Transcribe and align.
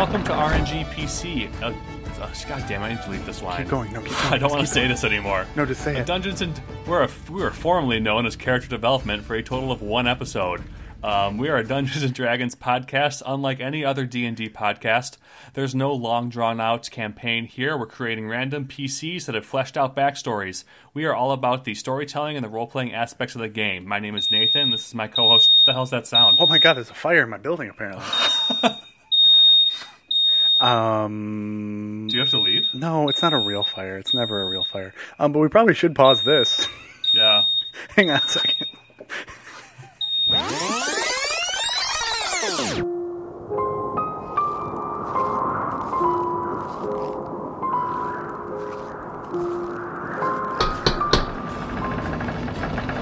welcome 0.00 0.24
to 0.24 0.30
RNG 0.32 0.82
PC. 0.94 1.50
Uh, 1.62 1.74
uh, 2.22 2.30
God 2.48 2.64
damn, 2.66 2.82
I 2.82 2.88
need 2.88 2.98
to 3.00 3.04
delete 3.04 3.26
this 3.26 3.42
line. 3.42 3.58
Keep 3.64 3.68
going. 3.68 3.92
No, 3.92 4.00
keep 4.00 4.12
going. 4.12 4.24
I 4.32 4.38
don't 4.38 4.50
want 4.50 4.62
to 4.62 4.66
say 4.66 4.80
going. 4.80 4.88
this 4.92 5.04
anymore. 5.04 5.44
No, 5.56 5.66
just 5.66 5.82
say 5.82 5.94
Uh, 5.94 6.00
it. 6.00 6.06
Dungeons 6.06 6.40
and 6.40 6.58
we're 6.86 7.02
a, 7.02 7.10
we 7.30 7.42
were 7.42 7.50
formerly 7.50 8.00
known 8.00 8.24
as 8.24 8.34
Character 8.34 8.66
Development 8.66 9.22
for 9.22 9.34
a 9.34 9.42
total 9.42 9.70
of 9.70 9.82
one 9.82 10.08
episode. 10.08 10.62
Um, 11.04 11.36
we 11.36 11.50
are 11.50 11.58
a 11.58 11.64
Dungeons 11.66 12.02
and 12.02 12.14
Dragons 12.14 12.54
podcast, 12.54 13.22
unlike 13.26 13.60
any 13.60 13.84
other 13.84 14.06
D 14.06 14.24
and 14.24 14.34
D 14.34 14.48
podcast. 14.48 15.18
There's 15.52 15.74
no 15.74 15.92
long 15.92 16.30
drawn 16.30 16.62
out 16.62 16.90
campaign 16.90 17.44
here. 17.44 17.76
We're 17.76 17.84
creating 17.86 18.26
random 18.26 18.66
PCs 18.66 19.26
that 19.26 19.34
have 19.34 19.44
fleshed 19.44 19.76
out 19.76 19.94
backstories. 19.94 20.64
We 20.94 21.04
are 21.04 21.14
all 21.14 21.32
about 21.32 21.64
the 21.66 21.74
storytelling 21.74 22.36
and 22.36 22.44
the 22.44 22.48
role 22.50 22.66
playing 22.66 22.94
aspects 22.94 23.34
of 23.34 23.42
the 23.42 23.48
game. 23.50 23.86
My 23.86 23.98
name 23.98 24.16
is 24.16 24.28
Nathan. 24.30 24.70
This 24.70 24.86
is 24.88 24.94
my 24.94 25.08
co-host. 25.08 25.50
What 25.56 25.66
the 25.66 25.72
hell's 25.74 25.90
that 25.90 26.06
sound? 26.06 26.38
Oh 26.40 26.46
my 26.46 26.58
god, 26.58 26.74
there's 26.78 26.90
a 26.90 26.94
fire 26.94 27.22
in 27.24 27.28
my 27.30 27.38
building 27.38 27.68
apparently. 27.68 28.04
um, 30.60 32.06
Do 32.08 32.16
you 32.16 32.20
have 32.20 32.30
to 32.30 32.40
leave? 32.40 32.64
no, 32.74 33.08
it's 33.08 33.22
not 33.22 33.32
a 33.32 33.38
real 33.38 33.64
fire. 33.64 33.96
It's 33.98 34.12
never 34.14 34.42
a 34.42 34.46
real 34.48 34.64
fire. 34.64 34.92
Um, 35.18 35.32
but 35.32 35.38
we 35.40 35.48
probably 35.48 35.74
should 35.74 35.94
pause 35.94 36.22
this. 36.22 36.66
Yeah. 37.14 37.44
Hang 37.96 38.10
on 38.10 38.18
a 38.18 38.28
second. 38.28 38.66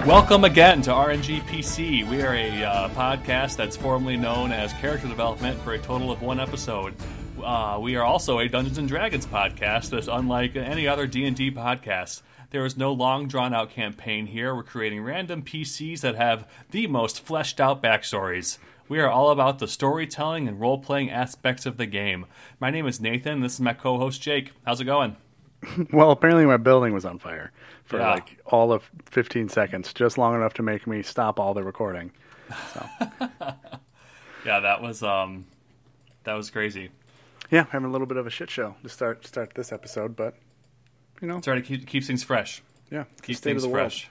Welcome 0.06 0.44
again 0.44 0.80
to 0.82 0.90
RNG 0.90 1.42
PC. 1.42 2.08
We 2.08 2.22
are 2.22 2.34
a 2.34 2.62
uh, 2.64 2.88
podcast 2.90 3.56
that's 3.56 3.76
formerly 3.76 4.16
known 4.16 4.52
as 4.52 4.72
Character 4.74 5.06
Development 5.06 5.60
for 5.60 5.74
a 5.74 5.78
total 5.78 6.10
of 6.10 6.22
one 6.22 6.40
episode. 6.40 6.94
Uh, 7.42 7.78
we 7.80 7.96
are 7.96 8.04
also 8.04 8.38
a 8.38 8.48
Dungeons 8.48 8.78
and 8.78 8.88
Dragons 8.88 9.26
podcast 9.26 9.90
that's 9.90 10.08
unlike 10.08 10.56
any 10.56 10.86
other 10.88 11.06
D&D 11.06 11.50
podcast. 11.52 12.22
There 12.50 12.64
is 12.64 12.76
no 12.76 12.92
long 12.92 13.28
drawn 13.28 13.54
out 13.54 13.70
campaign 13.70 14.26
here. 14.26 14.54
We're 14.54 14.62
creating 14.62 15.02
random 15.02 15.42
PCs 15.42 16.00
that 16.00 16.16
have 16.16 16.48
the 16.70 16.86
most 16.86 17.20
fleshed 17.24 17.60
out 17.60 17.82
backstories. 17.82 18.58
We 18.88 18.98
are 19.00 19.10
all 19.10 19.30
about 19.30 19.58
the 19.58 19.68
storytelling 19.68 20.48
and 20.48 20.58
role 20.60 20.78
playing 20.78 21.10
aspects 21.10 21.66
of 21.66 21.76
the 21.76 21.86
game. 21.86 22.26
My 22.58 22.70
name 22.70 22.86
is 22.86 23.00
Nathan. 23.00 23.40
This 23.40 23.54
is 23.54 23.60
my 23.60 23.74
co 23.74 23.98
host 23.98 24.22
Jake. 24.22 24.52
How's 24.64 24.80
it 24.80 24.84
going? 24.84 25.16
Well, 25.92 26.12
apparently 26.12 26.46
my 26.46 26.56
building 26.56 26.94
was 26.94 27.04
on 27.04 27.18
fire 27.18 27.50
for 27.84 27.98
Yeah. 27.98 28.12
like 28.12 28.38
all 28.46 28.72
of 28.72 28.88
15 29.06 29.48
seconds, 29.48 29.92
just 29.92 30.16
long 30.16 30.34
enough 30.36 30.54
to 30.54 30.62
make 30.62 30.86
me 30.86 31.02
stop 31.02 31.40
all 31.40 31.52
the 31.52 31.64
recording. 31.64 32.12
So. 32.72 32.86
Yeah, 34.46 34.60
that 34.60 34.80
was 34.80 35.02
um, 35.02 35.46
that 36.22 36.34
was 36.34 36.48
crazy. 36.50 36.90
Yeah, 37.50 37.64
having 37.70 37.88
a 37.88 37.92
little 37.92 38.06
bit 38.06 38.16
of 38.18 38.26
a 38.26 38.30
shit 38.30 38.50
show 38.50 38.74
to 38.82 38.88
start 38.88 39.26
start 39.26 39.54
this 39.54 39.72
episode, 39.72 40.14
but 40.16 40.34
you 41.20 41.28
know, 41.28 41.40
Try 41.40 41.54
to 41.56 41.62
keep, 41.62 41.86
keep 41.86 42.04
things 42.04 42.22
fresh. 42.22 42.62
yeah, 42.90 43.04
keep 43.22 43.36
things 43.38 43.64
fresh. 43.66 44.08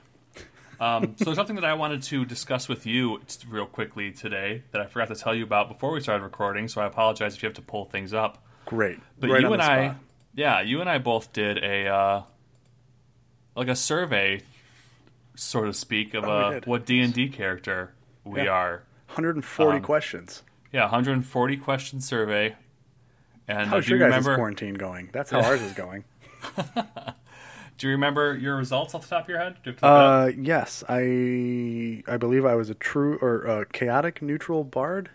um, 0.80 1.16
so 1.18 1.34
something 1.34 1.56
that 1.56 1.66
I 1.66 1.74
wanted 1.76 2.04
to 2.04 2.26
discuss 2.26 2.68
with 2.68 2.86
you 2.86 3.22
real 3.48 3.66
quickly 3.66 4.12
today 4.12 4.64
that 4.72 4.82
I 4.82 4.88
forgot 4.88 5.08
to 5.10 5.16
tell 5.16 5.34
you 5.36 5.44
about 5.44 5.70
before 5.70 5.92
we 5.92 6.02
started 6.02 6.24
recording. 6.24 6.68
So 6.68 6.82
I 6.82 6.86
apologize 6.88 7.36
if 7.36 7.44
you 7.44 7.48
have 7.48 7.56
to 7.56 7.62
pull 7.62 7.86
things 7.86 8.14
up. 8.14 8.44
Great, 8.66 9.00
But 9.20 9.30
right 9.30 9.42
you 9.42 9.54
and 9.54 9.62
I, 9.62 9.96
yeah, 10.36 10.62
you 10.62 10.82
and 10.82 10.90
I 10.90 10.98
both 10.98 11.32
did 11.32 11.64
a 11.64 11.88
uh, 11.88 12.22
like 13.56 13.70
a 13.70 13.76
survey, 13.76 14.42
so 15.36 15.64
to 15.66 15.74
speak, 15.74 16.14
of 16.14 16.26
Oh, 16.26 16.30
uh, 16.32 16.60
what 16.66 16.86
D 16.86 17.00
and 17.02 17.14
D 17.14 17.30
character 17.30 17.94
we 18.26 18.42
Yeah. 18.44 18.50
are. 18.52 18.84
140 19.08 19.78
um, 19.78 19.84
questions. 19.84 20.44
Yeah, 20.74 20.82
140 20.82 21.56
question 21.58 22.02
survey. 22.02 22.56
And 23.48 23.70
How's 23.70 23.88
your 23.88 24.00
guys' 24.00 24.08
remember? 24.08 24.36
quarantine 24.36 24.74
going? 24.74 25.10
That's 25.14 25.32
how 25.32 25.42
ours 25.42 25.62
is 25.62 25.74
going. 25.74 26.04
Do 27.78 27.86
you 27.86 27.92
remember 27.92 28.36
your 28.36 28.58
results 28.58 28.96
off 28.96 29.04
the 29.04 29.08
top 29.10 29.24
of 29.24 29.30
your 29.30 29.38
head? 29.38 29.58
You 29.64 29.72
have 29.72 29.80
to 29.82 29.86
look 29.86 29.94
it 29.94 29.96
up? 29.96 30.24
Uh, 30.24 30.32
yes, 30.42 30.84
I 30.90 32.04
I 32.12 32.18
believe 32.18 32.44
I 32.46 32.56
was 32.56 32.70
a 32.70 32.74
true 32.74 33.18
or 33.22 33.48
uh, 33.48 33.66
chaotic 33.72 34.22
neutral 34.22 34.64
bard. 34.64 35.10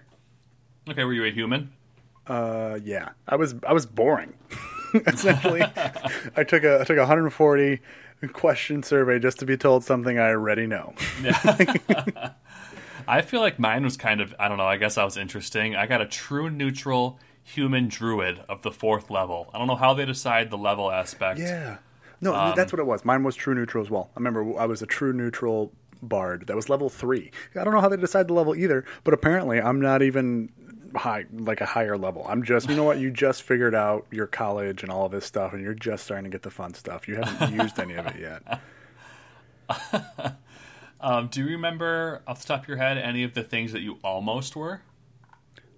okay, 0.89 1.05
were 1.05 1.13
you 1.13 1.25
a 1.25 1.31
human? 1.31 1.73
Uh, 2.27 2.79
yeah, 2.85 3.11
I 3.27 3.37
was 3.37 3.55
I 3.67 3.73
was 3.73 3.85
boring. 3.85 4.35
Essentially, 4.95 5.63
I 6.37 6.45
took 6.45 6.63
a 6.65 6.81
I 6.81 6.85
took 6.85 6.97
a 6.97 7.01
140 7.01 7.81
question 8.33 8.83
survey 8.85 9.19
just 9.19 9.41
to 9.41 9.47
be 9.47 9.57
told 9.57 9.83
something 9.83 10.19
I 10.19 10.29
already 10.29 10.69
know. 10.69 10.95
I 13.09 13.23
feel 13.23 13.41
like 13.41 13.59
mine 13.59 13.83
was 13.83 13.97
kind 13.97 14.21
of 14.21 14.35
I 14.39 14.49
don't 14.49 14.59
know. 14.59 14.67
I 14.67 14.77
guess 14.77 14.97
I 14.99 15.05
was 15.05 15.17
interesting. 15.17 15.75
I 15.75 15.87
got 15.87 16.01
a 16.01 16.07
true 16.07 16.49
neutral 16.49 17.19
human 17.43 17.89
druid 17.89 18.41
of 18.49 18.63
the 18.63 18.71
fourth 18.73 19.11
level. 19.11 19.51
I 19.55 19.59
don't 19.59 19.67
know 19.67 19.77
how 19.77 19.95
they 19.95 20.05
decide 20.07 20.51
the 20.51 20.59
level 20.59 20.91
aspect. 20.91 21.41
Yeah, 21.41 21.79
no, 22.21 22.35
Um, 22.35 22.55
that's 22.57 22.73
what 22.73 22.81
it 22.81 22.87
was. 22.87 23.05
Mine 23.05 23.23
was 23.25 23.35
true 23.37 23.55
neutral 23.55 23.83
as 23.85 23.91
well. 23.91 24.11
I 24.15 24.19
remember 24.21 24.59
I 24.59 24.67
was 24.67 24.83
a 24.83 24.87
true 24.87 25.13
neutral 25.13 25.73
bard. 26.03 26.47
That 26.47 26.57
was 26.57 26.69
level 26.69 26.89
three. 26.89 27.31
I 27.59 27.65
don't 27.65 27.73
know 27.75 27.81
how 27.81 27.89
they 27.89 27.97
decide 27.97 28.29
the 28.29 28.35
level 28.35 28.55
either, 28.55 28.85
but 29.05 29.15
apparently 29.15 29.61
I'm 29.61 29.81
not 29.81 30.03
even 30.03 30.51
high 30.95 31.25
like 31.33 31.61
a 31.61 31.67
higher 31.67 31.97
level. 31.97 32.27
I'm 32.29 32.43
just 32.43 32.69
you 32.69 32.77
know 32.77 32.85
what 32.85 32.99
you 32.99 33.11
just 33.11 33.43
figured 33.43 33.75
out 33.75 34.07
your 34.11 34.27
college 34.27 34.83
and 34.83 34.93
all 34.93 35.07
of 35.07 35.13
this 35.13 35.25
stuff, 35.25 35.53
and 35.53 35.63
you're 35.63 35.75
just 35.75 36.05
starting 36.05 36.25
to 36.25 36.31
get 36.31 36.43
the 36.43 36.51
fun 36.51 36.75
stuff. 36.75 37.09
You 37.09 37.17
haven't 37.17 37.55
used 37.55 37.79
any 37.79 37.95
of 37.95 38.07
it 38.07 38.17
yet. 38.21 38.61
Um, 41.05 41.27
do 41.27 41.41
you 41.41 41.47
remember 41.49 42.23
off 42.29 42.43
the 42.43 42.47
top 42.47 42.63
of 42.63 42.69
your 42.69 42.77
head 42.77 42.97
any 42.97 43.25
of 43.25 43.35
the 43.35 43.43
things 43.43 43.73
that 43.73 43.81
you 43.81 43.99
almost 44.05 44.55
were? 44.55 44.83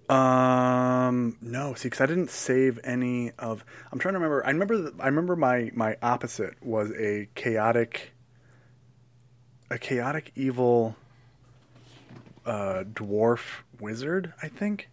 Um, 0.09 1.37
no, 1.41 1.73
see, 1.73 1.87
because 1.87 2.01
I 2.01 2.05
didn't 2.05 2.29
save 2.29 2.79
any 2.83 3.31
of. 3.39 3.65
I'm 3.91 3.99
trying 3.99 4.13
to 4.13 4.19
remember. 4.19 4.45
I 4.45 4.51
remember. 4.51 4.91
I 4.99 5.07
remember 5.07 5.35
my 5.35 5.71
my 5.73 5.97
opposite 6.01 6.53
was 6.63 6.91
a 6.91 7.27
chaotic, 7.33 8.13
a 9.71 9.79
chaotic 9.79 10.31
evil, 10.35 10.95
uh, 12.45 12.83
dwarf 12.93 13.39
wizard. 13.79 14.33
I 14.41 14.47
think. 14.47 14.89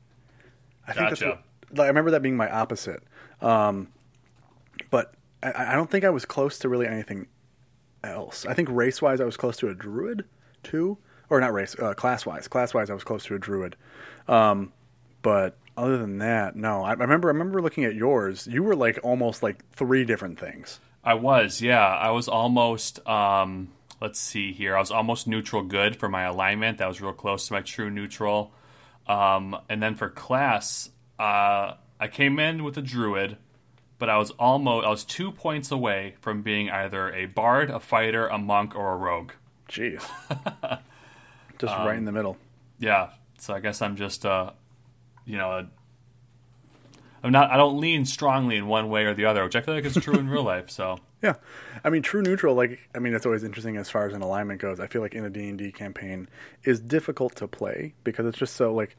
I 0.87 0.93
think 0.93 1.11
that's 1.11 1.21
Gotcha. 1.21 1.41
what. 1.71 1.79
Like, 1.79 1.85
I 1.85 1.89
remember 1.89 2.13
that 2.13 2.23
being 2.23 2.37
my 2.37 2.51
opposite. 2.51 3.03
Um, 3.41 3.89
but 4.91 5.15
I, 5.43 5.73
I 5.73 5.75
don't 5.75 5.91
think 5.91 6.05
I 6.05 6.11
was 6.11 6.25
close 6.25 6.59
to 6.61 6.69
really 6.69 6.87
anything 6.87 7.29
else. 8.05 8.47
I 8.47 8.55
think 8.55 8.69
race 8.71 9.03
wise, 9.03 9.21
I 9.21 9.25
was 9.25 9.37
close 9.37 9.57
to 9.59 9.69
a 9.69 9.75
druid 9.75 10.25
too, 10.63 10.97
or 11.29 11.41
not 11.41 11.53
race, 11.53 11.77
uh, 11.79 11.95
class 11.95 12.25
wise. 12.25 12.49
Class 12.49 12.73
wise, 12.75 12.91
I 12.91 12.95
was 12.95 13.05
close 13.05 13.25
to 13.25 13.35
a 13.35 13.39
druid. 13.39 13.77
Um, 14.29 14.73
but 15.23 15.57
other 15.77 15.99
than 15.99 16.19
that, 16.19 16.55
no. 16.57 16.83
I, 16.83 16.91
I 16.91 16.93
remember. 16.93 17.29
I 17.29 17.33
remember 17.33 17.63
looking 17.63 17.85
at 17.85 17.95
yours. 17.95 18.47
You 18.47 18.63
were 18.63 18.77
like 18.77 18.99
almost 19.03 19.43
like 19.43 19.65
three 19.73 20.05
different 20.05 20.39
things. 20.39 20.81
I 21.05 21.15
was, 21.15 21.61
yeah. 21.63 21.85
I 21.87 22.11
was 22.11 22.29
almost. 22.29 23.07
Um, 23.09 23.69
let's 24.01 24.19
see 24.19 24.53
here. 24.53 24.77
I 24.77 24.81
was 24.81 24.91
almost 24.91 25.27
neutral 25.27 25.63
good 25.63 25.97
for 25.97 26.09
my 26.09 26.25
alignment. 26.25 26.79
That 26.79 26.89
was 26.89 27.01
real 27.01 27.13
close 27.13 27.47
to 27.49 27.55
my 27.55 27.61
true 27.63 27.91
neutral. 27.91 28.53
Um, 29.07 29.57
and 29.69 29.83
then 29.83 29.95
for 29.97 30.09
class, 30.09 30.91
uh, 31.19 31.75
I 31.99 32.09
came 32.11 32.39
in 32.39 32.65
with 32.65 32.77
a 32.79 32.83
druid, 32.83 33.37
but 33.99 34.09
I 34.09 34.19
was 34.19 34.31
almost. 34.33 34.87
I 34.87 34.91
was 34.91 35.05
two 35.05 35.33
points 35.33 35.71
away 35.71 36.15
from 36.21 36.43
being 36.43 36.71
either 36.71 37.13
a 37.13 37.27
bard, 37.27 37.71
a 37.71 37.81
fighter, 37.81 38.29
a 38.29 38.39
monk, 38.39 38.77
or 38.77 38.93
a 38.93 38.97
rogue. 38.97 39.33
Jeez, 39.69 40.05
just 41.59 41.73
Um, 41.75 41.87
right 41.87 41.97
in 41.97 42.05
the 42.05 42.13
middle. 42.13 42.37
Yeah. 42.79 43.11
So 43.39 43.55
I 43.55 43.61
guess 43.61 43.81
I'm 43.83 43.97
just, 43.97 44.27
uh, 44.27 44.51
you 45.25 45.39
know, 45.39 45.51
a, 45.51 45.69
I'm 47.23 47.33
not. 47.33 47.51
I 47.51 47.57
don't 47.57 47.79
lean 47.79 48.05
strongly 48.05 48.57
in 48.57 48.67
one 48.67 48.89
way 48.89 49.05
or 49.05 49.15
the 49.15 49.27
other, 49.27 49.45
which 49.45 49.55
I 49.55 49.61
feel 49.61 49.75
like 49.75 49.85
is 49.85 49.95
true 49.95 50.19
in 50.19 50.29
real 50.29 50.45
life. 50.45 50.71
So. 50.71 50.99
Yeah, 51.23 51.35
I 51.85 51.91
mean, 51.91 52.03
true 52.03 52.21
neutral. 52.21 52.57
Like, 52.57 52.81
I 52.97 52.99
mean, 52.99 53.15
it's 53.15 53.25
always 53.25 53.45
interesting 53.45 53.77
as 53.77 53.89
far 53.89 54.09
as 54.09 54.13
an 54.13 54.23
alignment 54.23 54.61
goes. 54.61 54.81
I 54.81 54.89
feel 54.89 55.01
like 55.01 55.15
in 55.15 55.25
a 55.25 55.31
D 55.31 55.49
and 55.49 55.57
D 55.57 55.71
campaign 55.71 56.29
is 56.65 56.81
difficult 56.81 57.37
to 57.37 57.47
play 57.47 57.95
because 58.03 58.27
it's 58.27 58.37
just 58.37 58.57
so 58.57 58.75
like, 58.75 58.97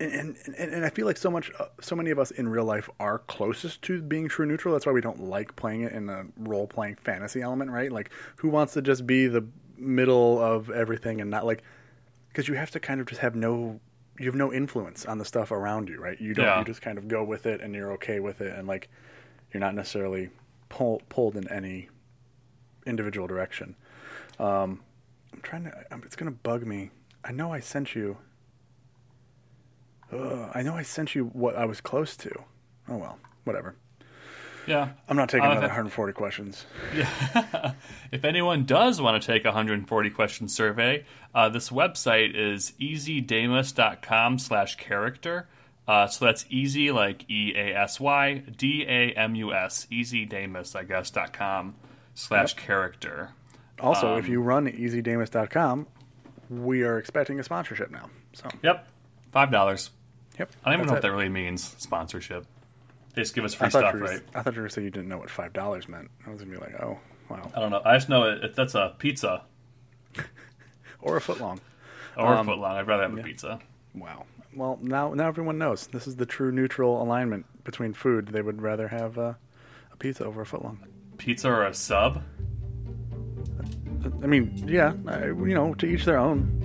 and 0.00 0.34
and, 0.46 0.54
and 0.56 0.82
I 0.82 0.88
feel 0.88 1.04
like 1.04 1.18
so 1.18 1.30
much, 1.30 1.52
uh, 1.60 1.66
so 1.78 1.94
many 1.94 2.10
of 2.10 2.18
us 2.18 2.30
in 2.30 2.48
real 2.48 2.64
life 2.64 2.88
are 2.98 3.18
closest 3.18 3.82
to 3.82 4.00
being 4.00 4.28
true 4.30 4.46
neutral. 4.46 4.72
That's 4.72 4.86
why 4.86 4.92
we 4.92 5.02
don't 5.02 5.24
like 5.24 5.54
playing 5.56 5.82
it 5.82 5.92
in 5.92 6.08
a 6.08 6.24
role 6.38 6.66
playing 6.66 6.94
fantasy 6.94 7.42
element, 7.42 7.70
right? 7.70 7.92
Like, 7.92 8.12
who 8.36 8.48
wants 8.48 8.72
to 8.72 8.80
just 8.80 9.06
be 9.06 9.26
the 9.26 9.46
middle 9.76 10.42
of 10.42 10.70
everything 10.70 11.20
and 11.20 11.30
not 11.30 11.44
like, 11.44 11.62
because 12.28 12.48
you 12.48 12.54
have 12.54 12.70
to 12.70 12.80
kind 12.80 12.98
of 12.98 13.08
just 13.08 13.20
have 13.20 13.34
no. 13.36 13.78
You 14.18 14.26
have 14.26 14.34
no 14.34 14.52
influence 14.52 15.04
on 15.04 15.18
the 15.18 15.24
stuff 15.24 15.50
around 15.50 15.88
you, 15.88 16.00
right? 16.00 16.20
You 16.20 16.34
don't. 16.34 16.46
Yeah. 16.46 16.58
You 16.58 16.64
just 16.64 16.82
kind 16.82 16.98
of 16.98 17.08
go 17.08 17.22
with 17.22 17.46
it, 17.46 17.60
and 17.60 17.74
you're 17.74 17.92
okay 17.92 18.20
with 18.20 18.40
it, 18.40 18.56
and 18.56 18.66
like, 18.66 18.88
you're 19.52 19.60
not 19.60 19.74
necessarily 19.74 20.30
pull, 20.68 21.02
pulled 21.08 21.36
in 21.36 21.48
any 21.48 21.88
individual 22.86 23.26
direction. 23.26 23.76
Um, 24.38 24.80
I'm 25.32 25.40
trying 25.42 25.64
to. 25.64 25.84
I'm, 25.90 26.02
it's 26.04 26.16
gonna 26.16 26.30
bug 26.30 26.66
me. 26.66 26.90
I 27.24 27.32
know 27.32 27.52
I 27.52 27.60
sent 27.60 27.94
you. 27.94 28.16
Ugh, 30.12 30.50
I 30.54 30.62
know 30.62 30.74
I 30.74 30.82
sent 30.82 31.14
you 31.14 31.26
what 31.26 31.56
I 31.56 31.64
was 31.64 31.80
close 31.80 32.16
to. 32.18 32.30
Oh 32.88 32.96
well, 32.96 33.18
whatever. 33.44 33.74
Yeah. 34.66 34.88
I'm 35.08 35.16
not 35.16 35.28
taking 35.28 35.44
Uh, 35.46 35.52
another 35.52 35.60
that- 35.68 35.70
140 35.76 36.12
questions. 36.12 36.66
Yeah. 36.94 37.72
If 38.12 38.24
anyone 38.24 38.64
does 38.64 39.00
want 39.00 39.20
to 39.22 39.26
take 39.26 39.44
a 39.44 39.48
140 39.48 40.10
question 40.10 40.48
survey, 40.48 41.04
uh, 41.34 41.48
this 41.48 41.70
website 41.70 42.34
is 42.34 42.72
easydamus.com 42.80 44.38
slash 44.38 44.76
character. 44.76 45.48
Uh, 45.88 46.06
so 46.08 46.24
that's 46.24 46.44
easy, 46.50 46.90
like 46.90 47.28
E 47.30 47.52
A 47.56 47.74
S 47.76 48.00
Y 48.00 48.42
D 48.56 48.84
A 48.88 49.12
M 49.12 49.34
U 49.36 49.52
S, 49.54 49.86
easydamus, 49.90 50.74
I 50.74 50.82
guess, 50.84 51.10
dot 51.10 51.32
com 51.32 51.76
slash 52.14 52.54
character. 52.54 53.30
Also, 53.80 54.14
Um, 54.14 54.18
if 54.18 54.28
you 54.28 54.40
run 54.40 54.66
easydamus.com, 54.66 55.86
we 56.50 56.82
are 56.82 56.98
expecting 56.98 57.38
a 57.38 57.44
sponsorship 57.44 57.90
now. 57.90 58.10
So, 58.32 58.48
Yep, 58.62 58.88
five 59.30 59.50
dollars. 59.52 59.90
yep. 60.38 60.50
I 60.64 60.70
don't 60.70 60.80
even 60.80 60.86
know 60.86 60.92
what 60.94 60.98
it. 60.98 61.02
that 61.02 61.12
really 61.12 61.28
means. 61.28 61.62
Sponsorship. 61.78 62.46
They 63.16 63.22
just 63.22 63.34
give 63.34 63.44
us 63.44 63.54
free 63.54 63.70
stuff, 63.70 63.94
were, 63.94 64.00
right? 64.00 64.20
I 64.34 64.42
thought 64.42 64.54
you 64.54 64.60
were 64.62 64.68
saying 64.68 64.84
you 64.84 64.90
didn't 64.90 65.08
know 65.08 65.16
what 65.16 65.30
five 65.30 65.54
dollars 65.54 65.88
meant. 65.88 66.10
I 66.26 66.30
was 66.30 66.42
gonna 66.42 66.54
be 66.54 66.60
like, 66.60 66.74
oh, 66.82 66.98
wow, 67.30 67.50
I 67.56 67.60
don't 67.60 67.70
know. 67.70 67.80
I 67.82 67.96
just 67.96 68.10
know 68.10 68.24
it, 68.24 68.54
that's 68.54 68.74
a 68.74 68.94
pizza 68.98 69.42
or 71.00 71.16
a 71.16 71.20
foot 71.20 71.40
long. 71.40 71.58
or 72.16 72.26
Um, 72.34 72.46
a 72.46 72.52
foot 72.52 72.58
long. 72.60 72.76
I'd 72.76 72.86
rather 72.86 73.04
have 73.04 73.18
a 73.18 73.22
pizza. 73.22 73.58
Wow. 73.94 74.26
Well, 74.54 74.78
now 74.82 75.14
now 75.14 75.28
everyone 75.28 75.56
knows 75.56 75.86
this 75.86 76.06
is 76.06 76.16
the 76.16 76.26
true 76.26 76.52
neutral 76.52 77.02
alignment 77.02 77.46
between 77.64 77.94
food. 77.94 78.28
They 78.28 78.42
would 78.42 78.60
rather 78.60 78.88
have 78.88 79.16
uh, 79.16 79.32
a 79.92 79.96
pizza 79.98 80.26
over 80.26 80.42
a 80.42 80.46
foot 80.46 80.62
long. 80.62 80.78
Pizza 81.16 81.48
or 81.48 81.64
a 81.64 81.72
sub? 81.72 82.22
I 84.22 84.26
mean, 84.26 84.62
yeah, 84.68 84.92
I, 85.08 85.24
you 85.28 85.54
know, 85.54 85.72
to 85.74 85.86
each 85.86 86.04
their 86.04 86.18
own. 86.18 86.62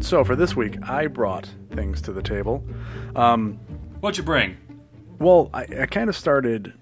So 0.00 0.24
for 0.24 0.36
this 0.36 0.56
week, 0.56 0.78
I 0.88 1.06
brought 1.06 1.48
things 1.72 2.00
to 2.02 2.12
the 2.12 2.22
table. 2.22 2.64
What'd 4.00 4.16
you 4.16 4.22
bring? 4.22 4.56
Well, 5.18 5.50
I, 5.52 5.66
I 5.80 5.86
kind 5.86 6.08
of 6.08 6.16
started 6.16 6.72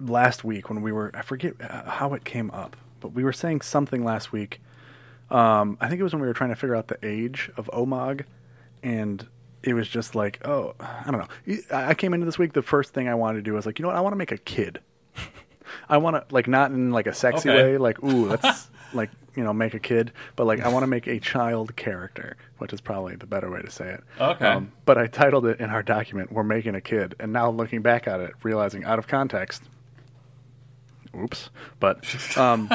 last 0.00 0.44
week 0.44 0.68
when 0.68 0.82
we 0.82 0.92
were, 0.92 1.10
I 1.14 1.22
forget 1.22 1.54
uh, 1.60 1.88
how 1.88 2.12
it 2.14 2.24
came 2.24 2.50
up, 2.50 2.76
but 3.00 3.12
we 3.12 3.24
were 3.24 3.32
saying 3.32 3.60
something 3.62 4.04
last 4.04 4.32
week. 4.32 4.60
Um, 5.30 5.78
I 5.80 5.88
think 5.88 6.00
it 6.00 6.02
was 6.02 6.12
when 6.12 6.20
we 6.20 6.28
were 6.28 6.34
trying 6.34 6.50
to 6.50 6.56
figure 6.56 6.76
out 6.76 6.88
the 6.88 6.98
age 7.02 7.50
of 7.56 7.70
Omag, 7.72 8.24
and 8.82 9.26
it 9.62 9.74
was 9.74 9.88
just 9.88 10.14
like, 10.14 10.44
oh, 10.46 10.74
I 10.80 11.10
don't 11.10 11.20
know. 11.20 11.56
I 11.70 11.94
came 11.94 12.12
into 12.12 12.26
this 12.26 12.38
week, 12.38 12.52
the 12.52 12.62
first 12.62 12.92
thing 12.92 13.08
I 13.08 13.14
wanted 13.14 13.38
to 13.38 13.42
do 13.42 13.54
was 13.54 13.64
like, 13.66 13.78
you 13.78 13.82
know 13.84 13.88
what, 13.88 13.96
I 13.96 14.00
want 14.00 14.12
to 14.12 14.18
make 14.18 14.32
a 14.32 14.38
kid. 14.38 14.80
I 15.88 15.96
want 15.96 16.16
to, 16.16 16.34
like, 16.34 16.48
not 16.48 16.70
in 16.72 16.90
like 16.90 17.06
a 17.06 17.14
sexy 17.14 17.48
Okay. 17.48 17.56
way, 17.72 17.78
like, 17.78 18.02
ooh, 18.02 18.26
let's, 18.26 18.68
like, 18.96 19.10
you 19.34 19.44
know, 19.44 19.52
make 19.52 19.74
a 19.74 19.78
kid, 19.78 20.12
but 20.34 20.46
like, 20.46 20.60
I 20.60 20.68
want 20.68 20.82
to 20.82 20.86
make 20.96 21.06
a 21.06 21.20
child 21.20 21.76
character, 21.76 22.36
which 22.58 22.72
is 22.72 22.80
probably 22.80 23.16
the 23.16 23.26
better 23.26 23.50
way 23.50 23.60
to 23.60 23.70
say 23.70 23.90
it. 23.90 24.04
Okay. 24.20 24.60
but 24.84 24.98
I 24.98 25.06
titled 25.06 25.46
it 25.46 25.60
in 25.60 25.70
our 25.70 25.82
document, 25.82 26.32
We're 26.32 26.42
Making 26.42 26.74
a 26.74 26.80
Kid. 26.80 27.14
And 27.20 27.32
now 27.32 27.50
looking 27.50 27.82
back 27.82 28.06
at 28.08 28.20
it, 28.20 28.32
realizing 28.42 28.84
out 28.84 28.98
of 28.98 29.06
context, 29.06 29.62
oops. 31.14 31.50
But, 31.80 32.04
um, 32.36 32.70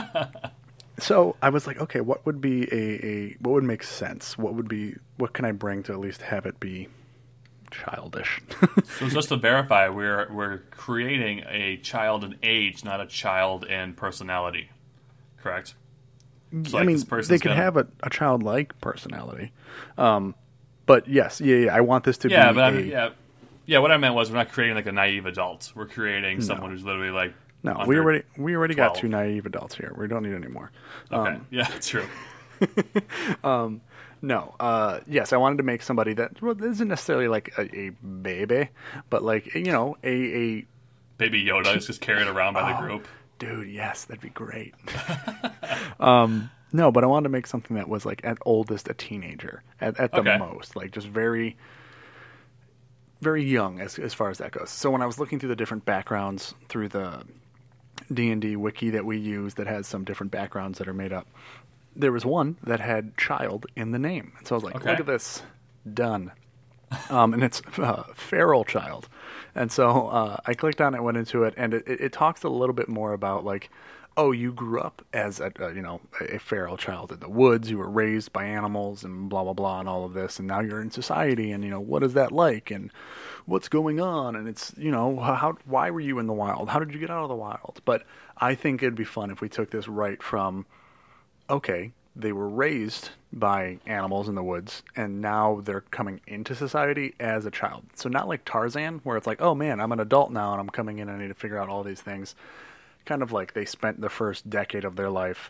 so 1.00 1.35
I 1.41 1.50
was 1.50 1.68
like, 1.68 1.79
okay, 1.79 2.01
what 2.01 2.25
would 2.25 2.41
be 2.41 2.63
a, 2.71 3.06
a, 3.06 3.38
what 3.39 3.53
would 3.53 3.63
make 3.63 3.83
sense? 3.83 4.38
What 4.38 4.53
would 4.56 4.67
be, 4.67 4.95
what 5.17 5.33
can 5.33 5.45
I 5.45 5.51
bring 5.51 5.83
to 5.83 5.94
at 5.94 6.00
least 6.00 6.21
have 6.21 6.45
it 6.45 6.59
be 6.59 6.88
childish? 7.71 8.41
So 9.00 9.09
just 9.09 9.29
to 9.29 9.38
verify, 9.38 9.89
we're 9.89 10.31
we're 10.31 10.59
creating 10.69 11.44
a 11.50 11.77
child 11.77 12.24
in 12.24 12.35
age, 12.44 12.83
not 12.83 13.01
a 13.01 13.07
child 13.07 13.65
in 13.65 13.94
personality. 13.94 14.69
Correct? 15.41 15.74
So, 16.68 16.77
I 16.77 16.81
like, 16.81 16.88
mean, 16.88 16.98
they 17.27 17.39
can 17.39 17.50
gonna- 17.51 17.56
have 17.56 17.77
a, 17.77 17.88
a 18.03 18.09
childlike 18.09 18.80
personality. 18.81 19.51
Um, 19.98 20.36
but 20.86 21.07
yes, 21.07 21.39
yeah, 21.39 21.56
yeah, 21.57 21.75
I 21.75 21.81
want 21.81 22.03
this 22.03 22.18
to 22.19 22.30
Yeah, 22.30 22.50
be 22.50 22.56
but 22.56 22.62
a, 22.62 22.63
I'm, 22.65 22.86
yeah, 22.89 23.09
yeah. 23.65 23.80
What 23.80 23.92
I 23.92 23.98
meant 23.98 24.15
was 24.15 24.30
we're 24.30 24.38
not 24.38 24.51
creating 24.51 24.75
like 24.75 24.86
a 24.88 24.92
naive 24.92 25.25
adult. 25.25 25.71
We're 25.75 25.88
creating 25.88 26.42
someone 26.42 26.71
who's 26.71 26.83
literally 26.83 27.12
like 27.12 27.33
no, 27.63 27.83
we 27.88 27.98
already, 27.98 28.24
we 28.38 28.56
already 28.56 28.74
got 28.75 28.95
two 28.95 29.07
naive 29.07 29.45
adults 29.45 29.75
here. 29.75 29.94
We 29.98 30.07
don't 30.07 30.24
need 30.24 30.33
any 30.33 30.48
more. 30.48 30.71
Okay, 31.12 31.39
yeah, 31.51 31.68
true. 31.80 32.06
No, 34.24 34.53
uh, 34.59 35.00
yes, 35.07 35.33
I 35.33 35.38
wanted 35.38 35.57
to 35.57 35.63
make 35.63 35.81
somebody 35.81 36.13
that 36.13 36.39
well, 36.44 36.56
isn't 36.63 36.88
necessarily 36.88 37.27
like 37.27 37.53
a, 37.57 37.62
a 37.75 37.89
baby, 37.89 38.69
but 39.09 39.24
like 39.24 39.56
you 39.56 39.63
know, 39.71 39.98
a 40.03 40.09
a 40.59 40.65
Baby 41.18 41.44
Yoda 41.45 41.75
is 41.77 41.88
just 41.88 42.01
carried 42.01 42.27
around 42.27 42.53
by 42.53 42.71
the 42.71 42.77
Oh. 42.77 42.81
group. 42.81 43.07
Dude. 43.41 43.69
Yes, 43.69 44.05
that'd 44.05 44.21
be 44.21 44.29
great. 44.29 44.75
um, 45.99 46.51
no, 46.71 46.91
but 46.91 47.03
I 47.03 47.07
wanted 47.07 47.23
to 47.23 47.29
make 47.29 47.47
something 47.47 47.75
that 47.75 47.89
was 47.89 48.05
like 48.05 48.21
at 48.23 48.38
oldest 48.45 48.88
a 48.88 48.93
teenager, 48.93 49.63
at, 49.81 49.99
at 49.99 50.11
the 50.13 50.19
Okay. 50.21 50.38
most, 50.38 50.75
like 50.75 50.91
just 50.91 51.07
very, 51.07 51.57
very 53.19 53.43
young 53.43 53.79
as 53.81 53.97
as 53.99 54.13
far 54.13 54.29
as 54.29 54.38
that 54.38 54.51
goes. 54.51 54.69
So 54.69 54.91
when 54.91 55.01
I 55.01 55.05
was 55.07 55.19
looking 55.19 55.39
through 55.39 55.49
the 55.49 55.55
different 55.55 55.85
backgrounds 55.85 56.53
through 56.69 56.89
the 56.89 57.23
D 58.13 58.29
and 58.31 58.41
D 58.41 58.55
wiki 58.55 58.91
that 58.91 59.05
we 59.05 59.17
use, 59.17 59.55
that 59.55 59.67
has 59.67 59.88
some 59.88 60.05
different 60.05 60.31
backgrounds 60.31 60.77
that 60.79 60.88
are 60.88 60.93
made 60.93 61.11
up, 61.11 61.27
there 61.95 62.11
was 62.11 62.25
one 62.25 62.57
that 62.63 62.79
had 62.79 63.17
child 63.17 63.65
in 63.75 63.91
the 63.91 63.99
name, 63.99 64.33
and 64.38 64.47
so 64.47 64.55
I 64.55 64.57
was 64.57 64.63
like, 64.63 64.75
Okay. 64.75 64.89
look 64.91 64.99
at 64.99 65.05
this, 65.07 65.41
done. 65.93 66.31
Um, 67.09 67.33
and 67.33 67.43
it's 67.43 67.61
uh, 67.77 68.03
feral 68.13 68.63
child. 68.63 69.07
And 69.55 69.71
so 69.71 70.07
uh, 70.07 70.38
I 70.45 70.53
clicked 70.53 70.81
on 70.81 70.95
it, 70.95 71.03
went 71.03 71.17
into 71.17 71.43
it, 71.43 71.53
and 71.57 71.73
it, 71.73 71.83
it, 71.88 72.13
talks 72.13 72.43
a 72.43 72.49
little 72.49 72.73
bit 72.73 72.88
more 72.88 73.13
about 73.13 73.43
like, 73.43 73.69
oh, 74.15 74.31
you 74.31 74.53
grew 74.53 74.79
up 74.79 75.05
as 75.13 75.39
a, 75.39 75.51
a 75.59 75.73
you 75.73 75.81
know 75.81 76.01
a 76.21 76.39
feral 76.39 76.77
child 76.77 77.11
in 77.11 77.19
the 77.19 77.29
woods. 77.29 77.69
You 77.69 77.77
were 77.77 77.89
raised 77.89 78.31
by 78.31 78.45
animals 78.45 79.03
and 79.03 79.29
blah 79.29 79.43
blah 79.43 79.53
blah 79.53 79.79
and 79.79 79.89
all 79.89 80.05
of 80.05 80.13
this, 80.13 80.39
and 80.39 80.47
now 80.47 80.61
you're 80.61 80.81
in 80.81 80.91
society, 80.91 81.51
and 81.51 81.63
you 81.63 81.69
know 81.69 81.81
what 81.81 82.03
is 82.03 82.13
that 82.13 82.31
like, 82.31 82.71
and 82.71 82.91
what's 83.45 83.67
going 83.67 83.99
on, 83.99 84.35
and 84.35 84.47
it's 84.47 84.73
you 84.77 84.91
know 84.91 85.19
how 85.19 85.57
why 85.65 85.89
were 85.89 85.99
you 85.99 86.19
in 86.19 86.27
the 86.27 86.33
wild? 86.33 86.69
How 86.69 86.79
did 86.79 86.93
you 86.93 86.99
get 86.99 87.09
out 87.09 87.23
of 87.23 87.29
the 87.29 87.35
wild? 87.35 87.81
But 87.83 88.03
I 88.38 88.55
think 88.55 88.81
it'd 88.81 88.95
be 88.95 89.03
fun 89.03 89.31
if 89.31 89.41
we 89.41 89.49
took 89.49 89.71
this 89.71 89.88
right 89.88 90.21
from 90.23 90.65
okay, 91.49 91.91
they 92.15 92.31
were 92.31 92.49
raised 92.49 93.09
by 93.33 93.79
animals 93.85 94.27
in 94.27 94.35
the 94.35 94.43
woods 94.43 94.83
and 94.95 95.21
now 95.21 95.61
they're 95.63 95.81
coming 95.81 96.19
into 96.27 96.53
society 96.53 97.15
as 97.19 97.45
a 97.45 97.51
child. 97.51 97.83
So 97.95 98.09
not 98.09 98.27
like 98.27 98.43
Tarzan 98.43 98.99
where 99.03 99.17
it's 99.17 99.27
like, 99.27 99.41
"Oh 99.41 99.55
man, 99.55 99.79
I'm 99.79 99.91
an 99.93 99.99
adult 100.01 100.31
now 100.31 100.51
and 100.51 100.59
I'm 100.59 100.69
coming 100.69 100.99
in 100.99 101.07
and 101.07 101.17
I 101.17 101.21
need 101.21 101.29
to 101.29 101.33
figure 101.33 101.57
out 101.57 101.69
all 101.69 101.83
these 101.83 102.01
things." 102.01 102.35
Kind 103.05 103.23
of 103.23 103.31
like 103.31 103.53
they 103.53 103.65
spent 103.65 104.01
the 104.01 104.09
first 104.09 104.49
decade 104.49 104.85
of 104.85 104.95
their 104.95 105.09
life 105.09 105.49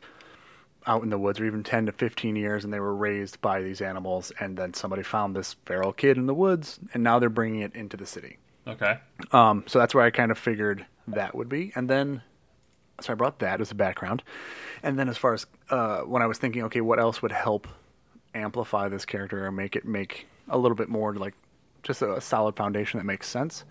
out 0.88 1.04
in 1.04 1.10
the 1.10 1.18
woods 1.18 1.40
or 1.40 1.46
even 1.46 1.64
10 1.64 1.88
to 1.88 1.92
15 1.92 2.36
years 2.36 2.64
and 2.64 2.74
they 2.74 2.80
were 2.80 2.96
raised 2.96 3.40
by 3.42 3.62
these 3.62 3.82
animals 3.82 4.32
and 4.40 4.58
then 4.58 4.74
somebody 4.74 5.04
found 5.04 5.36
this 5.36 5.56
feral 5.66 5.94
kid 5.94 6.18
in 6.18 6.26
the 6.26 6.34
woods 6.34 6.80
and 6.94 7.04
now 7.04 7.20
they're 7.20 7.30
bringing 7.30 7.62
it 7.62 7.76
into 7.76 7.98
the 7.98 8.06
city. 8.06 8.38
Okay, 8.68 9.00
Um, 9.32 9.64
so 9.68 9.80
that's 9.80 9.96
where 9.96 10.04
I 10.06 10.12
kind 10.12 10.32
of 10.32 10.38
figured 10.38 10.86
that 11.08 11.34
would 11.36 11.50
be. 11.50 11.72
And 11.76 11.90
then, 11.90 12.22
so 13.00 13.14
I 13.14 13.16
brought 13.16 13.40
that 13.40 13.62
as 13.62 13.72
a 13.72 13.76
background. 13.76 14.24
And 14.84 14.98
then 14.98 15.10
as 15.10 15.18
far 15.18 15.34
as 15.34 15.46
uh, 15.70 16.02
when 16.02 16.22
I 16.22 16.28
was 16.28 16.38
thinking, 16.38 16.64
okay, 16.64 16.82
what 16.82 17.00
else 17.00 17.22
would 17.22 17.32
help 17.32 17.68
amplify 18.34 18.90
this 18.90 19.06
character 19.06 19.46
or 19.46 19.52
make 19.52 19.76
it 19.76 19.86
make 19.86 20.28
a 20.50 20.58
little 20.58 20.76
bit 20.76 20.90
more 20.90 21.14
like 21.16 21.34
just 21.84 22.02
a, 22.02 22.22
solid 22.22 22.56
foundation 22.56 22.98
that 23.00 23.06
makes 23.06 23.28
sense? 23.28 23.64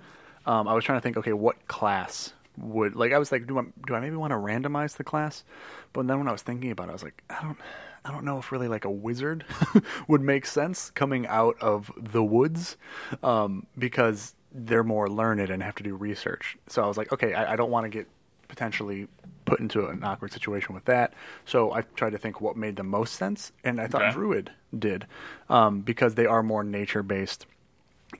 Um, 0.47 0.69
I 0.69 0.75
was 0.75 0.85
trying 0.85 0.99
to 0.99 1.03
think, 1.03 1.17
okay, 1.19 1.33
what 1.33 1.69
class 1.69 2.33
would 2.59 2.97
like? 2.97 3.13
I 3.13 3.19
was 3.19 3.31
like, 3.31 3.47
do 3.47 3.59
I, 3.59 3.63
do 3.87 3.95
I 3.95 4.01
maybe 4.01 4.17
want 4.17 4.33
to 4.33 4.37
randomize 4.37 4.97
the 4.97 5.05
class? 5.05 5.45
But 5.93 6.07
then 6.07 6.19
when 6.19 6.29
I 6.29 6.33
was 6.33 6.43
thinking 6.43 6.71
about 6.71 6.89
it, 6.89 6.91
I 6.91 6.93
was 6.93 7.03
like, 7.03 7.23
I 7.29 7.43
don't. 7.43 7.59
I 8.03 8.13
don't 8.13 8.25
know 8.25 8.39
if 8.39 8.51
really 8.51 8.67
like 8.67 8.87
a 8.87 8.91
wizard 8.91 9.45
would 10.09 10.23
make 10.23 10.47
sense 10.47 10.89
coming 10.89 11.27
out 11.27 11.57
of 11.61 11.93
the 11.99 12.25
woods 12.25 12.79
um, 13.23 13.67
because 13.79 14.35
they're 14.53 14.83
more 14.83 15.09
learned 15.09 15.51
and 15.51 15.63
have 15.63 15.75
to 15.77 15.83
do 15.83 15.95
research. 15.95 16.57
So 16.67 16.83
I 16.83 16.87
was 16.87 16.97
like, 16.97 17.13
okay, 17.13 17.35
I, 17.35 17.53
I 17.53 17.57
don't 17.57 17.71
want 17.71 17.85
to 17.85 17.91
get 17.91 18.09
potentially 18.51 19.09
put 19.47 19.61
into 19.61 19.87
an 19.87 20.05
awkward 20.05 20.33
situation 20.33 20.75
with 20.75 20.85
that. 20.85 21.15
So 21.47 21.73
I 21.73 21.83
tried 21.97 22.11
to 22.11 22.19
think 22.19 22.41
what 22.41 22.57
made 22.57 22.77
the 22.77 22.83
most 22.83 23.15
sense, 23.15 23.53
and 23.65 23.81
I 23.81 23.87
thought 23.87 24.03
Okay. 24.03 24.13
Druid 24.13 24.51
did 24.79 25.07
um, 25.49 25.81
because 25.81 26.15
they 26.15 26.27
are 26.27 26.43
more 26.43 26.63
nature 26.63 27.03
based. 27.03 27.47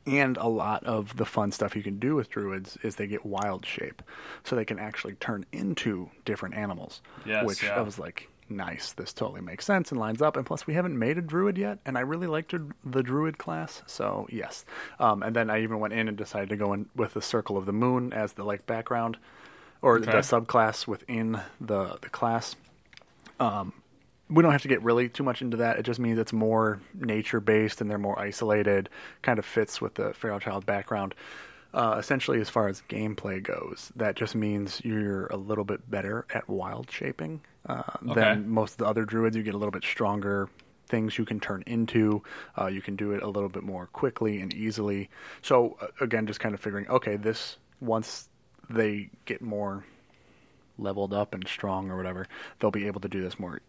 And 0.07 0.37
a 0.37 0.47
lot 0.47 0.85
of 0.85 1.17
the 1.17 1.25
fun 1.27 1.51
stuff 1.51 1.75
you 1.75 1.83
can 1.83 1.99
do 1.99 2.15
with 2.15 2.31
druids 2.31 2.79
is 2.85 2.95
they 2.95 3.09
get 3.09 3.27
wild 3.27 3.67
shape, 3.67 4.03
so 4.45 4.55
they 4.55 4.65
can 4.65 4.79
actually 4.79 5.15
turn 5.15 5.45
into 5.53 6.09
different 6.25 6.55
animals. 6.55 7.03
Yes, 7.27 7.45
which 7.45 7.65
yeah. 7.65 7.77
I 7.77 7.81
was 7.81 7.99
like, 7.99 8.29
nice, 8.49 8.93
this 8.93 9.13
totally 9.13 9.41
makes 9.41 9.65
sense 9.65 9.91
and 9.91 10.01
lines 10.01 10.23
up. 10.23 10.37
And 10.37 10.47
plus, 10.47 10.65
we 10.67 10.75
haven't 10.75 10.97
made 10.97 11.19
a 11.19 11.23
druid 11.23 11.59
yet, 11.59 11.79
and 11.85 11.99
I 11.99 12.03
really 12.03 12.29
liked 12.29 12.55
the- 12.85 13.03
druid 13.03 13.39
class, 13.39 13.83
so 13.87 14.29
yes. 14.31 14.65
Um, 15.01 15.25
and 15.25 15.35
then 15.35 15.51
I 15.51 15.63
even 15.63 15.81
went 15.81 15.93
in 15.95 16.07
and 16.07 16.17
decided 16.17 16.51
to 16.51 16.57
go 16.57 16.73
in 16.73 16.89
with 16.95 17.15
the 17.15 17.23
circle 17.23 17.57
of 17.57 17.67
the 17.67 17.73
moon 17.73 18.13
as 18.13 18.35
the 18.35 18.45
like 18.45 18.67
background, 18.67 19.17
or 19.83 19.99
Okay. 19.99 20.11
the 20.11 20.19
subclass 20.19 20.87
within 20.87 21.41
the 21.61 21.99
the 22.01 22.09
class 22.09 22.57
we 24.29 24.43
don't 24.43 24.53
have 24.53 24.63
to 24.63 24.69
get 24.69 24.83
really 24.83 25.09
too 25.09 25.25
much 25.25 25.43
into 25.43 25.57
that. 25.59 25.79
It 25.79 25.83
just 25.83 25.99
means 25.99 26.19
it's 26.19 26.33
more 26.33 26.81
nature 26.95 27.41
based 27.41 27.81
and 27.81 27.91
they're 27.91 27.99
more 27.99 28.19
isolated. 28.19 28.89
Kind 29.23 29.39
of 29.41 29.45
fits 29.45 29.81
with 29.81 29.95
the 29.95 30.15
feral 30.15 30.39
child 30.39 30.65
background. 30.65 31.15
Uh, 31.75 31.97
essentially, 31.99 32.41
as 32.41 32.49
far 32.49 32.69
as 32.69 32.83
gameplay 32.89 33.43
goes, 33.43 33.93
that 33.97 34.17
just 34.17 34.35
means 34.35 34.81
you're 34.85 35.27
a 35.27 35.37
little 35.37 35.65
bit 35.65 35.89
better 35.91 36.27
at 36.33 36.49
wild 36.49 36.91
shaping 36.91 37.41
uh, 37.69 37.83
Okay. 38.09 38.15
than 38.15 38.49
most 38.49 38.73
of 38.73 38.79
the 38.79 38.87
other 38.87 39.05
druids. 39.05 39.37
You 39.37 39.43
get 39.43 39.55
a 39.55 39.59
little 39.59 39.73
bit 39.73 39.85
stronger 39.85 40.49
things 40.89 41.19
you 41.19 41.25
can 41.25 41.41
turn 41.41 41.63
into. 41.67 42.23
Uh, 42.59 42.67
you 42.67 42.83
can 42.83 42.97
do 42.97 43.13
it 43.13 43.23
a 43.23 43.29
little 43.29 43.49
bit 43.49 43.63
more 43.63 43.87
quickly 43.87 44.41
and 44.41 44.53
easily. 44.55 45.11
So 45.43 45.77
uh, 45.81 45.87
again, 46.01 46.27
just 46.27 46.41
kind 46.41 46.55
of 46.55 46.61
figuring, 46.61 46.89
okay, 46.89 47.17
this 47.17 47.57
once 47.81 48.29
they 48.71 49.11
get 49.25 49.43
more 49.43 49.85
leveled 50.79 51.13
up 51.13 51.35
and 51.35 51.47
strong 51.47 51.91
or 51.91 51.97
whatever, 51.97 52.27
they'll 52.59 52.71
be 52.71 52.87
able 52.87 53.01
to 53.01 53.09
do 53.09 53.21
this 53.21 53.39
more 53.39 53.61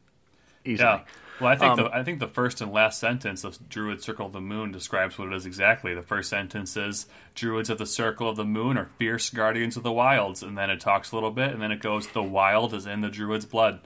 easily. 0.65 0.87
Yeah. 0.87 1.01
Well, 1.39 1.49
I 1.49 1.55
think 1.55 1.71
Um, 1.71 1.77
the 1.77 1.95
I 1.95 2.03
think 2.03 2.19
the 2.19 2.27
first 2.27 2.61
and 2.61 2.71
last 2.71 2.99
sentence 2.99 3.43
of 3.43 3.57
Druid 3.67 4.03
Circle 4.03 4.27
of 4.27 4.31
the 4.31 4.41
Moon 4.41 4.71
describes 4.71 5.17
what 5.17 5.29
it 5.29 5.33
is 5.33 5.45
exactly. 5.47 5.95
The 5.95 6.03
first 6.03 6.29
sentence 6.29 6.77
is 6.77 7.07
Druids 7.33 7.69
of 7.71 7.79
the 7.79 7.87
Circle 7.87 8.29
of 8.29 8.35
the 8.35 8.45
Moon 8.45 8.77
are 8.77 8.89
fierce 8.99 9.29
guardians 9.31 9.75
of 9.75 9.81
the 9.81 9.91
wilds, 9.91 10.43
and 10.43 10.55
then 10.55 10.69
it 10.69 10.79
talks 10.79 11.11
a 11.11 11.15
little 11.15 11.31
bit, 11.31 11.51
and 11.51 11.61
then 11.61 11.71
it 11.71 11.81
goes 11.81 12.07
the 12.07 12.21
wild 12.21 12.75
is 12.75 12.85
in 12.85 13.01
the 13.01 13.09
Druid's 13.09 13.45
blood. 13.45 13.79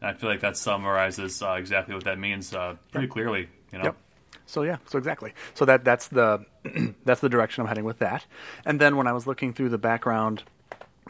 And 0.00 0.10
I 0.10 0.14
feel 0.14 0.30
like 0.30 0.40
that 0.40 0.56
summarizes 0.56 1.42
uh, 1.42 1.52
exactly 1.52 1.94
what 1.94 2.04
that 2.04 2.18
means 2.18 2.54
uh, 2.54 2.76
pretty 2.92 3.08
clearly. 3.08 3.48
You 3.72 3.78
know. 3.78 3.84
Yep. 3.84 3.96
So 4.46 4.62
yeah, 4.62 4.78
so 4.86 4.96
exactly. 4.96 5.34
So 5.52 5.66
that 5.66 5.84
that's 5.84 6.08
the 6.08 6.46
that's 7.04 7.20
the 7.20 7.28
direction 7.28 7.60
I'm 7.60 7.68
heading 7.68 7.84
with 7.84 7.98
that. 7.98 8.24
And 8.64 8.80
then 8.80 8.96
when 8.96 9.06
I 9.06 9.12
was 9.12 9.26
looking 9.26 9.52
through 9.52 9.68
the 9.68 9.78
background 9.78 10.44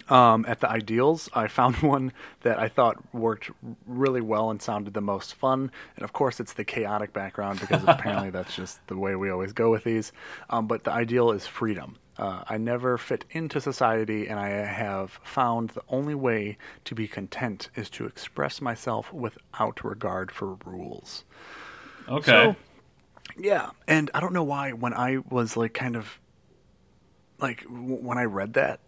um, 0.08 0.44
at 0.48 0.60
the 0.60 0.70
ideals, 0.70 1.28
I 1.32 1.48
found 1.48 1.76
one 1.82 2.12
that 2.42 2.58
I 2.58 2.68
thought 2.68 3.02
worked 3.14 3.50
really 3.86 4.20
well 4.20 4.50
and 4.50 4.60
sounded 4.60 4.94
the 4.94 5.00
most 5.00 5.34
fun. 5.34 5.70
And 5.96 6.04
of 6.04 6.12
course, 6.12 6.40
it's 6.40 6.54
the 6.54 6.64
chaotic 6.64 7.12
background 7.12 7.60
because 7.60 7.82
apparently 7.86 8.30
that's 8.36 8.54
just 8.54 8.84
the 8.86 8.96
way 8.96 9.16
we 9.16 9.30
always 9.30 9.52
go 9.52 9.70
with 9.70 9.84
these. 9.84 10.12
Um, 10.50 10.66
but 10.66 10.84
the 10.84 10.92
ideal 10.92 11.30
is 11.32 11.46
freedom. 11.46 11.96
Uh, 12.18 12.44
I 12.46 12.58
never 12.58 12.98
fit 12.98 13.24
into 13.30 13.58
society, 13.60 14.28
and 14.28 14.38
I 14.38 14.48
have 14.50 15.18
found 15.24 15.70
the 15.70 15.82
only 15.88 16.14
way 16.14 16.58
to 16.84 16.94
be 16.94 17.08
content 17.08 17.70
is 17.74 17.88
to 17.90 18.04
express 18.04 18.60
myself 18.60 19.10
without 19.12 19.82
regard 19.82 20.30
for 20.30 20.58
rules. 20.66 21.24
Okay. 22.06 22.30
So, 22.30 22.56
yeah, 23.38 23.70
and 23.88 24.10
I 24.12 24.20
don't 24.20 24.34
know 24.34 24.42
why 24.42 24.72
when 24.72 24.92
I 24.92 25.18
was 25.30 25.56
like 25.56 25.72
kind 25.72 25.96
of 25.96 26.20
like 27.38 27.62
w- 27.62 27.96
when 27.96 28.18
I 28.18 28.24
read 28.24 28.54
that, 28.54 28.80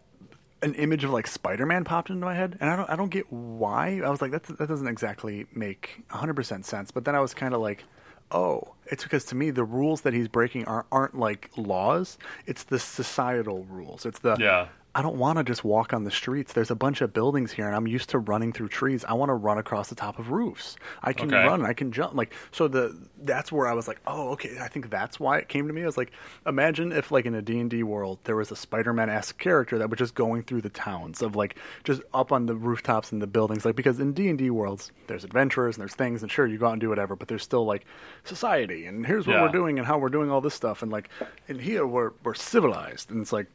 an 0.65 0.75
image 0.75 1.05
of 1.05 1.11
like 1.11 1.27
Spider-Man 1.27 1.85
popped 1.85 2.11
into 2.11 2.25
my 2.25 2.35
head, 2.35 2.57
and 2.61 2.71
I 2.71 2.77
don't 2.77 2.91
I 2.91 2.97
don't 2.97 3.11
get 3.11 3.31
why. 3.31 4.01
I 4.05 4.11
was 4.11 4.21
like 4.23 4.33
that 4.33 4.45
that 4.45 4.69
doesn't 4.69 4.89
exactly 4.89 5.47
make 5.55 6.03
100% 6.11 6.65
sense. 6.65 6.91
But 6.91 7.05
then 7.05 7.15
I 7.15 7.21
was 7.21 7.35
kind 7.35 7.55
of 7.55 7.61
like, 7.61 7.85
oh, 8.33 8.75
it's 8.87 9.05
because 9.05 9.25
to 9.27 9.35
me 9.35 9.51
the 9.51 9.65
rules 9.65 10.01
that 10.01 10.13
he's 10.13 10.29
breaking 10.29 10.65
aren't 10.65 10.87
aren't 10.91 11.19
like 11.19 11.51
laws. 11.57 12.19
It's 12.47 12.65
the 12.65 12.79
societal 12.79 13.65
rules. 13.65 14.07
It's 14.07 14.21
the 14.21 14.37
yeah. 14.41 14.69
I 14.97 15.03
don't 15.03 15.17
want 15.17 15.39
to 15.39 15.45
just 15.45 15.65
walk 15.65 15.93
on 15.93 16.05
the 16.05 16.11
streets. 16.11 16.53
There's 16.53 16.71
a 16.71 16.77
bunch 16.77 17.01
of 17.01 17.13
buildings 17.13 17.51
here, 17.51 17.67
and 17.67 17.75
I'm 17.75 17.87
used 17.89 18.11
to 18.11 18.19
running 18.19 18.53
through 18.53 18.69
trees. 18.69 19.05
I 19.05 19.15
want 19.15 19.31
to 19.31 19.35
run 19.35 19.59
across 19.59 19.89
the 19.89 19.95
top 19.97 20.19
of 20.21 20.31
roofs. 20.31 20.77
I 21.03 21.13
can 21.13 21.35
Okay. 21.35 21.45
run. 21.47 21.67
I 21.67 21.73
can 21.73 21.91
jump. 21.91 22.15
Like 22.15 22.33
so, 22.53 22.69
the 22.69 22.97
that's 23.23 23.51
where 23.51 23.67
I 23.67 23.73
was 23.73 23.89
like, 23.89 24.01
oh, 24.07 24.29
okay. 24.31 24.57
I 24.61 24.69
think 24.69 24.91
that's 24.91 25.19
why 25.19 25.39
it 25.39 25.49
came 25.49 25.67
to 25.67 25.73
me. 25.75 25.83
I 25.83 25.87
was 25.87 25.97
like, 25.97 26.13
imagine 26.47 26.93
if 26.93 27.11
like 27.11 27.27
in 27.27 27.35
a 27.35 27.43
D 27.43 27.59
and 27.59 27.69
D 27.71 27.83
world 27.83 28.19
there 28.25 28.37
was 28.37 28.51
a 28.53 28.57
Spider-Man 28.57 29.11
esque 29.11 29.39
character 29.39 29.79
that 29.79 29.91
was 29.91 29.99
just 29.99 30.15
going 30.15 30.43
through 30.45 30.61
the 30.61 30.69
towns 30.71 31.23
of 31.23 31.35
like 31.35 31.57
just 31.83 32.03
up 32.13 32.31
on 32.31 32.47
the 32.47 32.55
rooftops 32.55 33.11
and 33.11 33.21
the 33.21 33.27
buildings. 33.27 33.65
Like 33.65 33.77
because 33.77 33.99
in 33.99 34.13
D 34.13 34.29
and 34.29 34.39
D 34.39 34.51
worlds 34.51 34.93
there's 35.09 35.25
adventurers 35.25 35.77
and 35.77 35.81
there's 35.81 35.95
things, 35.95 36.23
and 36.23 36.31
sure 36.31 36.47
you 36.47 36.59
go 36.59 36.67
out 36.67 36.73
and 36.73 36.81
do 36.81 36.89
whatever, 36.89 37.17
but 37.17 37.27
there's 37.29 37.43
still 37.43 37.65
like 37.65 37.85
society 38.23 38.87
and 38.87 39.05
here's 39.07 39.27
what 39.27 39.35
Yeah. 39.35 39.43
we're 39.43 39.49
doing 39.49 39.79
and 39.79 39.87
how 39.87 39.99
we're 39.99 40.09
doing 40.09 40.31
all 40.31 40.41
this 40.41 40.55
stuff 40.55 40.83
and 40.83 40.93
like 40.93 41.09
in 41.49 41.59
here 41.59 41.87
we're 41.87 42.13
we're 42.23 42.35
civilized 42.35 43.11
and 43.11 43.21
it's 43.21 43.33
like 43.33 43.47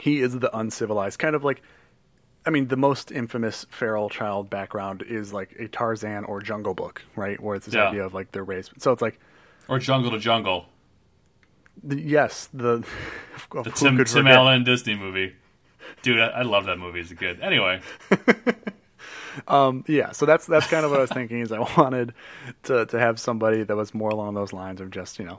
he 0.00 0.20
is 0.20 0.38
the 0.38 0.56
uncivilized 0.56 1.18
kind 1.18 1.34
of 1.36 1.44
like 1.44 1.62
i 2.46 2.50
mean 2.50 2.68
the 2.68 2.76
most 2.76 3.12
infamous 3.12 3.66
feral 3.70 4.08
child 4.08 4.48
background 4.50 5.02
is 5.02 5.32
like 5.32 5.52
a 5.58 5.68
tarzan 5.68 6.24
or 6.24 6.40
jungle 6.40 6.74
book 6.74 7.02
right 7.16 7.38
where 7.40 7.54
it's 7.56 7.66
this 7.66 7.74
Yeah. 7.74 7.88
idea 7.88 8.04
of 8.04 8.14
like 8.14 8.32
they're 8.32 8.44
raised 8.44 8.72
so 8.78 8.92
it's 8.92 9.02
like 9.02 9.18
Or 9.68 9.78
Jungle 9.78 10.10
to 10.10 10.18
Jungle, 10.18 10.66
the, 11.82 12.00
yes 12.00 12.48
the, 12.52 12.84
the 13.52 13.70
Tim 13.70 14.02
Tim? 14.04 14.26
Allen 14.26 14.64
Disney 14.64 14.96
movie. 14.96 15.34
Dude, 16.02 16.18
I, 16.20 16.26
I 16.28 16.42
love 16.42 16.64
that 16.66 16.78
movie 16.78 17.00
as 17.00 17.10
a 17.10 17.14
kid. 17.16 17.40
Anyway, 17.40 17.80
um, 19.48 19.84
yeah 19.86 20.10
so 20.12 20.26
that's 20.26 20.46
that's 20.46 20.66
kind 20.66 20.84
of 20.84 20.90
what 20.90 20.98
i 20.98 21.02
was 21.02 21.10
thinking 21.10 21.40
is 21.40 21.52
i 21.52 21.58
wanted 21.80 22.12
to 22.64 22.86
to 22.86 22.98
have 22.98 23.18
somebody 23.20 23.62
that 23.62 23.76
was 23.76 23.94
more 23.94 24.10
along 24.10 24.34
those 24.34 24.52
lines 24.52 24.80
of 24.80 24.90
just 24.90 25.18
you 25.18 25.24
know 25.24 25.38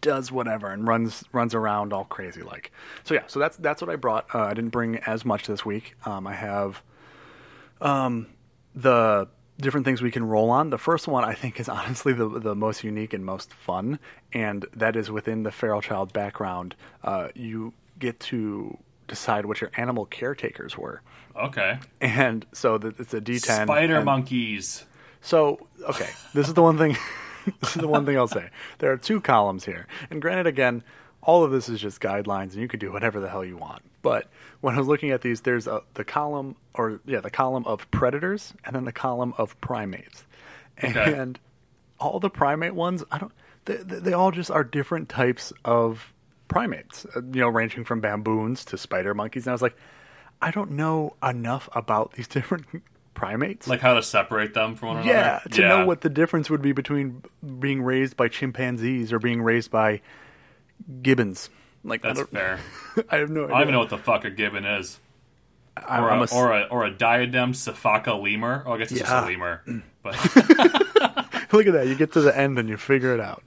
does 0.00 0.30
whatever 0.30 0.68
and 0.68 0.86
runs 0.86 1.24
runs 1.32 1.54
around 1.54 1.92
all 1.92 2.04
crazy 2.04 2.42
like 2.42 2.70
so 3.04 3.14
yeah 3.14 3.22
so 3.26 3.38
that's 3.38 3.56
that's 3.58 3.80
what 3.80 3.90
i 3.90 3.96
brought 3.96 4.26
uh, 4.34 4.40
i 4.40 4.54
didn't 4.54 4.70
bring 4.70 4.96
as 4.98 5.24
much 5.24 5.46
this 5.46 5.64
week 5.64 5.94
um, 6.04 6.26
i 6.26 6.34
have 6.34 6.82
um, 7.80 8.26
the 8.74 9.26
different 9.58 9.84
things 9.84 10.00
we 10.02 10.10
can 10.10 10.24
roll 10.24 10.50
on 10.50 10.70
the 10.70 10.78
first 10.78 11.08
one 11.08 11.24
i 11.24 11.34
think 11.34 11.58
is 11.58 11.68
honestly 11.68 12.12
the 12.12 12.28
the 12.28 12.54
most 12.54 12.84
unique 12.84 13.12
and 13.12 13.24
most 13.24 13.52
fun 13.54 13.98
and 14.32 14.66
that 14.74 14.96
is 14.96 15.10
within 15.10 15.42
the 15.42 15.50
feral 15.50 15.80
child 15.80 16.12
background 16.12 16.74
uh, 17.04 17.28
you 17.34 17.72
get 17.98 18.18
to 18.20 18.76
decide 19.08 19.44
what 19.46 19.60
your 19.60 19.70
animal 19.76 20.06
caretakers 20.06 20.78
were 20.78 21.02
okay. 21.36 21.78
and 22.00 22.46
so 22.52 22.78
the, 22.78 22.94
it's 22.98 23.12
a 23.14 23.20
d10 23.20 23.64
Spider 23.64 23.96
and- 23.96 24.04
monkeys. 24.04 24.84
so, 25.20 25.66
okay, 25.88 26.08
this 26.32 26.48
is 26.48 26.54
the 26.54 26.62
one 26.62 26.78
thing. 26.78 26.96
this 27.60 27.70
is 27.76 27.80
the 27.82 27.88
one 27.88 28.06
thing 28.06 28.16
I'll 28.16 28.28
say. 28.28 28.50
There 28.78 28.92
are 28.92 28.96
two 28.96 29.20
columns 29.20 29.64
here, 29.64 29.86
and 30.10 30.20
granted, 30.22 30.46
again, 30.46 30.82
all 31.22 31.44
of 31.44 31.50
this 31.50 31.68
is 31.68 31.80
just 31.80 32.00
guidelines, 32.00 32.52
and 32.52 32.62
you 32.62 32.68
can 32.68 32.80
do 32.80 32.92
whatever 32.92 33.20
the 33.20 33.28
hell 33.28 33.44
you 33.44 33.56
want. 33.56 33.82
But 34.02 34.28
when 34.62 34.74
I 34.74 34.78
was 34.78 34.86
looking 34.88 35.10
at 35.10 35.20
these, 35.20 35.42
there's 35.42 35.66
a, 35.66 35.82
the 35.94 36.04
column, 36.04 36.56
or 36.74 37.00
yeah, 37.04 37.20
the 37.20 37.30
column 37.30 37.64
of 37.66 37.90
predators, 37.90 38.54
and 38.64 38.74
then 38.74 38.84
the 38.84 38.92
column 38.92 39.34
of 39.36 39.60
primates, 39.60 40.24
Okay. 40.82 41.12
and 41.14 41.38
all 41.98 42.18
the 42.20 42.30
primate 42.30 42.74
ones, 42.74 43.04
I 43.10 43.18
don't. 43.18 43.32
They, 43.66 43.76
they 43.76 44.12
all 44.14 44.30
just 44.30 44.50
are 44.50 44.64
different 44.64 45.10
types 45.10 45.52
of 45.66 46.14
primates, 46.48 47.04
uh, 47.14 47.20
you 47.20 47.40
know, 47.40 47.48
ranging 47.48 47.84
from 47.84 48.00
baboons 48.00 48.64
to 48.66 48.78
spider 48.78 49.12
monkeys. 49.12 49.44
And 49.46 49.50
I 49.50 49.52
was 49.52 49.60
like, 49.62 49.76
I 50.40 50.50
don't 50.50 50.70
know 50.72 51.14
enough 51.22 51.68
about 51.74 52.12
these 52.12 52.26
different 52.36 52.64
primates. 53.14 53.66
Like 53.68 53.80
how 53.80 53.94
to 53.94 54.02
separate 54.02 54.54
them 54.54 54.76
from 54.76 54.88
one 54.88 54.96
another. 54.98 55.10
Yeah, 55.12 55.38
to 55.52 55.60
know 55.62 55.86
what 55.86 56.00
the 56.00 56.08
difference 56.10 56.48
would 56.50 56.62
be 56.62 56.72
between 56.72 57.22
being 57.58 57.82
raised 57.82 58.16
by 58.16 58.28
chimpanzees 58.28 59.12
or 59.12 59.18
being 59.18 59.42
raised 59.42 59.70
by 59.70 60.00
gibbons. 61.02 61.50
Like 61.84 62.02
That's 62.02 62.20
I 62.20 62.24
fair. 62.24 62.60
I 63.10 63.16
have 63.18 63.30
no 63.30 63.44
idea. 63.44 63.54
I 63.54 63.58
don't 63.58 63.62
even 63.68 63.72
know 63.74 63.80
what 63.80 63.90
the 63.90 63.98
fuck 63.98 64.24
a 64.24 64.30
gibbon 64.30 64.64
is. 64.64 64.98
I, 65.76 65.98
Or 66.00 66.10
I'm 66.10 66.20
a, 66.22 66.26
or 66.34 66.52
a 66.52 66.62
or 66.64 66.84
a 66.84 66.90
diadem 66.90 67.52
sifaka 67.52 68.20
lemur. 68.20 68.64
Oh, 68.66 68.72
I 68.72 68.78
guess 68.78 68.90
it's 68.90 69.00
Yeah. 69.00 69.06
just 69.06 69.24
a 69.26 69.30
lemur. 69.30 69.62
But 70.02 70.14
look 71.52 71.66
at 71.66 71.74
that. 71.74 71.86
You 71.86 71.94
get 71.94 72.12
to 72.14 72.22
the 72.22 72.36
end 72.36 72.58
and 72.58 72.68
you 72.70 72.78
figure 72.78 73.12
it 73.14 73.20
out. 73.20 73.42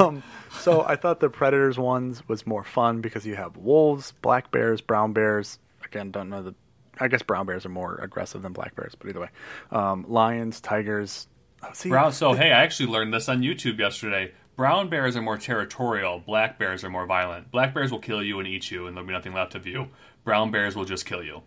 um, 0.00 0.24
so 0.58 0.82
I 0.82 0.96
thought 0.96 1.20
the 1.20 1.28
predators 1.30 1.78
ones 1.78 2.20
was 2.28 2.44
more 2.48 2.64
fun 2.64 3.00
because 3.00 3.24
you 3.24 3.36
have 3.36 3.56
wolves, 3.56 4.12
black 4.22 4.50
bears, 4.50 4.80
brown 4.80 5.12
bears. 5.12 5.60
Again, 5.84 6.10
don't 6.10 6.30
know 6.30 6.42
the. 6.42 6.54
I 6.98 7.08
guess 7.08 7.22
brown 7.22 7.46
bears 7.46 7.64
are 7.64 7.70
more 7.70 7.96
aggressive 7.96 8.42
than 8.42 8.52
black 8.52 8.76
bears, 8.76 8.94
but 8.94 9.08
either 9.08 9.20
way, 9.20 9.28
um, 9.70 10.04
lions, 10.08 10.60
tigers. 10.60 11.26
Oh, 11.62 11.70
see, 11.72 11.88
brown. 11.88 12.12
So 12.12 12.34
hey, 12.34 12.52
I 12.52 12.62
actually 12.62 12.90
learned 12.90 13.14
this 13.14 13.28
on 13.28 13.40
YouTube 13.42 13.78
yesterday. 13.78 14.32
Brown 14.56 14.90
bears 14.90 15.16
are 15.16 15.22
more 15.22 15.38
territorial. 15.38 16.18
Black 16.18 16.58
bears 16.58 16.84
are 16.84 16.90
more 16.90 17.06
violent. 17.06 17.50
Black 17.50 17.72
bears 17.72 17.90
will 17.90 17.98
kill 17.98 18.22
you 18.22 18.38
and 18.38 18.46
eat 18.46 18.70
you, 18.70 18.86
and 18.86 18.96
there'll 18.96 19.06
be 19.06 19.14
nothing 19.14 19.32
left 19.32 19.54
of 19.54 19.66
you. 19.66 19.88
Brown 20.24 20.50
bears 20.50 20.76
will 20.76 20.84
just 20.84 21.06
kill 21.06 21.22
you. 21.22 21.42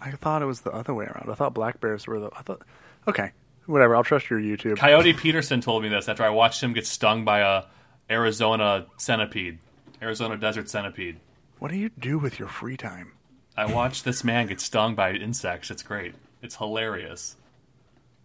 I 0.00 0.10
thought 0.12 0.42
it 0.42 0.46
was 0.46 0.60
the 0.60 0.72
other 0.72 0.94
way 0.94 1.04
around. 1.06 1.28
I 1.30 1.34
thought 1.34 1.54
black 1.54 1.80
bears 1.80 2.06
were 2.06 2.20
the. 2.20 2.30
I 2.34 2.42
thought. 2.42 2.62
Okay, 3.06 3.32
whatever. 3.66 3.94
I'll 3.96 4.04
trust 4.04 4.30
your 4.30 4.40
YouTube. 4.40 4.78
Coyote 4.78 5.12
Peterson 5.12 5.60
told 5.60 5.82
me 5.82 5.88
this 5.88 6.08
after 6.08 6.24
I 6.24 6.30
watched 6.30 6.62
him 6.62 6.72
get 6.72 6.86
stung 6.86 7.24
by 7.24 7.40
a 7.40 7.64
Arizona 8.10 8.86
centipede, 8.96 9.58
Arizona 10.00 10.36
desert 10.36 10.68
centipede. 10.68 11.20
What 11.58 11.70
do 11.70 11.76
you 11.76 11.90
do 11.98 12.18
with 12.18 12.38
your 12.38 12.48
free 12.48 12.76
time? 12.76 13.12
I 13.56 13.66
watched 13.66 14.04
this 14.04 14.22
man 14.22 14.48
get 14.48 14.60
stung 14.60 14.94
by 14.94 15.12
insects. 15.12 15.70
It's 15.70 15.82
great. 15.82 16.14
It's 16.42 16.56
hilarious. 16.56 17.36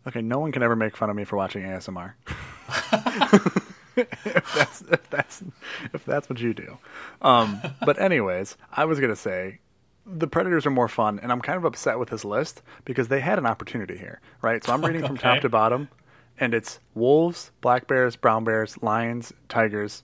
Okay, 0.08 0.22
no 0.22 0.40
one 0.40 0.52
can 0.52 0.64
ever 0.64 0.76
make 0.76 0.98
fun 0.98 1.10
of 1.10 1.16
me 1.16 1.24
for 1.24 1.38
watching 1.38 1.64
ASMR. 1.64 2.14
if 3.96 4.54
that's 4.56 4.82
if 4.82 5.10
that's 5.10 5.44
if 5.94 6.06
that's 6.06 6.30
what 6.30 6.40
you 6.40 6.54
do. 6.54 6.78
Um, 7.22 7.62
but 7.86 8.00
anyways, 8.00 8.58
I 8.72 8.86
was 8.86 9.00
gonna 9.00 9.16
say 9.16 9.60
the 10.06 10.28
Predators 10.28 10.66
are 10.66 10.72
more 10.72 10.88
fun, 10.88 11.20
and 11.20 11.32
I'm 11.32 11.42
kind 11.42 11.58
of 11.58 11.66
upset 11.66 12.00
with 12.00 12.10
this 12.10 12.26
list 12.26 12.62
because 12.84 13.08
they 13.10 13.20
had 13.20 13.38
an 13.38 13.46
opportunity 13.46 13.98
here, 13.98 14.20
right? 14.42 14.64
So 14.64 14.74
I'm 14.74 14.84
reading 14.84 15.06
from 15.06 15.18
top 15.20 15.42
to 15.42 15.50
bottom, 15.50 15.88
and 16.40 16.54
it's 16.54 16.80
wolves, 16.96 17.52
black 17.62 17.88
bears, 17.88 18.16
brown 18.16 18.44
bears, 18.44 18.82
lions, 18.82 19.32
tigers. 19.50 20.04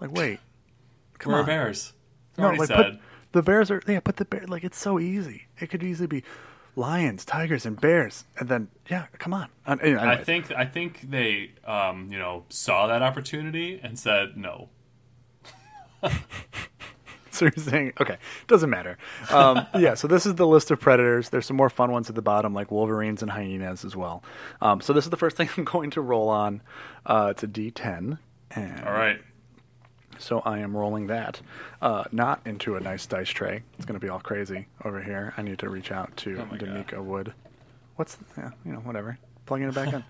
Like, 0.00 0.12
wait, 0.12 0.40
come 1.18 1.32
Where 1.32 1.40
are 1.40 1.42
on, 1.42 1.46
bears? 1.46 1.92
no, 2.38 2.50
like 2.50 2.68
said. 2.68 2.76
put 2.76 3.00
the 3.32 3.42
bears 3.42 3.70
are 3.70 3.82
yeah, 3.86 4.00
but 4.02 4.16
the 4.16 4.24
bear 4.24 4.46
like 4.46 4.64
it's 4.64 4.78
so 4.78 4.98
easy. 4.98 5.46
It 5.58 5.68
could 5.68 5.82
easily 5.82 6.06
be 6.06 6.24
lions, 6.76 7.24
tigers, 7.24 7.66
and 7.66 7.80
bears, 7.80 8.24
and 8.38 8.48
then 8.48 8.68
yeah, 8.88 9.06
come 9.18 9.34
on. 9.34 9.48
Anyway, 9.66 10.00
I 10.00 10.16
think 10.16 10.52
I 10.52 10.64
think 10.64 11.10
they 11.10 11.52
um, 11.66 12.08
you 12.10 12.18
know 12.18 12.44
saw 12.48 12.86
that 12.86 13.02
opportunity 13.02 13.80
and 13.82 13.98
said 13.98 14.36
no. 14.36 14.68
So 17.32 17.46
you're 17.46 17.64
saying, 17.64 17.94
okay, 17.98 18.18
doesn't 18.46 18.68
matter. 18.68 18.98
Um, 19.30 19.66
yeah, 19.78 19.94
so 19.94 20.06
this 20.06 20.26
is 20.26 20.34
the 20.34 20.46
list 20.46 20.70
of 20.70 20.78
predators. 20.78 21.30
There's 21.30 21.46
some 21.46 21.56
more 21.56 21.70
fun 21.70 21.90
ones 21.90 22.10
at 22.10 22.14
the 22.14 22.22
bottom, 22.22 22.52
like 22.52 22.70
wolverines 22.70 23.22
and 23.22 23.30
hyenas 23.30 23.86
as 23.86 23.96
well. 23.96 24.22
Um, 24.60 24.82
so 24.82 24.92
this 24.92 25.04
is 25.04 25.10
the 25.10 25.16
first 25.16 25.38
thing 25.38 25.48
I'm 25.56 25.64
going 25.64 25.90
to 25.92 26.02
roll 26.02 26.28
on. 26.28 26.60
Uh, 27.06 27.28
it's 27.30 27.42
a 27.42 27.48
D10. 27.48 28.18
And 28.54 28.84
All 28.84 28.92
right. 28.92 29.18
So 30.22 30.38
I 30.40 30.60
am 30.60 30.76
rolling 30.76 31.08
that, 31.08 31.40
uh, 31.80 32.04
not 32.12 32.40
into 32.46 32.76
a 32.76 32.80
nice 32.80 33.06
dice 33.06 33.28
tray. 33.28 33.62
It's 33.76 33.84
going 33.84 33.98
to 33.98 34.04
be 34.04 34.08
all 34.08 34.20
crazy 34.20 34.68
over 34.84 35.02
here. 35.02 35.34
I 35.36 35.42
need 35.42 35.58
to 35.58 35.68
reach 35.68 35.90
out 35.90 36.16
to 36.18 36.38
Oh 36.40 36.56
God. 36.56 37.00
Wood. 37.00 37.32
What's 37.96 38.16
yeah, 38.38 38.50
you 38.64 38.72
know 38.72 38.78
whatever. 38.78 39.18
Plugging 39.46 39.68
it 39.68 39.74
back 39.74 39.92
in. 39.92 40.04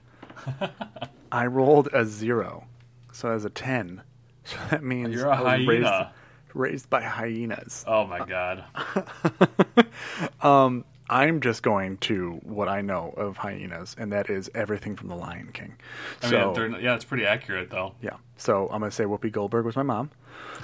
I 1.32 1.46
rolled 1.46 1.88
a 1.94 2.04
zero, 2.04 2.64
so 3.12 3.30
as 3.32 3.44
a 3.44 3.50
ten. 3.50 4.02
So 4.44 4.56
that 4.70 4.82
means 4.82 5.14
You're 5.14 5.26
a 5.26 5.40
was 5.40 5.66
raised, 5.68 5.84
hyena. 5.86 6.12
raised 6.52 6.90
by 6.90 7.00
hyenas. 7.00 7.84
Oh 7.86 8.04
my 8.08 8.26
god. 8.26 8.64
I'm 11.14 11.40
just 11.40 11.62
going 11.62 11.98
to 11.98 12.40
what 12.42 12.68
I 12.68 12.80
know 12.80 13.12
of 13.16 13.36
hyenas, 13.36 13.94
and 13.98 14.12
that 14.12 14.30
is 14.30 14.50
everything 14.54 14.96
from 14.96 15.08
The 15.08 15.14
Lion 15.16 15.50
King. 15.52 15.74
I 16.22 16.30
so 16.30 16.54
mean, 16.54 16.76
yeah, 16.80 16.94
it's 16.94 17.04
pretty 17.04 17.26
accurate 17.26 17.70
though. 17.70 17.94
yeah, 18.00 18.16
so 18.36 18.68
I'm 18.72 18.80
gonna 18.80 18.90
say 18.90 19.04
Whoopi 19.04 19.30
Goldberg 19.30 19.64
was 19.66 19.76
my 19.76 19.82
mom. 19.82 20.10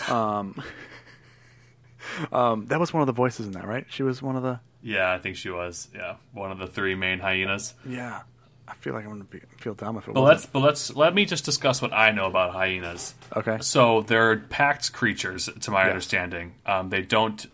Um, 0.09 0.63
um, 2.33 2.67
that 2.67 2.81
was 2.81 2.93
one 2.93 3.03
of 3.03 3.07
the 3.07 3.13
voices 3.13 3.47
in 3.47 3.53
that, 3.53 3.67
right? 3.67 3.85
She 3.89 4.03
was 4.03 4.23
one 4.23 4.37
of 4.37 4.43
the. 4.43 4.61
Yeah, 4.83 5.13
I 5.13 5.19
think 5.19 5.37
she 5.37 5.51
was. 5.51 5.89
Yeah, 5.95 6.17
one 6.33 6.51
of 6.53 6.59
the 6.59 6.67
three 6.67 6.95
main 6.95 7.19
hyenas. 7.19 7.75
Yeah, 7.87 8.23
I 8.67 8.75
feel 8.75 8.95
like 8.95 9.05
I'm 9.05 9.11
gonna 9.11 9.25
be, 9.25 9.41
feel 9.59 9.75
dumb 9.75 9.97
if 9.99 10.09
it 10.09 10.15
But 10.15 10.23
wasn't. 10.23 10.39
let's 10.39 10.47
but 10.47 10.61
let's 10.61 10.97
let 10.97 11.15
me 11.15 11.25
just 11.25 11.45
discuss 11.45 11.83
what 11.83 11.93
I 11.93 12.11
know 12.13 12.27
about 12.27 12.53
hyenas. 12.53 13.15
Okay. 13.37 13.59
So 13.61 14.03
they're 14.03 14.37
packed 14.37 14.93
creatures, 14.93 15.49
to 15.61 15.71
my 15.71 15.83
Yes. 15.83 15.89
understanding. 15.91 16.55
Um, 16.65 16.91
they 16.91 17.03
don't 17.03 17.47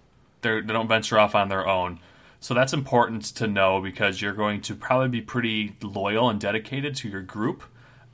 they 0.42 0.60
don't 0.60 0.88
venture 0.88 1.18
off 1.18 1.34
on 1.34 1.48
their 1.48 1.66
own. 1.66 1.98
So 2.44 2.52
that's 2.52 2.74
important 2.74 3.22
to 3.36 3.46
know 3.46 3.80
because 3.80 4.20
you're 4.20 4.34
going 4.34 4.60
to 4.68 4.74
probably 4.74 5.08
be 5.08 5.22
pretty 5.22 5.76
loyal 5.80 6.28
and 6.28 6.38
dedicated 6.38 6.94
to 6.96 7.08
your 7.08 7.22
group, 7.22 7.62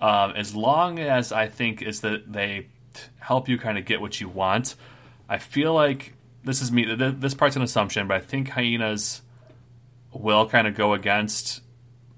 um, 0.01 0.31
as 0.37 0.55
long 0.55 1.01
as 1.01 1.33
I 1.33 1.49
think 1.49 1.83
is 1.83 2.03
that 2.03 2.33
they 2.33 2.69
help 3.19 3.49
you 3.49 3.59
kind 3.59 3.77
of 3.77 3.85
get 3.87 4.01
what 4.01 4.21
you 4.21 4.29
want. 4.29 4.77
I 5.29 5.39
feel 5.39 5.75
like 5.75 6.15
this 6.45 6.63
is 6.63 6.71
me. 6.71 6.95
This 6.95 7.35
part's 7.35 7.57
an 7.57 7.63
assumption, 7.63 8.07
but 8.07 8.19
I 8.19 8.21
think 8.21 8.51
hyenas 8.51 9.23
will 10.13 10.49
kind 10.49 10.69
of 10.69 10.77
go 10.77 10.95
against 10.95 11.63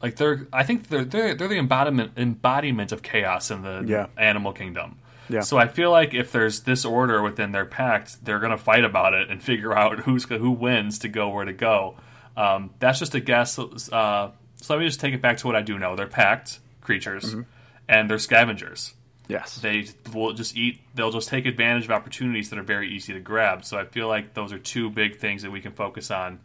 like 0.02 0.16
they're 0.16 0.46
I 0.52 0.64
think 0.64 0.88
they're 0.90 1.06
they're, 1.06 1.34
they're 1.34 1.48
the 1.48 1.58
embodiment 1.58 2.12
embodiment 2.18 2.92
of 2.92 3.02
chaos 3.02 3.50
in 3.50 3.62
the 3.62 3.84
Yeah. 3.86 4.08
animal 4.18 4.52
kingdom. 4.52 4.98
Yeah. 5.28 5.40
So 5.40 5.56
I 5.58 5.68
feel 5.68 5.90
like 5.90 6.14
if 6.14 6.32
there's 6.32 6.60
disorder 6.60 7.22
within 7.22 7.52
their 7.52 7.64
pact, 7.64 8.24
they're 8.24 8.38
gonna 8.40 8.58
fight 8.58 8.84
about 8.84 9.14
it 9.14 9.30
and 9.30 9.42
figure 9.42 9.72
out 9.76 10.00
who's 10.04 10.24
who 10.24 10.50
wins 10.50 10.98
to 11.00 11.08
go 11.08 11.28
where 11.30 11.44
to 11.44 11.52
go. 11.52 11.96
Um, 12.36 12.70
that's 12.78 12.98
just 12.98 13.14
a 13.14 13.20
guess. 13.20 13.58
Uh, 13.58 14.30
so 14.56 14.74
let 14.74 14.80
me 14.80 14.86
just 14.86 15.00
take 15.00 15.14
it 15.14 15.20
back 15.22 15.36
to 15.38 15.46
what 15.46 15.56
I 15.56 15.62
do 15.62 15.78
know. 15.78 15.96
They're 15.96 16.06
packed 16.06 16.60
creatures, 16.80 17.24
Mm-hmm. 17.24 17.42
and 17.88 18.10
they're 18.10 18.18
scavengers. 18.18 18.94
yes. 19.28 19.56
They 19.56 19.86
will 20.14 20.32
just 20.32 20.56
eat. 20.56 20.80
They'll 20.94 21.10
just 21.12 21.28
take 21.28 21.46
advantage 21.46 21.84
of 21.84 21.90
opportunities 21.92 22.50
that 22.50 22.58
are 22.58 22.62
very 22.64 22.90
easy 22.90 23.12
to 23.12 23.20
grab. 23.20 23.64
So 23.64 23.78
I 23.78 23.84
feel 23.84 24.08
like 24.08 24.34
those 24.34 24.52
are 24.52 24.58
two 24.58 24.90
big 24.90 25.18
things 25.18 25.42
that 25.42 25.50
we 25.50 25.60
can 25.60 25.72
focus 25.72 26.10
on 26.10 26.40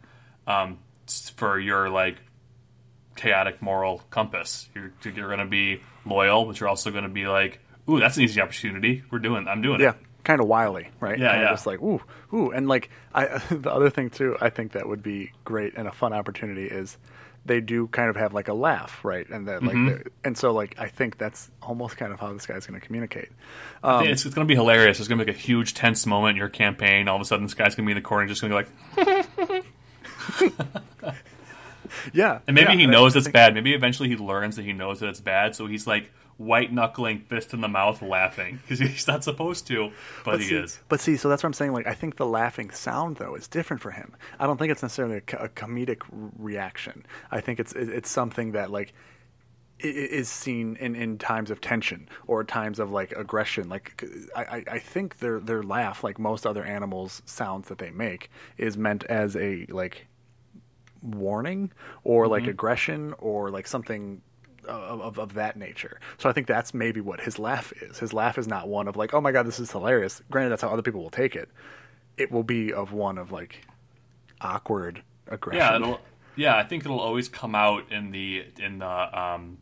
um, 0.46 0.78
for 1.36 1.58
your 1.58 1.88
like 1.90 2.16
chaotic 3.16 3.60
moral 3.62 4.02
compass. 4.10 4.68
You're 4.74 4.92
you're 5.04 5.26
going 5.28 5.38
to 5.40 5.44
be 5.46 5.80
loyal, 6.04 6.44
but 6.44 6.60
you're 6.60 6.68
also 6.68 6.90
going 6.90 7.04
to 7.04 7.08
be 7.10 7.26
like, 7.26 7.60
ooh, 7.88 8.00
that's 8.00 8.16
an 8.16 8.22
easy 8.24 8.40
opportunity. 8.40 9.02
We're 9.10 9.18
doing. 9.18 9.46
I'm 9.48 9.62
doing 9.62 9.80
yeah, 9.80 9.90
it. 9.90 9.96
Yeah, 10.00 10.06
kind 10.24 10.40
of 10.40 10.46
wily, 10.46 10.88
right? 11.00 11.18
Yeah, 11.18 11.30
Kinda 11.32 11.44
yeah. 11.44 11.50
Just 11.52 11.66
like 11.66 11.80
ooh, 11.82 12.00
ooh, 12.32 12.50
and 12.50 12.68
like 12.68 12.90
I, 13.14 13.38
the 13.50 13.72
other 13.72 13.90
thing 13.90 14.10
too, 14.10 14.36
I 14.40 14.50
think 14.50 14.72
that 14.72 14.88
would 14.88 15.02
be 15.02 15.32
great 15.44 15.74
and 15.76 15.88
a 15.88 15.92
fun 15.92 16.12
opportunity 16.12 16.66
is 16.66 16.96
they 17.46 17.60
do 17.60 17.86
kind 17.86 18.10
of 18.10 18.16
have 18.16 18.34
like 18.34 18.48
a 18.48 18.52
laugh, 18.52 19.02
right? 19.04 19.26
And 19.30 19.48
that 19.48 19.62
like, 19.62 19.74
Mm-hmm. 19.74 20.08
and 20.24 20.36
so 20.36 20.52
like 20.52 20.74
I 20.78 20.88
think 20.88 21.16
that's 21.16 21.50
almost 21.62 21.96
kind 21.96 22.12
of 22.12 22.20
how 22.20 22.32
this 22.32 22.44
guy's 22.46 22.66
going 22.66 22.78
to 22.78 22.84
communicate. 22.86 23.30
Um, 23.82 24.06
it's, 24.06 24.26
it's 24.26 24.34
going 24.34 24.46
to 24.46 24.50
be 24.50 24.56
hilarious. 24.56 24.98
There's 24.98 25.08
going 25.08 25.18
to 25.18 25.24
be 25.24 25.30
like 25.32 25.38
a 25.38 25.42
huge 25.42 25.72
tense 25.72 26.04
moment 26.04 26.32
in 26.32 26.36
your 26.36 26.50
campaign. 26.50 27.08
All 27.08 27.16
of 27.16 27.22
a 27.22 27.24
sudden, 27.24 27.46
this 27.46 27.54
guy's 27.54 27.74
going 27.74 27.86
to 27.86 27.88
be 27.88 27.92
in 27.92 28.02
the 28.02 28.06
corner, 28.06 28.22
and 28.22 28.28
just 28.28 28.42
going 28.42 28.52
to 28.52 28.70
be 28.98 29.54
like, 29.54 29.64
Yeah, 32.12 32.40
and 32.46 32.54
maybe 32.54 32.72
yeah, 32.72 32.78
he 32.80 32.86
knows 32.86 33.16
it's 33.16 33.28
bad. 33.28 33.54
Maybe 33.54 33.72
eventually 33.72 34.08
he 34.10 34.16
learns 34.16 34.56
that 34.56 34.64
he 34.64 34.72
knows 34.74 35.00
that 35.00 35.08
it's 35.08 35.20
bad, 35.20 35.54
so 35.56 35.66
he's 35.66 35.86
like 35.86 36.12
white 36.38 36.72
knuckling, 36.72 37.20
fist 37.20 37.52
in 37.52 37.60
the 37.60 37.68
mouth, 37.68 38.00
laughing 38.00 38.60
because 38.62 38.78
he's 38.78 39.06
not 39.06 39.22
supposed 39.24 39.66
to, 39.66 39.90
but, 40.24 40.40
he 40.40 40.46
see, 40.46 40.54
is. 40.54 40.78
But 40.88 41.00
see, 41.00 41.16
so 41.16 41.28
that's 41.28 41.42
what 41.42 41.48
I'm 41.48 41.52
saying. 41.52 41.72
Like, 41.72 41.86
I 41.86 41.94
think 41.94 42.16
the 42.16 42.26
laughing 42.26 42.70
sound 42.70 43.16
though 43.16 43.34
is 43.34 43.48
different 43.48 43.82
for 43.82 43.90
him. 43.90 44.16
I 44.38 44.46
don't 44.46 44.56
think 44.56 44.72
it's 44.72 44.82
necessarily 44.82 45.16
a, 45.16 45.36
a 45.36 45.48
comedic 45.48 46.02
reaction. 46.10 47.04
I 47.30 47.40
think 47.40 47.60
it's 47.60 47.72
it's 47.72 48.08
something 48.08 48.52
that 48.52 48.70
like 48.70 48.94
is 49.80 50.28
seen 50.28 50.76
in, 50.76 50.96
in 50.96 51.18
times 51.18 51.50
of 51.50 51.60
tension 51.60 52.08
or 52.26 52.42
times 52.42 52.80
of 52.80 52.90
like 52.90 53.12
aggression. 53.12 53.68
Like, 53.68 54.02
I, 54.34 54.42
I- 54.42 54.64
I 54.72 54.78
think 54.78 55.18
their 55.18 55.40
their 55.40 55.62
laugh, 55.62 56.02
like 56.02 56.18
most 56.18 56.46
other 56.46 56.64
animals' 56.64 57.20
sounds 57.26 57.68
that 57.68 57.78
they 57.78 57.90
make, 57.90 58.30
is 58.56 58.76
meant 58.76 59.04
as 59.04 59.36
a 59.36 59.66
like 59.68 60.06
warning 61.02 61.72
or 62.04 62.26
like 62.26 62.42
mm-hmm. 62.42 62.50
aggression 62.50 63.14
or 63.18 63.50
like 63.50 63.66
something 63.66 64.20
of, 64.68 65.00
of, 65.00 65.18
of 65.18 65.34
that 65.34 65.56
nature. 65.56 65.98
So 66.18 66.28
I 66.28 66.32
think 66.32 66.46
that's 66.46 66.72
maybe 66.74 67.00
what 67.00 67.20
his 67.20 67.38
laugh 67.38 67.72
is. 67.82 67.98
His 67.98 68.12
laugh 68.12 68.38
is 68.38 68.46
not 68.46 68.68
one 68.68 68.86
of 68.88 68.96
like, 68.96 69.14
oh 69.14 69.20
my 69.20 69.32
god, 69.32 69.46
this 69.46 69.58
is 69.60 69.70
hilarious. 69.72 70.22
Granted, 70.30 70.50
that's 70.50 70.62
how 70.62 70.68
other 70.68 70.82
people 70.82 71.02
will 71.02 71.10
take 71.10 71.34
it. 71.34 71.48
It 72.16 72.30
will 72.30 72.42
be 72.44 72.72
of 72.72 72.92
one 72.92 73.18
of 73.18 73.32
like 73.32 73.64
awkward 74.40 75.02
aggression. 75.26 75.60
Yeah, 75.60 75.76
it'll, 75.76 76.00
yeah. 76.36 76.56
I 76.56 76.64
think 76.64 76.84
it'll 76.84 77.00
always 77.00 77.28
come 77.28 77.54
out 77.54 77.90
in 77.90 78.10
the 78.10 78.44
in 78.58 78.78
the 78.78 79.20
um, 79.20 79.58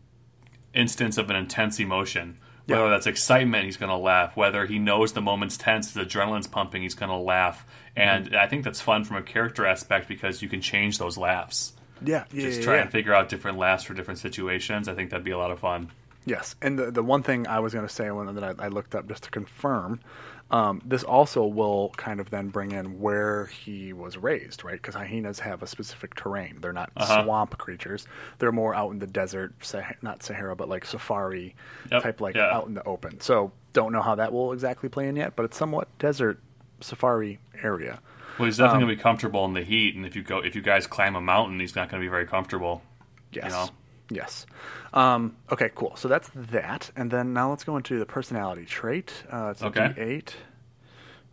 instance 0.74 1.18
of 1.18 1.30
an 1.30 1.36
intense 1.36 1.80
emotion. 1.80 2.38
Whether 2.66 2.84
Yeah. 2.84 2.90
that's 2.90 3.06
excitement, 3.06 3.64
he's 3.64 3.76
going 3.76 3.90
to 3.90 3.96
laugh. 3.96 4.36
Whether 4.36 4.66
he 4.66 4.78
knows 4.80 5.12
the 5.12 5.20
moment's 5.22 5.56
tense, 5.56 5.94
his 5.94 6.04
adrenaline's 6.04 6.48
pumping, 6.48 6.82
he's 6.82 6.94
going 6.96 7.10
to 7.10 7.16
laugh. 7.16 7.64
And 7.94 8.26
Mm-hmm. 8.26 8.36
I 8.36 8.46
think 8.48 8.64
that's 8.64 8.80
fun 8.80 9.04
from 9.04 9.16
a 9.18 9.22
character 9.22 9.64
aspect 9.64 10.08
because 10.08 10.42
you 10.42 10.48
can 10.48 10.60
change 10.60 10.98
those 10.98 11.16
laughs. 11.16 11.74
Yeah, 12.04 12.24
yeah, 12.32 12.42
Just 12.42 12.58
yeah, 12.60 12.64
try 12.64 12.74
yeah. 12.76 12.82
and 12.82 12.90
figure 12.90 13.14
out 13.14 13.28
different 13.28 13.58
laughs 13.58 13.84
for 13.84 13.94
different 13.94 14.18
situations. 14.20 14.88
I 14.88 14.94
think 14.94 15.10
that'd 15.10 15.24
be 15.24 15.30
a 15.30 15.38
lot 15.38 15.50
of 15.50 15.58
fun. 15.58 15.90
Yes, 16.24 16.56
and 16.60 16.78
the 16.78 16.90
the 16.90 17.02
one 17.04 17.22
thing 17.22 17.46
I 17.46 17.60
was 17.60 17.72
going 17.72 17.86
to 17.86 17.92
say 17.92 18.10
when 18.10 18.34
that 18.34 18.44
I, 18.60 18.64
I 18.64 18.68
looked 18.68 18.94
up 18.96 19.06
just 19.06 19.22
to 19.24 19.30
confirm, 19.30 20.00
um, 20.50 20.82
this 20.84 21.04
also 21.04 21.44
will 21.46 21.90
kind 21.96 22.18
of 22.18 22.30
then 22.30 22.48
bring 22.48 22.72
in 22.72 22.98
where 23.00 23.46
he 23.46 23.92
was 23.92 24.16
raised, 24.16 24.64
right? 24.64 24.72
Because 24.74 24.96
hyenas 24.96 25.38
have 25.38 25.62
a 25.62 25.68
specific 25.68 26.14
terrain. 26.16 26.58
They're 26.60 26.72
not 26.72 26.90
Uh-huh. 26.96 27.22
swamp 27.22 27.56
creatures. 27.58 28.06
They're 28.40 28.50
more 28.50 28.74
out 28.74 28.90
in 28.90 28.98
the 28.98 29.06
desert, 29.06 29.54
Sah- 29.60 29.92
not 30.02 30.24
Sahara, 30.24 30.56
but 30.56 30.68
like 30.68 30.84
safari 30.84 31.54
Yep, 31.92 32.02
type, 32.02 32.20
like 32.20 32.34
yeah. 32.34 32.52
out 32.56 32.66
in 32.66 32.74
the 32.74 32.82
open. 32.84 33.20
So 33.20 33.52
don't 33.72 33.92
know 33.92 34.02
how 34.02 34.16
that 34.16 34.32
will 34.32 34.52
exactly 34.52 34.88
play 34.88 35.06
in 35.06 35.14
yet, 35.14 35.36
but 35.36 35.44
it's 35.44 35.56
somewhat 35.56 35.86
desert 36.00 36.40
safari 36.80 37.38
area. 37.62 38.00
Well, 38.38 38.46
he's 38.46 38.60
Um, 38.60 38.66
definitely 38.66 38.86
going 38.86 38.96
to 38.96 38.96
be 38.96 39.02
comfortable 39.02 39.44
in 39.46 39.54
the 39.54 39.62
heat, 39.62 39.94
and 39.96 40.04
if 40.06 40.14
you 40.16 40.22
go, 40.22 40.38
if 40.38 40.54
you 40.54 40.62
guys 40.62 40.86
climb 40.86 41.16
a 41.16 41.20
mountain, 41.20 41.58
he's 41.60 41.74
not 41.76 41.88
going 41.88 42.00
to 42.00 42.04
be 42.04 42.10
very 42.10 42.26
comfortable. 42.26 42.82
Yes. 43.32 43.50
know? 43.52 43.70
Yes. 44.10 44.46
Um, 44.94 45.36
okay, 45.50 45.70
cool. 45.74 45.96
So 45.96 46.08
that's 46.08 46.30
that. 46.34 46.90
And 46.96 47.10
then 47.10 47.32
now 47.32 47.50
let's 47.50 47.64
go 47.64 47.76
into 47.76 47.98
the 47.98 48.06
personality 48.06 48.64
trait. 48.64 49.12
Uh, 49.30 49.48
it's 49.50 49.62
a 49.62 49.66
Okay. 49.66 49.88
D8. 49.96 50.34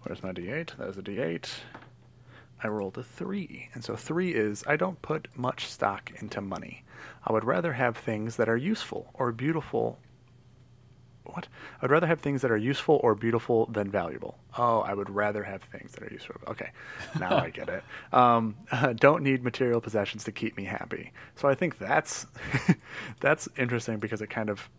Where's 0.04 0.24
my 0.24 0.32
D8? 0.32 0.78
That 0.78 0.89
is 0.89 0.98
a 0.98 1.02
D8. 1.02 1.50
I 2.63 2.68
rolled 2.68 2.98
a 2.98 3.04
3. 3.04 3.70
And 3.74 3.84
so 3.84 3.96
3 3.96 4.34
is 4.34 4.63
I 4.68 4.76
don't 4.76 5.02
put 5.02 5.28
much 5.38 5.68
stock 5.68 6.12
into 6.20 6.42
money. 6.42 6.84
I 7.26 7.32
would 7.32 7.44
rather 7.46 7.74
have 7.74 7.98
things 7.98 8.38
that 8.38 8.50
are 8.50 8.58
useful 8.58 9.12
or 9.13 9.32
beautiful. 9.32 10.00
What? 11.26 11.48
I'd 11.82 11.90
rather 11.90 12.08
have 12.08 12.20
things 12.20 12.42
that 12.42 12.52
are 12.52 12.58
useful 12.58 13.00
or 13.04 13.16
beautiful 13.16 13.66
than 13.68 13.90
valuable. 13.90 14.38
Oh, 14.58 14.80
I 14.82 14.94
would 14.94 15.10
rather 15.10 15.44
have 15.44 15.64
things 15.64 15.94
that 15.94 16.04
are 16.04 16.12
useful. 16.14 16.36
Okay, 16.48 16.70
now 17.20 17.38
I 17.38 17.50
get 17.50 17.70
it. 17.70 17.84
Um, 18.14 18.56
don't 18.96 19.24
need 19.24 19.44
material 19.44 19.82
possessions 19.82 20.24
to 20.26 20.32
keep 20.32 20.56
me 20.58 20.66
happy. 20.66 21.12
So 21.36 21.48
I 21.48 21.56
think 21.56 21.78
that's 21.80 22.28
that's 23.20 23.48
interesting 23.58 23.98
because 24.00 24.22
it 24.22 24.30
kind 24.30 24.50
of 24.50 24.70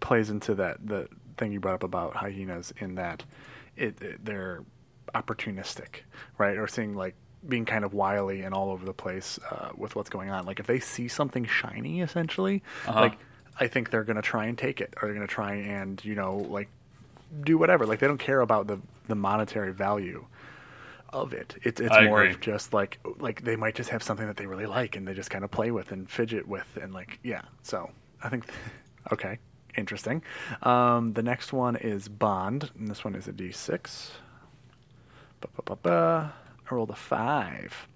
plays 0.00 0.30
into 0.30 0.54
that 0.56 0.86
the 0.86 1.08
thing 1.36 1.52
you 1.52 1.60
brought 1.60 1.74
up 1.74 1.82
about 1.82 2.14
hyenas 2.16 2.72
in 2.78 2.96
that 2.96 3.24
it, 3.76 4.00
it 4.02 4.24
they're 4.24 4.64
opportunistic, 5.14 6.02
right? 6.38 6.56
Or 6.58 6.66
seeing 6.66 6.94
like 6.94 7.14
being 7.48 7.64
kind 7.64 7.84
of 7.84 7.94
wily 7.94 8.42
and 8.42 8.52
all 8.54 8.70
over 8.70 8.84
the 8.84 8.92
place 8.92 9.38
uh, 9.50 9.70
with 9.76 9.94
what's 9.96 10.10
going 10.10 10.30
on. 10.30 10.44
Like 10.44 10.60
if 10.60 10.66
they 10.66 10.80
see 10.80 11.08
something 11.08 11.44
shiny, 11.46 12.00
essentially, 12.00 12.62
Uh-huh. 12.86 13.00
like 13.00 13.18
I 13.60 13.66
think 13.66 13.90
they're 13.90 14.04
gonna 14.04 14.22
try 14.22 14.46
and 14.46 14.56
take 14.56 14.80
it, 14.80 14.94
or 15.00 15.08
they're 15.08 15.14
gonna 15.14 15.26
try 15.26 15.54
and 15.54 16.02
you 16.04 16.14
know 16.14 16.36
like 16.36 16.68
do 17.42 17.58
whatever. 17.58 17.86
Like 17.86 17.98
they 18.00 18.06
don't 18.06 18.18
care 18.18 18.40
about 18.40 18.66
the 18.66 18.80
the 19.06 19.14
monetary 19.14 19.72
value 19.72 20.26
of 21.12 21.32
it. 21.32 21.56
It's 21.62 21.80
it's 21.80 21.94
I 21.94 22.04
more 22.04 22.22
agree. 22.22 22.34
of 22.34 22.40
just 22.40 22.72
like 22.72 22.98
like 23.18 23.42
they 23.42 23.56
might 23.56 23.74
just 23.74 23.90
have 23.90 24.02
something 24.02 24.26
that 24.26 24.36
they 24.36 24.46
really 24.46 24.66
like 24.66 24.96
and 24.96 25.06
they 25.06 25.14
just 25.14 25.30
kind 25.30 25.44
of 25.44 25.50
play 25.50 25.70
with 25.70 25.92
and 25.92 26.08
fidget 26.08 26.46
with 26.46 26.78
and 26.80 26.92
like 26.92 27.18
yeah. 27.22 27.42
So 27.62 27.90
I 28.22 28.28
think 28.28 28.46
okay, 29.12 29.38
interesting. 29.76 30.22
Um, 30.62 31.14
the 31.14 31.22
next 31.22 31.52
one 31.52 31.76
is 31.76 32.08
Bond, 32.08 32.70
and 32.78 32.88
this 32.88 33.04
one 33.04 33.14
is 33.14 33.26
a 33.28 33.32
D 33.32 33.52
six. 33.52 34.12
I 36.70 36.74
rolled 36.74 36.90
a 36.90 36.96
five. 36.96 37.88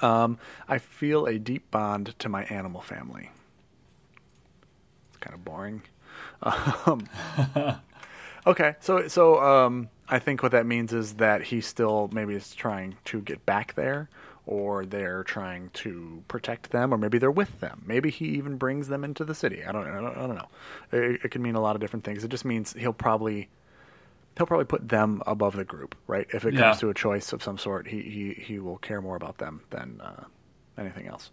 Um, 0.00 0.38
I 0.68 0.78
feel 0.78 1.26
a 1.26 1.38
deep 1.38 1.70
bond 1.70 2.18
to 2.18 2.28
my 2.28 2.44
animal 2.44 2.80
family. 2.80 3.30
Kind 5.24 5.34
of 5.34 5.44
boring. 5.44 5.82
Um, 6.86 7.08
okay, 8.46 8.76
so 8.80 9.08
so 9.08 9.40
um, 9.42 9.88
I 10.08 10.18
think 10.18 10.42
what 10.42 10.52
that 10.52 10.66
means 10.66 10.92
is 10.92 11.14
that 11.14 11.42
he 11.42 11.60
still 11.60 12.08
maybe 12.12 12.34
is 12.34 12.54
trying 12.54 12.96
to 13.06 13.20
get 13.22 13.44
back 13.46 13.74
there, 13.74 14.08
or 14.46 14.84
they're 14.84 15.24
trying 15.24 15.70
to 15.74 16.22
protect 16.28 16.70
them, 16.70 16.92
or 16.92 16.98
maybe 16.98 17.18
they're 17.18 17.30
with 17.30 17.60
them. 17.60 17.82
Maybe 17.86 18.10
he 18.10 18.26
even 18.36 18.58
brings 18.58 18.88
them 18.88 19.02
into 19.04 19.24
the 19.24 19.34
city. 19.34 19.64
I 19.64 19.72
don't, 19.72 19.86
I 19.88 20.00
don't, 20.00 20.16
I 20.16 20.26
don't 20.26 20.36
know. 20.36 20.48
It, 20.92 21.20
it 21.24 21.30
can 21.30 21.42
mean 21.42 21.54
a 21.54 21.60
lot 21.60 21.74
of 21.76 21.80
different 21.80 22.04
things. 22.04 22.22
It 22.22 22.28
just 22.28 22.44
means 22.44 22.74
he'll 22.74 22.92
probably 22.92 23.48
he'll 24.36 24.46
probably 24.46 24.66
put 24.66 24.88
them 24.88 25.22
above 25.26 25.56
the 25.56 25.64
group, 25.64 25.94
right? 26.06 26.26
If 26.32 26.44
it 26.44 26.52
comes 26.52 26.76
Yeah. 26.76 26.80
to 26.80 26.90
a 26.90 26.94
choice 26.94 27.32
of 27.32 27.42
some 27.42 27.58
sort, 27.58 27.88
he 27.88 28.02
he, 28.02 28.34
he 28.34 28.58
will 28.58 28.78
care 28.78 29.00
more 29.00 29.16
about 29.16 29.38
them 29.38 29.62
than 29.70 30.00
uh, 30.02 30.24
anything 30.78 31.06
else. 31.08 31.30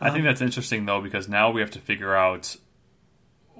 I 0.00 0.10
think 0.10 0.24
that's 0.24 0.40
interesting 0.42 0.84
though 0.86 1.00
because 1.00 1.28
now 1.28 1.50
we 1.50 1.60
have 1.60 1.70
to 1.72 1.78
figure 1.80 2.14
out 2.14 2.56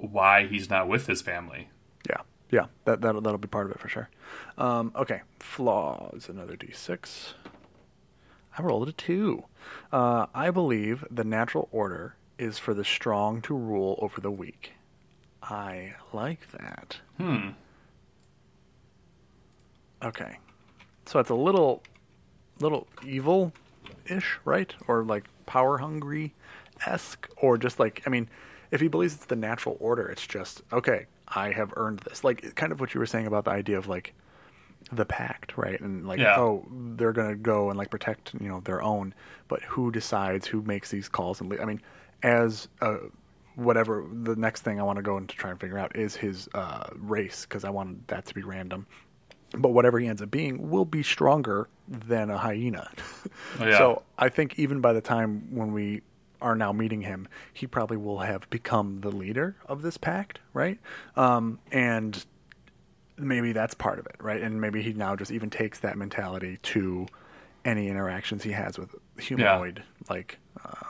why 0.01 0.47
he's 0.47 0.69
not 0.69 0.87
with 0.87 1.07
his 1.07 1.21
family. 1.21 1.69
Yeah, 2.09 2.21
yeah, 2.49 2.65
that 2.85 3.01
that'll 3.01 3.21
that'll 3.21 3.37
be 3.37 3.47
part 3.47 3.67
of 3.67 3.71
it 3.73 3.79
for 3.79 3.87
sure. 3.87 4.09
Um, 4.57 4.91
okay, 4.95 5.21
flaws. 5.39 6.27
Another 6.29 6.55
d6. 6.55 7.33
I 8.57 8.61
rolled 8.61 8.89
a 8.89 8.91
two. 8.91 9.45
Uh, 9.91 10.25
I 10.33 10.51
believe 10.51 11.05
the 11.09 11.23
natural 11.23 11.69
order 11.71 12.15
is 12.37 12.57
for 12.57 12.73
the 12.73 12.83
strong 12.83 13.41
to 13.43 13.55
rule 13.55 13.97
over 14.01 14.19
the 14.19 14.31
weak. 14.31 14.73
I 15.41 15.93
like 16.11 16.51
that. 16.51 16.97
Hmm. 17.17 17.49
Okay, 20.03 20.37
so 21.05 21.19
it's 21.19 21.29
a 21.29 21.35
little, 21.35 21.83
little 22.59 22.87
evil-ish, 23.05 24.39
right? 24.43 24.73
Or 24.87 25.03
like 25.03 25.25
power 25.45 25.77
hungry 25.77 26.33
esque, 26.85 27.29
or 27.37 27.57
just 27.57 27.79
like 27.79 28.01
I 28.05 28.09
mean, 28.09 28.27
if 28.71 28.81
he 28.81 28.87
believes 28.87 29.15
it's 29.15 29.25
the 29.25 29.35
natural 29.35 29.77
order, 29.79 30.07
it's 30.07 30.25
just 30.25 30.61
okay. 30.73 31.05
I 31.27 31.51
have 31.51 31.73
earned 31.77 31.99
this. 31.99 32.23
Like 32.23 32.55
kind 32.55 32.71
of 32.71 32.79
what 32.79 32.93
you 32.93 32.99
were 32.99 33.05
saying 33.05 33.27
about 33.27 33.45
the 33.45 33.51
idea 33.51 33.77
of 33.77 33.87
like 33.87 34.13
the 34.91 35.05
pact, 35.05 35.57
right? 35.57 35.79
And 35.79 36.07
like, 36.07 36.19
Yeah. 36.19 36.37
oh, 36.39 36.65
they're 36.95 37.13
gonna 37.13 37.35
go 37.35 37.69
and 37.69 37.77
like 37.77 37.89
protect, 37.89 38.33
you 38.39 38.49
know, 38.49 38.59
their 38.61 38.81
own. 38.81 39.13
But 39.47 39.61
who 39.63 39.91
decides 39.91 40.47
who 40.47 40.61
makes 40.61 40.89
these 40.91 41.07
calls? 41.07 41.39
And 41.39 41.49
le- 41.49 41.61
I 41.61 41.65
mean, 41.65 41.81
as 42.23 42.67
uh, 42.81 42.97
whatever 43.55 44.05
the 44.11 44.35
next 44.35 44.61
thing 44.61 44.79
I 44.79 44.83
want 44.83 44.97
to 44.97 45.01
go 45.03 45.17
and 45.17 45.27
to 45.29 45.35
try 45.35 45.51
and 45.51 45.59
figure 45.59 45.77
out 45.77 45.95
is 45.95 46.15
his 46.15 46.49
uh, 46.53 46.87
race 46.95 47.45
because 47.45 47.63
I 47.63 47.69
want 47.69 48.07
that 48.07 48.25
to 48.25 48.33
be 48.33 48.41
random. 48.43 48.87
But 49.57 49.69
whatever 49.69 49.99
he 49.99 50.07
ends 50.07 50.21
up 50.21 50.31
being 50.31 50.69
will 50.69 50.85
be 50.85 51.03
stronger 51.03 51.67
than 51.87 52.29
a 52.29 52.37
hyena. 52.37 52.89
Yeah. 53.59 53.77
So 53.77 54.01
I 54.17 54.29
think 54.29 54.57
even 54.57 54.79
by 54.81 54.93
the 54.93 55.01
time 55.01 55.47
when 55.53 55.73
we 55.73 56.01
are 56.41 56.55
now 56.55 56.71
meeting 56.71 57.01
him, 57.01 57.27
he 57.53 57.67
probably 57.67 57.97
will 57.97 58.19
have 58.19 58.49
become 58.49 59.01
the 59.01 59.11
leader 59.11 59.55
of 59.67 59.81
this 59.81 59.97
pact, 59.97 60.39
right? 60.53 60.79
Um, 61.15 61.59
and 61.71 62.23
maybe 63.17 63.51
that's 63.53 63.73
part 63.73 63.99
of 63.99 64.07
it, 64.07 64.15
right? 64.19 64.41
And 64.41 64.59
maybe 64.59 64.81
he 64.81 64.93
now 64.93 65.15
just 65.15 65.31
even 65.31 65.49
takes 65.49 65.79
that 65.79 65.97
mentality 65.97 66.57
to 66.63 67.07
any 67.63 67.87
interactions 67.89 68.43
he 68.43 68.51
has 68.51 68.77
with 68.79 68.95
humanoid 69.19 69.83
like 70.09 70.39
uh, 70.65 70.85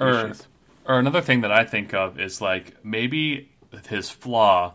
Or, 0.00 0.14
species. 0.34 0.48
or 0.84 0.98
another 0.98 1.20
thing 1.20 1.42
that 1.42 1.52
I 1.52 1.64
think 1.64 1.94
of 1.94 2.18
is 2.18 2.40
like 2.40 2.84
maybe 2.84 3.50
his 3.88 4.10
flaw. 4.10 4.74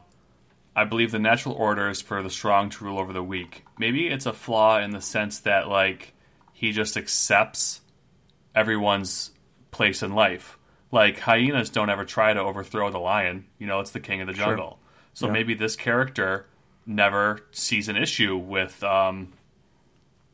I 0.74 0.86
believe 0.86 1.12
the 1.12 1.20
natural 1.20 1.56
order 1.56 1.90
is 1.90 2.02
for 2.02 2.22
the 2.22 2.30
strong 2.30 2.70
to 2.72 2.84
rule 2.86 3.00
over 3.00 3.12
the 3.14 3.24
weak. 3.24 3.66
Maybe 3.78 4.08
it's 4.08 4.26
a 4.26 4.34
flaw 4.34 4.80
in 4.80 4.92
the 4.92 5.02
sense 5.02 5.40
that 5.40 5.68
like 5.68 6.14
he 6.54 6.72
just 6.72 6.96
accepts 6.96 7.82
everyone's 8.54 9.32
place 9.76 10.02
in 10.02 10.14
life. 10.16 10.58
Like 10.92 11.20
hyenas 11.20 11.70
don't 11.70 11.90
ever 11.90 12.06
try 12.06 12.34
to 12.34 12.40
overthrow 12.40 12.90
the 12.90 13.00
lion. 13.00 13.46
You 13.60 13.68
know, 13.68 13.80
it's 13.82 13.92
the 13.92 14.00
king 14.00 14.22
of 14.22 14.28
the 14.28 14.34
jungle. 14.34 14.80
So 15.14 15.28
Yeah. 15.28 15.34
maybe 15.34 15.54
this 15.54 15.76
character 15.76 16.46
never 16.86 17.42
sees 17.52 17.90
an 17.90 17.96
issue 17.98 18.38
with 18.38 18.84
um, 18.84 19.34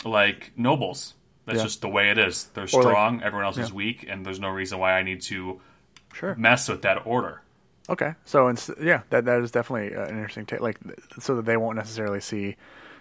like 0.05 0.51
nobles. 0.55 1.15
That's 1.45 1.57
Yeah. 1.57 1.63
just 1.63 1.81
the 1.81 1.89
way 1.89 2.09
it 2.09 2.17
is. 2.17 2.45
They're 2.53 2.63
Or, 2.65 2.83
like- 2.83 2.91
strong, 2.91 3.23
everyone 3.23 3.45
else 3.45 3.57
is 3.57 3.73
weak, 3.73 4.05
and 4.07 4.25
there's 4.25 4.39
no 4.39 4.49
reason 4.49 4.77
why 4.79 4.93
I 4.93 5.03
need 5.03 5.21
to 5.23 5.59
Sure. 6.13 6.35
mess 6.35 6.69
with 6.69 6.81
that 6.83 7.05
order. 7.05 7.41
Okay, 7.89 8.13
so 8.25 8.47
it's, 8.47 8.69
yeah, 8.79 9.01
that 9.09 9.25
that 9.25 9.41
is 9.41 9.51
definitely 9.51 9.95
uh, 9.95 10.03
an 10.03 10.11
interesting 10.15 10.45
take. 10.45 10.61
Like, 10.61 10.77
so 11.19 11.35
that 11.35 11.45
they 11.45 11.57
won't 11.57 11.77
necessarily 11.77 12.21
see 12.21 12.55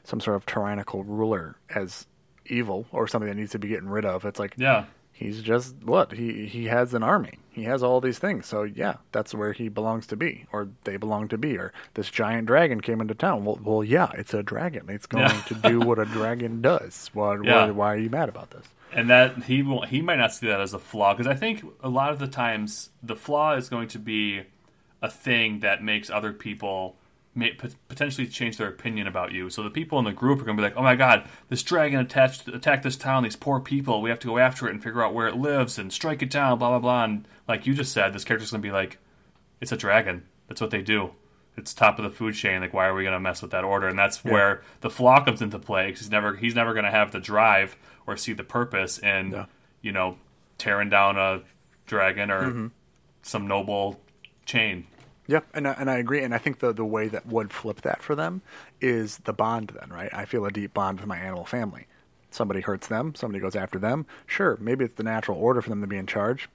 some 0.05 0.21
sort 0.21 0.37
of 0.37 0.47
tyrannical 0.47 1.05
ruler 1.05 1.57
as 1.75 2.07
evil 2.47 2.87
or 2.91 3.07
something 3.07 3.29
that 3.29 3.37
needs 3.37 3.53
to 3.53 3.59
be 3.59 3.69
getting 3.69 3.89
rid 3.91 4.05
of. 4.07 4.25
It's 4.25 4.41
like, 4.41 4.55
Yeah. 4.57 4.85
He's 5.21 5.43
just 5.43 5.77
what 5.85 6.13
he 6.13 6.47
he 6.47 6.65
has 6.65 6.95
an 6.95 7.03
army. 7.05 7.35
He 7.53 7.65
has 7.65 7.83
all 7.83 8.01
these 8.01 8.19
things. 8.19 8.47
So 8.47 8.63
yeah, 8.63 8.95
that's 9.13 9.35
where 9.35 9.53
he 9.53 9.69
belongs 9.69 10.07
to 10.09 10.17
be, 10.17 10.47
or 10.53 10.69
they 10.85 10.97
belong 10.97 11.29
to 11.29 11.39
be. 11.39 11.57
Or 11.59 11.73
this 11.95 12.11
giant 12.11 12.47
dragon 12.47 12.81
came 12.81 13.01
into 13.01 13.15
town. 13.15 13.45
Well, 13.45 13.59
well, 13.63 13.85
yeah, 13.85 14.11
it's 14.15 14.33
a 14.35 14.43
dragon. 14.43 14.87
It's 14.89 15.07
going 15.07 15.25
Yeah. 15.25 15.43
to 15.49 15.55
do 15.55 15.81
what 15.81 15.99
a 15.99 16.05
dragon 16.07 16.63
does. 16.63 17.11
Why, 17.13 17.37
Yeah. 17.43 17.67
why, 17.67 17.71
why 17.71 17.95
are 17.95 17.99
you 17.99 18.11
mad 18.11 18.29
about 18.29 18.51
this? 18.51 18.67
and 18.93 19.09
that 19.09 19.45
he 19.45 19.63
will 19.63 19.83
he 19.83 20.03
might 20.03 20.17
not 20.19 20.33
see 20.33 20.49
that 20.49 20.61
as 20.61 20.75
a 20.75 20.79
flaw 20.79 21.15
because 21.15 21.29
I 21.29 21.35
think 21.35 21.65
a 21.81 21.89
lot 21.89 22.11
of 22.11 22.19
the 22.19 22.27
times 22.27 22.91
the 23.01 23.15
flaw 23.15 23.55
is 23.55 23.69
going 23.69 23.87
to 23.89 24.01
be 24.01 24.43
a 25.01 25.09
thing 25.09 25.61
that 25.61 25.81
makes 25.81 26.11
other 26.11 26.33
people 26.33 26.97
may, 27.35 27.53
potentially 27.89 28.27
change 28.27 28.57
their 28.57 28.69
opinion 28.69 29.07
about 29.07 29.33
you. 29.33 29.51
So 29.51 29.63
the 29.63 29.71
people 29.71 29.99
in 29.99 30.05
the 30.05 30.13
group 30.13 30.41
are 30.41 30.45
going 30.45 30.57
to 30.57 30.61
be 30.61 30.67
like, 30.69 30.77
"Oh 30.77 30.83
my 30.83 30.97
god, 30.97 31.29
this 31.49 31.63
dragon 31.63 32.01
attached 32.01 32.49
attacked 32.49 32.83
this 32.83 32.97
town. 32.97 33.23
These 33.23 33.37
poor 33.37 33.61
people. 33.61 34.03
We 34.03 34.11
have 34.11 34.19
to 34.21 34.27
go 34.29 34.39
after 34.39 34.67
it 34.67 34.73
and 34.73 34.83
figure 34.83 35.03
out 35.03 35.15
where 35.15 35.29
it 35.29 35.37
lives 35.37 35.79
and 35.79 35.93
strike 35.93 36.23
it 36.23 36.31
down." 36.31 36.59
Blah 36.59 36.71
blah 36.71 36.79
blah. 36.81 37.05
And 37.05 37.29
like 37.49 37.67
you 37.67 37.75
just 37.75 37.93
said, 37.93 38.13
this 38.13 38.25
character's 38.25 38.51
going 38.51 38.63
to 38.63 38.67
be 38.69 38.73
like, 38.73 38.99
"It's 39.61 39.73
a 39.73 39.77
dragon. 39.77 40.25
That's 40.49 40.61
what 40.61 40.71
they 40.71 40.83
do." 40.83 41.13
It's 41.57 41.75
top 41.75 41.99
of 41.99 42.05
the 42.05 42.11
food 42.11 42.35
chain. 42.37 42.61
Like, 42.63 42.73
why 42.73 42.87
are 42.87 42.95
we 42.95 43.03
going 43.03 43.13
to 43.13 43.21
mess 43.21 43.43
with 43.43 43.51
that 43.51 43.65
order? 43.65 43.87
And 43.89 43.99
that's 43.99 44.25
where 44.25 44.63
the 44.81 44.89
flaw 44.89 45.23
comes 45.25 45.43
into 45.43 45.59
play 45.59 45.87
because 45.87 46.01
he's 46.01 46.11
never 46.11 46.37
he's 46.37 46.55
never 46.55 46.73
going 46.73 46.85
to 46.85 46.91
have 46.91 47.13
the 47.13 47.21
drive 47.21 47.77
or 48.07 48.17
see 48.17 48.33
the 48.33 48.45
purpose 48.45 48.99
in 48.99 49.33
Yeah. 49.33 49.47
you 49.83 49.93
know 49.93 50.17
tearing 50.59 50.89
down 50.91 51.17
a 51.19 51.43
dragon 51.87 52.31
or 52.31 52.43
Mm-hmm. 52.43 52.67
some 53.23 53.47
noble 53.47 54.01
chain. 54.47 54.87
Yeah, 55.31 55.41
and 55.55 55.69
I, 55.69 55.73
and 55.75 55.89
I 55.89 55.99
agree, 55.99 56.25
and 56.25 56.35
I 56.35 56.39
think 56.39 56.59
the 56.59 56.73
the 56.73 56.85
way 56.85 57.07
that 57.07 57.25
would 57.25 57.53
flip 57.53 57.83
that 57.83 58.03
for 58.03 58.17
them 58.17 58.43
is 58.81 59.19
the 59.19 59.33
bond. 59.33 59.73
Then, 59.79 59.91
right? 59.91 60.11
I 60.13 60.25
feel 60.25 60.45
a 60.45 60.51
deep 60.51 60.75
bond 60.75 60.99
with 60.99 61.07
my 61.07 61.19
animal 61.19 61.45
family. 61.45 61.87
Somebody 62.33 62.61
hurts 62.61 62.89
them, 62.89 63.15
somebody 63.15 63.41
goes 63.41 63.55
after 63.55 63.79
them. 63.79 64.07
Sure, 64.27 64.57
maybe 64.61 64.85
it's 64.85 64.95
the 64.95 65.05
natural 65.05 65.39
order 65.39 65.63
for 65.63 65.69
them 65.71 65.83
to 65.83 65.87
be 65.87 65.97
in 65.97 66.07
charge, 66.09 66.49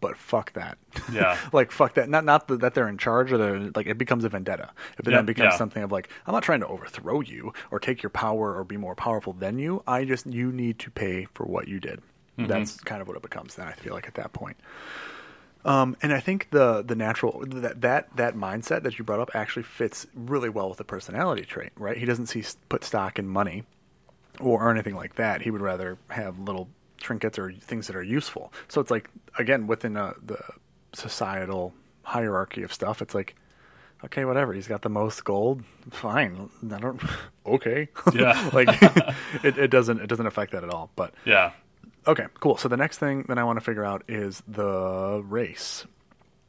but 0.00 0.16
fuck 0.16 0.52
that. 0.52 0.78
Yeah. 1.12 1.36
like 1.52 1.72
fuck 1.72 1.94
that. 1.94 2.08
Not 2.08 2.24
not 2.24 2.46
that 2.46 2.74
they're 2.74 2.88
in 2.88 2.98
charge, 2.98 3.32
or 3.32 3.38
they're 3.38 3.70
like 3.74 3.88
it 3.88 3.98
becomes 3.98 4.22
a 4.22 4.28
vendetta. 4.28 4.70
If 4.98 5.08
it 5.08 5.10
Yeah, 5.10 5.16
then 5.16 5.26
becomes 5.26 5.54
yeah. 5.54 5.56
something 5.58 5.82
of 5.82 5.90
like 5.90 6.08
I'm 6.26 6.32
not 6.32 6.44
trying 6.44 6.60
to 6.60 6.68
overthrow 6.68 7.20
you 7.22 7.52
or 7.72 7.80
take 7.80 8.04
your 8.04 8.10
power 8.10 8.54
or 8.54 8.62
be 8.62 8.76
more 8.76 8.94
powerful 8.94 9.32
than 9.32 9.58
you. 9.58 9.82
I 9.84 10.04
just 10.04 10.26
you 10.26 10.52
need 10.52 10.78
to 10.80 10.90
pay 10.92 11.26
for 11.34 11.44
what 11.44 11.66
you 11.66 11.80
did. 11.80 12.02
Mm-hmm. 12.38 12.46
That's 12.46 12.78
kind 12.80 13.02
of 13.02 13.08
what 13.08 13.16
it 13.16 13.22
becomes. 13.22 13.56
Then 13.56 13.66
I 13.66 13.72
feel 13.72 13.94
like 13.94 14.06
at 14.06 14.14
that 14.14 14.32
point. 14.32 14.56
Um, 15.66 15.96
and 16.00 16.12
I 16.12 16.20
think 16.20 16.48
the 16.50 16.82
the 16.82 16.94
natural 16.94 17.42
that 17.46 17.80
that 17.80 18.16
that 18.16 18.36
mindset 18.36 18.84
that 18.84 18.98
you 18.98 19.04
brought 19.04 19.20
up 19.20 19.30
actually 19.34 19.64
fits 19.64 20.06
really 20.14 20.48
well 20.48 20.68
with 20.68 20.78
the 20.78 20.84
personality 20.84 21.42
trait, 21.44 21.72
right? 21.76 21.96
He 21.96 22.06
doesn't 22.06 22.26
see 22.26 22.44
put 22.68 22.84
stock 22.84 23.18
in 23.18 23.26
money 23.26 23.64
or 24.40 24.70
anything 24.70 24.94
like 24.94 25.16
that. 25.16 25.42
He 25.42 25.50
would 25.50 25.60
rather 25.60 25.98
have 26.08 26.38
little 26.38 26.68
trinkets 26.98 27.38
or 27.38 27.52
things 27.52 27.88
that 27.88 27.96
are 27.96 28.02
useful. 28.02 28.52
So 28.68 28.80
it's 28.80 28.90
like 28.92 29.10
again 29.38 29.66
within 29.66 29.96
uh 29.96 30.14
the 30.24 30.38
societal 30.94 31.74
hierarchy 32.02 32.62
of 32.62 32.72
stuff, 32.72 33.02
it's 33.02 33.14
like 33.14 33.34
okay, 34.04 34.24
whatever. 34.24 34.52
He's 34.52 34.68
got 34.68 34.82
the 34.82 34.88
most 34.88 35.24
gold. 35.24 35.64
Fine. 35.90 36.48
I 36.72 36.78
don't. 36.78 37.00
Okay. 37.46 37.88
Yeah. 38.12 38.50
like 38.52 38.68
it, 39.44 39.56
it 39.56 39.68
doesn't 39.68 40.00
it 40.00 40.08
doesn't 40.08 40.26
affect 40.26 40.50
that 40.50 40.64
at 40.64 40.70
all. 40.70 40.90
But 40.96 41.14
Yeah. 41.24 41.52
Okay, 42.06 42.26
cool. 42.40 42.56
So 42.56 42.68
the 42.68 42.76
next 42.76 42.98
thing 42.98 43.24
that 43.28 43.38
I 43.38 43.44
want 43.44 43.58
to 43.58 43.64
figure 43.64 43.84
out 43.84 44.02
is 44.08 44.42
the 44.48 45.22
race. 45.26 45.86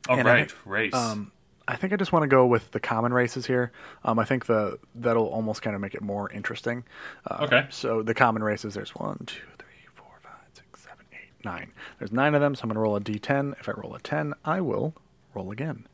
All 0.10 0.18
And 0.18 0.28
right, 0.28 0.50
think, 0.52 0.66
race. 0.66 0.94
Um, 0.94 1.32
I 1.68 1.76
think 1.76 1.92
I 1.92 1.98
just 1.98 2.14
want 2.14 2.24
to 2.24 2.28
go 2.28 2.46
with 2.46 2.72
the 2.72 2.80
common 2.80 3.12
races 3.14 3.46
here. 3.46 3.72
Um, 4.06 4.20
I 4.20 4.26
think 4.26 4.46
the 4.46 4.80
that'll 4.96 5.26
almost 5.28 5.62
kind 5.62 5.76
of 5.76 5.82
make 5.82 5.96
it 5.96 6.02
more 6.02 6.30
interesting. 6.32 6.86
Uh, 7.30 7.40
Okay. 7.42 7.68
So 7.70 8.02
the 8.04 8.14
common 8.14 8.42
races, 8.44 8.74
there's 8.74 8.96
one, 8.96 9.18
two, 9.26 9.42
three, 9.60 9.88
four, 9.94 10.08
five, 10.24 10.32
six, 10.54 10.82
seven, 10.84 11.06
eight, 11.12 11.44
nine. 11.44 11.74
There's 12.00 12.14
nine 12.14 12.36
of 12.36 12.42
them, 12.42 12.56
so 12.56 12.62
I'm 12.64 12.70
going 12.70 12.76
to 12.76 12.80
roll 12.82 12.96
a 12.96 13.02
d10. 13.02 13.60
If 13.60 13.68
I 13.68 13.74
roll 13.74 13.96
a 13.96 14.00
10, 14.00 14.34
I 14.46 14.62
will 14.62 14.94
roll 15.34 15.52
again. 15.52 15.88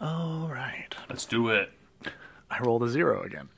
All 0.00 0.50
right. 0.52 0.94
Let's 1.08 1.24
do 1.24 1.48
it. 1.48 1.70
I 2.50 2.58
rolled 2.60 2.82
a 2.82 2.88
zero 2.90 3.22
again. 3.22 3.48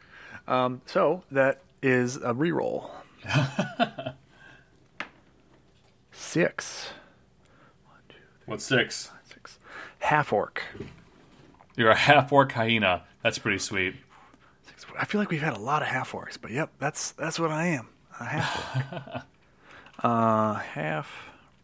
Um, 0.47 0.81
so 0.87 1.25
that 1.33 1.61
is 1.83 2.17
a 2.17 2.33
reroll. 2.35 2.89
Six. 6.37 6.91
What's 8.45 8.63
six? 8.63 9.11
Six. 9.25 9.59
Half 10.01 10.35
orc. 10.35 10.63
You're 11.77 11.89
a 11.89 11.97
half 11.97 12.31
orc 12.31 12.53
hyena. 12.53 13.05
That's 13.23 13.39
pretty 13.39 13.57
sweet. 13.59 13.95
I 14.99 15.07
feel 15.07 15.19
like 15.19 15.31
we've 15.31 15.41
had 15.41 15.57
a 15.57 15.59
lot 15.59 15.81
of 15.81 15.89
half 15.89 16.13
orcs, 16.13 16.37
but 16.39 16.51
yep, 16.51 16.73
that's 16.79 17.13
that's 17.13 17.41
what 17.41 17.51
I 17.51 17.69
am. 17.69 17.89
A 18.21 18.25
half 18.27 18.77
orc. 18.77 19.23
uh, 20.05 20.55
half 20.57 21.11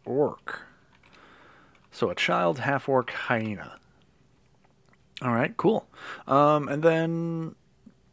orc. 0.05 0.61
So 1.91 2.09
a 2.09 2.15
child 2.15 2.57
half 2.57 2.89
orc 2.89 3.11
hyena. 3.11 3.77
All 5.21 5.33
right, 5.33 5.55
cool. 5.55 5.87
Um, 6.25 6.67
and 6.67 6.81
then 6.81 7.53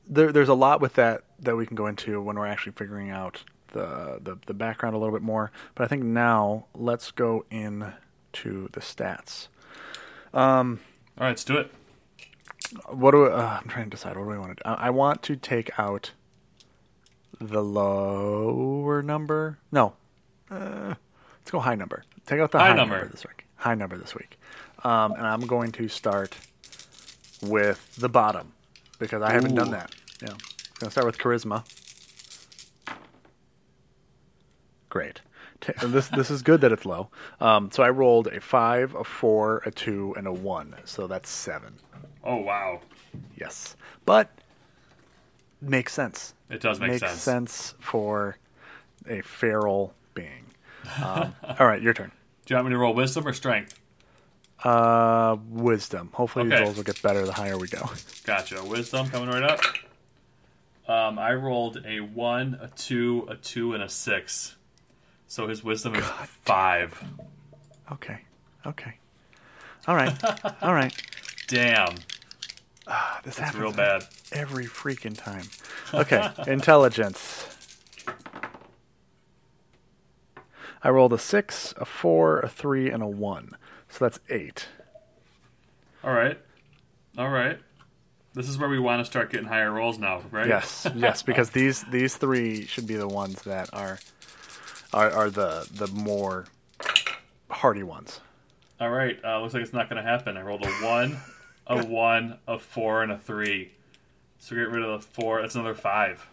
there, 0.06 0.30
there's 0.30 0.50
a 0.50 0.54
lot 0.54 0.82
with 0.82 0.92
that 0.96 1.22
that 1.38 1.56
we 1.56 1.64
can 1.64 1.74
go 1.74 1.86
into 1.86 2.20
when 2.20 2.36
we're 2.36 2.44
actually 2.44 2.72
figuring 2.72 3.08
out 3.08 3.44
the, 3.72 4.18
the 4.22 4.38
the 4.46 4.54
background 4.54 4.94
a 4.94 4.98
little 4.98 5.14
bit 5.14 5.22
more. 5.22 5.50
But 5.74 5.84
I 5.84 5.88
think 5.88 6.04
now 6.04 6.66
let's 6.74 7.10
go 7.10 7.44
in 7.50 7.92
to 8.34 8.68
the 8.72 8.80
stats. 8.80 9.48
All 11.18 11.24
right, 11.24 11.30
let's 11.30 11.44
do 11.44 11.56
it. 11.56 11.72
What 12.88 13.12
do 13.12 13.26
uh, 13.26 13.58
I'm 13.62 13.68
trying 13.68 13.86
to 13.86 13.90
decide? 13.90 14.16
What 14.16 14.24
do 14.24 14.30
I 14.32 14.38
want 14.38 14.56
to? 14.58 14.62
do? 14.64 14.70
I 14.70 14.86
I 14.86 14.90
want 14.90 15.22
to 15.24 15.36
take 15.36 15.70
out 15.78 16.12
the 17.40 17.62
lower 17.62 19.02
number. 19.02 19.58
No, 19.72 19.94
uh, 20.50 20.94
let's 21.40 21.50
go 21.50 21.58
high 21.60 21.74
number. 21.74 22.04
Take 22.26 22.40
out 22.40 22.52
the 22.52 22.58
High 22.58 22.68
high, 22.68 22.76
number. 22.76 23.08
this 23.08 23.24
week. 23.26 23.46
High 23.56 23.74
number 23.74 23.96
this 23.98 24.14
week, 24.14 24.38
um, 24.84 25.12
and 25.12 25.26
I'm 25.26 25.42
going 25.46 25.72
to 25.72 25.88
start 25.88 26.36
with 27.42 27.94
the 27.96 28.08
bottom 28.08 28.52
because 28.98 29.22
I 29.22 29.32
haven't 29.32 29.54
done 29.54 29.70
that. 29.72 29.94
Yeah, 30.22 30.30
I'm 30.30 30.38
gonna 30.78 30.90
start 30.90 31.06
with 31.06 31.18
charisma. 31.18 31.64
Great. 34.90 35.20
T- 35.62 35.72
This 35.86 36.08
this 36.08 36.30
is 36.30 36.42
good 36.42 36.60
that 36.62 36.72
it's 36.72 36.84
low. 36.86 37.08
Um, 37.40 37.70
so 37.70 37.82
I 37.82 37.88
rolled 37.90 38.26
a 38.28 38.40
five, 38.40 38.94
a 38.94 39.04
four, 39.04 39.62
a 39.66 39.70
two, 39.70 40.14
and 40.16 40.26
a 40.26 40.32
one. 40.32 40.74
So 40.84 41.06
that's 41.06 41.28
seven. 41.30 41.74
Oh 42.24 42.36
wow, 42.36 42.80
Yes, 43.36 43.76
but 44.04 44.30
makes 45.62 45.92
sense. 45.94 46.34
it 46.50 46.60
does 46.60 46.78
make 46.80 46.90
makes 47.00 47.18
sense. 47.20 47.74
for 47.78 48.36
a 49.08 49.20
feral 49.22 49.94
being. 50.14 50.44
Um, 51.02 51.34
all 51.58 51.66
right, 51.66 51.80
your 51.80 51.94
turn. 51.94 52.10
Do 52.46 52.52
you 52.54 52.56
want 52.56 52.68
me 52.68 52.72
to 52.74 52.78
roll 52.78 52.94
wisdom 52.94 53.26
or 53.26 53.32
strength? 53.32 53.78
Uh, 54.64 55.36
wisdom. 55.48 56.10
Hopefully 56.12 56.48
these 56.50 56.60
rolls 56.60 56.76
will 56.76 56.84
get 56.84 57.00
better 57.02 57.24
the 57.24 57.32
higher 57.32 57.56
we 57.56 57.68
go. 57.68 57.88
Gotcha. 58.24 58.62
Wisdom 58.64 59.08
coming 59.08 59.28
right 59.30 59.42
up. 59.42 59.60
Um, 60.88 61.18
I 61.18 61.32
rolled 61.34 61.82
a 61.86 62.00
one, 62.00 62.58
a 62.60 62.68
two, 62.68 63.26
a 63.28 63.36
two, 63.36 63.72
and 63.74 63.82
a 63.82 63.88
six. 63.88 64.56
So 65.30 65.46
his 65.46 65.62
wisdom 65.62 65.94
is 65.94 66.04
five. 66.42 67.00
Okay. 67.92 68.18
Okay. 68.66 68.94
All 69.86 69.94
right. 69.94 70.12
All 70.60 70.74
right. 70.74 70.92
Damn, 71.46 71.94
ah, 72.88 73.20
This 73.22 73.34
it's 73.34 73.38
happens 73.38 73.62
real 73.62 73.72
bad. 73.72 74.08
every 74.32 74.66
freaking 74.66 75.16
time. 75.16 75.44
Okay. 75.94 76.28
Intelligence. 76.52 77.46
I 80.82 80.88
rolled 80.90 81.12
a 81.12 81.18
six, 81.18 81.74
a 81.76 81.84
four, 81.84 82.40
a 82.40 82.48
three, 82.48 82.90
and 82.90 83.00
a 83.00 83.06
one. 83.06 83.56
So 83.88 84.04
that's 84.04 84.18
eight. 84.30 84.66
All 86.02 86.12
right, 86.12 86.40
all 87.16 87.28
right. 87.30 87.60
This 88.34 88.48
is 88.48 88.58
where 88.58 88.68
we 88.68 88.80
want 88.80 89.00
to 89.00 89.04
start 89.04 89.30
getting 89.30 89.46
higher 89.46 89.70
rolls 89.70 89.98
now, 90.00 90.22
right? 90.32 90.48
Yes, 90.48 90.88
yes, 90.96 91.22
because 91.24 91.50
these 91.50 91.84
these 91.84 92.16
three 92.16 92.66
should 92.66 92.88
be 92.88 92.96
the 92.96 93.08
ones 93.08 93.42
that 93.42 93.70
are 93.72 94.00
are, 94.92 95.10
are 95.10 95.30
the 95.30 95.68
the 95.72 95.88
more 95.88 96.46
hardy 97.50 97.82
ones. 97.82 98.20
All 98.80 98.90
right. 98.90 99.18
Uh, 99.24 99.40
looks 99.40 99.54
like 99.54 99.62
it's 99.62 99.72
not 99.72 99.90
going 99.90 100.02
to 100.02 100.08
happen. 100.08 100.36
I 100.36 100.42
rolled 100.42 100.64
a 100.64 100.70
one, 100.70 101.18
a 101.66 101.84
one, 101.84 102.38
a 102.48 102.58
four, 102.58 103.02
and 103.02 103.12
a 103.12 103.18
three. 103.18 103.72
So 104.38 104.56
get 104.56 104.70
rid 104.70 104.82
of 104.82 105.02
the 105.02 105.06
four. 105.06 105.42
That's 105.42 105.54
another 105.54 105.74
five. 105.74 106.26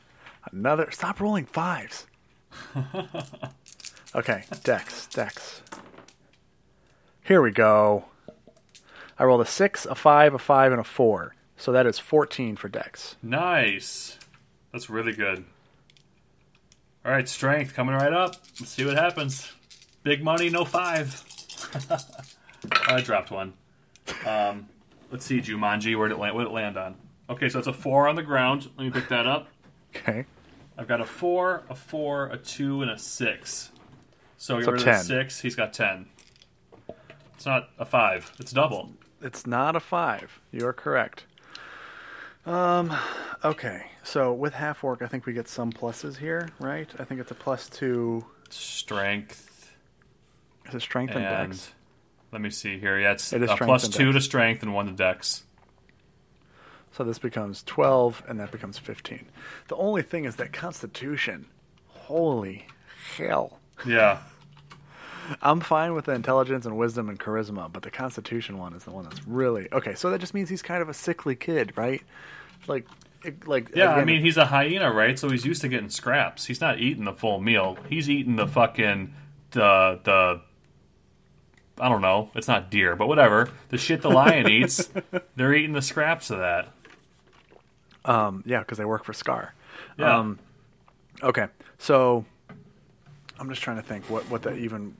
Another 0.51 0.89
stop 0.91 1.19
rolling 1.19 1.45
fives. 1.45 2.07
okay, 4.15 4.43
Dex, 4.63 5.07
Dex. 5.07 5.61
Here 7.23 7.41
we 7.41 7.51
go. 7.51 8.05
I 9.19 9.25
rolled 9.25 9.41
a 9.41 9.45
six, 9.45 9.85
a 9.85 9.95
five, 9.95 10.33
a 10.33 10.39
five, 10.39 10.71
and 10.71 10.79
a 10.79 10.85
four. 10.85 11.35
So 11.57 11.73
that 11.73 11.85
is 11.85 11.99
fourteen 11.99 12.55
for 12.55 12.69
Dex. 12.69 13.17
Nice. 13.21 14.17
That's 14.71 14.89
really 14.89 15.13
good. 15.13 15.43
All 17.07 17.13
right, 17.13 17.29
strength 17.29 17.73
coming 17.73 17.95
right 17.95 18.11
up. 18.11 18.35
Let's 18.59 18.71
see 18.71 18.83
what 18.83 18.97
happens. 18.97 19.49
Big 20.03 20.21
money, 20.21 20.49
no 20.49 20.65
five. 20.65 21.23
I 22.89 22.99
dropped 22.99 23.31
one. 23.31 23.53
Um, 24.25 24.67
let's 25.09 25.23
see, 25.25 25.39
Jumanji. 25.39 25.97
Where 25.97 26.09
did 26.09 26.15
it 26.15 26.19
land? 26.19 26.35
What 26.35 26.41
did 26.43 26.49
it 26.49 26.53
land 26.53 26.75
on? 26.75 26.95
Okay, 27.29 27.47
so 27.47 27.59
it's 27.59 27.67
a 27.69 27.71
four 27.71 28.09
on 28.09 28.17
the 28.17 28.23
ground. 28.23 28.69
Let 28.77 28.83
me 28.83 28.91
pick 28.91 29.07
that 29.07 29.25
up. 29.25 29.47
Okay, 29.95 30.25
I've 30.77 30.89
got 30.89 30.99
a 30.99 31.05
four, 31.05 31.63
a 31.69 31.75
four, 31.75 32.25
a 32.27 32.37
two, 32.37 32.81
and 32.81 32.91
a 32.91 32.97
six. 32.97 33.71
So 34.35 34.57
get 34.57 34.65
So 34.65 34.71
rid 34.73 34.85
of 34.85 34.97
six. 34.97 35.39
He's 35.39 35.55
got 35.55 35.71
ten. 35.71 36.07
It's 37.35 37.45
not 37.45 37.69
a 37.79 37.85
five. 37.85 38.33
It's 38.37 38.51
double. 38.51 38.91
it's 39.21 39.47
not 39.47 39.77
a 39.77 39.79
five. 39.79 40.41
You 40.51 40.67
are 40.67 40.73
correct. 40.73 41.23
Um, 42.47 42.95
okay. 43.43 43.87
So 44.03 44.33
with 44.33 44.53
half 44.53 44.83
orc, 44.83 45.01
I 45.01 45.07
think 45.07 45.25
we 45.25 45.33
get 45.33 45.47
some 45.47 45.71
pluses 45.71 46.17
here, 46.17 46.49
right? 46.59 46.89
I 46.97 47.03
think 47.03 47.19
it's 47.19 47.31
a 47.31 47.35
plus 47.35 47.67
two. 47.69 48.25
Strength 48.49 49.73
Is 50.69 50.75
it 50.75 50.81
strength 50.81 51.13
and, 51.13 51.25
and 51.25 51.51
dex? 51.51 51.71
let 52.31 52.41
me 52.41 52.49
see 52.49 52.79
here. 52.79 52.97
Yeah, 52.97 53.11
it's 53.11 53.33
It 53.33 53.43
is 53.43 53.49
a 53.49 53.57
plus 53.57 53.89
two 53.89 54.13
dex. 54.13 54.15
to 54.15 54.21
strength 54.21 54.63
and 54.63 54.73
one 54.73 54.85
to 54.87 54.93
dex. 54.93 55.43
So 56.93 57.03
this 57.03 57.19
becomes 57.19 57.61
12, 57.63 58.23
and 58.27 58.39
that 58.39 58.51
becomes 58.51 58.79
15. 58.79 59.25
The 59.67 59.75
only 59.75 60.01
thing 60.01 60.25
is 60.25 60.37
that 60.37 60.51
Constitution. 60.51 61.45
Holy 61.89 62.65
hell. 63.17 63.59
Yeah. 63.85 64.19
I'm 65.41 65.59
fine 65.59 65.93
with 65.93 66.05
the 66.05 66.13
intelligence 66.13 66.65
and 66.65 66.77
wisdom 66.77 67.09
and 67.09 67.19
charisma, 67.19 67.71
but 67.71 67.83
the 67.83 67.91
Constitution 67.91 68.57
one 68.57 68.73
is 68.73 68.85
the 68.85 68.91
one 68.91 69.03
that's 69.03 69.27
really 69.27 69.67
okay. 69.73 69.93
So 69.93 70.09
that 70.09 70.19
just 70.19 70.33
means 70.33 70.49
he's 70.49 70.61
kind 70.61 70.81
of 70.81 70.89
a 70.89 70.93
sickly 70.93 71.35
kid, 71.35 71.73
right? 71.75 72.01
Like, 72.67 72.85
like 73.45 73.75
Yeah, 73.75 73.93
I 73.93 74.05
mean 74.05 74.21
he's 74.21 74.37
a 74.37 74.45
hyena, 74.45 74.91
right? 74.91 75.17
So 75.17 75.29
he's 75.29 75.45
used 75.45 75.61
to 75.61 75.67
getting 75.67 75.89
scraps. 75.89 76.45
He's 76.45 76.61
not 76.61 76.79
eating 76.79 77.05
the 77.05 77.13
full 77.13 77.39
meal. 77.39 77.77
He's 77.89 78.09
eating 78.09 78.35
the 78.35 78.47
fucking 78.47 79.13
the 79.51 79.99
the 80.03 80.41
I 81.79 81.89
don't 81.89 82.01
know. 82.01 82.31
It's 82.35 82.47
not 82.47 82.71
deer, 82.71 82.95
but 82.95 83.07
whatever. 83.07 83.49
The 83.69 83.77
shit 83.77 84.01
the 84.01 84.09
lion 84.09 84.49
eats, 84.51 84.89
they're 85.35 85.53
eating 85.53 85.73
the 85.73 85.81
scraps 85.81 86.29
of 86.29 86.39
that. 86.39 86.69
um, 88.05 88.43
yeah, 88.45 88.59
because 88.59 88.77
they 88.77 88.85
work 88.85 89.03
for 89.03 89.13
Scar. 89.13 89.53
Yeah. 89.97 90.17
Um, 90.17 90.39
okay, 91.21 91.47
so 91.77 92.25
I'm 93.39 93.49
just 93.49 93.61
trying 93.61 93.77
to 93.77 93.83
think 93.83 94.09
what 94.09 94.29
what 94.29 94.41
that 94.43 94.57
even. 94.57 94.95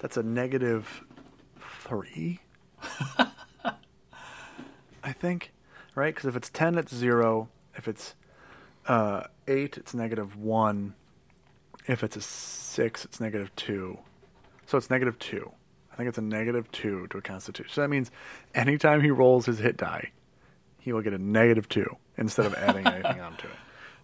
That's 0.00 0.16
a 0.16 0.22
negative 0.22 1.02
three. 1.80 2.38
I 5.02 5.12
think, 5.12 5.50
right? 5.98 6.14
Because 6.14 6.28
if 6.28 6.36
it's 6.36 6.48
ten, 6.48 6.78
it's 6.78 6.94
zero. 6.94 7.48
If 7.76 7.88
it's 7.88 8.14
uh, 8.86 9.24
eight, 9.46 9.76
it's 9.76 9.92
negative 9.92 10.36
one. 10.36 10.94
If 11.86 12.02
it's 12.02 12.16
a 12.16 12.20
six, 12.20 13.04
it's 13.04 13.20
negative 13.20 13.54
two. 13.56 13.98
So 14.66 14.78
it's 14.78 14.90
negative 14.90 15.18
two. 15.18 15.50
I 15.92 15.96
think 15.96 16.08
it's 16.08 16.18
a 16.18 16.22
negative 16.22 16.70
two 16.70 17.06
to 17.08 17.18
a 17.18 17.22
Constitution. 17.22 17.72
So 17.72 17.80
that 17.80 17.88
means 17.88 18.10
anytime 18.54 19.00
he 19.00 19.10
rolls 19.10 19.46
his 19.46 19.58
hit 19.58 19.76
die, 19.76 20.12
he 20.78 20.92
will 20.92 21.02
get 21.02 21.12
a 21.12 21.18
negative 21.18 21.68
two 21.68 21.96
instead 22.16 22.46
of 22.46 22.54
adding 22.54 22.86
anything 22.86 23.20
onto 23.20 23.46
it. 23.48 23.54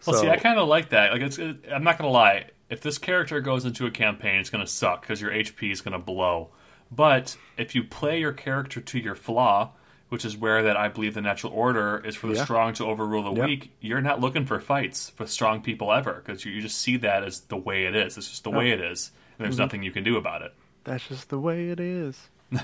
Well, 0.06 0.16
so, 0.16 0.22
see, 0.22 0.28
I 0.28 0.36
kind 0.36 0.58
of 0.58 0.68
like 0.68 0.90
that. 0.90 1.12
Like, 1.12 1.22
it's. 1.22 1.38
It, 1.38 1.64
I'm 1.72 1.84
not 1.84 1.98
gonna 1.98 2.10
lie. 2.10 2.50
If 2.68 2.80
this 2.80 2.98
character 2.98 3.40
goes 3.40 3.64
into 3.64 3.86
a 3.86 3.90
campaign, 3.90 4.40
it's 4.40 4.50
gonna 4.50 4.66
suck 4.66 5.02
because 5.02 5.20
your 5.20 5.30
HP 5.30 5.70
is 5.70 5.80
gonna 5.80 5.98
blow. 5.98 6.50
But 6.90 7.36
if 7.56 7.74
you 7.74 7.84
play 7.84 8.20
your 8.20 8.32
character 8.32 8.80
to 8.80 8.98
your 8.98 9.14
flaw, 9.14 9.72
which 10.08 10.24
is 10.24 10.36
where 10.36 10.62
that 10.62 10.76
I 10.76 10.88
believe 10.88 11.14
the 11.14 11.20
natural 11.20 11.52
order 11.52 12.00
is 12.04 12.14
for 12.16 12.26
the 12.28 12.34
Yeah. 12.34 12.44
strong 12.44 12.72
to 12.74 12.84
overrule 12.84 13.22
the 13.24 13.38
Yep. 13.40 13.46
weak, 13.48 13.70
you're 13.80 14.00
not 14.02 14.20
looking 14.20 14.46
for 14.46 14.60
fights 14.60 15.12
with 15.18 15.30
strong 15.30 15.60
people 15.62 15.92
ever 15.92 16.22
because 16.24 16.44
you, 16.44 16.52
you 16.52 16.60
just 16.62 16.78
see 16.78 16.96
that 16.98 17.24
as 17.24 17.40
the 17.40 17.56
way 17.56 17.86
it 17.86 17.96
is. 17.96 18.16
It's 18.18 18.28
just 18.30 18.44
the 18.44 18.50
way 18.50 18.70
it 18.70 18.80
is, 18.80 19.10
and 19.10 19.18
Mm-hmm. 19.34 19.42
there's 19.44 19.58
nothing 19.58 19.82
you 19.82 19.90
can 19.90 20.04
do 20.04 20.16
about 20.16 20.42
it. 20.42 20.52
that's 20.84 21.08
just 21.08 21.30
the 21.30 21.38
way 21.38 21.70
it 21.70 21.80
is. 21.80 22.28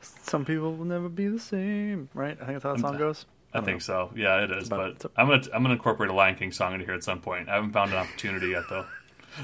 Some 0.00 0.44
people 0.44 0.74
will 0.74 0.84
never 0.84 1.08
be 1.08 1.28
the 1.28 1.38
same, 1.38 2.08
right? 2.14 2.36
I 2.40 2.44
think 2.46 2.60
that's 2.60 2.64
how 2.64 2.72
the 2.74 2.78
song 2.80 2.98
goes. 2.98 3.26
I, 3.52 3.58
don't 3.58 3.64
think 3.64 3.82
so. 3.82 4.10
Yeah, 4.16 4.42
it 4.42 4.50
is. 4.50 4.68
But- 4.68 4.98
But 5.00 5.12
I'm 5.16 5.28
gonna 5.28 5.42
I'm 5.54 5.62
gonna 5.62 5.74
incorporate 5.74 6.10
a 6.10 6.12
Lion 6.12 6.34
King 6.34 6.50
song 6.52 6.72
into 6.74 6.84
here 6.84 6.94
at 6.94 7.04
some 7.04 7.20
point. 7.20 7.48
I 7.48 7.54
haven't 7.54 7.72
found 7.72 7.92
an 7.92 7.98
opportunity 7.98 8.48
yet 8.48 8.64
though. 8.68 8.84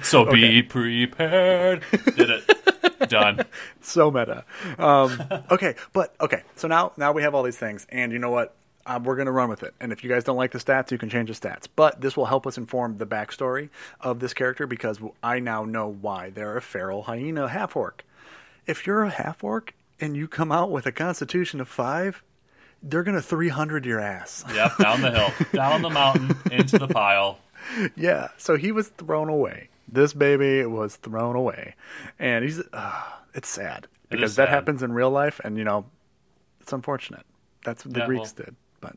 So 0.03 0.25
be 0.33 0.63
prepared. 0.63 1.83
Did 2.17 2.31
it. 2.31 2.45
Done. 3.09 3.45
so 3.81 4.11
meta. 4.11 4.45
Um, 4.79 5.23
okay, 5.51 5.75
but 5.93 6.15
okay. 6.21 6.43
So 6.57 6.69
now 6.69 6.93
now 6.97 7.13
we 7.13 7.23
have 7.23 7.35
all 7.35 7.43
these 7.43 7.59
things, 7.59 7.87
and 7.91 8.13
you 8.13 8.19
know 8.19 8.31
what? 8.31 8.55
Um, 8.87 9.05
we're 9.05 9.15
going 9.15 9.27
to 9.27 9.33
run 9.33 9.51
with 9.51 9.63
it. 9.63 9.75
And 9.79 9.93
if 9.93 10.03
you 10.03 10.11
guys 10.11 10.25
don't 10.25 10.39
like 10.39 10.53
the 10.53 10.59
stats, 10.59 10.91
you 10.91 10.99
can 10.99 11.11
change 11.11 11.29
the 11.29 11.49
stats. 11.49 11.69
But 11.77 12.01
this 12.01 12.17
will 12.17 12.25
help 12.27 12.47
us 12.47 12.57
inform 12.57 12.97
the 12.97 13.07
backstory 13.07 13.69
of 14.01 14.21
this 14.21 14.33
character 14.33 14.67
because 14.67 14.99
I 15.23 15.39
now 15.39 15.65
know 15.65 15.89
why 16.01 16.31
they're 16.31 16.57
a 16.57 16.63
feral 16.63 17.03
hyena 17.03 17.49
half 17.49 17.77
orc. 17.77 18.05
If 18.67 18.87
you're 18.87 19.03
a 19.03 19.11
half 19.11 19.45
orc 19.45 19.75
and 20.01 20.17
you 20.17 20.27
come 20.27 20.51
out 20.51 20.71
with 20.71 20.87
a 20.87 20.93
constitution 20.93 21.61
of 21.61 21.69
five, 21.69 22.23
they're 22.83 23.03
going 23.03 23.17
to 23.17 23.23
300 23.23 23.85
your 23.85 24.01
ass. 24.01 24.45
Yep, 24.55 24.79
down 24.79 25.03
the 25.03 25.11
hill, 25.11 25.47
down 25.53 25.83
the 25.83 25.91
mountain, 25.91 26.37
into 26.51 26.79
the 26.79 26.89
pile. 26.89 27.39
yeah. 27.97 28.29
So 28.39 28.57
he 28.57 28.73
was 28.73 28.89
thrown 28.89 29.29
away. 29.29 29.69
This 29.93 30.13
baby 30.13 30.65
was 30.67 30.97
thrown 30.97 31.37
away, 31.37 31.75
and 32.19 32.45
he's. 32.45 32.61
Uh, 32.73 33.03
it's 33.35 33.49
sad 33.49 33.85
it 33.85 34.11
because 34.11 34.35
sad. 34.35 34.47
that 34.47 34.51
happens 34.51 34.83
in 34.83 34.93
real 34.93 35.11
life, 35.11 35.41
and 35.45 35.57
you 35.59 35.65
know, 35.65 35.85
it's 36.61 36.73
unfortunate. 36.73 37.27
That's 37.65 37.85
what 37.85 37.95
the 37.95 38.01
yeah, 38.01 38.07
Greeks 38.07 38.35
well, 38.37 38.47
did. 38.47 38.57
But 38.81 38.97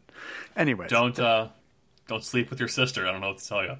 anyway, 0.55 0.87
don't 0.87 1.17
uh, 1.19 1.49
don't 2.07 2.23
sleep 2.23 2.49
with 2.49 2.59
your 2.59 2.69
sister. 2.69 3.07
I 3.07 3.11
don't 3.11 3.21
know 3.21 3.29
what 3.29 3.39
to 3.39 3.47
tell 3.47 3.63
you. 3.63 3.75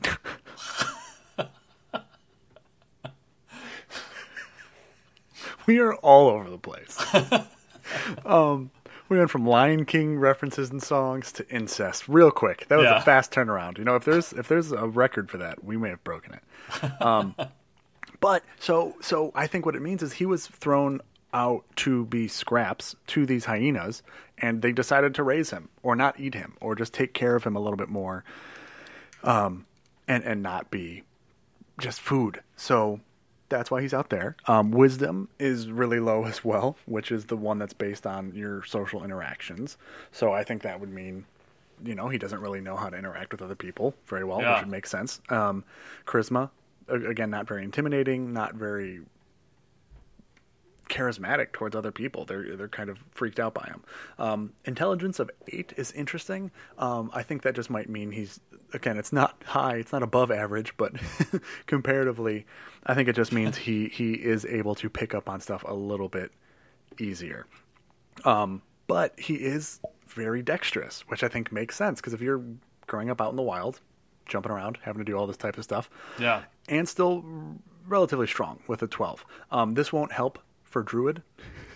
we 5.68 5.80
are 5.80 5.96
all 5.96 6.30
over 6.30 6.50
the 6.50 6.58
place. 6.58 6.98
um, 8.26 8.72
we 9.10 9.18
went 9.18 9.30
from 9.30 9.46
Lion 9.46 9.86
King 9.86 10.18
references 10.18 10.70
and 10.72 10.82
songs 10.82 11.32
to 11.34 11.50
incest 11.50 12.08
real 12.08 12.32
quick. 12.32 12.66
That 12.70 12.78
was 12.78 12.86
Yeah. 12.86 12.98
a 12.98 13.02
fast 13.02 13.32
turnaround. 13.32 13.78
You 13.78 13.84
know, 13.84 13.96
if 13.96 14.06
there's 14.06 14.34
if 14.34 14.48
there's 14.48 14.72
a 14.72 14.88
record 14.88 15.30
for 15.30 15.38
that, 15.38 15.64
we 15.64 15.78
may 15.78 15.90
have 15.90 16.04
broken 16.04 16.34
it. 16.34 17.02
Um, 17.02 17.36
but 18.20 18.44
so 18.60 18.96
so 19.02 19.32
I 19.36 19.48
think 19.48 19.66
what 19.66 19.76
it 19.76 19.82
means 19.82 20.02
is 20.04 20.14
he 20.14 20.26
was 20.26 20.48
thrown 20.48 21.02
out 21.34 21.64
to 21.78 22.06
be 22.06 22.28
scraps 22.28 22.96
to 23.08 23.26
these 23.26 23.46
hyenas, 23.46 24.04
and 24.38 24.62
they 24.62 24.72
decided 24.72 25.16
to 25.16 25.24
raise 25.24 25.50
him 25.50 25.68
or 25.82 25.96
not 25.96 26.20
eat 26.20 26.36
him 26.36 26.56
or 26.62 26.76
just 26.76 26.94
take 26.94 27.14
care 27.14 27.36
of 27.36 27.44
him 27.44 27.56
a 27.56 27.60
little 27.60 27.78
bit 27.78 27.90
more, 27.90 28.24
um, 29.24 29.66
and 30.08 30.24
and 30.24 30.42
not 30.44 30.70
be 30.72 31.04
just 31.80 32.00
food. 32.02 32.42
So 32.56 33.00
that's 33.58 33.70
why 33.72 33.82
he's 33.82 33.94
out 33.94 34.10
there. 34.10 34.36
Um, 34.48 34.72
wisdom 34.72 35.30
is 35.40 35.70
really 35.70 36.00
low 36.00 36.26
as 36.26 36.44
well, 36.44 36.76
which 36.86 37.12
is 37.12 37.26
the 37.26 37.38
one 37.38 37.60
that's 37.60 37.74
based 37.74 38.06
on 38.08 38.34
your 38.36 38.64
social 38.66 39.04
interactions. 39.04 39.78
So 40.12 40.32
I 40.34 40.44
think 40.44 40.62
that 40.64 40.80
would 40.80 40.92
mean, 40.92 41.26
you 41.84 41.96
know, 41.96 42.10
he 42.10 42.18
doesn't 42.18 42.40
really 42.42 42.62
know 42.62 42.76
how 42.76 42.90
to 42.90 42.98
interact 42.98 43.32
with 43.32 43.42
other 43.42 43.56
people 43.56 43.94
very 44.08 44.24
well, 44.24 44.42
Yeah. 44.42 44.54
which 44.56 44.64
would 44.64 44.72
make 44.72 44.88
sense. 44.88 45.22
Um, 45.30 45.64
charisma, 46.06 46.50
again, 46.88 47.30
not 47.30 47.48
very 47.48 47.64
intimidating, 47.64 48.34
not 48.34 48.56
very 48.56 49.02
charismatic 50.90 51.52
towards 51.54 51.76
other 51.76 51.92
people. 51.92 52.26
They're 52.26 52.56
they're 52.56 52.68
kind 52.68 52.90
of 52.90 52.98
freaked 53.12 53.40
out 53.40 53.54
by 53.54 53.66
him. 53.66 53.84
Um, 54.20 54.54
intelligence 54.66 55.20
of 55.20 55.32
eight 55.48 55.74
is 55.78 55.92
interesting. 55.94 56.52
Um, 56.78 57.10
I 57.14 57.24
think 57.24 57.42
that 57.44 57.56
just 57.56 57.70
might 57.70 57.90
mean 57.90 58.12
he's 58.12 58.40
again, 58.74 58.98
it's 58.98 59.14
not 59.14 59.42
high, 59.46 59.76
it's 59.76 59.92
not 59.92 60.04
above 60.04 60.32
average, 60.32 60.76
but 60.78 60.94
comparatively, 61.68 62.46
I 62.86 62.94
think 62.94 63.08
it 63.10 63.16
just 63.16 63.32
means 63.40 63.58
he 63.58 63.88
he 63.88 64.14
is 64.14 64.46
able 64.46 64.76
to 64.76 64.90
pick 64.90 65.14
up 65.14 65.30
on 65.30 65.40
stuff 65.42 65.64
a 65.68 65.74
little 65.74 66.10
bit 66.10 66.32
easier. 67.00 67.46
Um, 68.26 68.62
but 68.88 69.20
he 69.20 69.36
is 69.36 69.80
very 70.08 70.42
dexterous, 70.42 71.02
which 71.08 71.24
I 71.24 71.28
think 71.28 71.52
makes 71.52 71.76
sense 71.76 72.00
because 72.00 72.14
if 72.14 72.22
you're 72.22 72.44
growing 72.88 73.10
up 73.10 73.22
out 73.22 73.32
in 73.32 73.36
the 73.36 73.42
wild, 73.42 73.80
jumping 74.26 74.52
around, 74.52 74.78
having 74.84 75.00
to 75.00 75.06
do 75.10 75.18
all 75.18 75.26
this 75.26 75.38
type 75.38 75.58
of 75.58 75.64
stuff, 75.64 75.90
Yeah. 76.20 76.44
and 76.70 76.88
still 76.88 77.24
relatively 77.88 78.28
strong 78.28 78.60
with 78.68 78.82
a 78.84 78.88
12. 78.88 79.26
Um, 79.52 79.74
this 79.74 79.92
won't 79.92 80.12
help 80.12 80.40
for 80.64 80.84
Druid 80.84 81.22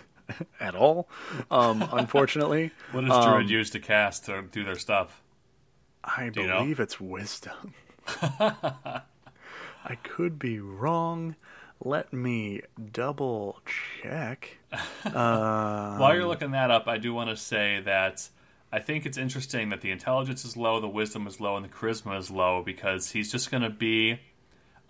at 0.60 0.74
all, 0.74 1.08
um, 1.50 1.86
unfortunately. 1.92 2.70
What 2.92 3.04
does 3.04 3.24
Druid 3.24 3.50
use 3.50 3.70
to 3.70 3.80
cast 3.80 4.26
to 4.26 4.42
do 4.52 4.64
their 4.64 4.78
stuff? 4.78 5.22
I 6.16 6.30
you 6.34 6.46
know? 6.46 6.60
believe 6.60 6.80
it's 6.80 7.00
wisdom. 7.00 7.74
I 8.20 9.02
could 10.02 10.38
be 10.38 10.60
wrong. 10.60 11.36
Let 11.80 12.12
me 12.12 12.62
double 12.92 13.60
check. 14.02 14.58
While 15.12 16.14
you're 16.14 16.26
looking 16.26 16.50
that 16.52 16.70
up, 16.70 16.88
I 16.88 16.98
do 16.98 17.14
want 17.14 17.30
to 17.30 17.36
say 17.36 17.80
that 17.84 18.28
I 18.72 18.80
think 18.80 19.06
it's 19.06 19.16
interesting 19.16 19.70
that 19.70 19.80
the 19.80 19.90
intelligence 19.90 20.44
is 20.44 20.56
low, 20.56 20.80
the 20.80 20.88
wisdom 20.88 21.26
is 21.26 21.40
low, 21.40 21.56
and 21.56 21.64
the 21.64 21.68
charisma 21.68 22.18
is 22.18 22.30
low 22.30 22.62
because 22.64 23.12
he's 23.12 23.30
just 23.30 23.50
going 23.50 23.62
to 23.62 23.70
be 23.70 24.20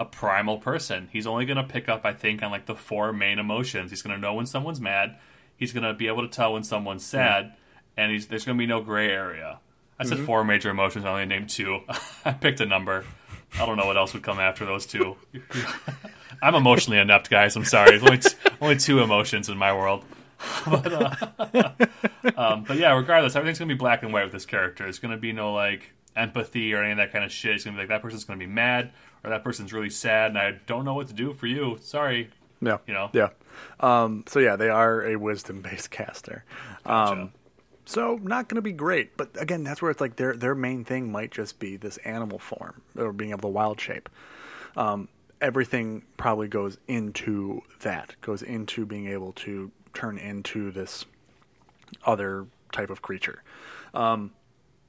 a 0.01 0.05
primal 0.05 0.59
person. 0.59 1.09
He's 1.13 1.27
only 1.27 1.45
going 1.45 1.59
to 1.59 1.65
pick 1.65 1.89
up, 1.89 2.05
I 2.05 2.13
think, 2.13 2.43
on 2.43 2.51
like 2.51 2.67
the 2.67 2.75
four 2.75 3.13
main 3.13 3.39
emotions. 3.39 3.91
He's 3.91 4.03
going 4.03 4.17
to 4.17 4.21
know 4.21 4.35
when 4.35 4.47
someone's 4.47 4.81
mad. 4.81 5.17
He's 5.57 5.73
going 5.73 5.85
to 5.85 5.93
be 5.93 6.07
able 6.07 6.23
to 6.23 6.29
tell 6.29 6.55
when 6.55 6.65
someone's 6.65 7.05
hmm. 7.05 7.17
sad, 7.17 7.55
and 7.97 8.13
he's, 8.13 8.29
there's 8.29 8.45
going 8.45 8.57
to 8.57 8.63
be 8.63 8.67
no 8.67 8.81
gray 8.81 9.11
area. 9.11 9.61
I 10.01 10.05
said 10.05 10.21
four 10.21 10.45
major 10.45 10.71
emotions. 10.71 11.05
I 11.05 11.09
only 11.11 11.27
named 11.27 11.49
two. 11.51 11.81
I 12.25 12.33
picked 12.33 12.61
a 12.61 12.67
number. 12.67 13.05
I 13.59 13.67
don't 13.67 13.77
know 13.77 13.87
what 13.87 13.97
else 13.97 14.13
would 14.15 14.23
come 14.23 14.39
after 14.39 14.65
those 14.65 14.87
two. 14.87 15.17
I'm 16.43 16.55
emotionally 16.55 16.99
inept, 16.99 17.31
guys. 17.31 17.57
I'm 17.57 17.65
sorry. 17.65 17.91
There's 17.91 18.03
only, 18.03 18.19
t- 18.19 18.29
only 18.61 18.77
two 18.77 19.01
emotions 19.01 19.49
in 19.49 19.57
my 19.59 19.73
world. 19.73 20.05
but, 20.67 20.93
uh, 20.93 21.73
um, 22.37 22.63
but 22.63 22.77
yeah, 22.77 22.95
regardless, 22.95 23.35
everything's 23.35 23.59
gonna 23.59 23.75
be 23.75 23.79
black 23.79 24.03
and 24.05 24.13
white 24.13 24.23
with 24.25 24.33
this 24.33 24.47
character. 24.47 24.87
It's 24.87 25.01
gonna 25.01 25.17
be 25.17 25.33
no 25.33 25.53
like 25.53 25.93
empathy 26.15 26.73
or 26.75 26.83
any 26.83 26.93
of 26.93 26.99
that 26.99 27.13
kind 27.13 27.25
of 27.25 27.33
shit. 27.33 27.57
It's 27.57 27.65
gonna 27.65 27.77
be 27.77 27.81
like 27.83 27.89
that 27.89 28.03
person's 28.03 28.23
gonna 28.25 28.39
be 28.39 28.47
mad 28.47 28.93
or 29.25 29.31
that 29.31 29.43
person's 29.43 29.73
really 29.73 29.91
sad, 29.91 30.31
and 30.31 30.39
I 30.39 30.53
don't 30.67 30.85
know 30.85 30.95
what 30.95 31.09
to 31.09 31.13
do 31.15 31.33
for 31.33 31.49
you. 31.49 31.79
Sorry, 31.81 32.31
Yeah. 32.61 32.79
you 32.87 32.95
know. 32.95 33.11
Yeah. 33.13 33.31
Um, 33.81 34.23
so 34.29 34.39
yeah, 34.39 34.55
they 34.55 34.69
are 34.69 35.05
a 35.09 35.17
wisdom 35.17 35.61
based 35.61 35.91
caster. 35.91 36.45
Gotcha. 36.85 37.13
Um, 37.21 37.33
so 37.89 38.21
not 38.23 38.49
going 38.49 38.57
to 38.57 38.63
be 38.63 38.73
great, 38.73 39.17
but 39.17 39.31
again, 39.41 39.65
that's 39.65 39.81
where 39.81 39.91
it's 39.91 40.01
like 40.01 40.17
their 40.17 40.37
their 40.37 40.55
main 40.55 40.85
thing 40.85 41.11
might 41.11 41.31
just 41.31 41.59
be 41.59 41.79
this 41.79 41.97
animal 41.99 42.39
form 42.39 42.83
or 42.99 43.15
being 43.15 43.31
able 43.31 43.41
to 43.41 43.49
wild 43.49 43.81
shape. 43.81 44.11
Um, 44.77 45.09
everything 45.41 46.03
probably 46.19 46.49
goes 46.49 46.77
into 46.87 47.63
that, 47.81 48.15
goes 48.21 48.43
into 48.43 48.85
being 48.85 49.09
able 49.09 49.33
to 49.33 49.71
turn 49.95 50.19
into 50.19 50.71
this 50.71 51.07
other 52.05 52.47
type 52.73 52.91
of 52.91 53.01
creature. 53.01 53.43
Um, 53.95 54.33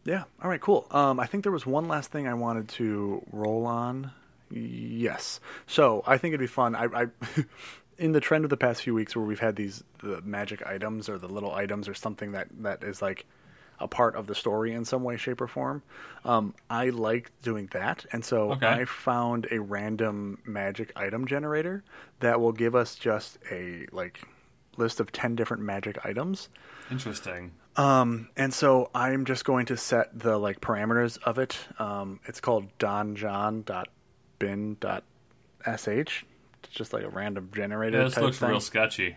yeah. 0.03 0.25
All 0.43 0.49
right. 0.49 0.59
Cool. 0.59 0.85
Um, 0.91 1.21
I 1.21 1.25
think 1.25 1.43
there 1.43 1.53
was 1.53 1.65
one 1.65 1.87
last 1.87 2.11
thing 2.11 2.27
I 2.27 2.33
wanted 2.33 2.67
to 2.69 3.25
roll 3.31 3.65
on. 3.65 4.11
Yes. 4.51 5.39
So 5.67 6.03
I 6.05 6.17
think 6.17 6.33
it'd 6.33 6.41
be 6.41 6.47
fun. 6.47 6.75
I, 6.75 6.87
I 6.93 7.05
in 7.99 8.13
the 8.13 8.19
trend 8.19 8.45
of 8.45 8.49
the 8.49 8.57
past 8.57 8.81
few 8.81 8.93
weeks 8.93 9.15
where 9.15 9.25
we've 9.25 9.39
had 9.39 9.55
these 9.55 9.83
the 10.01 10.21
magic 10.21 10.65
items 10.65 11.09
or 11.09 11.17
the 11.17 11.27
little 11.27 11.53
items 11.53 11.87
or 11.87 11.93
something 11.93 12.31
that 12.31 12.47
that 12.61 12.83
is 12.83 13.01
like 13.01 13.25
a 13.81 13.87
part 13.87 14.15
of 14.15 14.27
the 14.27 14.35
story 14.35 14.73
in 14.73 14.83
some 14.83 15.03
way, 15.03 15.15
shape, 15.15 15.39
or 15.39 15.47
form. 15.47 15.81
Um, 16.25 16.53
I 16.69 16.89
like 16.89 17.31
doing 17.41 17.69
that, 17.71 18.05
and 18.11 18.25
so 18.25 18.51
Okay. 18.53 18.67
I 18.67 18.85
found 18.85 19.47
a 19.51 19.61
random 19.61 20.39
magic 20.45 20.91
item 20.97 21.27
generator 21.27 21.83
that 22.19 22.41
will 22.41 22.51
give 22.51 22.75
us 22.75 22.95
just 22.95 23.37
a 23.51 23.85
like 23.91 24.19
list 24.77 24.99
of 24.99 25.11
ten 25.11 25.35
different 25.35 25.63
magic 25.63 26.05
items. 26.05 26.49
Interesting. 26.91 27.51
Um, 27.75 28.29
and 28.35 28.53
so 28.53 28.89
I'm 28.93 29.23
just 29.23 29.45
going 29.45 29.67
to 29.67 29.77
set 29.77 30.17
the 30.17 30.37
like 30.37 30.59
parameters 30.59 31.17
of 31.23 31.39
it. 31.39 31.57
Um, 31.77 32.19
it's 32.25 32.41
called 32.41 32.65
donjon.bin.sh. 32.79 33.65
It's 36.63 36.73
just 36.73 36.93
like 36.93 37.03
a 37.03 37.09
random 37.09 37.49
generator. 37.53 37.99
Yeah, 37.99 38.03
this 38.05 38.17
looks 38.17 38.37
thing. 38.37 38.49
real 38.49 38.59
sketchy. 38.59 39.15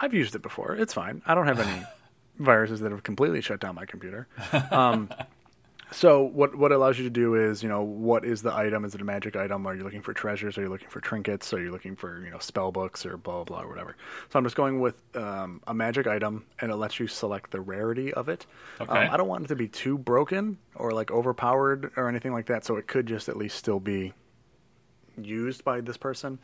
I've 0.00 0.14
used 0.14 0.34
it 0.34 0.42
before. 0.42 0.74
It's 0.74 0.94
fine. 0.94 1.22
I 1.26 1.34
don't 1.34 1.46
have 1.46 1.60
any 1.60 1.84
viruses 2.38 2.80
that 2.80 2.90
have 2.90 3.02
completely 3.02 3.40
shut 3.40 3.60
down 3.60 3.74
my 3.74 3.86
computer. 3.86 4.26
Um, 4.70 5.08
so 5.92 6.22
what 6.22 6.56
what 6.56 6.72
it 6.72 6.76
allows 6.76 6.98
you 6.98 7.04
to 7.04 7.10
do 7.10 7.34
is, 7.34 7.62
you 7.62 7.68
know, 7.68 7.82
what 7.82 8.24
is 8.24 8.42
the 8.42 8.52
item? 8.52 8.84
Is 8.84 8.94
it 8.94 9.00
a 9.00 9.04
magic 9.04 9.36
item? 9.36 9.66
Are 9.66 9.74
you 9.74 9.84
looking 9.84 10.02
for 10.02 10.12
treasures? 10.12 10.58
Are 10.58 10.62
you 10.62 10.68
looking 10.68 10.88
for 10.88 11.00
trinkets? 11.00 11.52
Are 11.52 11.60
you 11.60 11.70
looking 11.70 11.94
for 11.94 12.24
you 12.24 12.30
know 12.30 12.38
spell 12.38 12.72
books 12.72 13.04
or 13.06 13.16
blah 13.16 13.44
blah 13.44 13.44
blah 13.44 13.62
or 13.62 13.68
whatever? 13.68 13.96
So 14.30 14.38
I'm 14.38 14.44
just 14.44 14.56
going 14.56 14.80
with 14.80 15.00
um, 15.16 15.60
a 15.66 15.74
magic 15.74 16.06
item, 16.06 16.46
and 16.60 16.72
it 16.72 16.76
lets 16.76 16.98
you 16.98 17.06
select 17.06 17.50
the 17.50 17.60
rarity 17.60 18.12
of 18.12 18.28
it. 18.28 18.46
Okay. 18.80 18.90
Um, 18.90 19.10
I 19.12 19.16
don't 19.16 19.28
want 19.28 19.44
it 19.44 19.48
to 19.48 19.56
be 19.56 19.68
too 19.68 19.98
broken 19.98 20.58
or 20.74 20.92
like 20.92 21.10
overpowered 21.10 21.92
or 21.96 22.08
anything 22.08 22.32
like 22.32 22.46
that. 22.46 22.64
So 22.64 22.76
it 22.76 22.86
could 22.86 23.06
just 23.06 23.28
at 23.28 23.36
least 23.36 23.56
still 23.56 23.80
be 23.80 24.14
used 25.20 25.64
by 25.64 25.80
this 25.80 25.96
person. 25.96 26.38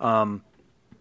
Um, 0.00 0.42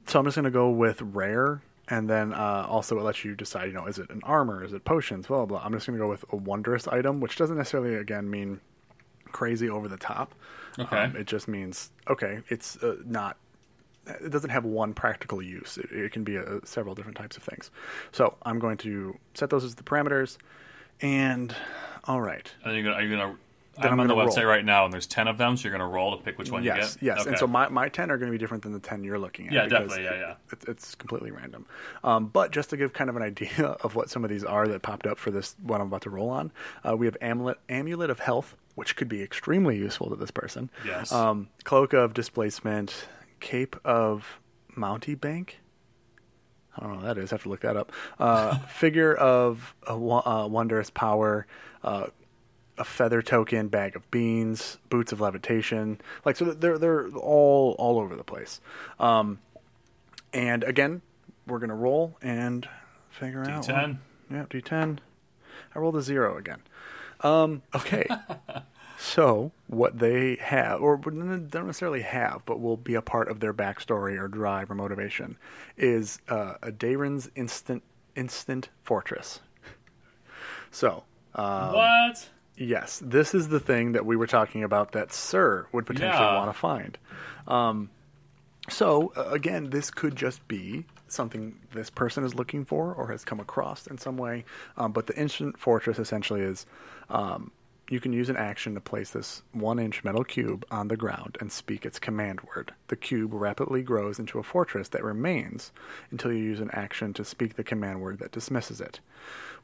so 0.07 0.19
I'm 0.19 0.25
just 0.25 0.35
going 0.35 0.45
to 0.45 0.51
go 0.51 0.69
with 0.69 1.01
rare, 1.01 1.61
and 1.89 2.09
then 2.09 2.33
uh, 2.33 2.65
also 2.69 2.97
it 2.97 3.03
lets 3.03 3.23
you 3.25 3.35
decide, 3.35 3.65
you 3.65 3.73
know, 3.73 3.85
is 3.85 3.99
it 3.99 4.09
an 4.09 4.21
armor, 4.23 4.63
is 4.63 4.73
it 4.73 4.83
potions, 4.85 5.27
blah 5.27 5.37
blah. 5.37 5.45
blah. 5.45 5.61
I'm 5.65 5.73
just 5.73 5.87
going 5.87 5.97
to 5.97 6.03
go 6.03 6.09
with 6.09 6.25
a 6.31 6.35
wondrous 6.35 6.87
item, 6.87 7.19
which 7.19 7.35
doesn't 7.35 7.57
necessarily 7.57 7.95
again 7.95 8.29
mean 8.29 8.59
crazy 9.31 9.69
over 9.69 9.87
the 9.87 9.97
top. 9.97 10.33
Okay. 10.79 10.97
Um, 10.97 11.15
it 11.15 11.27
just 11.27 11.47
means 11.47 11.91
okay, 12.07 12.41
it's 12.49 12.77
uh, 12.83 12.97
not. 13.05 13.37
It 14.05 14.31
doesn't 14.31 14.51
have 14.51 14.63
one 14.63 14.93
practical 14.93 15.41
use. 15.41 15.77
It, 15.77 15.91
it 15.91 16.11
can 16.13 16.23
be 16.23 16.37
uh 16.37 16.59
several 16.63 16.95
different 16.95 17.17
types 17.17 17.35
of 17.35 17.43
things. 17.43 17.71
So 18.13 18.37
I'm 18.43 18.59
going 18.59 18.77
to 18.77 19.17
set 19.33 19.49
those 19.49 19.65
as 19.65 19.75
the 19.75 19.83
parameters, 19.83 20.37
and 21.01 21.53
all 22.05 22.21
right. 22.21 22.49
And 22.63 22.73
you're 22.75 22.83
gonna, 22.83 22.95
are 22.95 23.01
you 23.01 23.09
gonna? 23.09 23.35
I'm 23.85 23.93
I'm 23.93 23.99
on 24.01 24.07
the 24.07 24.15
gonna 24.15 24.27
website 24.29 24.47
right 24.47 24.63
now, 24.65 24.85
and 24.85 24.93
there's 24.93 25.07
ten 25.07 25.27
of 25.27 25.37
them, 25.37 25.55
so 25.57 25.63
you're 25.67 25.77
gonna 25.77 25.89
roll 25.89 26.17
to 26.17 26.23
pick 26.23 26.37
which 26.37 26.51
one 26.51 26.63
Yes, 26.63 26.97
you 27.01 27.07
get. 27.09 27.17
yes. 27.17 27.25
And 27.25 27.35
Okay. 27.35 27.39
so 27.39 27.47
my, 27.47 27.67
my 27.69 27.89
10 27.89 28.09
are 28.11 28.17
going 28.17 28.31
to 28.31 28.31
be 28.31 28.37
different 28.37 28.63
than 28.63 28.73
the 28.73 28.79
10 28.79 29.03
you're 29.03 29.19
looking 29.19 29.47
at. 29.47 29.53
Yeah, 29.53 29.67
definitely, 29.67 30.03
yeah, 30.03 30.15
yeah. 30.15 30.33
It's, 30.51 30.65
it's 30.65 30.95
completely 30.95 31.31
random. 31.31 31.65
Um, 32.03 32.27
but 32.27 32.51
just 32.51 32.69
to 32.71 32.77
give 32.77 32.93
kind 32.93 33.09
of 33.09 33.15
an 33.15 33.21
idea 33.31 33.65
of 33.81 33.95
what 33.95 34.09
some 34.09 34.23
of 34.23 34.29
these 34.29 34.43
are 34.43 34.67
that 34.67 34.81
popped 34.81 35.05
up 35.07 35.17
for 35.17 35.31
this, 35.31 35.55
what 35.61 35.79
I'm 35.81 35.87
about 35.87 36.01
to 36.03 36.09
roll 36.09 36.29
on, 36.29 36.51
uh, 36.87 36.95
we 36.97 37.05
have 37.05 37.17
Amulet, 37.21 37.57
Amulet 37.69 38.09
of 38.09 38.19
Health, 38.19 38.55
which 38.75 38.95
could 38.95 39.09
be 39.09 39.21
extremely 39.21 39.77
useful 39.77 40.09
to 40.09 40.15
this 40.15 40.31
person. 40.31 40.69
Yes. 40.85 41.11
Um, 41.11 41.49
Cloak 41.63 41.93
of 41.93 42.13
Displacement, 42.13 43.07
Cape 43.39 43.75
of 43.85 44.39
Mountebank. 44.75 45.49
I 46.75 46.81
don't 46.81 46.89
know 46.91 46.95
what 46.97 47.05
that 47.15 47.17
is. 47.17 47.31
I 47.31 47.35
have 47.35 47.43
to 47.43 47.49
look 47.49 47.61
that 47.61 47.75
up. 47.75 47.91
Uh, 48.19 48.57
figure 48.67 49.13
of 49.15 49.73
a 49.87 49.97
wo- 49.97 50.21
uh, 50.25 50.47
wondrous 50.47 50.89
power, 50.91 51.47
uh, 51.83 52.07
a 52.77 52.83
feather 52.83 53.21
token, 53.21 53.67
bag 53.67 53.95
of 53.95 54.09
beans, 54.11 54.77
boots 54.89 55.11
of 55.11 55.21
levitation. 55.21 55.99
Like 56.25 56.35
so, 56.35 56.45
they're 56.45 56.77
they're 56.77 57.09
all 57.09 57.75
all 57.79 57.99
over 57.99 58.15
the 58.15 58.23
place. 58.23 58.61
Um, 58.99 59.39
and 60.33 60.63
again, 60.63 61.01
we're 61.45 61.59
gonna 61.59 61.75
roll 61.75 62.17
and 62.21 62.67
figure 63.09 63.43
out. 63.43 63.65
D10. 63.65 63.97
Yeah, 64.31 64.45
D10. 64.49 64.99
I 65.73 65.79
rolled 65.79 65.95
a 65.95 66.01
zero 66.01 66.37
again. 66.37 66.61
Um, 67.21 67.61
okay. 67.73 68.07
So 68.99 69.51
what 69.67 69.99
they 69.99 70.37
have, 70.41 70.81
or 70.81 70.97
don't 70.97 71.51
necessarily 71.53 72.01
have, 72.01 72.41
but 72.45 72.59
will 72.59 72.77
be 72.77 72.95
a 72.95 73.01
part 73.01 73.29
of 73.29 73.39
their 73.39 73.53
backstory 73.53 74.19
or 74.19 74.27
drive 74.27 74.71
or 74.71 74.75
motivation, 74.75 75.37
is 75.77 76.19
uh, 76.29 76.55
a 76.63 76.71
Daern's 76.71 77.29
instant 77.35 77.83
instant 78.15 78.69
fortress. 78.83 79.39
So 80.71 81.03
um, 81.35 81.73
what? 81.73 82.29
Yes, 82.57 82.99
this 83.05 83.35
is 83.35 83.49
the 83.49 83.59
thing 83.59 83.91
that 83.91 84.05
we 84.05 84.15
were 84.15 84.27
talking 84.27 84.63
about 84.63 84.93
that 84.93 85.13
Sir 85.13 85.67
would 85.71 85.85
potentially 85.85 86.25
Yeah. 86.27 86.35
want 86.35 86.49
to 86.51 86.57
find. 86.57 86.97
Um, 87.47 87.89
so 88.69 89.13
uh, 89.15 89.29
again, 89.29 89.69
this 89.69 89.91
could 89.91 90.15
just 90.15 90.45
be 90.47 90.85
something 91.07 91.57
this 91.73 91.89
person 91.89 92.23
is 92.25 92.35
looking 92.35 92.65
for 92.65 92.93
or 92.93 93.11
has 93.11 93.23
come 93.23 93.39
across 93.39 93.87
in 93.87 93.97
some 93.97 94.17
way. 94.17 94.43
Um, 94.75 94.91
but 94.91 95.07
the 95.07 95.15
instant 95.17 95.57
fortress 95.57 95.99
essentially 95.99 96.41
is 96.41 96.65
um, 97.09 97.51
you 97.89 97.99
can 98.01 98.11
use 98.11 98.27
an 98.27 98.35
action 98.35 98.73
to 98.73 98.81
place 98.81 99.11
this 99.11 99.43
one-inch 99.53 100.03
metal 100.03 100.25
cube 100.25 100.65
on 100.69 100.89
the 100.89 100.97
ground 100.97 101.37
and 101.39 101.49
speak 101.51 101.85
its 101.85 101.99
command 101.99 102.41
word. 102.41 102.73
The 102.87 102.97
cube 102.97 103.33
rapidly 103.33 103.83
grows 103.83 104.19
into 104.19 104.39
a 104.39 104.43
fortress 104.43 104.89
that 104.89 105.03
remains 105.03 105.71
until 106.11 106.33
you 106.33 106.43
use 106.43 106.59
an 106.59 106.71
action 106.73 107.13
to 107.13 107.23
speak 107.23 107.55
the 107.55 107.63
command 107.63 108.01
word 108.01 108.19
that 108.19 108.33
dismisses 108.33 108.81
it, 108.81 108.99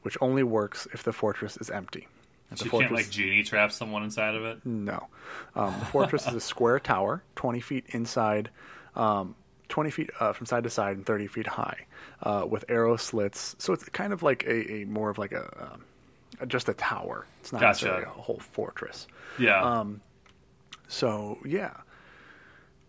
which 0.02 0.16
only 0.22 0.42
works 0.44 0.88
if 0.94 1.02
the 1.02 1.12
fortress 1.12 1.58
is 1.58 1.68
empty. 1.70 2.08
So 2.54 2.64
the 2.64 2.64
you 2.64 2.70
can't 2.82 2.92
like 2.92 3.10
genie 3.10 3.42
trap 3.42 3.72
someone 3.72 4.02
inside 4.04 4.34
of 4.34 4.44
it. 4.44 4.64
no. 4.64 5.08
Um, 5.56 5.74
the 5.80 5.86
fortress 5.86 6.26
is 6.26 6.34
a 6.34 6.40
square 6.40 6.78
tower, 6.78 7.22
20 7.36 7.60
feet 7.60 7.84
inside, 7.88 8.50
um, 8.94 9.34
20 9.70 9.90
feet 9.90 10.10
uh, 10.20 10.32
from 10.32 10.46
side 10.46 10.62
to 10.64 10.70
side, 10.70 10.96
and 10.96 11.04
30 11.06 11.26
feet 11.26 11.46
high, 11.46 11.86
uh, 12.22 12.46
with 12.48 12.64
arrow 12.68 12.96
slits. 12.96 13.56
So 13.58 13.72
it's 13.72 13.88
kind 13.88 14.12
of 14.12 14.22
like 14.22 14.44
a, 14.44 14.72
a 14.72 14.84
more 14.84 15.10
of 15.10 15.18
like 15.18 15.32
a 15.32 15.72
um, 15.72 15.84
just 16.48 16.68
a 16.68 16.74
tower. 16.74 17.26
It's 17.40 17.52
not 17.52 17.60
Gotcha. 17.60 17.86
necessarily 17.86 18.04
a 18.04 18.08
whole 18.22 18.38
fortress. 18.38 19.06
Yeah. 19.38 19.60
Um, 19.62 20.00
So 20.86 21.38
yeah, 21.44 21.72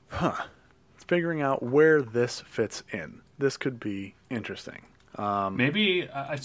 huh? 0.10 0.44
Figuring 1.08 1.42
out 1.42 1.62
where 1.64 2.02
this 2.02 2.42
fits 2.42 2.84
in. 2.92 3.22
This 3.38 3.58
could 3.58 3.80
be 3.80 4.16
interesting. 4.30 4.82
Um, 5.16 5.56
Maybe 5.56 6.10
I, 6.10 6.34
I- 6.34 6.40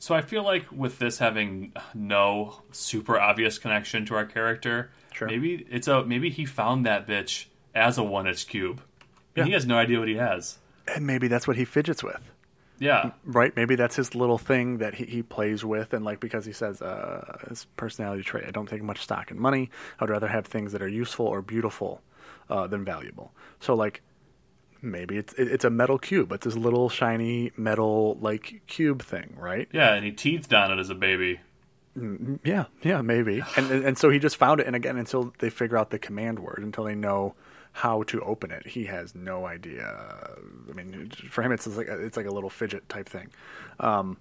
so. 0.00 0.14
I 0.16 0.22
feel 0.22 0.42
like 0.42 0.66
with 0.72 0.98
this 0.98 1.18
having 1.18 1.72
no 1.94 2.62
super 2.72 3.20
obvious 3.20 3.58
connection 3.58 4.04
to 4.06 4.14
our 4.16 4.24
character, 4.26 4.90
Sure. 5.12 5.28
maybe 5.28 5.64
it's 5.70 5.86
a 5.86 6.04
maybe 6.04 6.28
he 6.30 6.44
found 6.44 6.84
that 6.86 7.06
bitch 7.06 7.46
as 7.74 7.96
a 7.98 8.02
one 8.02 8.26
inch 8.26 8.48
cube. 8.48 8.82
And 9.36 9.46
he 9.46 9.52
has 9.52 9.64
no 9.64 9.76
idea 9.78 9.98
what 10.00 10.08
he 10.08 10.16
has. 10.16 10.58
and 10.88 11.06
maybe 11.06 11.28
that's 11.28 11.46
what 11.46 11.56
he 11.56 11.64
fidgets 11.64 12.02
with. 12.02 12.20
Yeah, 12.82 13.10
right 13.26 13.54
maybe 13.54 13.74
that's 13.76 13.94
his 13.96 14.14
little 14.14 14.38
thing 14.38 14.78
that 14.78 14.94
he, 14.94 15.04
he 15.04 15.22
plays 15.22 15.62
with 15.66 15.92
and 15.92 16.02
like 16.02 16.18
because 16.18 16.46
he 16.46 16.52
says 16.54 16.80
uh, 16.80 17.36
his 17.46 17.66
personality 17.76 18.22
trait 18.22 18.46
i 18.48 18.50
don't 18.50 18.70
take 18.70 18.82
much 18.82 19.02
stock 19.02 19.30
in 19.30 19.38
money 19.38 19.68
i'd 20.00 20.08
rather 20.08 20.28
have 20.28 20.46
things 20.46 20.72
that 20.72 20.80
are 20.80 20.88
useful 20.88 21.26
or 21.26 21.42
beautiful 21.42 22.00
uh, 22.48 22.66
than 22.66 22.82
valuable 22.82 23.34
so 23.60 23.74
like 23.74 24.00
maybe 24.82 25.16
it's 25.16 25.32
it's 25.34 25.64
a 25.64 25.70
metal 25.70 25.98
cube. 25.98 26.32
It's 26.32 26.44
this 26.44 26.56
little 26.56 26.88
shiny 26.88 27.52
metal 27.56 28.18
like 28.20 28.62
cube 28.66 29.02
thing 29.02 29.36
right? 29.38 29.68
Yeah, 29.72 29.94
and 29.94 30.04
he 30.04 30.12
teethed 30.12 30.52
on 30.54 30.70
it 30.70 30.78
as 30.80 30.90
a 30.90 30.94
baby. 30.94 31.40
yeah 32.44 32.64
yeah 32.82 33.02
maybe. 33.02 33.42
And, 33.56 33.70
and 33.70 33.84
and 33.84 33.98
so 33.98 34.10
he 34.10 34.18
just 34.18 34.36
found 34.36 34.60
it 34.60 34.66
and 34.66 34.76
again 34.76 34.96
until 34.96 35.32
they 35.38 35.50
figure 35.50 35.76
out 35.76 35.90
the 35.90 35.98
command 35.98 36.38
word 36.38 36.60
until 36.62 36.84
they 36.84 36.94
know 36.94 37.34
how 37.72 38.02
to 38.04 38.20
open 38.22 38.50
it 38.50 38.66
he 38.66 38.84
has 38.86 39.14
no 39.14 39.46
idea. 39.46 39.86
I 40.68 40.72
mean 40.72 41.10
for 41.28 41.42
him 41.42 41.52
it's 41.52 41.66
like 41.66 41.88
a, 41.88 41.98
it's 42.04 42.16
like 42.16 42.26
a 42.26 42.32
little 42.32 42.50
fidget 42.50 42.88
type 42.88 43.08
thing. 43.08 43.28
Um 43.78 44.16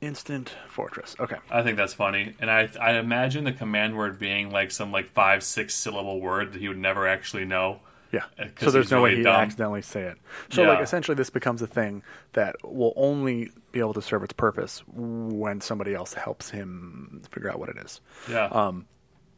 instant 0.00 0.54
fortress. 0.66 1.14
Okay. 1.20 1.36
I 1.50 1.62
think 1.62 1.76
that's 1.76 1.92
funny, 1.94 2.34
and 2.40 2.50
I 2.50 2.68
I 2.80 2.92
imagine 2.94 3.44
the 3.44 3.52
command 3.52 3.96
word 3.96 4.18
being 4.18 4.50
like 4.50 4.70
some 4.70 4.92
like 4.92 5.08
five 5.08 5.42
six 5.42 5.74
syllable 5.74 6.20
word 6.20 6.52
that 6.52 6.58
he 6.60 6.68
would 6.68 6.78
never 6.78 7.06
actually 7.06 7.44
know. 7.44 7.80
Yeah. 8.12 8.24
Uh, 8.38 8.46
so 8.58 8.70
there's 8.70 8.90
no 8.90 9.02
way 9.02 9.10
really 9.10 9.18
he 9.18 9.22
dumb. 9.24 9.40
accidentally 9.40 9.82
say 9.82 10.02
it. 10.02 10.18
So 10.50 10.62
like 10.64 10.80
essentially 10.80 11.14
this 11.14 11.30
becomes 11.30 11.62
a 11.62 11.66
thing 11.66 12.02
that 12.32 12.56
will 12.64 12.92
only 12.96 13.50
be 13.72 13.78
able 13.78 13.94
to 13.94 14.02
serve 14.02 14.22
its 14.24 14.32
purpose 14.32 14.82
when 14.88 15.60
somebody 15.60 15.94
else 15.94 16.12
helps 16.14 16.50
him 16.50 17.22
figure 17.30 17.50
out 17.50 17.58
what 17.58 17.68
it 17.68 17.76
is. 17.78 18.00
Yeah, 18.28 18.46
Um, 18.46 18.86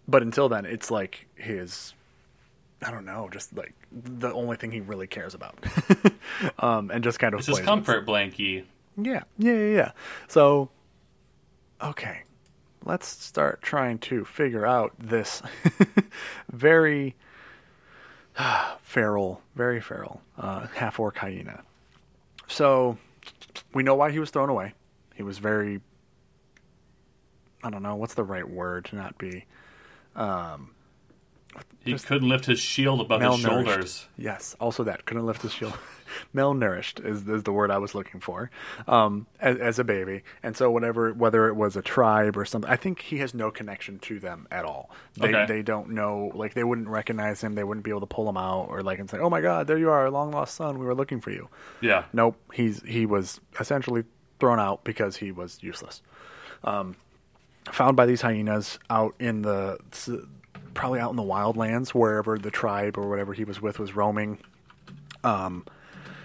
but 0.09 0.23
until 0.23 0.49
then, 0.49 0.65
it's 0.65 0.91
like 0.91 1.27
his, 1.35 1.93
I 2.85 2.91
don't 2.91 3.05
know, 3.05 3.29
just 3.31 3.55
like 3.57 3.75
the 3.93 4.33
only 4.33 4.57
thing 4.57 4.73
he 4.73 4.81
really 4.81 5.07
cares 5.07 5.35
about, 5.35 5.59
um, 6.59 6.91
and 6.91 7.05
just 7.05 7.19
kind 7.19 7.35
of 7.35 7.41
it's 7.41 7.49
his 7.49 7.61
comfort 7.61 8.07
blankie. 8.07 8.65
Yeah, 8.97 9.23
yeah, 9.39 9.53
yeah, 9.53 9.75
yeah. 9.77 9.93
So, 10.29 10.71
okay, 11.83 12.23
let's 12.85 13.07
start 13.07 13.63
trying 13.63 13.99
to 14.01 14.25
figure 14.25 14.67
out 14.67 14.93
this 14.99 15.41
very 16.53 17.15
feral, 18.83 19.43
very 19.55 19.81
feral 19.81 20.21
uh, 20.39 20.67
half 20.75 20.99
orc 20.99 21.17
hyena. 21.17 21.63
So, 22.49 22.99
we 23.73 23.83
know 23.83 23.95
why 23.95 24.11
he 24.11 24.19
was 24.19 24.31
thrown 24.31 24.49
away. 24.49 24.75
He 25.15 25.23
was 25.23 25.39
very 25.39 25.81
I 27.65 27.71
don't 27.71 27.83
know 27.83 27.95
what's 27.95 28.15
the 28.15 28.25
right 28.25 28.49
word 28.49 28.87
to 28.87 28.97
not 28.97 29.17
be 29.19 29.45
He 31.85 31.91
Just 31.91 32.07
couldn't 32.07 32.29
lift 32.29 32.47
his 32.47 32.61
shield 32.61 33.01
above 33.01 33.21
his 33.21 33.41
shoulders. 33.41 34.07
Yes, 34.17 34.55
also 34.61 34.85
that 34.85 35.05
couldn't 35.05 35.27
lift 35.27 35.43
his 35.43 35.53
shield. 35.53 35.77
Malnourished 36.35 37.05
is, 37.05 37.27
is 37.27 37.43
the 37.43 37.53
word 37.53 37.71
I 37.71 37.79
was 37.79 37.95
looking 37.95 38.21
for 38.21 38.51
um, 38.87 39.27
as, 39.41 39.57
as 39.59 39.79
a 39.79 39.85
baby, 39.85 40.23
and 40.43 40.57
so 40.57 40.71
whatever, 40.71 41.13
whether 41.13 41.49
it 41.49 41.55
was 41.57 41.75
a 41.75 41.83
tribe 41.83 42.37
or 42.37 42.45
something, 42.45 42.71
I 42.71 42.77
think 42.77 43.01
he 43.01 43.19
has 43.19 43.35
no 43.35 43.51
connection 43.51 43.99
to 44.01 44.21
them 44.21 44.47
at 44.51 44.65
all. 44.65 44.91
They 45.17 45.29
Okay. 45.35 45.47
they 45.47 45.63
don't 45.63 45.91
know, 45.91 46.31
like 46.35 46.55
they 46.55 46.65
wouldn't 46.65 46.89
recognize 46.89 47.41
him, 47.43 47.55
they 47.55 47.65
wouldn't 47.65 47.85
be 47.85 47.91
able 47.91 48.01
to 48.01 48.07
pull 48.07 48.29
him 48.29 48.37
out 48.37 48.67
or 48.69 48.83
like 48.83 48.99
and 48.99 49.09
say, 49.11 49.19
"Oh 49.19 49.31
my 49.31 49.41
God, 49.41 49.67
there 49.67 49.79
you 49.79 49.91
are, 49.91 50.09
long 50.11 50.31
lost 50.31 50.55
son, 50.55 50.79
we 50.79 50.85
were 50.87 50.95
looking 50.95 51.21
for 51.21 51.31
you." 51.31 51.49
Yeah, 51.81 52.05
Nope, 52.13 52.37
he's 52.53 52.83
he 52.83 53.07
was 53.07 53.41
essentially 53.59 54.05
thrown 54.39 54.61
out 54.61 54.85
because 54.85 55.17
he 55.17 55.33
was 55.33 55.59
useless. 55.63 56.03
Um, 56.63 56.95
found 57.73 57.97
by 57.97 58.07
these 58.07 58.21
hyenas 58.21 58.79
out 58.91 59.15
in 59.19 59.43
the 59.43 59.79
probably 60.75 61.01
out 61.01 61.11
in 61.11 61.17
the 61.17 61.23
wildlands 61.23 61.91
wherever 61.91 62.39
the 62.39 62.51
tribe 62.51 62.99
or 62.99 63.09
whatever 63.09 63.33
he 63.33 63.45
was 63.45 63.61
with 63.61 63.79
was 63.79 63.95
roaming. 63.95 64.39
Um, 65.25 65.65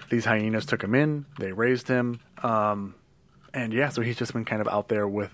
these 0.10 0.26
hyenas 0.26 0.66
took 0.66 0.84
him 0.84 0.96
in, 0.96 1.26
they 1.40 1.52
raised 1.52 1.88
him, 1.88 2.20
um, 2.42 2.96
and 3.54 3.74
yeah, 3.74 3.90
so 3.90 4.02
he's 4.02 4.18
just 4.18 4.34
been 4.34 4.46
kind 4.46 4.62
of 4.62 4.68
out 4.68 4.88
there 4.88 5.08
with 5.08 5.32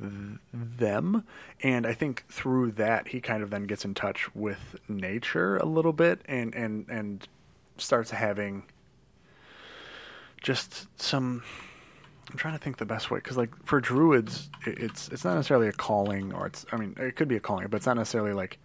them. 0.54 1.24
And 1.62 1.86
I 1.86 1.94
think 1.94 2.26
through 2.30 2.72
that, 2.74 3.08
he 3.08 3.22
kind 3.22 3.44
of 3.44 3.50
then 3.50 3.64
gets 3.66 3.86
in 3.86 3.94
touch 3.94 4.34
with 4.36 4.76
nature 4.88 5.58
a 5.58 5.66
little 5.66 5.94
bit 5.94 6.22
and 6.26 6.56
and 6.56 6.88
and 6.90 7.28
starts 7.78 8.12
having 8.12 8.64
just 10.42 10.88
some 11.02 11.44
I'm 12.32 12.38
trying 12.38 12.54
to 12.54 12.60
think 12.60 12.78
the 12.78 12.86
best 12.86 13.12
way 13.12 13.18
because, 13.18 13.38
like, 13.38 13.52
for 13.66 13.82
druids, 13.82 14.50
it's 14.66 15.10
it's 15.10 15.26
not 15.26 15.36
necessarily 15.36 15.68
a 15.68 15.74
calling, 15.74 16.34
or 16.34 16.48
it's 16.48 16.66
I 16.72 16.78
mean, 16.78 16.96
it 16.98 17.16
could 17.16 17.28
be 17.28 17.36
a 17.36 17.40
calling, 17.40 17.68
but 17.68 17.78
it's 17.78 17.86
not 17.86 17.98
necessarily 17.98 18.34
like 18.34 18.58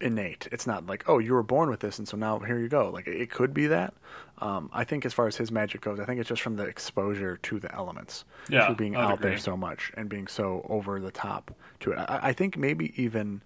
innate. 0.00 0.48
It's 0.52 0.66
not 0.66 0.86
like, 0.86 1.04
oh, 1.08 1.18
you 1.18 1.32
were 1.32 1.42
born 1.42 1.70
with 1.70 1.80
this, 1.80 1.98
and 1.98 2.06
so 2.06 2.16
now 2.16 2.38
here 2.38 2.58
you 2.58 2.68
go. 2.68 2.90
Like, 2.90 3.06
it, 3.06 3.30
could 3.30 3.54
be 3.54 3.66
that. 3.68 3.94
Um, 4.38 4.70
I 4.72 4.84
think 4.84 5.06
as 5.06 5.12
far 5.12 5.26
as 5.26 5.36
his 5.36 5.50
magic 5.50 5.80
goes, 5.80 6.00
I 6.00 6.04
think 6.04 6.20
it's 6.20 6.28
just 6.28 6.42
from 6.42 6.56
the 6.56 6.64
exposure 6.64 7.38
to 7.38 7.58
the 7.58 7.74
elements, 7.74 8.24
Yeah, 8.48 8.68
to 8.68 8.74
being 8.74 8.96
out 8.96 9.20
there 9.20 9.38
so 9.38 9.56
much 9.56 9.92
and 9.96 10.08
being 10.08 10.26
so 10.26 10.64
over 10.68 11.00
the 11.00 11.10
top 11.10 11.54
to 11.80 11.92
it. 11.92 11.98
I, 11.98 12.20
I 12.22 12.32
think 12.32 12.56
maybe 12.56 12.92
even 13.02 13.42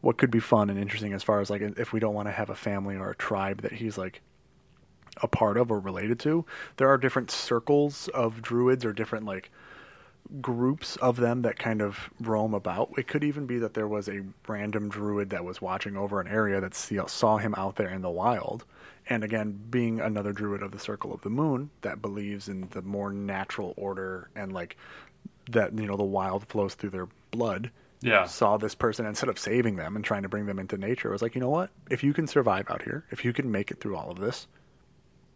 what 0.00 0.18
could 0.18 0.30
be 0.30 0.40
fun 0.40 0.70
and 0.70 0.78
interesting 0.78 1.12
as 1.12 1.22
far 1.22 1.40
as 1.40 1.50
like 1.50 1.62
if 1.62 1.92
we 1.92 2.00
don't 2.00 2.14
want 2.14 2.28
to 2.28 2.32
have 2.32 2.50
a 2.50 2.54
family 2.54 2.96
or 2.96 3.10
a 3.10 3.16
tribe 3.16 3.62
that 3.62 3.72
he's 3.72 3.98
like 3.98 4.22
a 5.22 5.28
part 5.28 5.56
of 5.56 5.70
or 5.70 5.80
related 5.80 6.20
to. 6.20 6.44
There 6.76 6.88
are 6.88 6.98
different 6.98 7.30
circles 7.30 8.08
of 8.08 8.42
druids 8.42 8.84
or 8.84 8.92
different 8.92 9.24
like 9.24 9.50
groups 10.40 10.96
of 10.96 11.16
them 11.16 11.42
that 11.42 11.58
kind 11.58 11.80
of 11.80 12.10
roam 12.20 12.54
about. 12.54 12.90
It 12.96 13.08
could 13.08 13.24
even 13.24 13.46
be 13.46 13.58
that 13.58 13.74
there 13.74 13.88
was 13.88 14.08
a 14.08 14.24
random 14.46 14.88
druid 14.88 15.30
that 15.30 15.44
was 15.44 15.60
watching 15.60 15.96
over 15.96 16.20
an 16.20 16.28
area 16.28 16.60
that 16.60 16.74
saw 16.74 17.36
him 17.38 17.54
out 17.56 17.76
there 17.76 17.90
in 17.90 18.02
the 18.02 18.10
wild. 18.10 18.64
And 19.08 19.22
again, 19.22 19.58
being 19.70 20.00
another 20.00 20.32
druid 20.32 20.62
of 20.62 20.72
the 20.72 20.78
Circle 20.78 21.14
of 21.14 21.20
the 21.22 21.30
Moon 21.30 21.70
that 21.82 22.02
believes 22.02 22.48
in 22.48 22.68
the 22.70 22.82
more 22.82 23.12
natural 23.12 23.72
order 23.76 24.30
and 24.34 24.52
like 24.52 24.76
that, 25.50 25.78
you 25.78 25.86
know, 25.86 25.96
the 25.96 26.02
wild 26.02 26.46
flows 26.48 26.74
through 26.74 26.90
their 26.90 27.08
blood 27.30 27.70
yeah, 28.02 28.26
saw 28.26 28.56
this 28.56 28.74
person 28.74 29.06
instead 29.06 29.28
of 29.28 29.38
saving 29.38 29.76
them 29.76 29.96
and 29.96 30.04
trying 30.04 30.22
to 30.22 30.28
bring 30.28 30.46
them 30.46 30.58
into 30.58 30.76
nature 30.76 31.10
was 31.10 31.22
like, 31.22 31.34
you 31.34 31.40
know 31.40 31.50
what? 31.50 31.70
If 31.90 32.04
you 32.04 32.12
can 32.12 32.26
survive 32.26 32.70
out 32.70 32.82
here, 32.82 33.04
if 33.10 33.24
you 33.24 33.32
can 33.32 33.50
make 33.50 33.70
it 33.70 33.80
through 33.80 33.96
all 33.96 34.10
of 34.10 34.18
this, 34.18 34.46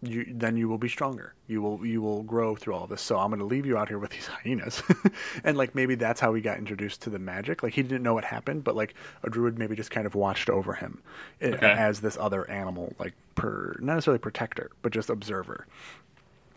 you 0.02 0.26
then 0.30 0.56
you 0.56 0.68
will 0.68 0.78
be 0.78 0.88
stronger. 0.88 1.34
You 1.46 1.60
will 1.60 1.84
you 1.84 2.00
will 2.00 2.22
grow 2.22 2.56
through 2.56 2.74
all 2.74 2.86
this. 2.86 3.02
So 3.02 3.18
I'm 3.18 3.28
going 3.28 3.40
to 3.40 3.44
leave 3.46 3.66
you 3.66 3.76
out 3.76 3.88
here 3.88 3.98
with 3.98 4.10
these 4.16 4.26
hyenas, 4.26 4.82
and 5.44 5.56
like 5.58 5.74
maybe 5.74 5.94
that's 5.94 6.20
how 6.20 6.32
he 6.34 6.40
got 6.40 6.58
introduced 6.58 7.02
to 7.02 7.10
the 7.10 7.18
magic. 7.18 7.62
Like 7.62 7.74
he 7.74 7.82
didn't 7.82 8.02
know 8.02 8.14
what 8.14 8.24
happened, 8.24 8.64
but 8.64 8.74
like 8.76 8.94
a 9.22 9.30
druid 9.30 9.58
maybe 9.58 9.76
just 9.76 9.90
kind 9.90 10.06
of 10.06 10.14
watched 10.14 10.48
over 10.48 10.74
him 10.74 11.02
eh, 11.40 11.50
Okay. 11.50 11.70
as 11.70 12.00
this 12.00 12.16
other 12.18 12.48
animal, 12.50 12.94
like 12.98 13.14
per 13.34 13.76
not 13.80 13.94
necessarily 13.94 14.18
protector, 14.18 14.70
but 14.82 14.92
just 14.92 15.10
observer. 15.10 15.66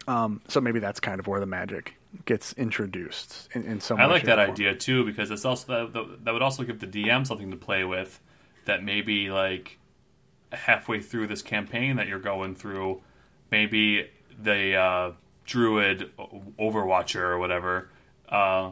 Um, 0.08 0.42
so 0.50 0.60
maybe 0.60 0.80
that's 0.80 1.00
kind 1.00 1.20
of 1.20 1.28
where 1.28 1.40
the 1.40 1.46
magic 1.46 1.96
gets 2.26 2.54
introduced 2.54 3.48
in, 3.54 3.64
in 3.64 3.80
some. 3.80 4.00
I 4.00 4.06
like 4.06 4.24
that 4.24 4.40
idea 4.40 4.76
too 4.76 5.06
because 5.06 5.32
it's 5.32 5.46
also 5.46 5.88
that, 5.88 6.26
that 6.26 6.34
would 6.34 6.42
also 6.42 6.64
give 6.64 6.80
the 6.80 6.88
DM 6.88 7.26
something 7.26 7.52
to 7.52 7.58
play 7.58 7.84
with. 7.84 8.20
That 8.66 8.84
maybe 8.84 9.30
like 9.30 9.80
halfway 10.52 11.02
through 11.02 11.28
this 11.28 11.42
campaign 11.42 11.96
that 11.98 12.08
you're 12.08 12.20
going 12.20 12.56
through, 12.56 13.02
maybe 13.52 14.10
the 14.42 14.76
uh, 14.76 15.12
druid 15.46 16.12
Overwatcher 16.60 17.16
or 17.22 17.38
whatever 17.38 17.90
uh, 18.30 18.72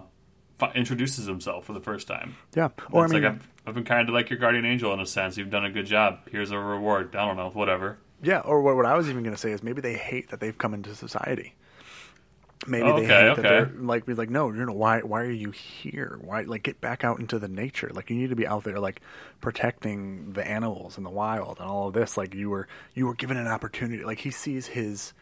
introduces 0.76 1.26
himself 1.26 1.66
for 1.66 1.74
the 1.74 1.82
first 1.82 2.08
time. 2.08 2.36
Yeah, 2.56 2.70
or 2.92 3.02
I 3.02 3.06
it's 3.06 3.14
mean, 3.14 3.24
like 3.24 3.32
I've, 3.34 3.48
I've 3.68 3.74
been 3.76 3.84
kind 3.84 4.08
of 4.10 4.14
like 4.16 4.30
your 4.30 4.40
guardian 4.40 4.66
angel 4.66 4.94
in 4.94 5.00
a 5.00 5.06
sense. 5.06 5.38
You've 5.38 5.50
done 5.50 5.66
a 5.66 5.72
good 5.72 5.86
job. 5.86 6.20
Here's 6.32 6.52
a 6.52 6.58
reward. 6.60 7.16
I 7.16 7.26
don't 7.26 7.38
know, 7.38 7.50
whatever. 7.50 7.98
yeah, 8.24 8.40
or 8.40 8.62
what, 8.62 8.76
what 8.76 8.86
I 8.86 8.96
was 8.96 9.10
even 9.10 9.24
going 9.24 9.36
to 9.36 9.42
say 9.42 9.52
is 9.52 9.64
maybe 9.64 9.82
they 9.82 9.94
hate 9.96 10.30
that 10.30 10.40
they've 10.40 10.58
come 10.58 10.74
into 10.74 10.94
society. 10.96 11.56
Maybe 12.68 12.92
Oh, 12.92 12.96
they 12.96 13.06
okay, 13.06 13.08
hate 13.08 13.30
okay. 13.30 13.42
that 13.42 13.42
they're 13.48 13.72
like 13.76 14.06
be 14.06 14.14
like 14.14 14.30
no 14.30 14.52
you 14.52 14.66
know 14.66 14.74
why 14.74 15.00
why 15.02 15.22
are 15.22 15.32
you 15.32 15.52
here? 15.52 16.20
Why 16.22 16.42
like 16.44 16.64
get 16.64 16.80
back 16.82 17.04
out 17.04 17.20
into 17.20 17.40
the 17.40 17.48
nature. 17.48 17.90
Like 17.94 18.10
you 18.10 18.16
need 18.16 18.30
to 18.30 18.36
be 18.36 18.48
out 18.48 18.64
there 18.64 18.80
like 18.80 19.02
protecting 19.42 20.34
the 20.34 20.48
animals 20.48 20.98
in 20.98 21.04
the 21.04 21.10
wild 21.10 21.60
and 21.60 21.68
all 21.68 21.88
of 21.88 21.94
this. 21.94 22.18
Like 22.18 22.36
you 22.36 22.50
were 22.50 22.68
you 22.94 23.08
were 23.08 23.16
given 23.16 23.38
an 23.38 23.48
opportunity. 23.48 24.04
Like 24.04 24.20
he 24.20 24.32
sees 24.32 24.68
his 24.68 25.14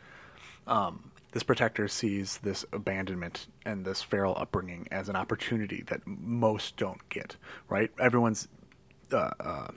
um 0.68 1.12
this 1.32 1.44
protector 1.44 1.88
sees 1.88 2.40
this 2.40 2.66
abandonment 2.74 3.48
and 3.66 3.86
this 3.86 4.02
feral 4.02 4.36
upbringing 4.36 4.88
as 4.92 5.10
an 5.10 5.16
opportunity 5.16 5.84
that 5.88 6.02
most 6.08 6.76
don't 6.78 7.08
get 7.10 7.36
right? 7.70 7.92
Everyone's 8.00 8.48
uh, 9.14 9.30
uh, 9.40 9.68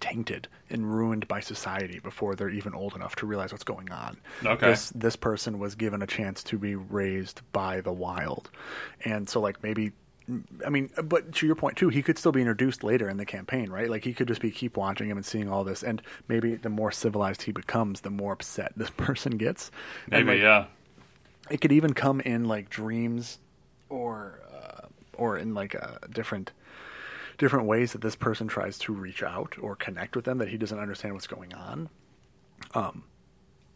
tainted 0.00 0.48
and 0.70 0.94
ruined 0.94 1.26
by 1.28 1.40
society 1.40 1.98
before 1.98 2.34
they're 2.34 2.48
even 2.48 2.74
old 2.74 2.94
enough 2.94 3.16
to 3.16 3.26
realize 3.26 3.52
what's 3.52 3.64
going 3.64 3.90
on. 3.90 4.16
Okay. 4.44 4.70
This 4.70 4.90
this 4.90 5.16
person 5.16 5.58
was 5.58 5.74
given 5.74 6.02
a 6.02 6.06
chance 6.06 6.42
to 6.44 6.58
be 6.58 6.74
raised 6.74 7.42
by 7.52 7.80
the 7.80 7.92
wild, 7.92 8.50
and 9.04 9.28
so 9.28 9.40
like 9.40 9.62
maybe. 9.62 9.92
I 10.66 10.68
mean, 10.68 10.90
but 11.04 11.32
to 11.36 11.46
your 11.46 11.54
point 11.54 11.78
too, 11.78 11.88
he 11.88 12.02
could 12.02 12.18
still 12.18 12.32
be 12.32 12.42
introduced 12.42 12.84
later 12.84 13.08
in 13.08 13.16
the 13.16 13.24
campaign, 13.24 13.70
right? 13.70 13.88
Like 13.88 14.04
he 14.04 14.12
could 14.12 14.28
just 14.28 14.42
be 14.42 14.50
keep 14.50 14.76
watching 14.76 15.08
him 15.08 15.16
and 15.16 15.24
seeing 15.24 15.48
all 15.48 15.64
this, 15.64 15.82
and 15.82 16.02
maybe 16.28 16.54
the 16.54 16.68
more 16.68 16.92
civilized 16.92 17.40
he 17.40 17.52
becomes, 17.52 18.02
the 18.02 18.10
more 18.10 18.34
upset 18.34 18.72
this 18.76 18.90
person 18.96 19.38
gets. 19.38 19.70
Maybe 20.10 20.32
like, 20.32 20.40
yeah. 20.40 20.66
it 21.50 21.62
could 21.62 21.72
even 21.72 21.94
come 21.94 22.20
in 22.20 22.44
like 22.44 22.68
dreams 22.68 23.38
or 23.88 24.40
uh, 24.52 24.86
or 25.14 25.38
in 25.38 25.54
like 25.54 25.72
a 25.72 25.98
different 26.12 26.52
different 27.38 27.66
ways 27.66 27.92
that 27.92 28.00
this 28.02 28.16
person 28.16 28.46
tries 28.48 28.78
to 28.78 28.92
reach 28.92 29.22
out 29.22 29.56
or 29.60 29.74
connect 29.76 30.14
with 30.16 30.24
them 30.24 30.38
that 30.38 30.48
he 30.48 30.56
doesn't 30.58 30.78
understand 30.78 31.14
what's 31.14 31.26
going 31.26 31.54
on 31.54 31.88
um 32.74 33.02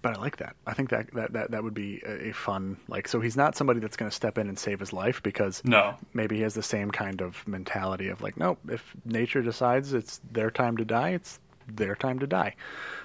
but 0.02 0.16
I 0.16 0.20
like 0.20 0.38
that. 0.38 0.56
I 0.66 0.74
think 0.74 0.90
that 0.90 1.14
that 1.14 1.32
that, 1.34 1.50
that 1.52 1.62
would 1.62 1.74
be 1.74 2.02
a, 2.04 2.32
fun 2.32 2.76
like. 2.88 3.06
So 3.06 3.20
he's 3.20 3.36
not 3.36 3.54
somebody 3.54 3.78
that's 3.78 3.96
going 3.96 4.10
to 4.10 4.14
step 4.16 4.36
in 4.36 4.48
and 4.48 4.58
save 4.58 4.80
his 4.80 4.92
life 4.92 5.22
because 5.22 5.62
No. 5.64 5.94
maybe 6.12 6.34
he 6.38 6.42
has 6.42 6.54
the 6.54 6.62
same 6.64 6.90
kind 6.90 7.20
of 7.22 7.46
mentality 7.46 8.08
of 8.08 8.20
like, 8.20 8.36
nope. 8.36 8.58
If 8.68 8.96
nature 9.04 9.42
decides 9.42 9.92
it's 9.92 10.20
their 10.32 10.50
time 10.50 10.76
to 10.78 10.84
die, 10.84 11.10
it's 11.10 11.38
their 11.68 11.94
time 11.94 12.18
to 12.18 12.26
die. 12.26 12.56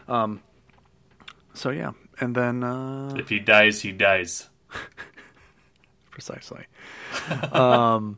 Um. 0.08 0.42
So 1.54 1.70
yeah, 1.70 1.92
and 2.20 2.34
then 2.34 2.64
uh, 2.64 3.14
If 3.16 3.30
he 3.30 3.38
dies, 3.38 3.80
he 3.80 3.92
dies. 3.92 4.50
precisely. 6.10 6.66
um, 7.52 8.18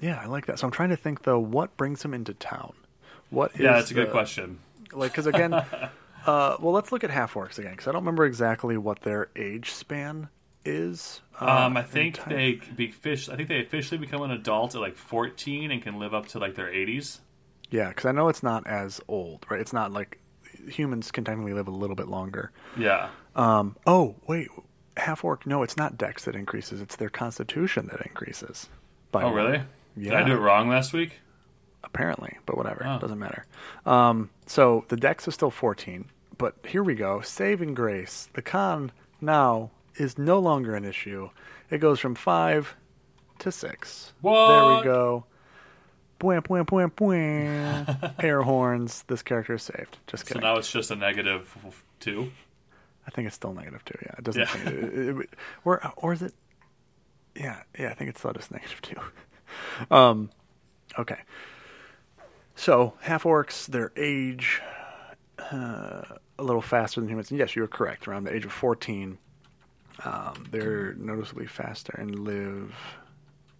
yeah, 0.00 0.20
I 0.22 0.26
like 0.26 0.46
that. 0.46 0.58
So 0.58 0.66
I'm 0.66 0.70
trying 0.72 0.90
to 0.90 0.96
think 0.96 1.22
though, 1.22 1.38
what 1.38 1.76
brings 1.76 2.02
him 2.04 2.14
into 2.14 2.34
town? 2.34 2.72
What 3.30 3.52
is 3.54 3.60
Yeah, 3.60 3.72
that's 3.74 3.90
a 3.90 3.94
good 3.94 4.10
question. 4.10 4.58
Like, 4.92 5.12
because 5.12 5.26
again, 5.26 5.52
uh, 6.26 6.56
well, 6.60 6.72
let's 6.72 6.92
look 6.92 7.04
at 7.04 7.10
half 7.10 7.34
orcs 7.34 7.58
again, 7.58 7.72
because 7.72 7.86
I 7.88 7.92
don't 7.92 8.02
remember 8.02 8.24
exactly 8.24 8.76
what 8.76 9.00
their 9.02 9.28
age 9.36 9.70
span 9.72 10.28
is. 10.64 11.20
uh, 11.40 11.44
Um, 11.66 11.76
I 11.76 11.82
think 11.82 12.22
they 12.24 12.60
be 12.74 12.88
fish. 12.88 13.28
I 13.28 13.36
think 13.36 13.48
they 13.48 13.60
officially 13.60 13.98
become 13.98 14.22
an 14.22 14.30
adult 14.30 14.74
at 14.74 14.80
like 14.80 14.96
14 14.96 15.70
and 15.70 15.82
can 15.82 15.98
live 15.98 16.14
up 16.14 16.28
to 16.28 16.38
like 16.38 16.54
their 16.54 16.68
80s. 16.68 17.20
Yeah, 17.70 17.88
because 17.88 18.06
I 18.06 18.12
know 18.12 18.28
it's 18.28 18.42
not 18.42 18.66
as 18.66 19.00
old, 19.08 19.44
right? 19.50 19.60
It's 19.60 19.74
not 19.74 19.92
like 19.92 20.18
humans 20.68 21.10
can 21.10 21.24
technically 21.24 21.52
live 21.52 21.68
a 21.68 21.72
little 21.72 21.96
bit 21.96 22.08
longer. 22.08 22.50
Yeah. 22.78 23.10
Um, 23.36 23.76
oh 23.86 24.16
wait, 24.26 24.48
half 24.96 25.22
orc? 25.22 25.46
No, 25.46 25.62
it's 25.62 25.76
not 25.76 25.98
Dex 25.98 26.24
that 26.24 26.34
increases; 26.34 26.80
it's 26.80 26.96
their 26.96 27.10
Constitution 27.10 27.88
that 27.92 28.00
increases. 28.06 28.68
By 29.12 29.22
Oh, 29.22 29.26
one. 29.26 29.34
really? 29.34 29.62
Did 30.04 30.14
I 30.14 30.24
do 30.24 30.32
it 30.32 30.36
wrong 30.40 30.68
last 30.68 30.92
week? 30.92 31.12
apparently, 31.84 32.36
but 32.44 32.56
whatever, 32.56 32.84
Oh. 32.86 32.98
doesn't 32.98 33.18
matter. 33.20 33.46
Um, 33.86 34.30
so 34.46 34.84
the 34.88 34.96
dex 34.96 35.26
is 35.28 35.34
still 35.34 35.50
14, 35.50 36.06
but 36.36 36.54
here 36.66 36.82
we 36.82 36.94
go. 36.94 37.20
Saving 37.22 37.72
grace. 37.72 38.28
The 38.34 38.42
con 38.42 38.90
now 39.20 39.70
is 39.94 40.18
no 40.18 40.38
longer 40.38 40.74
an 40.74 40.84
issue. 40.84 41.30
It 41.70 41.78
goes 41.78 41.98
from 42.00 42.14
five 42.14 42.74
to 43.38 43.50
six. 43.52 44.12
There 44.22 44.32
we 44.32 44.82
go. 44.82 45.24
Bwam, 46.20 46.42
bwam, 46.42 46.66
bwam, 46.66 46.90
bwam. 46.92 48.14
Air 48.24 48.42
horns. 48.42 49.04
This 49.06 49.22
character 49.22 49.54
is 49.54 49.62
saved. 49.62 49.98
Just 50.08 50.26
kidding. 50.26 50.42
So 50.42 50.46
now 50.48 50.56
it's 50.58 50.70
just 50.70 50.90
a 50.90 50.96
negative 50.96 51.56
two. 52.00 52.32
I 53.06 53.10
think 53.10 53.26
it's 53.28 53.36
still 53.36 53.54
negative 53.54 53.84
two. 53.84 53.98
Yeah, 54.02 54.14
it 54.18 54.24
doesn't. 54.24 54.42
Yeah. 54.42 54.68
It, 54.68 54.84
it, 54.84 55.16
it- 55.20 55.30
or 55.64 55.92
or 55.96 56.12
is 56.12 56.22
it? 56.22 56.34
Yeah, 57.36 57.62
yeah. 57.78 57.90
I 57.90 57.94
think 57.94 58.10
it's 58.10 58.18
still 58.18 58.32
just 58.32 58.50
negative 58.50 58.82
two. 58.82 58.96
Um, 59.90 60.30
okay. 60.98 61.18
So 62.56 62.94
half 63.00 63.22
orcs, 63.24 63.66
their 63.66 63.92
age, 63.96 64.60
uh, 65.52 66.02
a 66.38 66.42
little 66.42 66.62
faster 66.62 67.00
than 67.00 67.08
humans. 67.08 67.30
And 67.30 67.38
yes, 67.38 67.54
you 67.54 67.62
were 67.62 67.68
correct. 67.68 68.08
Around 68.08 68.24
the 68.24 68.34
age 68.34 68.44
of 68.44 68.52
fourteen, 68.52 69.18
um, 70.04 70.46
they're 70.50 70.94
noticeably 70.94 71.46
faster 71.46 71.94
and 71.98 72.18
live 72.18 72.74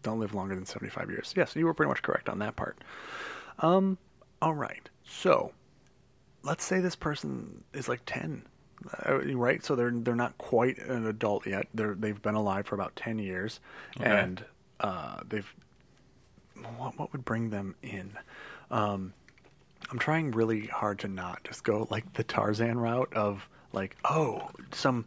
don't 0.03 0.20
live 0.20 0.34
longer 0.34 0.55
than 0.55 0.66
seventy 0.66 0.91
five 0.91 1.11
years. 1.11 1.32
Yes, 1.36 1.55
you 1.55 1.64
were 1.66 1.74
pretty 1.74 1.89
much 1.89 2.03
correct 2.03 2.28
on 2.28 2.39
that 2.41 2.57
part. 2.57 2.78
Um, 3.61 3.99
all 4.43 4.55
right. 4.55 4.89
So 5.05 5.53
let's 6.43 6.64
say 6.64 6.80
this 6.80 6.95
person 6.97 7.64
is 7.74 7.89
like 7.89 8.01
10 8.07 8.43
uh, 9.07 9.18
right 9.34 9.64
so 9.64 9.74
they're 9.74 9.91
they're 9.91 10.14
not 10.14 10.39
quite 10.39 10.78
an 10.78 11.05
adult 11.07 11.45
yet 11.47 11.66
they're 11.74 11.95
they've 11.97 12.22
been 12.22 12.36
alive 12.36 12.64
for 12.64 12.76
about 12.76 12.95
10 12.95 13.18
years 13.18 13.59
Okay. 13.99 14.09
and 14.09 14.45
uh, 14.78 15.16
they've 15.28 15.53
what, 16.76 16.98
what 16.98 17.12
would 17.12 17.24
bring 17.24 17.50
them 17.50 17.74
in 17.82 18.12
um, 18.70 19.12
i'm 19.90 19.98
trying 19.98 20.30
really 20.32 20.66
hard 20.66 20.98
to 20.98 21.09
not 21.09 21.42
just 21.44 21.64
go 21.64 21.86
like 21.90 22.12
the 22.14 22.24
tarzan 22.24 22.78
route 22.78 23.12
of 23.14 23.48
like 23.72 23.96
oh 24.04 24.50
some 24.72 25.06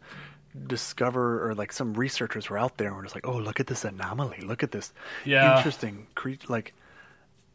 discover 0.66 1.48
or 1.48 1.54
like 1.54 1.72
some 1.72 1.94
researchers 1.94 2.50
were 2.50 2.58
out 2.58 2.76
there 2.78 2.88
and 2.88 2.96
were 2.96 3.02
just 3.02 3.14
like 3.14 3.26
oh 3.26 3.36
look 3.38 3.60
at 3.60 3.66
this 3.68 3.84
anomaly 3.84 4.40
look 4.42 4.62
at 4.62 4.72
this 4.72 4.92
Yeah. 5.24 5.42
interesting 5.42 6.06
creature 6.14 6.46
like 6.50 6.74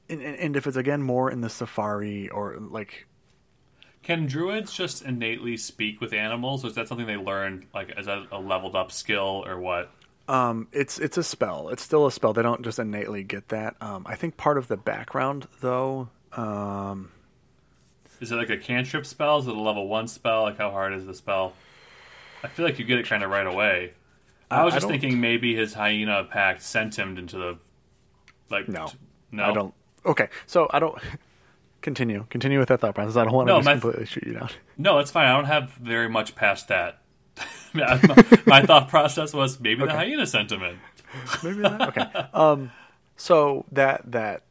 and, 0.10 0.22
and 0.22 0.56
if 0.56 0.68
it's 0.68 0.78
again 0.78 1.02
more 1.02 1.32
in 1.32 1.42
the 1.42 1.50
safari 1.50 2.30
or 2.30 2.58
like 2.60 3.08
Can 4.02 4.26
druids 4.26 4.74
just 4.74 5.04
innately 5.04 5.56
speak 5.58 6.02
with 6.02 6.12
animals, 6.14 6.64
or 6.64 6.68
is 6.70 6.76
that 6.76 6.88
something 6.88 7.06
they 7.06 7.18
learned, 7.18 7.68
like 7.76 7.92
as 7.92 8.08
a, 8.08 8.26
a 8.32 8.40
leveled 8.40 8.76
up 8.76 8.92
skill, 8.92 9.44
or 9.46 9.60
what? 9.60 9.92
Um, 10.28 10.68
it's 10.74 11.00
it's 11.00 11.18
a 11.18 11.24
spell. 11.24 11.70
It's 11.70 11.82
still 11.82 12.06
a 12.06 12.12
spell. 12.12 12.34
They 12.34 12.42
don't 12.42 12.62
just 12.64 12.80
innately 12.80 13.24
get 13.24 13.48
that. 13.50 13.76
Um, 13.82 14.04
I 14.06 14.16
think 14.16 14.36
part 14.38 14.58
of 14.58 14.68
the 14.68 14.76
background, 14.78 15.48
though, 15.62 16.10
um, 16.34 17.12
Is 18.20 18.32
it 18.32 18.36
like 18.36 18.50
a 18.50 18.58
cantrip 18.58 19.06
spell? 19.06 19.38
Is 19.40 19.48
it 19.48 19.56
a 19.56 19.60
level 19.60 19.88
one 19.88 20.08
spell? 20.08 20.44
Like 20.44 20.58
how 20.58 20.72
hard 20.72 20.94
is 20.94 21.06
the 21.06 21.14
spell? 21.14 21.54
I 22.44 22.48
feel 22.48 22.66
like 22.66 22.78
you 22.78 22.86
get 22.86 23.00
it 23.00 23.08
kind 23.08 23.24
of 23.24 23.30
right 23.32 23.48
away. 23.48 23.94
I 24.52 24.64
was 24.64 24.74
I 24.74 24.78
just 24.78 24.84
don't- 24.90 25.00
thinking 25.00 25.20
maybe 25.22 25.56
his 25.56 25.74
hyena 25.74 26.24
pact 26.26 26.62
sent 26.62 26.98
him 26.98 27.18
into 27.18 27.38
the 27.38 27.58
like 28.50 28.68
no, 28.68 28.88
t- 28.88 28.98
no 29.32 29.44
I 29.46 29.54
don't. 29.54 29.74
Okay, 30.06 30.30
so 30.46 30.68
I 30.72 30.80
don't 30.80 30.98
continue. 31.82 32.26
Continue 32.30 32.60
with 32.60 32.70
that 32.70 32.80
thought 32.82 32.96
process. 32.96 33.16
I 33.18 33.24
don't 33.26 33.34
want 33.34 33.48
to 33.48 33.54
No, 33.54 33.60
just 33.60 33.66
my- 33.66 33.74
completely 33.74 34.06
shoot 34.06 34.26
you 34.26 34.34
down. 34.34 34.50
No, 34.78 34.98
that's 34.98 35.12
fine. 35.12 35.26
I 35.28 35.36
don't 35.36 35.46
have 35.46 35.72
very 35.72 36.10
much 36.10 36.36
past 36.36 36.68
that. 36.70 37.00
my, 37.74 38.26
my 38.46 38.62
thought 38.64 38.90
process 38.90 39.34
was 39.34 39.60
maybe 39.60 39.86
the 39.86 39.92
hyena 39.92 40.26
sent 40.28 40.52
him 40.52 40.64
in. 40.64 40.80
Maybe 41.42 41.60
not. 41.60 41.82
Okay. 41.90 42.06
Um, 42.34 42.72
so 43.16 43.66
that 43.72 44.12
that 44.12 44.44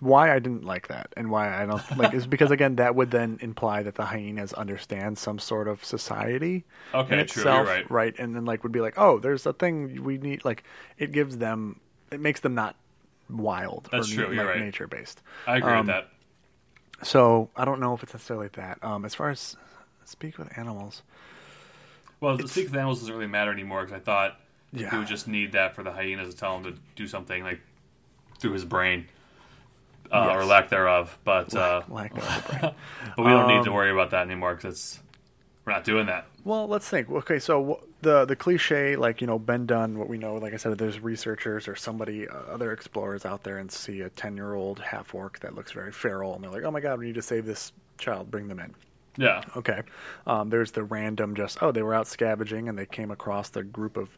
why 0.00 0.30
I 0.34 0.38
didn't 0.38 0.64
like 0.64 0.88
that 0.88 1.08
and 1.16 1.30
why 1.30 1.62
I 1.62 1.64
don't 1.66 1.96
like 1.96 2.12
is 2.12 2.26
because 2.26 2.50
again 2.50 2.76
that 2.76 2.94
would 2.94 3.10
then 3.10 3.38
imply 3.40 3.82
that 3.82 3.94
the 3.94 4.04
hyenas 4.04 4.52
understand 4.52 5.16
some 5.18 5.38
sort 5.38 5.68
of 5.68 5.84
society 5.84 6.64
Okay, 6.94 7.14
in 7.14 7.26
true, 7.26 7.42
itself, 7.42 7.66
you're 7.68 7.86
right. 7.88 8.14
And 8.18 8.36
then 8.36 8.44
like 8.44 8.62
would 8.62 8.72
be 8.72 8.80
like, 8.80 8.94
oh, 8.98 9.18
there's 9.18 9.46
a 9.46 9.52
thing 9.54 10.04
we 10.04 10.18
need. 10.18 10.44
Like 10.44 10.64
it 10.98 11.12
gives 11.12 11.38
them, 11.38 11.80
it 12.10 12.20
makes 12.20 12.40
them 12.40 12.54
not 12.54 12.76
wild 13.30 13.88
That's 13.90 14.10
or 14.12 14.14
true, 14.14 14.32
you're 14.32 14.44
like 14.44 14.46
right. 14.46 14.60
nature 14.60 14.86
based. 14.86 15.22
I 15.46 15.56
agree 15.56 15.72
Um, 15.72 15.86
with 15.86 15.86
that. 15.86 16.08
So 17.02 17.50
I 17.56 17.64
don't 17.64 17.80
know 17.80 17.94
if 17.94 18.02
it's 18.02 18.14
necessarily 18.14 18.48
that. 18.54 18.82
Um, 18.82 19.04
as 19.04 19.14
far 19.14 19.30
as 19.30 19.56
speak 20.04 20.38
with 20.38 20.56
animals, 20.58 21.02
Well, 22.20 22.36
the 22.36 22.42
with 22.44 22.74
animals 22.74 23.00
doesn't 23.00 23.14
really 23.14 23.26
matter 23.26 23.52
anymore 23.52 23.82
because 23.84 23.96
I 24.00 24.00
thought 24.04 24.40
Yeah. 24.72 24.90
he 24.90 24.96
would 24.98 25.06
just 25.06 25.28
need 25.28 25.52
that 25.52 25.74
for 25.74 25.82
the 25.82 25.92
hyenas 25.92 26.32
to 26.34 26.38
tell 26.40 26.56
him 26.56 26.64
to 26.64 26.74
do 26.94 27.06
something 27.06 27.42
like 27.42 27.60
through 28.38 28.52
his 28.52 28.64
brain 28.64 29.06
uh, 30.12 30.28
or 30.32 30.44
lack 30.44 30.68
thereof. 30.68 31.18
But 31.24 31.54
uh, 31.54 31.82
lack 31.88 32.14
thereof 32.14 32.36
of 32.38 32.46
brain. 32.60 32.74
but 33.16 33.24
we 33.24 33.30
don't 33.30 33.48
need 33.48 33.64
to 33.64 33.70
Um, 33.70 33.76
worry 33.76 33.90
about 33.90 34.10
that 34.10 34.22
anymore 34.26 34.54
because 34.54 34.74
it's 34.74 35.00
we're 35.64 35.72
not 35.72 35.84
doing 35.84 36.06
that. 36.06 36.26
Well, 36.44 36.68
let's 36.68 36.88
think. 36.88 37.10
Okay, 37.10 37.40
so 37.40 37.80
the 38.00 38.24
the 38.24 38.36
cliche, 38.36 38.94
like 38.94 39.20
you 39.20 39.26
know, 39.26 39.36
Ben 39.38 39.66
Dunn. 39.66 39.98
What 39.98 40.08
we 40.08 40.16
know, 40.16 40.36
like 40.36 40.54
I 40.54 40.58
said, 40.58 40.78
there's 40.78 41.00
researchers 41.00 41.66
or 41.66 41.74
somebody, 41.74 42.28
uh, 42.28 42.34
other 42.52 42.70
explorers 42.72 43.26
out 43.26 43.42
there, 43.42 43.58
and 43.58 43.70
see 43.72 44.02
a 44.02 44.10
ten 44.10 44.36
year 44.36 44.54
old 44.54 44.78
half 44.78 45.12
orc 45.12 45.40
that 45.40 45.56
looks 45.56 45.72
very 45.72 45.90
feral, 45.90 46.34
and 46.36 46.44
they're 46.44 46.52
like, 46.52 46.62
"Oh 46.62 46.70
my 46.70 46.78
god, 46.80 47.00
we 47.00 47.06
need 47.06 47.16
to 47.16 47.22
save 47.22 47.46
this 47.46 47.72
child. 47.98 48.30
Bring 48.30 48.46
them 48.46 48.60
in." 48.60 48.72
Yeah. 49.16 49.42
Okay. 49.56 49.82
Um, 50.26 50.50
there's 50.50 50.72
the 50.72 50.84
random, 50.84 51.34
just 51.34 51.62
oh, 51.62 51.72
they 51.72 51.82
were 51.82 51.94
out 51.94 52.06
scavenging 52.06 52.68
and 52.68 52.78
they 52.78 52.86
came 52.86 53.10
across 53.10 53.50
the 53.50 53.62
group 53.62 53.96
of 53.96 54.16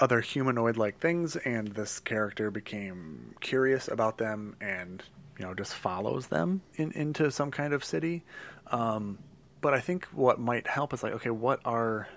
other 0.00 0.20
humanoid 0.20 0.76
like 0.76 0.98
things, 0.98 1.36
and 1.36 1.68
this 1.68 2.00
character 2.00 2.50
became 2.50 3.34
curious 3.40 3.88
about 3.88 4.18
them 4.18 4.56
and 4.60 5.02
you 5.38 5.44
know 5.44 5.54
just 5.54 5.74
follows 5.74 6.26
them 6.26 6.60
in, 6.76 6.92
into 6.92 7.30
some 7.30 7.50
kind 7.50 7.72
of 7.72 7.84
city. 7.84 8.24
Um, 8.70 9.18
but 9.60 9.74
I 9.74 9.80
think 9.80 10.06
what 10.06 10.38
might 10.38 10.66
help 10.66 10.92
is 10.92 11.02
like, 11.02 11.14
okay, 11.14 11.30
what 11.30 11.60
are 11.64 12.08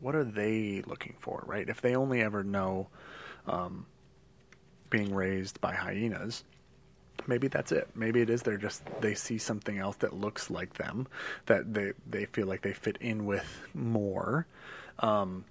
what 0.00 0.14
are 0.14 0.24
they 0.24 0.82
looking 0.86 1.14
for, 1.18 1.42
right? 1.46 1.68
If 1.68 1.80
they 1.80 1.96
only 1.96 2.20
ever 2.20 2.44
know 2.44 2.88
um, 3.46 3.86
being 4.90 5.14
raised 5.14 5.60
by 5.60 5.74
hyenas, 5.74 6.44
maybe 7.28 7.48
that's 7.48 7.72
it. 7.72 7.88
Maybe 7.94 8.20
it 8.20 8.30
is 8.30 8.42
they're 8.42 8.56
just 8.56 8.82
they 9.00 9.14
see 9.14 9.38
something 9.38 9.78
else 9.78 9.96
that 9.96 10.14
looks 10.14 10.50
like 10.50 10.74
them 10.74 11.06
that 11.46 11.72
they 11.72 11.92
they 12.08 12.26
feel 12.26 12.46
like 12.46 12.62
they 12.62 12.72
fit 12.72 12.96
in 13.00 13.26
with 13.26 13.46
more. 13.74 14.46
Um, 14.98 15.44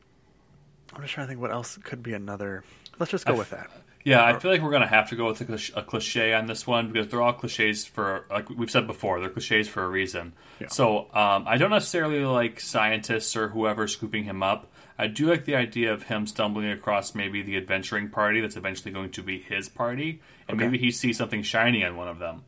I'm 0.93 1.01
just 1.01 1.13
trying 1.13 1.27
to 1.27 1.29
think 1.29 1.41
what 1.41 1.51
else 1.51 1.77
could 1.83 2.03
be 2.03 2.13
another. 2.13 2.63
Let's 2.99 3.11
just 3.11 3.25
go 3.25 3.35
with 3.35 3.49
that. 3.49 3.69
Yeah, 4.05 4.23
I 4.23 4.37
feel 4.37 4.51
like 4.51 4.61
we're 4.61 4.71
gonna 4.71 4.85
have 4.85 5.09
to 5.09 5.15
go 5.15 5.25
with 5.25 5.41
a, 5.41 5.79
a 5.79 5.83
cliche 5.83 6.31
on 6.33 6.45
this 6.45 6.67
one 6.67 6.91
because 6.91 7.09
they're 7.09 7.23
all 7.23 7.33
cliches 7.33 7.85
for, 7.85 8.25
like 8.29 8.47
we've 8.51 8.69
said 8.69 8.85
before, 8.85 9.19
they're 9.19 9.29
cliches 9.29 9.67
for 9.67 9.83
a 9.83 9.89
reason. 9.89 10.33
Yeah. 10.59 10.67
So 10.67 11.07
um, 11.11 11.45
I 11.47 11.57
don't 11.57 11.71
necessarily 11.71 12.23
like 12.23 12.59
scientists 12.59 13.35
or 13.35 13.49
whoever 13.49 13.87
scooping 13.87 14.25
him 14.25 14.43
up. 14.43 14.71
I 14.97 15.07
do 15.07 15.27
like 15.27 15.45
the 15.45 15.55
idea 15.55 15.91
of 15.93 16.03
him 16.03 16.25
stumbling 16.25 16.69
across 16.69 17.13
maybe 17.15 17.41
the 17.41 17.57
adventuring 17.57 18.09
party 18.09 18.39
that's 18.41 18.55
eventually 18.55 18.91
going 18.91 19.11
to 19.11 19.21
be 19.23 19.39
his 19.39 19.67
party, 19.69 20.21
and 20.47 20.55
Okay. 20.57 20.65
maybe 20.69 20.77
he 20.77 20.91
sees 20.91 21.17
something 21.17 21.43
shiny 21.43 21.83
on 21.83 21.97
one 21.97 22.07
of 22.07 22.19
them. 22.19 22.43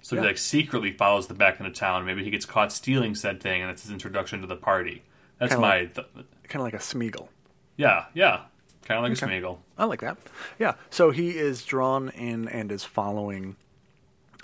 So 0.00 0.16
Yeah. 0.16 0.22
he 0.22 0.26
like 0.28 0.38
secretly 0.38 0.90
follows 0.92 1.28
them 1.28 1.36
back 1.36 1.60
into 1.60 1.70
town. 1.70 2.04
Maybe 2.04 2.24
he 2.24 2.30
gets 2.30 2.44
caught 2.44 2.72
stealing 2.72 3.14
said 3.14 3.40
thing, 3.40 3.62
and 3.62 3.70
it's 3.70 3.82
his 3.82 3.92
introduction 3.92 4.40
to 4.40 4.46
the 4.48 4.56
party. 4.56 5.02
That's 5.38 5.52
Kinda 5.52 5.60
my 5.66 5.80
like- 5.82 5.94
th- 5.94 6.06
Kind 6.48 6.60
of 6.60 6.62
like 6.62 6.74
a 6.74 6.78
Smeagol. 6.78 7.28
yeah, 7.76 8.06
yeah, 8.14 8.40
kind 8.84 8.98
of 8.98 9.04
like 9.08 9.12
Okay. 9.22 9.36
a 9.36 9.40
Smeagol. 9.40 9.58
I 9.78 9.84
like 9.84 10.00
that. 10.00 10.18
Yeah. 10.58 10.74
So 10.90 11.10
he 11.12 11.30
is 11.38 11.64
drawn 11.64 12.08
in 12.10 12.48
and 12.48 12.72
is 12.72 12.82
following 12.84 13.56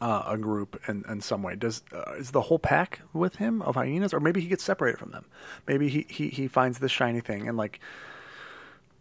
uh, 0.01 0.23
a 0.27 0.39
group 0.39 0.81
in, 0.89 1.05
in 1.09 1.21
some 1.21 1.43
way. 1.43 1.57
Does 1.57 1.83
uh, 1.93 2.13
is 2.19 2.31
the 2.31 2.43
whole 2.43 2.59
pack 2.59 3.01
with 3.13 3.37
him 3.37 3.63
of 3.63 3.75
hyenas, 3.75 4.15
or 4.15 4.21
maybe 4.21 4.41
he 4.41 4.49
gets 4.49 4.65
separated 4.65 4.99
from 4.99 5.11
them? 5.11 5.25
Maybe 5.67 5.89
he, 5.89 6.07
he, 6.09 6.29
he 6.29 6.49
finds 6.49 6.79
this 6.79 6.93
shiny 6.93 7.21
thing 7.21 7.49
and 7.49 7.57
like 7.57 7.81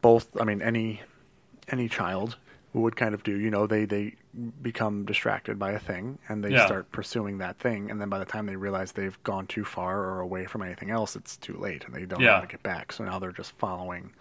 both. 0.01 0.27
I 0.39 0.43
mean, 0.43 0.61
any 0.61 1.01
any 1.69 1.89
child 1.89 2.37
would 2.73 2.95
kind 2.95 3.13
of 3.13 3.23
do. 3.23 3.37
You 3.37 3.49
know, 3.49 3.67
they 3.67 3.85
they 3.85 4.15
become 4.61 5.05
distracted 5.05 5.57
by 5.57 5.71
a 5.71 5.79
thing 5.79 6.19
and 6.29 6.43
they 6.43 6.53
Yeah. 6.53 6.65
start 6.65 6.91
pursuing 6.91 7.39
that 7.39 7.57
thing, 7.59 7.89
and 7.91 7.99
then 8.01 8.09
by 8.09 8.19
the 8.19 8.25
time 8.25 8.45
they 8.45 8.55
realize 8.55 8.91
they've 8.91 9.21
gone 9.23 9.47
too 9.47 9.65
far 9.65 9.99
or 9.99 10.19
away 10.21 10.45
from 10.45 10.61
anything 10.61 10.89
else, 10.91 11.15
it's 11.15 11.37
too 11.37 11.57
late, 11.57 11.85
and 11.85 11.93
they 11.95 12.05
don't 12.05 12.23
know 12.25 12.25
Yeah. 12.25 12.35
how 12.35 12.41
to 12.41 12.47
get 12.47 12.63
back. 12.63 12.91
So 12.91 13.03
now 13.03 13.19
they're 13.19 13.31
just 13.31 13.51
following 13.53 14.13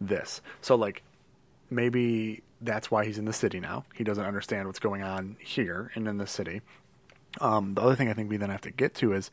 this. 0.00 0.40
So 0.60 0.74
like 0.74 1.02
maybe 1.70 2.42
that's 2.60 2.90
why 2.90 3.04
he's 3.04 3.18
in 3.18 3.24
the 3.24 3.32
city 3.32 3.60
now. 3.60 3.84
He 3.94 4.04
doesn't 4.04 4.24
understand 4.24 4.66
what's 4.66 4.78
going 4.78 5.02
on 5.02 5.36
here 5.40 5.90
and 5.94 6.06
in 6.06 6.18
the 6.18 6.26
city. 6.26 6.60
Um, 7.40 7.74
the 7.74 7.82
other 7.82 7.94
thing 7.94 8.08
I 8.08 8.12
think 8.12 8.28
we 8.28 8.36
then 8.36 8.50
have 8.50 8.60
to 8.62 8.70
get 8.70 8.94
to 8.96 9.12
is, 9.12 9.30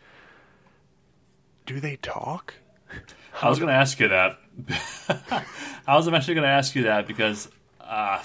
do 1.65 1.79
they 1.79 1.97
talk? 1.97 2.55
I 3.41 3.49
was 3.49 3.59
going 3.59 3.69
to 3.69 3.75
ask 3.75 3.99
you 3.99 4.07
that. 4.07 4.39
I 5.87 5.95
was 5.95 6.07
eventually 6.07 6.35
going 6.35 6.43
to 6.43 6.49
ask 6.49 6.75
you 6.75 6.83
that 6.83 7.07
because 7.07 7.49
uh, 7.81 8.23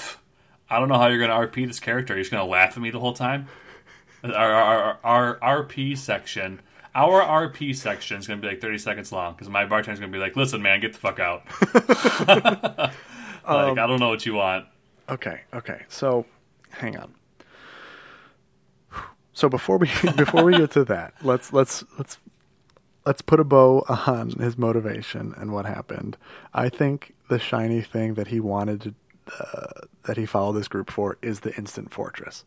I 0.70 0.78
don't 0.78 0.88
know 0.88 0.98
how 0.98 1.09
you're 1.09 1.18
going 1.18 1.30
to 1.30 1.36
RP 1.36 1.66
this 1.66 1.80
character. 1.80 2.14
Are 2.14 2.16
you 2.16 2.22
just 2.22 2.30
going 2.30 2.44
to 2.44 2.50
laugh 2.50 2.76
at 2.76 2.82
me 2.82 2.90
the 2.90 3.00
whole 3.00 3.12
time? 3.12 3.48
Our, 4.24 4.32
our, 4.32 4.98
our, 5.03 5.38
our 5.42 5.64
RP 5.64 5.98
section, 5.98 6.61
our 6.94 7.22
RP 7.22 7.74
section 7.74 8.18
is 8.18 8.26
going 8.26 8.40
to 8.40 8.46
be 8.46 8.53
like 8.53 8.61
30 8.61 8.78
seconds 8.78 9.11
long 9.11 9.32
because 9.32 9.48
my 9.48 9.66
bartender's 9.66 9.98
going 9.98 10.12
to 10.12 10.16
be 10.16 10.22
like, 10.22 10.36
"Listen, 10.36 10.62
man, 10.62 10.80
get 10.80 10.92
the 10.92 10.98
fuck 10.98 11.18
out." 11.18 11.42
like, 12.28 13.78
I 13.78 13.86
don't 13.86 13.98
know 13.98 14.11
what 14.11 14.24
you 14.24 14.34
want. 14.34 14.66
Okay, 15.09 15.40
okay. 15.53 15.82
So, 15.88 16.26
hang 16.70 16.96
on. 16.96 17.14
So 19.32 19.48
before 19.48 19.78
we 19.78 19.88
before 20.16 20.44
we 20.44 20.57
get 20.57 20.70
to 20.72 20.84
that, 20.84 21.14
let's 21.22 21.53
let's 21.53 21.84
let's 21.98 22.18
let's 23.07 23.22
put 23.22 23.40
a 23.40 23.44
bow 23.44 23.84
on 23.88 24.30
his 24.30 24.59
motivation 24.59 25.34
and 25.36 25.53
what 25.53 25.66
happened. 25.66 26.16
I 26.53 26.68
think 26.68 27.14
the 27.28 27.38
shiny 27.38 27.80
thing 27.80 28.14
that 28.14 28.28
he 28.28 28.40
wanted 28.40 28.82
to 28.82 28.94
uh, 29.40 29.86
that 30.05 30.16
he 30.16 30.26
followed 30.26 30.55
this 30.55 30.68
group 30.68 30.90
for 30.90 31.16
is 31.22 31.40
the 31.40 31.55
instant 31.57 31.92
fortress. 31.92 32.44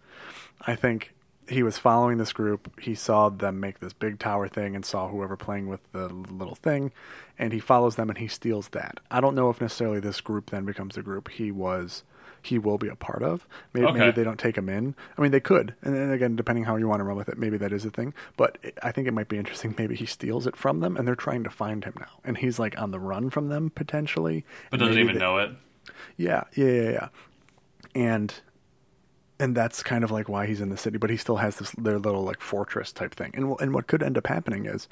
I 0.61 0.75
think 0.75 1.14
he 1.47 1.63
was 1.63 1.77
following 1.77 2.17
this 2.17 2.33
group. 2.33 2.79
He 2.81 2.95
saw 2.95 3.29
them 3.29 3.59
make 3.59 3.79
this 3.79 3.93
big 3.93 4.19
tower 4.19 4.47
thing 4.47 4.75
and 4.75 4.85
saw 4.85 5.07
whoever 5.09 5.35
playing 5.37 5.67
with 5.67 5.81
the 5.91 6.07
little 6.09 6.55
thing, 6.55 6.91
and 7.37 7.53
he 7.53 7.59
follows 7.59 7.95
them 7.95 8.09
and 8.09 8.17
he 8.17 8.27
steals 8.27 8.69
that. 8.69 8.99
I 9.11 9.21
don't 9.21 9.35
know 9.35 9.49
if 9.49 9.61
necessarily 9.61 9.99
this 9.99 10.21
group 10.21 10.49
then 10.49 10.65
becomes 10.65 10.95
the 10.95 11.01
group 11.03 11.29
he 11.29 11.51
was. 11.51 12.03
He 12.41 12.59
will 12.59 12.77
be 12.77 12.89
a 12.89 12.95
part 12.95 13.23
of. 13.23 13.47
Maybe, 13.73 13.87
Okay. 13.87 13.97
maybe 13.97 14.11
they 14.11 14.23
don't 14.23 14.39
take 14.39 14.55
him 14.55 14.69
in. 14.69 14.93
I 15.17 15.21
mean, 15.21 15.31
they 15.31 15.39
could, 15.39 15.73
and 15.81 15.95
then 15.95 16.11
again, 16.11 16.35
depending 16.35 16.63
how 16.63 16.75
you 16.75 16.87
want 16.87 16.99
to 16.99 17.03
run 17.03 17.17
with 17.17 17.27
it, 17.27 17.39
maybe 17.39 17.57
that 17.57 17.73
is 17.73 17.85
a 17.85 17.89
thing. 17.89 18.13
But 18.37 18.59
it, 18.61 18.77
I 18.83 18.91
think 18.91 19.07
it 19.07 19.15
might 19.15 19.29
be 19.29 19.37
interesting. 19.39 19.73
Maybe 19.79 19.95
he 19.95 20.05
steals 20.05 20.45
it 20.45 20.55
from 20.55 20.79
them, 20.79 20.95
and 20.95 21.07
they're 21.07 21.15
trying 21.15 21.43
to 21.43 21.49
find 21.49 21.83
him 21.83 21.93
now, 21.99 22.19
and 22.23 22.37
he's 22.37 22.59
like 22.59 22.79
on 22.79 22.91
the 22.91 22.99
run 22.99 23.31
from 23.31 23.49
them 23.49 23.71
potentially. 23.71 24.45
But 24.69 24.79
doesn't 24.79 24.99
even 24.99 25.15
they- 25.15 25.19
know 25.19 25.37
it. 25.39 25.51
yeah, 26.17 26.43
yeah, 26.53 26.65
yeah, 26.67 26.89
yeah. 26.91 27.07
And 27.95 28.33
and 29.39 29.55
that's 29.55 29.83
kind 29.83 30.03
of 30.03 30.11
like 30.11 30.29
why 30.29 30.45
he's 30.45 30.61
in 30.61 30.69
the 30.69 30.77
city, 30.77 30.97
but 30.97 31.09
he 31.09 31.17
still 31.17 31.37
has 31.37 31.57
this 31.57 31.71
their 31.71 31.99
little 31.99 32.23
like 32.23 32.39
fortress 32.39 32.91
type 32.91 33.13
thing. 33.13 33.31
And 33.33 33.55
and 33.59 33.73
what 33.73 33.87
could 33.87 34.03
end 34.03 34.17
up 34.17 34.27
happening 34.27 34.65
is 34.65 34.87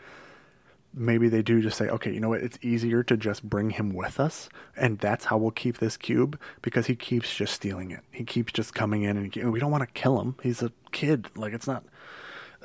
maybe 0.93 1.27
they 1.27 1.41
do 1.41 1.61
just 1.61 1.77
say, 1.77 1.87
okay, 1.87 2.11
you 2.11 2.19
know 2.19 2.29
what? 2.29 2.41
It's 2.41 2.59
easier 2.61 3.03
to 3.03 3.17
just 3.17 3.43
bring 3.43 3.71
him 3.71 3.93
with 3.93 4.19
us, 4.19 4.49
and 4.75 4.99
that's 4.99 5.25
how 5.25 5.37
we'll 5.37 5.51
keep 5.51 5.77
this 5.77 5.97
cube 5.97 6.39
because 6.61 6.87
he 6.87 6.95
keeps 6.95 7.33
just 7.35 7.53
stealing 7.53 7.91
it. 7.91 8.01
He 8.11 8.23
keeps 8.23 8.53
just 8.53 8.73
coming 8.73 9.03
in, 9.03 9.17
and 9.17 9.33
he, 9.33 9.43
we 9.45 9.59
don't 9.59 9.71
want 9.71 9.81
to 9.83 9.99
kill 9.99 10.19
him. 10.19 10.35
He's 10.43 10.61
a 10.61 10.71
kid. 10.91 11.27
Like 11.35 11.53
it's 11.53 11.67
not. 11.67 11.83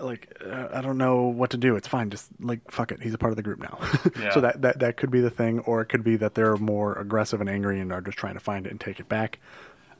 Like 0.01 0.33
uh, 0.47 0.69
I 0.73 0.81
don't 0.81 0.97
know 0.99 1.23
what 1.23 1.51
to 1.51 1.57
do. 1.57 1.75
It's 1.75 1.89
fine. 1.89 2.11
Just 2.11 2.29
like 2.41 2.71
fuck 2.71 2.93
it. 2.93 3.03
He's 3.03 3.15
a 3.15 3.19
part 3.19 3.33
of 3.33 3.37
the 3.37 3.43
group 3.43 3.59
now. 3.59 3.79
Yeah. 4.21 4.31
so 4.31 4.41
that, 4.41 4.63
that 4.63 4.79
that 4.81 4.97
could 4.97 5.11
be 5.11 5.21
the 5.21 5.31
thing, 5.31 5.61
or 5.61 5.81
it 5.81 5.87
could 5.87 6.05
be 6.05 6.17
that 6.17 6.35
they're 6.35 6.57
more 6.57 6.95
aggressive 6.95 7.41
and 7.41 7.51
angry 7.51 7.81
and 7.81 7.93
are 7.93 8.01
just 8.01 8.17
trying 8.19 8.35
to 8.35 8.41
find 8.41 8.67
it 8.67 8.71
and 8.71 8.81
take 8.81 9.01
it 9.01 9.09
back. 9.09 9.39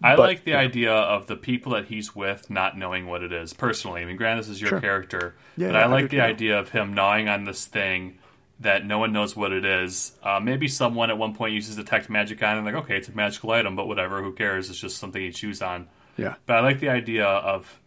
I 0.03 0.15
But- 0.17 0.23
like 0.29 0.45
the 0.45 0.55
idea 0.55 0.93
of 0.93 1.27
the 1.27 1.37
people 1.37 1.73
that 1.73 1.87
he's 1.87 2.15
with 2.15 2.49
not 2.51 2.79
knowing 2.79 3.07
what 3.07 3.23
it 3.23 3.33
is. 3.33 3.53
Personally, 3.53 4.03
I 4.03 4.05
mean, 4.05 4.17
granted, 4.17 4.43
this 4.45 4.51
is 4.51 4.61
your 4.61 4.71
Sure. 4.71 4.81
character, 4.81 5.35
Yeah, 5.57 5.69
but 5.69 5.75
yeah, 5.75 5.79
I 5.81 5.83
I 5.83 5.87
like 5.87 6.03
do 6.05 6.17
the 6.17 6.23
too. 6.23 6.23
idea 6.23 6.59
of 6.59 6.69
him 6.71 6.95
gnawing 6.95 7.29
on 7.29 7.45
this 7.45 7.67
thing 7.67 8.19
that 8.61 8.85
no 8.87 8.99
one 8.99 9.13
knows 9.13 9.37
what 9.37 9.53
it 9.53 9.65
is. 9.65 10.17
Uh, 10.23 10.39
maybe 10.41 10.67
someone 10.69 11.11
at 11.11 11.19
one 11.19 11.35
point 11.35 11.53
uses 11.55 11.77
detect 11.77 12.09
magic 12.11 12.43
on 12.43 12.55
it, 12.55 12.59
and 12.59 12.67
like, 12.67 12.75
okay, 12.75 12.97
it's 12.97 13.09
a 13.09 13.13
magical 13.13 13.51
item, 13.51 13.75
but 13.77 13.87
whatever, 13.89 14.23
who 14.23 14.33
cares? 14.33 14.71
It's 14.71 14.79
just 14.81 14.99
something 14.99 15.21
he 15.23 15.31
chews 15.33 15.61
on. 15.63 15.89
Yeah. 16.17 16.35
But 16.47 16.57
I 16.57 16.61
like 16.61 16.81
the 16.81 16.89
idea 16.91 17.25
of, 17.27 17.81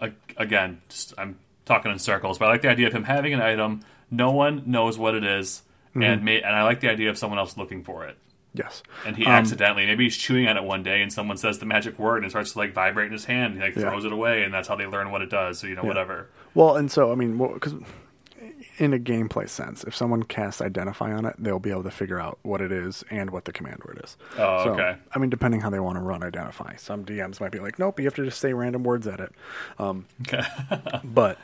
a- 0.00 0.10
again, 0.36 0.80
just, 0.88 1.14
I'm 1.18 1.38
talking 1.64 1.90
in 1.92 1.98
circles, 1.98 2.38
but 2.38 2.46
I 2.46 2.50
like 2.52 2.62
the 2.62 2.70
idea 2.70 2.86
of 2.88 2.92
him 2.92 3.04
having 3.04 3.32
an 3.34 3.40
item. 3.40 3.80
No 4.10 4.30
one 4.30 4.62
knows 4.66 4.96
what 4.98 5.14
it 5.14 5.24
is, 5.24 5.62
Mm-hmm. 5.90 6.02
and 6.02 6.24
may, 6.24 6.42
and 6.42 6.54
I 6.54 6.62
like 6.64 6.80
the 6.80 6.90
idea 6.90 7.08
of 7.10 7.16
someone 7.16 7.38
else 7.38 7.56
looking 7.56 7.82
for 7.82 8.04
it. 8.04 8.18
Yes. 8.56 8.82
And 9.04 9.16
he 9.16 9.24
Um, 9.26 9.32
accidentally, 9.32 9.86
maybe 9.86 10.04
he's 10.04 10.16
chewing 10.16 10.48
on 10.48 10.56
it 10.56 10.64
one 10.64 10.82
day, 10.82 11.02
and 11.02 11.12
someone 11.12 11.36
says 11.36 11.58
the 11.58 11.66
magic 11.66 11.98
word, 11.98 12.16
and 12.18 12.26
it 12.26 12.30
starts 12.30 12.52
to 12.52 12.58
like 12.58 12.72
vibrate 12.72 13.06
in 13.06 13.12
his 13.12 13.26
hand. 13.26 13.54
And 13.54 13.62
he 13.62 13.68
like 13.68 13.76
Yeah. 13.76 13.90
throws 13.90 14.04
it 14.04 14.12
away, 14.12 14.42
and 14.44 14.52
that's 14.54 14.68
how 14.68 14.76
they 14.76 14.86
learn 14.86 15.10
what 15.10 15.22
it 15.22 15.30
does. 15.30 15.58
So 15.60 15.66
you 15.66 15.74
know, 15.76 15.84
whatever. 15.84 16.28
Well, 16.54 16.76
and 16.76 16.90
so 16.90 17.12
I 17.12 17.14
mean, 17.14 17.36
because 17.36 17.74
in 18.78 18.92
a 18.92 18.98
gameplay 18.98 19.48
sense, 19.48 19.84
if 19.84 19.94
someone 19.96 20.22
casts 20.22 20.60
identify 20.60 21.10
on 21.12 21.24
it, 21.24 21.34
they'll 21.38 21.58
be 21.58 21.70
able 21.70 21.82
to 21.82 21.90
figure 21.90 22.20
out 22.20 22.38
what 22.42 22.60
it 22.60 22.70
is 22.70 23.02
and 23.10 23.30
what 23.30 23.46
the 23.46 23.52
command 23.52 23.80
word 23.86 23.98
is. 24.04 24.18
Oh, 24.38 24.64
So, 24.64 24.70
okay. 24.72 24.96
I 25.14 25.18
mean, 25.18 25.30
depending 25.30 25.62
how 25.62 25.70
they 25.70 25.80
want 25.80 25.96
to 25.96 26.02
run 26.02 26.22
identify, 26.22 26.76
some 26.76 27.02
DMs 27.04 27.40
might 27.40 27.52
be 27.52 27.58
like, 27.58 27.78
nope, 27.78 27.98
you 27.98 28.04
have 28.04 28.14
to 28.16 28.24
just 28.26 28.38
say 28.38 28.52
random 28.52 28.84
words 28.84 29.06
at 29.06 29.18
it. 29.20 29.32
Um, 29.78 30.04
Okay. 30.22 30.42
but 31.04 31.38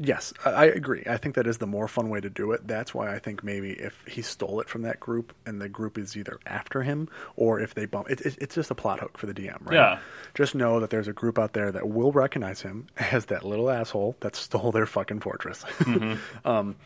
yes, 0.00 0.32
I, 0.44 0.64
agree. 0.64 1.04
I 1.08 1.18
think 1.18 1.34
that 1.34 1.46
is 1.46 1.58
the 1.58 1.66
more 1.66 1.86
fun 1.86 2.08
way 2.08 2.20
to 2.20 2.30
do 2.30 2.52
it. 2.52 2.66
That's 2.66 2.94
why 2.94 3.14
I 3.14 3.18
think 3.18 3.44
maybe 3.44 3.72
if 3.72 4.02
he 4.08 4.22
stole 4.22 4.60
it 4.60 4.68
from 4.68 4.82
that 4.82 4.98
group 4.98 5.34
and 5.46 5.60
the 5.60 5.68
group 5.68 5.98
is 5.98 6.16
either 6.16 6.40
after 6.46 6.82
him 6.82 7.08
or 7.36 7.60
if 7.60 7.74
they 7.74 7.84
bump, 7.84 8.10
it, 8.10 8.20
it, 8.22 8.38
it's 8.40 8.54
just 8.54 8.70
a 8.70 8.74
plot 8.74 9.00
hook 9.00 9.18
for 9.18 9.26
the 9.26 9.34
DM, 9.34 9.58
right? 9.66 9.74
Yeah. 9.74 9.98
Just 10.34 10.54
know 10.54 10.80
that 10.80 10.90
there's 10.90 11.08
a 11.08 11.12
group 11.12 11.38
out 11.38 11.52
there 11.52 11.70
that 11.70 11.88
will 11.88 12.12
recognize 12.12 12.62
him 12.62 12.86
as 12.96 13.26
that 13.26 13.44
little 13.44 13.70
asshole 13.70 14.16
that 14.20 14.34
stole 14.34 14.72
their 14.72 14.86
fucking 14.86 15.20
fortress. 15.20 15.64
um, 16.44 16.76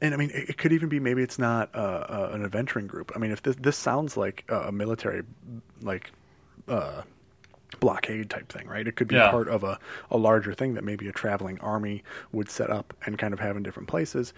and 0.00 0.14
I 0.14 0.16
mean, 0.16 0.30
it, 0.32 0.56
could 0.56 0.72
even 0.72 0.88
be 0.88 1.00
maybe 1.00 1.22
it's 1.22 1.38
not 1.38 1.74
uh, 1.74 1.78
uh, 1.78 2.30
an 2.32 2.44
adventuring 2.44 2.86
group. 2.86 3.12
I 3.14 3.18
mean, 3.18 3.32
if 3.32 3.42
this 3.42 3.56
this 3.56 3.76
sounds 3.76 4.16
like 4.16 4.44
a 4.48 4.70
military, 4.70 5.24
like 5.82 6.12
uh, 6.68 7.02
blockade 7.80 8.30
type 8.30 8.48
thing, 8.48 8.66
right? 8.66 8.86
It 8.86 8.96
could 8.96 9.08
be 9.08 9.14
Yeah. 9.16 9.30
part 9.30 9.48
of 9.48 9.64
a, 9.64 9.78
a 10.10 10.16
larger 10.16 10.52
thing 10.54 10.74
that 10.74 10.84
maybe 10.84 11.08
a 11.08 11.12
traveling 11.12 11.58
army 11.60 12.02
would 12.32 12.50
set 12.50 12.70
up 12.70 12.94
and 13.06 13.18
kind 13.18 13.32
of 13.34 13.40
have 13.40 13.56
in 13.56 13.62
different 13.62 13.88
places. 13.88 14.32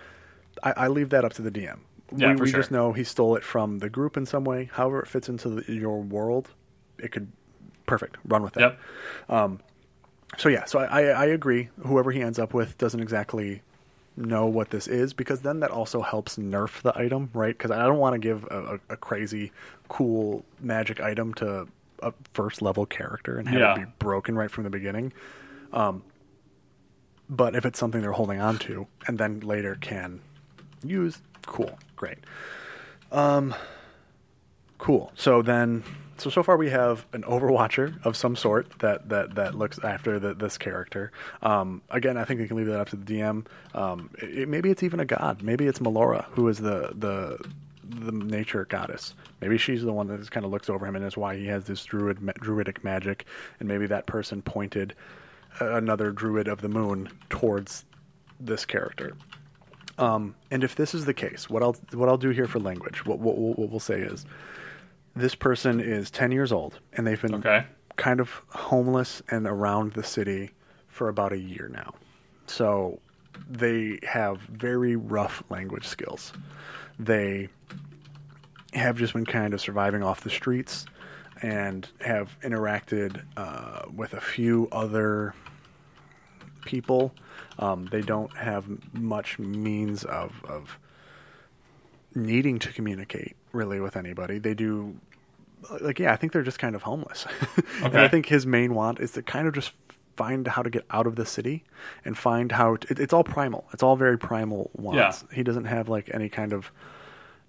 I, 0.63 0.73
I 0.77 0.89
leave 0.89 1.11
that 1.11 1.25
up 1.25 1.33
to 1.35 1.43
the 1.43 1.51
DM. 1.51 1.79
Yeah, 2.17 2.35
we 2.35 2.41
we 2.43 2.51
sure. 2.51 2.61
just 2.61 2.71
know 2.73 2.93
he 2.93 3.05
stole 3.05 3.37
it 3.37 3.45
from 3.45 3.79
the 3.79 3.89
group 3.89 4.17
in 4.17 4.27
some 4.27 4.45
way. 4.45 4.69
However, 4.73 5.01
it 5.01 5.09
fits 5.09 5.29
into 5.29 5.49
the, 5.51 5.73
your 5.73 6.03
world. 6.03 6.51
It 6.99 7.13
could 7.13 7.31
perfect 7.87 8.17
run 8.25 8.43
with 8.43 8.57
it. 8.57 8.61
Yep. 8.61 8.79
Um, 9.29 9.61
So 10.39 10.49
yeah, 10.49 10.65
so 10.65 10.79
I, 10.81 10.85
I, 10.85 11.03
I 11.03 11.25
agree. 11.27 11.69
Whoever 11.87 12.11
he 12.13 12.21
ends 12.21 12.39
up 12.39 12.53
with 12.55 12.77
doesn't 12.79 13.01
exactly 13.01 13.63
know 14.17 14.47
what 14.47 14.71
this 14.71 14.87
is 14.89 15.13
because 15.13 15.41
then 15.41 15.61
that 15.61 15.71
also 15.71 16.03
helps 16.03 16.37
nerf 16.37 16.83
the 16.83 16.97
item, 16.99 17.31
right? 17.33 17.57
Because 17.57 17.71
I 17.71 17.85
don't 17.87 17.99
want 17.99 18.15
to 18.15 18.19
give 18.19 18.45
a, 18.51 18.75
a, 18.91 18.95
a 18.95 18.97
crazy, 18.97 19.51
cool 19.89 20.45
magic 20.61 21.01
item 21.01 21.33
to 21.35 21.67
a 22.03 22.13
first 22.35 22.63
level 22.63 22.87
character 22.87 23.39
and 23.39 23.49
have 23.49 23.59
Yeah. 23.61 23.73
it 23.75 23.79
be 23.87 23.93
broken 23.99 24.37
right 24.37 24.51
from 24.51 24.65
the 24.65 24.71
beginning. 24.71 25.13
Um, 25.73 26.03
but 27.29 27.55
if 27.55 27.65
it's 27.65 27.79
something 27.79 28.01
they're 28.01 28.13
holding 28.13 28.41
on 28.41 28.59
to 28.61 28.87
and 29.07 29.19
then 29.19 29.41
later 29.41 29.77
can 29.81 30.21
use, 30.83 31.21
cool, 31.47 31.79
great. 31.97 32.19
Um, 33.13 33.55
cool. 34.79 35.13
So 35.15 35.43
then, 35.43 35.85
so 36.19 36.29
so 36.31 36.43
far 36.43 36.57
we 36.57 36.71
have 36.71 37.07
an 37.13 37.23
Overwatcher 37.23 38.05
of 38.05 38.17
some 38.17 38.37
sort 38.37 38.67
that 38.81 39.09
that 39.09 39.37
that 39.37 39.55
looks 39.55 39.79
after 39.79 40.19
the, 40.19 40.35
this 40.35 40.59
character. 40.59 41.13
Um, 41.43 41.83
again, 41.91 42.17
I 42.17 42.25
think 42.25 42.41
we 42.41 42.49
can 42.49 42.57
leave 42.57 42.67
that 42.67 42.81
up 42.81 42.89
to 42.91 42.97
the 42.97 43.05
DM. 43.21 43.47
Um, 43.75 44.11
it, 44.19 44.49
maybe 44.49 44.71
it's 44.71 44.83
even 44.83 45.01
a 45.01 45.05
god. 45.05 45.43
Maybe 45.43 45.67
it's 45.67 45.79
Melora, 45.79 46.25
who 46.33 46.49
is 46.49 46.59
the 46.59 46.93
the 46.95 47.39
the 47.91 48.13
nature 48.13 48.65
goddess. 48.65 49.15
Maybe 49.41 49.59
she's 49.59 49.83
the 49.83 49.93
one 49.93 50.07
that 50.09 50.19
just 50.19 50.31
kind 50.31 50.47
of 50.47 50.53
looks 50.53 50.71
over 50.71 50.87
him 50.87 50.97
and 50.97 51.05
is 51.05 51.17
why 51.17 51.37
he 51.37 51.47
has 51.47 51.65
this 51.65 51.85
druid 51.85 52.21
ma- 52.21 52.33
druidic 52.41 52.85
magic. 52.85 53.27
And 53.59 53.69
maybe 53.69 53.87
that 53.87 54.07
person 54.07 54.43
pointed 54.43 54.95
uh, 55.61 55.75
another 55.75 56.11
druid 56.13 56.49
of 56.49 56.61
the 56.61 56.69
moon 56.69 57.11
towards 57.29 57.85
this 58.39 58.65
character. 58.65 59.17
Um, 59.99 60.35
and 60.51 60.65
if 60.65 60.77
this 60.77 60.95
is 60.95 61.05
the 61.05 61.13
case, 61.15 61.51
what 61.51 61.63
I'll 61.63 61.77
what 61.93 62.09
I'll 62.09 62.17
do 62.17 62.31
here 62.31 62.47
for 62.47 62.59
language, 62.61 63.05
what 63.05 63.19
what, 63.19 63.37
what 63.37 63.71
we'll 63.71 63.81
say 63.81 64.01
is, 64.01 64.25
this 65.15 65.35
person 65.35 65.81
is 65.81 66.11
ten 66.11 66.33
years 66.33 66.53
old 66.53 66.79
and 66.95 67.07
they've 67.07 67.21
been 67.21 67.35
Okay. 67.35 67.67
kind 67.97 68.21
of 68.21 68.31
homeless 68.49 69.21
and 69.31 69.47
around 69.47 69.93
the 69.93 70.03
city 70.05 70.53
for 70.89 71.09
about 71.09 71.33
a 71.33 71.39
year 71.39 71.69
now. 71.73 71.95
So 72.47 73.01
they 73.49 73.99
have 74.03 74.39
very 74.41 74.97
rough 74.97 75.43
language 75.51 75.87
skills. 75.87 76.33
They 76.99 77.49
have 78.73 78.97
just 78.97 79.13
been 79.13 79.27
kind 79.27 79.55
of 79.55 79.61
surviving 79.61 80.03
off 80.03 80.21
the 80.23 80.31
streets 80.31 80.87
and 81.43 81.89
have 82.01 82.37
interacted 82.43 83.23
uh, 83.37 83.83
with 83.95 84.15
a 84.15 84.21
few 84.21 84.69
other 84.73 85.35
people. 86.65 87.13
Um, 87.59 87.87
they 87.87 88.03
don't 88.03 88.35
have 88.37 88.65
much 88.95 89.39
means 89.39 90.05
of, 90.05 90.33
of 90.45 90.79
needing 92.15 92.59
to 92.61 92.73
communicate 92.73 93.37
really 93.53 93.81
with 93.81 93.97
anybody. 93.97 94.39
They 94.39 94.55
do, 94.55 94.97
like, 95.81 95.99
yeah, 95.99 96.13
I 96.13 96.17
think 96.17 96.33
they're 96.33 96.43
just 96.43 96.59
kind 96.59 96.75
of 96.75 96.83
homeless. 96.83 97.27
and 97.83 97.99
I 97.99 98.09
think 98.09 98.27
his 98.27 98.47
main 98.47 98.75
want 98.75 99.01
is 99.01 99.13
to 99.13 99.23
kind 99.23 99.49
of 99.49 99.55
just 99.55 99.73
find 100.17 100.47
how 100.47 100.63
to 100.63 100.69
get 100.69 100.85
out 100.91 101.07
of 101.07 101.17
the 101.17 101.25
city 101.25 101.65
and 102.05 102.17
find 102.17 102.53
how 102.53 102.77
to, 102.77 102.93
it, 102.93 103.01
it's 103.01 103.13
all 103.13 103.25
primal. 103.25 103.65
It's 103.73 103.83
all 103.83 103.97
very 103.97 104.19
primal 104.19 104.71
wants. 104.75 105.25
He 105.33 105.43
doesn't 105.43 105.65
have 105.65 105.89
like 105.89 106.11
any 106.13 106.29
kind 106.29 106.53
of 106.53 106.71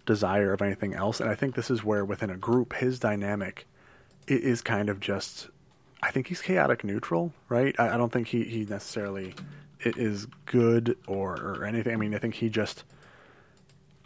desire 0.06 0.54
of 0.54 0.62
anything 0.62 0.94
else. 0.94 1.20
And 1.20 1.30
I 1.30 1.36
think 1.36 1.56
this 1.56 1.70
is 1.70 1.84
where 1.84 2.04
within 2.06 2.30
a 2.30 2.38
group, 2.38 2.74
his 2.74 3.00
dynamic 3.00 3.66
is 4.28 4.62
kind 4.62 4.90
of 4.90 5.00
just. 5.00 5.50
I 6.04 6.10
think 6.12 6.28
he's 6.28 6.42
chaotic 6.42 6.84
neutral, 6.84 7.32
right? 7.48 7.76
I, 7.78 7.90
I 7.94 7.98
don't 7.98 8.12
think 8.12 8.28
he, 8.28 8.44
he 8.44 8.66
necessarily 8.66 9.36
is 9.82 10.26
good 10.48 10.98
or, 11.08 11.36
or 11.36 11.66
anything. 11.66 11.94
I 11.94 11.98
mean, 11.98 12.16
I 12.16 12.18
think 12.18 12.34
he 12.34 12.50
just 12.50 12.84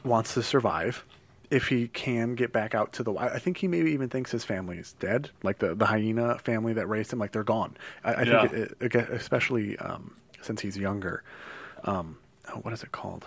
wants 0.04 0.34
to 0.34 0.44
survive. 0.44 1.06
If 1.52 1.68
he 1.68 1.88
can 1.88 2.36
get 2.36 2.52
back 2.52 2.74
out 2.74 2.92
to 2.94 3.04
the, 3.04 3.14
I 3.14 3.36
I 3.36 3.40
think 3.40 3.58
he 3.58 3.68
maybe 3.68 3.92
even 3.92 4.10
thinks 4.10 4.32
his 4.32 4.44
family 4.44 4.78
is 4.78 4.94
dead, 4.94 5.30
like 5.44 5.60
the 5.60 5.76
the 5.76 5.86
hyena 5.86 6.38
family 6.40 6.74
that 6.74 6.88
raised 6.88 7.14
him, 7.14 7.20
like 7.20 7.32
they're 7.32 7.44
gone. 7.44 7.78
I, 8.04 8.14
I 8.16 8.24
Yeah. 8.24 8.48
think, 8.48 8.72
it, 8.82 8.96
it, 8.96 9.10
especially 9.12 9.78
um, 9.78 10.16
since 10.42 10.60
he's 10.60 10.76
younger. 10.76 11.24
Um, 11.84 12.18
oh, 12.50 12.58
what 12.58 12.74
is 12.74 12.82
it 12.84 12.92
called? 12.92 13.26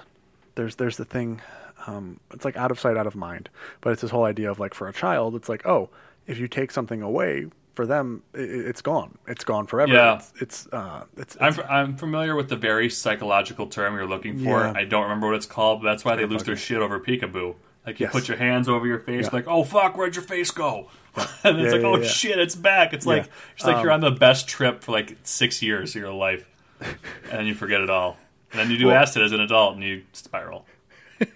There's 0.56 0.74
there's 0.76 0.96
the 0.96 1.04
thing. 1.04 1.40
Um, 1.86 2.18
it's 2.32 2.44
like 2.44 2.56
out 2.56 2.70
of 2.70 2.80
sight, 2.80 2.96
out 2.96 3.06
of 3.06 3.14
mind. 3.16 3.48
But 3.80 3.92
it's 3.92 4.02
this 4.02 4.10
whole 4.10 4.24
idea 4.24 4.50
of 4.50 4.58
like 4.58 4.74
for 4.74 4.88
a 4.88 4.92
child, 4.92 5.34
it's 5.34 5.48
like 5.48 5.66
oh, 5.66 5.90
if 6.26 6.38
you 6.38 6.48
take 6.48 6.70
something 6.70 7.02
away 7.02 7.46
for 7.74 7.86
them, 7.86 8.22
i 8.34 8.38
it's 8.38 8.82
gone. 8.82 9.16
It's 9.28 9.44
gone 9.44 9.66
forever. 9.66 9.92
Yeah. 9.92 10.16
It's 10.16 10.32
it's 10.40 10.68
uh, 10.72 11.04
it's, 11.16 11.36
I'm, 11.40 11.48
it's 11.50 11.58
I'm 11.70 11.96
familiar 11.96 12.34
with 12.34 12.48
the 12.48 12.56
very 12.56 12.90
psychological 12.90 13.66
term 13.68 13.94
you're 13.94 14.06
looking 14.06 14.38
for. 14.38 14.60
Yeah. 14.62 14.72
I 14.74 14.84
don't 14.84 15.02
remember 15.04 15.28
what 15.28 15.36
it's 15.36 15.46
called, 15.46 15.82
but 15.82 15.88
that's 15.90 16.04
why 16.04 16.16
they 16.16 16.26
lose 16.26 16.42
their 16.42 16.56
shit 16.56 16.78
over 16.78 16.98
peekaboo. 16.98 17.54
Like 17.86 18.00
you 18.00 18.06
Yes. 18.06 18.12
put 18.12 18.28
your 18.28 18.36
hands 18.36 18.68
over 18.68 18.86
your 18.86 18.98
face, 18.98 19.26
Yeah. 19.26 19.30
like, 19.32 19.46
oh 19.46 19.64
fuck, 19.64 19.96
where'd 19.96 20.14
your 20.14 20.24
face 20.24 20.50
go? 20.50 20.90
and 21.44 21.58
it's 21.60 21.72
Yeah, 21.72 21.80
like, 21.80 22.00
oh 22.00 22.02
shit, 22.02 22.38
it's 22.38 22.54
back. 22.56 22.92
It's 22.92 23.06
like 23.06 23.30
it's 23.54 23.64
like 23.64 23.80
you're 23.82 23.92
Um, 23.92 24.04
on 24.04 24.12
the 24.12 24.18
best 24.18 24.46
trip 24.48 24.82
for 24.82 24.92
like 24.92 25.16
six 25.22 25.62
years 25.62 25.94
of 25.96 26.02
your 26.02 26.12
life, 26.12 26.46
and 26.80 26.98
then 27.30 27.46
you 27.46 27.54
forget 27.54 27.80
it 27.80 27.88
all. 27.88 28.18
And 28.52 28.60
then 28.60 28.70
you 28.70 28.76
do 28.76 28.88
Well- 28.88 28.96
acid 28.96 29.22
as 29.22 29.32
an 29.32 29.40
adult, 29.40 29.74
and 29.76 29.84
you 29.84 30.02
spiral. 30.12 30.66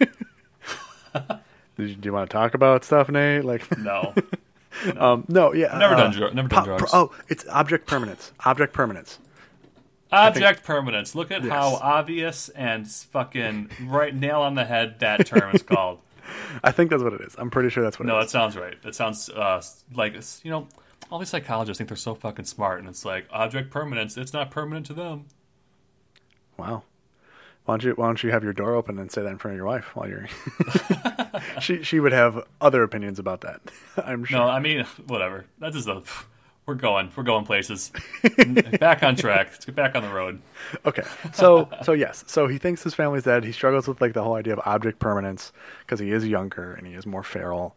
do, 2.02 2.08
you, 2.08 2.12
want 2.12 2.28
to 2.28 2.32
talk 2.32 2.54
about 2.54 2.84
stuff, 2.84 3.08
Nate? 3.08 3.44
Like 3.44 3.78
No, 3.78 4.14
um, 4.96 5.24
no, 5.28 5.52
yeah, 5.54 5.76
Never 5.78 5.94
uh, 5.94 5.96
done 5.96 6.12
dru- 6.12 6.34
never 6.34 6.48
done 6.48 6.60
po- 6.64 6.76
drugs. 6.78 6.90
oh, 6.92 7.12
it's 7.28 7.46
object 7.48 7.86
permanence. 7.86 8.32
Object 8.44 8.72
permanence. 8.72 9.18
object 10.10 10.64
permanence. 10.64 11.14
Look 11.14 11.30
at 11.30 11.42
Yes. 11.42 11.52
how 11.52 11.74
obvious 11.82 12.48
and 12.50 12.86
fucking 12.90 13.70
right 13.84 14.14
nail 14.14 14.40
on 14.42 14.54
the 14.54 14.64
head 14.64 14.98
that 15.00 15.26
term 15.26 15.54
is 15.54 15.62
called. 15.62 16.00
I 16.64 16.70
think 16.72 16.90
that's 16.90 17.02
what 17.02 17.12
it 17.14 17.20
is. 17.22 17.34
I'm 17.38 17.50
pretty 17.50 17.70
sure 17.70 17.82
that's 17.82 17.98
what 17.98 18.06
it 18.06 18.10
is. 18.10 18.12
No, 18.12 18.18
it 18.18 18.22
that 18.22 18.30
sounds 18.30 18.56
right. 18.56 18.80
That 18.82 18.94
sounds 18.94 19.28
uh, 19.30 19.62
like 19.94 20.14
you 20.42 20.50
know, 20.50 20.68
all 21.10 21.18
these 21.18 21.28
psychologists 21.30 21.78
think 21.78 21.88
they're 21.88 21.96
so 21.96 22.14
fucking 22.14 22.44
smart, 22.46 22.78
and 22.80 22.88
it's 22.88 23.04
like 23.04 23.26
object 23.30 23.70
permanence. 23.70 24.16
It's 24.16 24.32
not 24.32 24.50
permanent 24.50 24.86
to 24.86 24.94
them. 24.94 25.26
Wow. 26.56 26.84
Why 27.64 27.74
don't 27.74 27.84
you 27.84 27.92
Why 27.92 28.06
don't 28.06 28.22
you 28.22 28.30
have 28.30 28.42
your 28.42 28.52
door 28.52 28.74
open 28.74 28.98
and 28.98 29.10
say 29.10 29.22
that 29.22 29.28
in 29.28 29.38
front 29.38 29.54
of 29.54 29.56
your 29.56 29.66
wife 29.66 29.94
while 29.94 30.08
you're? 30.08 30.26
she 31.60 31.82
she 31.82 32.00
would 32.00 32.12
have 32.12 32.44
other 32.60 32.82
opinions 32.82 33.18
about 33.18 33.42
that. 33.42 33.60
I'm 34.04 34.24
sure. 34.24 34.38
No, 34.38 34.44
I 34.44 34.58
mean 34.58 34.84
whatever. 35.06 35.44
That 35.58 35.74
is 35.74 35.86
a. 35.86 36.02
We're 36.64 36.74
going. 36.74 37.10
We're 37.16 37.24
going 37.24 37.44
places. 37.44 37.90
back 38.78 39.02
on 39.02 39.16
track. 39.16 39.48
Let's 39.50 39.64
get 39.64 39.74
back 39.74 39.96
on 39.96 40.02
the 40.04 40.12
road. 40.12 40.40
Okay. 40.86 41.02
So 41.34 41.68
so 41.82 41.92
yes. 41.92 42.22
So 42.28 42.46
he 42.46 42.56
thinks 42.56 42.84
his 42.84 42.94
family's 42.94 43.24
dead. 43.24 43.42
He 43.42 43.50
struggles 43.50 43.88
with 43.88 44.00
like 44.00 44.12
the 44.12 44.22
whole 44.22 44.34
idea 44.36 44.52
of 44.52 44.60
object 44.64 45.00
permanence 45.00 45.52
because 45.80 45.98
he 45.98 46.12
is 46.12 46.24
younger 46.24 46.72
and 46.74 46.86
he 46.86 46.94
is 46.94 47.04
more 47.04 47.24
feral. 47.24 47.76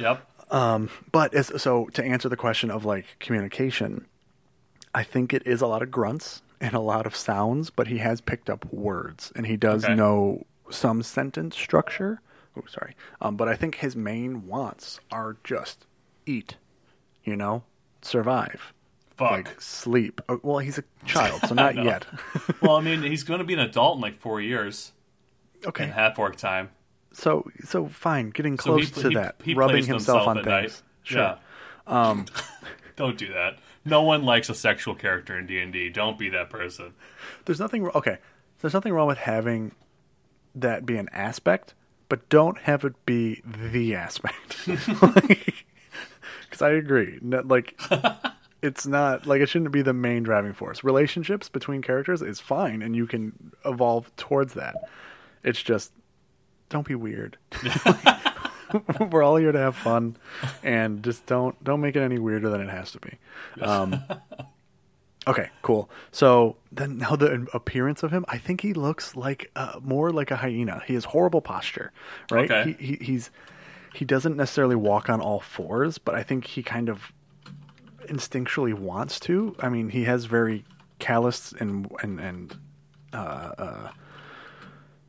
Yep. 0.00 0.26
Um, 0.50 0.90
But 1.12 1.32
as, 1.32 1.62
so 1.62 1.86
to 1.94 2.04
answer 2.04 2.28
the 2.28 2.36
question 2.36 2.72
of 2.72 2.84
like 2.84 3.06
communication, 3.20 4.04
I 4.92 5.04
think 5.04 5.32
it 5.32 5.46
is 5.46 5.60
a 5.62 5.68
lot 5.68 5.82
of 5.82 5.92
grunts 5.92 6.42
and 6.64 6.74
a 6.74 6.80
lot 6.80 7.04
of 7.04 7.14
sounds, 7.14 7.68
but 7.68 7.88
he 7.88 7.98
has 7.98 8.22
picked 8.22 8.48
up 8.48 8.64
words 8.72 9.30
and 9.36 9.46
he 9.46 9.56
does 9.56 9.84
Okay. 9.84 9.94
know 9.94 10.46
some 10.70 11.02
sentence 11.02 11.54
structure. 11.56 12.20
Oh, 12.56 12.62
sorry. 12.66 12.96
Um, 13.20 13.36
but 13.36 13.48
I 13.48 13.54
think 13.54 13.74
his 13.76 13.94
main 13.94 14.46
wants 14.46 14.98
are 15.12 15.36
just 15.44 15.84
eat, 16.24 16.56
you 17.22 17.36
know, 17.36 17.64
survive, 18.00 18.72
Fuck. 19.16 19.30
like 19.30 19.60
sleep. 19.60 20.22
Oh, 20.28 20.40
well, 20.42 20.58
he's 20.58 20.78
a 20.78 20.84
child, 21.04 21.42
so 21.46 21.54
not 21.64 21.74
yet. 21.76 22.06
well, 22.62 22.76
I 22.76 22.80
mean, 22.80 23.02
he's 23.02 23.24
going 23.24 23.40
to 23.40 23.44
be 23.44 23.52
an 23.54 23.60
adult 23.60 23.96
in 23.96 24.00
like 24.00 24.18
four 24.18 24.40
years 24.40 24.92
okay. 25.66 25.84
in 25.84 25.90
half 25.90 26.18
orc 26.18 26.36
time. 26.36 26.70
So 27.12 27.44
so 27.64 27.88
fine, 27.88 28.30
getting 28.30 28.58
So 28.58 28.72
close 28.76 28.88
he, 28.88 29.02
to 29.02 29.08
he, 29.10 29.14
that, 29.16 29.36
he 29.44 29.52
rubbing 29.54 29.74
plays 29.76 29.86
himself 29.86 30.26
on 30.26 30.36
things. 30.36 30.46
night. 30.46 30.82
Sure. 31.02 31.20
Yeah. 31.20 31.36
Um, 31.86 32.24
don't 32.96 33.18
do 33.18 33.32
that. 33.34 33.58
No 33.84 34.02
one 34.02 34.24
likes 34.24 34.48
a 34.48 34.54
sexual 34.54 34.94
character 34.94 35.38
in 35.38 35.46
D 35.46 35.58
and 35.60 35.72
D. 35.72 35.90
Don't 35.90 36.18
be 36.18 36.28
that 36.30 36.50
person. 36.50 36.94
There's 37.44 37.60
nothing 37.60 37.86
okay. 37.88 38.18
There's 38.60 38.74
nothing 38.74 38.92
wrong 38.92 39.08
with 39.08 39.18
having 39.18 39.72
that 40.54 40.86
be 40.86 40.96
an 40.96 41.08
aspect, 41.12 41.74
but 42.08 42.28
don't 42.28 42.58
have 42.62 42.84
it 42.84 42.94
be 43.06 43.42
the 43.44 43.94
aspect. 43.94 44.66
Because 46.54 46.62
I 46.62 46.70
agree, 46.70 47.18
No, 47.20 47.40
like 47.44 47.80
it's 48.62 48.86
not 48.86 49.26
like 49.26 49.40
it 49.40 49.48
shouldn't 49.48 49.72
be 49.72 49.82
the 49.82 49.92
main 49.92 50.22
driving 50.22 50.52
force. 50.52 50.84
Relationships 50.84 51.48
between 51.48 51.82
characters 51.82 52.22
is 52.22 52.38
fine, 52.38 52.80
and 52.80 52.94
you 52.94 53.08
can 53.08 53.52
evolve 53.64 54.14
towards 54.16 54.54
that. 54.54 54.76
It's 55.42 55.60
just 55.60 55.92
don't 56.68 56.86
be 56.86 56.94
weird. 56.94 57.38
We're 59.10 59.22
all 59.22 59.36
here 59.36 59.52
to 59.52 59.58
have 59.58 59.76
fun, 59.76 60.16
and 60.62 61.02
just 61.02 61.26
don't 61.26 61.62
don't 61.62 61.80
make 61.80 61.96
it 61.96 62.02
any 62.02 62.18
weirder 62.18 62.50
than 62.50 62.60
it 62.60 62.70
has 62.70 62.92
to 62.92 63.00
be. 63.00 63.18
Um, 63.60 64.02
Okay, 65.26 65.48
cool. 65.62 65.88
So 66.12 66.56
then 66.70 66.98
now 66.98 67.16
the 67.16 67.46
appearance 67.54 68.02
of 68.02 68.10
him, 68.10 68.24
I 68.28 68.38
think 68.38 68.60
he 68.60 68.74
looks 68.74 69.16
like 69.16 69.50
uh, 69.56 69.80
more 69.82 70.10
like 70.10 70.30
a 70.30 70.36
hyena. 70.36 70.82
He 70.86 70.94
has 70.94 71.04
horrible 71.04 71.40
posture, 71.40 71.92
right? 72.30 72.50
Okay. 72.50 72.76
He, 72.78 72.86
he 72.86 73.04
he's 73.04 73.30
he 73.94 74.04
doesn't 74.04 74.36
necessarily 74.36 74.76
walk 74.76 75.08
on 75.08 75.20
all 75.20 75.40
fours, 75.40 75.98
but 75.98 76.14
I 76.14 76.22
think 76.22 76.44
he 76.46 76.62
kind 76.62 76.88
of 76.88 77.12
instinctually 78.06 78.74
wants 78.74 79.18
to. 79.20 79.56
I 79.60 79.70
mean, 79.70 79.88
he 79.88 80.04
has 80.04 80.26
very 80.26 80.64
calloused 80.98 81.54
and 81.54 81.90
and 82.02 82.20
and 82.20 82.58
uh, 83.14 83.16
uh, 83.16 83.90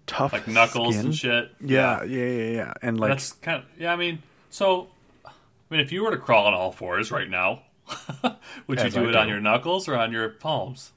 tough, 0.07 0.33
like 0.33 0.47
knuckles 0.47 0.95
skin. 0.95 1.05
and 1.07 1.15
shit. 1.15 1.51
Yeah, 1.61 2.03
yeah, 2.03 2.25
yeah, 2.25 2.51
yeah. 2.51 2.73
And 2.81 2.99
like, 2.99 3.11
That's 3.11 3.33
kind 3.33 3.57
of 3.63 3.65
yeah. 3.79 3.93
I 3.93 3.95
mean, 3.95 4.21
so 4.49 4.87
I 5.25 5.31
mean, 5.69 5.79
if 5.81 5.91
you 5.91 6.03
were 6.03 6.11
to 6.11 6.17
crawl 6.17 6.45
on 6.45 6.53
all 6.53 6.71
fours 6.71 7.11
right 7.11 7.29
now, 7.29 7.61
would 8.67 8.79
you 8.81 8.89
do 8.89 9.05
I 9.05 9.09
it 9.09 9.15
on 9.15 9.27
your 9.27 9.39
knuckles 9.39 9.87
or 9.87 9.95
on 9.95 10.11
your 10.11 10.29
palms? 10.29 10.91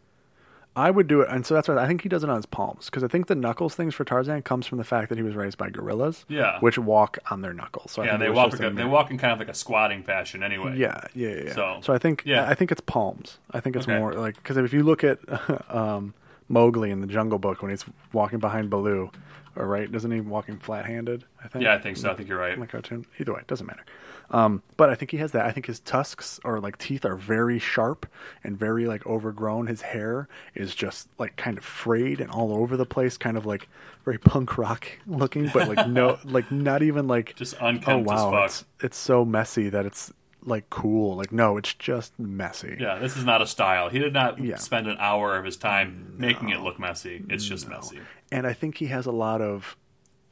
I 0.77 0.93
would 0.93 1.09
do 1.09 1.23
it, 1.23 1.29
and 1.29 1.45
so 1.45 1.55
that's 1.55 1.67
why 1.67 1.77
I 1.77 1.89
think 1.89 2.03
he 2.03 2.09
does 2.09 2.23
it 2.23 2.31
on 2.31 2.37
his 2.37 2.47
palms 2.47 2.85
because 2.85 3.03
I 3.03 3.09
think 3.09 3.27
the 3.27 3.35
knuckles 3.35 3.75
things 3.75 3.97
for 3.97 4.05
Tarzan 4.05 4.43
comes 4.43 4.65
from 4.65 4.79
the 4.79 4.85
fact 4.85 5.09
that 5.09 5.19
he 5.19 5.25
was 5.25 5.35
raised 5.35 5.59
by 5.59 5.71
gorillas, 5.71 6.25
Yeah. 6.29 6.61
which 6.61 6.79
walk 6.79 7.19
on 7.33 7.43
their 7.43 7.53
knuckles. 7.53 7.91
So 7.91 8.03
I 8.03 8.07
Yeah, 8.07 8.17
they 8.17 8.31
walk 8.31 8.53
like 8.53 8.61
a, 8.63 8.71
they 8.71 8.85
walk 8.85 9.11
in 9.11 9.19
kind 9.19 9.33
of 9.33 9.41
like 9.41 9.49
a 9.49 9.55
squatting 9.55 10.05
fashion 10.05 10.45
anyway. 10.45 10.77
Yeah, 10.77 11.01
yeah, 11.15 11.29
yeah. 11.31 11.43
yeah. 11.57 11.81
So, 11.81 11.93
I 11.93 11.99
think 11.99 12.23
yeah. 12.25 12.49
I 12.49 12.55
think 12.55 12.71
it's 12.71 12.81
palms. 12.83 13.39
I 13.51 13.59
think 13.59 13.75
it's 13.75 13.89
Okay. 13.89 13.99
more 13.99 14.13
like 14.13 14.37
because 14.37 14.57
if 14.57 14.73
you 14.73 14.85
look 14.85 15.03
at 15.03 15.19
um, 15.75 16.15
Mowgli 16.49 16.91
in 16.91 17.01
the 17.01 17.07
Jungle 17.07 17.39
Book 17.39 17.63
when 17.63 17.71
he's 17.71 17.85
walking 18.13 18.39
behind 18.39 18.71
Baloo, 18.71 19.11
or 19.57 19.67
right, 19.67 19.91
doesn't 19.91 20.11
he 20.11 20.21
walking 20.21 20.59
flat-handed? 20.59 21.25
I 21.43 21.49
think. 21.49 21.65
Yeah, 21.65 21.75
I 21.75 21.79
think 21.79 21.97
so. 21.97 22.11
I 22.11 22.15
think 22.15 22.29
you're 22.29 22.39
right. 22.39 22.53
in 22.55 22.61
the 22.61 22.67
cartoon. 22.67 23.07
Either 23.19 23.35
way, 23.35 23.41
it 23.41 23.47
doesn't 23.47 23.67
matter. 23.67 23.85
Um, 24.31 24.63
but 24.77 24.91
I 24.91 24.95
think 24.95 25.11
he 25.11 25.17
has 25.19 25.33
that. 25.33 25.47
I 25.47 25.53
think 25.53 25.67
his 25.67 25.81
tusks 25.81 26.39
or 26.45 26.61
like 26.61 26.77
teeth 26.77 27.07
are 27.07 27.17
very 27.17 27.59
sharp 27.59 28.07
and 28.45 28.59
very 28.59 28.87
like 28.87 29.07
overgrown. 29.07 29.67
His 29.67 29.81
hair 29.81 30.29
is 30.55 30.75
just 30.75 31.09
like 31.19 31.37
kind 31.37 31.57
of 31.57 31.65
frayed 31.65 32.21
and 32.21 32.31
all 32.31 32.53
over 32.55 32.77
the 32.77 32.85
place, 32.85 33.17
kind 33.17 33.39
of 33.39 33.47
like 33.47 33.69
very 34.05 34.19
punk 34.19 34.59
rock 34.59 34.87
looking, 35.07 35.49
but 35.49 35.67
like 35.67 35.87
no, 35.87 36.19
like 36.25 36.51
not 36.53 36.83
even 36.83 37.09
like 37.09 37.35
Just 37.37 37.55
unkempt 37.61 37.89
oh 37.89 37.99
wow, 38.15 38.15
as 38.29 38.33
fuck. 38.33 38.45
it's 38.45 38.65
it's 38.81 38.97
so 38.99 39.25
messy 39.25 39.71
that 39.71 39.87
it's 39.87 40.13
like 40.45 40.71
cool. 40.71 41.17
Like 41.17 41.33
no, 41.33 41.57
it's 41.57 41.75
just 41.75 42.19
messy. 42.19 42.77
Yeah, 42.81 42.99
this 42.99 43.17
is 43.17 43.25
not 43.25 43.43
a 43.43 43.47
style. 43.47 43.89
He 43.89 43.99
did 43.99 44.13
not 44.13 44.39
Yeah. 44.43 44.57
spend 44.57 44.87
an 44.87 44.97
hour 45.01 45.37
of 45.37 45.45
his 45.45 45.57
time 45.57 46.15
making 46.17 46.51
it 46.51 46.61
look 46.61 46.79
messy. 46.79 47.25
It's 47.29 47.45
just 47.45 47.69
messy. 47.69 48.01
and 48.31 48.47
I 48.47 48.53
think 48.53 48.77
he 48.77 48.87
has 48.87 49.07
a 49.07 49.13
lot 49.13 49.41
of 49.41 49.77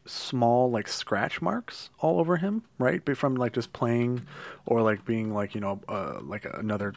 small 0.05 0.71
like 0.71 0.87
scratch 0.87 1.43
marks 1.43 1.91
all 1.99 2.21
over 2.21 2.37
him, 2.37 2.63
right? 2.79 3.05
Be- 3.05 3.15
From 3.15 3.35
like 3.35 3.53
just 3.55 3.73
playing 3.73 4.25
or 4.65 4.81
like 4.83 5.05
being 5.05 5.35
like 5.35 5.55
you 5.55 5.61
know 5.61 5.81
uh, 5.89 6.21
like 6.23 6.47
another 6.55 6.95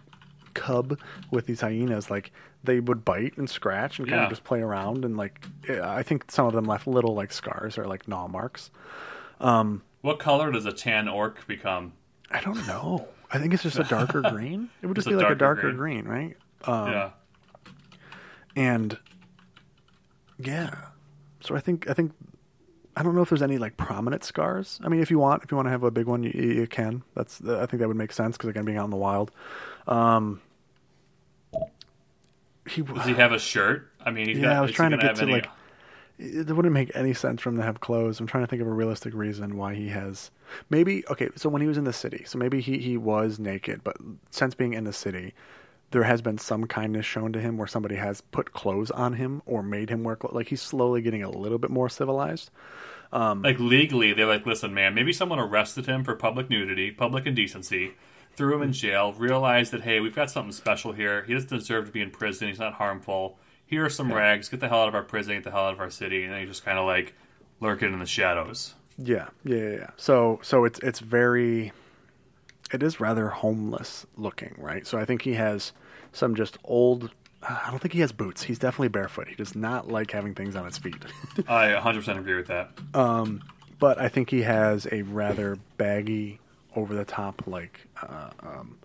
cub 0.53 0.99
with 1.31 1.45
these 1.47 1.61
hyenas, 1.61 2.09
like 2.11 2.31
they 2.63 2.79
would 2.79 3.03
bite 3.05 3.37
and 3.37 3.49
scratch 3.49 3.97
and 3.99 4.07
kind 4.07 4.19
Yeah. 4.19 4.25
of 4.25 4.29
just 4.29 4.43
play 4.43 4.61
around 4.61 5.05
and 5.05 5.17
like 5.17 5.43
I 5.69 6.03
think 6.03 6.29
some 6.29 6.45
of 6.45 6.53
them 6.53 6.65
left 6.65 6.85
little 6.85 7.15
like 7.15 7.31
scars 7.33 7.77
or 7.77 7.85
like 7.85 8.07
gnaw 8.07 8.27
marks. 8.27 8.69
What 10.01 10.19
color 10.19 10.51
does 10.51 10.65
a 10.65 10.71
tan 10.71 11.07
orc 11.09 11.45
become? 11.47 11.93
I 12.31 12.41
don't 12.41 12.65
know. 12.67 13.07
I 13.31 13.37
think 13.39 13.53
it's 13.53 13.63
just 13.63 13.79
a 13.79 13.83
darker 13.83 14.21
green. 14.31 14.69
It 14.81 14.87
would 14.87 14.95
just 14.95 15.07
It's 15.07 15.15
be 15.15 15.19
a 15.19 15.23
like 15.23 15.31
a 15.33 15.35
darker 15.35 15.63
darker 15.63 15.77
green, 15.77 16.05
right? 16.05 16.35
Um, 16.65 16.91
yeah. 16.91 17.09
and 18.55 18.97
yeah 20.37 20.73
so 21.41 21.55
i 21.55 21.59
think 21.61 21.89
i 21.89 21.93
think 21.93 22.11
i 22.97 23.03
don't 23.03 23.13
know 23.15 23.21
if 23.21 23.29
there's 23.29 23.41
any 23.41 23.57
like 23.57 23.75
prominent 23.77 24.23
scars 24.25 24.79
i 24.83 24.89
mean 24.89 24.99
if 25.01 25.09
you 25.11 25.19
want 25.19 25.41
if 25.43 25.51
you 25.51 25.55
want 25.57 25.65
to 25.67 25.69
have 25.69 25.83
a 25.83 25.91
big 25.91 26.05
one 26.05 26.23
you, 26.23 26.31
you 26.31 26.67
can 26.67 27.01
that's 27.15 27.41
i 27.45 27.65
think 27.65 27.79
that 27.79 27.87
would 27.87 27.95
make 27.97 28.11
sense 28.11 28.35
because 28.37 28.49
again 28.49 28.65
being 28.65 28.77
out 28.77 28.83
in 28.85 28.89
the 28.89 28.97
wild 28.97 29.31
um 29.87 30.41
he 32.69 32.81
Does 32.81 33.05
he 33.05 33.13
have 33.13 33.31
a 33.31 33.39
shirt? 33.39 33.89
I 34.05 34.11
mean, 34.11 34.27
he's 34.27 34.37
yeah 34.37 34.47
got, 34.49 34.55
i 34.57 34.61
was 34.61 34.71
trying 34.71 34.91
to 34.91 34.97
get 34.97 35.15
to 35.15 35.23
any- 35.23 35.31
like 35.33 35.47
it 36.19 36.51
wouldn't 36.53 36.73
make 36.73 36.91
any 36.95 37.13
sense 37.13 37.41
for 37.41 37.49
him 37.49 37.55
to 37.57 37.63
have 37.63 37.79
clothes. 37.79 38.19
I'm 38.19 38.27
trying 38.27 38.43
to 38.43 38.47
think 38.47 38.61
of 38.61 38.67
a 38.67 38.73
realistic 38.73 39.13
reason 39.13 39.55
why 39.55 39.73
he 39.73 39.87
has 39.87 40.31
maybe 40.69 41.03
okay. 41.09 41.29
So 41.35 41.47
when 41.49 41.61
he 41.61 41.67
was 41.67 41.77
in 41.77 41.85
the 41.85 41.93
city, 41.93 42.23
so 42.25 42.37
maybe 42.37 42.59
he 42.59 42.77
he 42.77 42.97
was 42.97 43.39
naked, 43.39 43.83
but 43.83 43.95
since 44.29 44.53
being 44.53 44.73
in 44.73 44.83
the 44.83 44.93
city, 44.93 45.33
there 45.91 46.03
has 46.03 46.21
been 46.21 46.37
some 46.37 46.67
kindness 46.67 47.05
shown 47.05 47.31
to 47.33 47.39
him 47.39 47.57
where 47.57 47.67
somebody 47.67 47.95
has 47.95 48.19
put 48.19 48.51
clothes 48.51 48.91
on 48.91 49.13
him 49.13 49.41
or 49.45 49.63
made 49.63 49.89
him 49.89 50.03
wear 50.03 50.17
clothes. 50.17 50.35
Like 50.35 50.49
he's 50.49 50.61
slowly 50.61 51.01
getting 51.01 51.23
a 51.23 51.29
little 51.29 51.57
bit 51.57 51.71
more 51.71 51.89
civilized. 51.89 52.51
Um, 53.11 53.41
like 53.41 53.57
legally 53.57 54.13
they're 54.13 54.27
like 54.27 54.45
listen 54.45 54.71
man 54.71 54.93
maybe 54.93 55.13
someone 55.13 55.39
arrested 55.39 55.87
him 55.87 56.03
for 56.03 56.15
public 56.15 56.47
nudity 56.47 56.91
public 56.91 57.25
indecency 57.25 57.93
threw 58.33 58.53
him 58.53 58.61
in 58.61 58.71
jail 58.71 59.13
realized 59.13 59.71
that 59.71 59.81
hey 59.81 59.99
we've 59.99 60.13
got 60.13 60.29
something 60.29 60.51
special 60.51 60.91
here 60.91 61.23
he 61.23 61.33
doesn't 61.33 61.49
deserve 61.49 61.87
to 61.87 61.91
be 61.91 62.03
in 62.03 62.11
prison 62.11 62.49
he's 62.49 62.59
not 62.59 62.73
harmful 62.73 63.39
here 63.69 63.85
are 63.85 63.89
some 63.89 64.11
rags 64.11 64.49
get 64.49 64.59
the 64.59 64.67
hell 64.67 64.81
out 64.81 64.87
of 64.87 64.95
our 64.95 65.03
prison 65.03 65.35
get 65.35 65.43
the 65.43 65.51
hell 65.51 65.65
out 65.65 65.73
of 65.73 65.79
our 65.79 65.89
city 65.89 66.23
and 66.23 66.33
then 66.33 66.41
he 66.41 66.45
just 66.45 66.65
kind 66.65 66.77
of 66.77 66.85
like 66.85 67.13
lurking 67.59 67.93
in 67.93 67.99
the 67.99 68.05
shadows 68.05 68.73
Yeah, 68.97 69.27
yeah, 69.45 69.57
yeah. 69.57 69.69
yeah. 69.69 69.89
So 69.97 70.39
so 70.41 70.65
it's 70.65 70.79
it's 70.79 70.99
very 70.99 71.71
it 72.71 72.83
is 72.83 72.99
rather 72.99 73.29
homeless 73.29 74.05
looking, 74.15 74.53
right? 74.57 74.85
So 74.85 74.97
I 74.99 75.05
think 75.05 75.23
he 75.23 75.33
has 75.33 75.71
some 76.13 76.35
just 76.35 76.57
old 76.63 77.11
I 77.41 77.67
don't 77.69 77.79
think 77.79 77.93
he 77.93 78.01
has 78.01 78.11
boots. 78.11 78.43
He's 78.43 78.59
definitely 78.59 78.89
barefoot. 78.89 79.27
He 79.29 79.35
does 79.35 79.55
not 79.55 79.87
like 79.87 80.11
having 80.11 80.35
things 80.35 80.55
on 80.57 80.65
his 80.65 80.77
feet. 80.77 80.95
i 81.47 81.69
100% 81.69 82.19
agree 82.19 82.35
with 82.35 82.47
that 82.47 82.71
Um, 82.93 83.41
but 83.79 83.97
I 83.97 84.09
think 84.09 84.29
he 84.29 84.41
has 84.41 84.87
a 84.91 85.03
rather 85.03 85.57
baggy, 85.77 86.39
over 86.75 86.93
the 86.93 87.05
top, 87.05 87.43
like 87.47 87.87
uh, 88.01 88.29
um, 88.41 88.77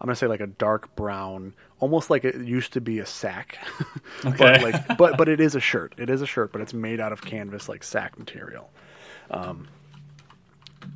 I'm 0.00 0.06
gonna 0.06 0.16
say 0.16 0.26
like 0.26 0.40
a 0.40 0.46
dark 0.46 0.94
brown, 0.94 1.54
almost 1.80 2.08
like 2.08 2.24
it 2.24 2.36
used 2.36 2.72
to 2.74 2.80
be 2.80 3.00
a 3.00 3.06
sack. 3.06 3.58
but 4.22 4.62
like, 4.62 4.96
but 4.96 5.16
but 5.16 5.28
it 5.28 5.40
is 5.40 5.54
a 5.54 5.60
shirt. 5.60 5.94
It 5.98 6.08
is 6.08 6.22
a 6.22 6.26
shirt, 6.26 6.52
but 6.52 6.60
it's 6.60 6.74
made 6.74 7.00
out 7.00 7.12
of 7.12 7.20
canvas, 7.22 7.68
like 7.68 7.82
sack 7.82 8.18
material. 8.18 8.70
Um, 9.30 9.68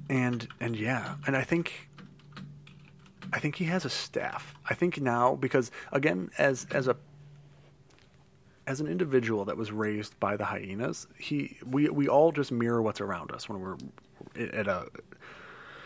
and 0.08 0.46
and 0.60 0.76
yeah, 0.76 1.16
and 1.26 1.36
I 1.36 1.42
think. 1.42 1.88
I 3.34 3.38
think 3.38 3.56
he 3.56 3.64
has 3.64 3.86
a 3.86 3.90
staff. 3.90 4.54
I 4.68 4.74
think 4.74 5.00
now 5.00 5.36
because 5.36 5.70
again, 5.90 6.30
as 6.36 6.66
as 6.70 6.86
a 6.86 6.96
as 8.66 8.80
an 8.80 8.86
individual 8.86 9.46
that 9.46 9.56
was 9.56 9.72
raised 9.72 10.18
by 10.20 10.36
the 10.36 10.44
hyenas, 10.44 11.06
he 11.18 11.56
we 11.64 11.88
we 11.88 12.08
all 12.08 12.30
just 12.30 12.52
mirror 12.52 12.82
what's 12.82 13.00
around 13.00 13.32
us 13.32 13.48
when 13.48 13.60
we're 13.60 13.76
at 14.36 14.68
a 14.68 14.88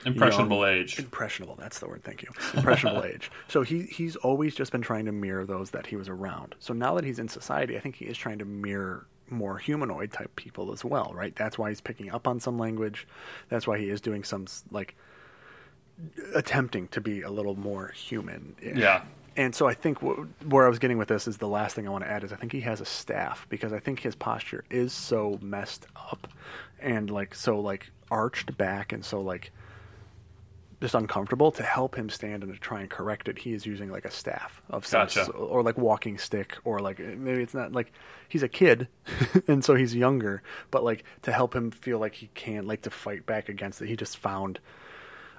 impressionable 0.06 0.66
young- 0.66 0.76
age 0.78 0.98
Impressionable. 0.98 1.56
That's 1.56 1.78
the 1.78 1.88
word. 1.88 2.02
Thank 2.04 2.22
you. 2.22 2.30
Impressionable 2.54 3.04
age. 3.12 3.30
So 3.48 3.62
he 3.62 3.82
he's 3.82 4.16
always 4.16 4.54
just 4.54 4.72
been 4.72 4.82
trying 4.82 5.04
to 5.06 5.12
mirror 5.12 5.44
those 5.44 5.70
that 5.72 5.86
he 5.86 5.96
was 5.96 6.08
around. 6.08 6.54
So 6.60 6.72
now 6.74 6.94
that 6.94 7.04
he's 7.04 7.18
in 7.18 7.28
society, 7.28 7.76
I 7.76 7.80
think 7.80 7.96
he 7.96 8.04
is 8.06 8.16
trying 8.16 8.38
to 8.38 8.44
mirror 8.44 9.06
more 9.28 9.58
humanoid 9.58 10.12
type 10.12 10.34
people 10.36 10.72
as 10.72 10.84
well. 10.84 11.12
Right. 11.14 11.34
That's 11.34 11.58
why 11.58 11.70
he's 11.70 11.80
picking 11.80 12.10
up 12.10 12.28
on 12.28 12.38
some 12.40 12.58
language. 12.58 13.06
That's 13.48 13.66
why 13.66 13.78
he 13.78 13.88
is 13.90 14.00
doing 14.00 14.22
some 14.24 14.46
like 14.70 14.94
attempting 16.34 16.88
to 16.88 17.00
be 17.00 17.22
a 17.22 17.30
little 17.30 17.56
more 17.58 17.88
human. 17.88 18.54
Yeah. 18.62 19.02
And 19.36 19.54
so 19.54 19.66
I 19.66 19.74
think 19.74 19.98
wh- 19.98 20.20
where 20.50 20.64
I 20.64 20.68
was 20.68 20.78
getting 20.78 20.96
with 20.98 21.08
this 21.08 21.28
is 21.28 21.38
the 21.38 21.48
last 21.48 21.74
thing 21.74 21.86
I 21.86 21.90
want 21.90 22.04
to 22.04 22.10
add 22.10 22.24
is 22.24 22.32
I 22.32 22.36
think 22.36 22.52
he 22.52 22.60
has 22.62 22.80
a 22.80 22.86
staff 22.86 23.46
because 23.48 23.72
I 23.72 23.78
think 23.80 24.00
his 24.00 24.14
posture 24.14 24.64
is 24.70 24.92
so 24.92 25.38
messed 25.42 25.86
up 26.10 26.26
and 26.80 27.10
like 27.10 27.34
so 27.34 27.60
like 27.60 27.90
arched 28.10 28.56
back 28.56 28.92
and 28.92 29.04
so 29.04 29.20
like 29.20 29.52
just 30.86 30.94
uncomfortable 30.94 31.50
to 31.50 31.64
help 31.64 31.96
him 31.96 32.08
stand 32.08 32.44
and 32.44 32.52
to 32.52 32.60
try 32.60 32.80
and 32.80 32.90
correct 32.90 33.26
it 33.28 33.36
he 33.36 33.52
is 33.52 33.66
using 33.66 33.90
like 33.90 34.04
a 34.04 34.10
staff 34.10 34.62
of 34.70 34.86
some 34.86 35.00
Gotcha. 35.00 35.28
or 35.32 35.64
like 35.64 35.76
walking 35.76 36.16
stick 36.16 36.56
or 36.64 36.78
like 36.78 37.00
maybe 37.00 37.42
it's 37.42 37.54
not 37.54 37.72
like 37.72 37.92
he's 38.28 38.44
a 38.44 38.48
kid 38.48 38.86
and 39.48 39.64
so 39.64 39.74
he's 39.74 39.96
younger 39.96 40.44
but 40.70 40.84
like 40.84 41.02
to 41.22 41.32
help 41.32 41.56
him 41.56 41.72
feel 41.72 41.98
like 41.98 42.14
he 42.14 42.28
can 42.34 42.68
like 42.68 42.82
to 42.82 42.90
fight 42.90 43.26
back 43.26 43.48
against 43.48 43.82
it 43.82 43.88
he 43.88 43.96
just 43.96 44.16
found 44.16 44.60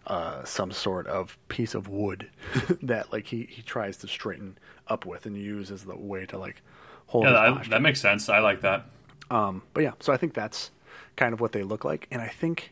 uh, 0.06 0.44
some 0.44 0.72
sort 0.72 1.08
of 1.08 1.38
piece 1.48 1.76
of 1.76 1.88
wood 1.88 2.30
that 2.82 3.14
like 3.14 3.26
he, 3.26 3.44
he 3.50 3.62
tries 3.62 3.96
to 3.98 4.08
straighten 4.08 4.58
up 4.88 5.06
with 5.06 5.26
and 5.26 5.38
use 5.38 5.72
as 5.72 5.84
the 5.84 5.96
way 5.96 6.26
to 6.26 6.38
like 6.38 6.62
hold 7.08 7.26
yeah 7.26 7.32
that, 7.32 7.70
that 7.70 7.82
makes 7.82 8.00
sense. 8.00 8.30
I 8.30 8.40
like 8.40 8.62
that. 8.62 8.86
Um, 9.30 9.64
but 9.74 9.84
yeah, 9.84 9.92
so 10.00 10.14
I 10.14 10.18
think 10.18 10.34
that's 10.34 10.72
kind 11.18 11.34
of 11.34 11.42
what 11.42 11.52
they 11.52 11.64
look 11.64 11.84
like, 11.84 12.08
and 12.12 12.22
I 12.22 12.30
think 12.30 12.72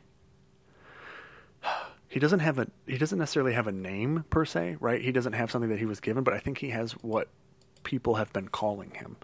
he 2.16 2.20
doesn't 2.22 2.40
have 2.40 2.58
a 2.60 2.68
he 2.88 2.98
doesn't 2.98 3.20
necessarily 3.20 3.52
have 3.52 3.68
a 3.68 3.74
name 3.74 4.24
per 4.30 4.46
se, 4.46 4.78
right? 4.80 5.02
He 5.02 5.12
doesn't 5.12 5.34
have 5.34 5.52
something 5.52 5.70
that 5.70 5.80
he 5.80 5.86
was 5.86 6.00
given, 6.00 6.24
but 6.24 6.34
I 6.34 6.40
think 6.40 6.60
he 6.60 6.70
has 6.70 6.94
what 6.94 7.28
people 7.84 8.16
have 8.16 8.32
been 8.32 8.48
calling 8.48 8.92
him, 8.92 9.18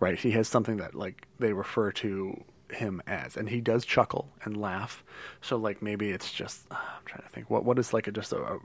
right? 0.00 0.18
He 0.18 0.32
has 0.32 0.48
something 0.48 0.78
that 0.78 0.92
like 0.92 1.28
they 1.38 1.52
refer 1.52 1.92
to 1.92 2.42
him 2.72 3.00
as, 3.06 3.36
and 3.36 3.48
he 3.48 3.60
does 3.60 3.84
chuckle 3.84 4.28
and 4.42 4.56
laugh. 4.56 5.04
So 5.40 5.56
like 5.56 5.82
maybe 5.82 6.10
it's 6.10 6.32
just 6.32 6.66
uh, 6.72 6.74
I'm 6.74 7.04
trying 7.04 7.22
to 7.22 7.28
think 7.28 7.48
what 7.48 7.64
what 7.64 7.78
is 7.78 7.92
like 7.92 8.08
a 8.08 8.10
just 8.10 8.32
a, 8.32 8.38
a 8.42 8.58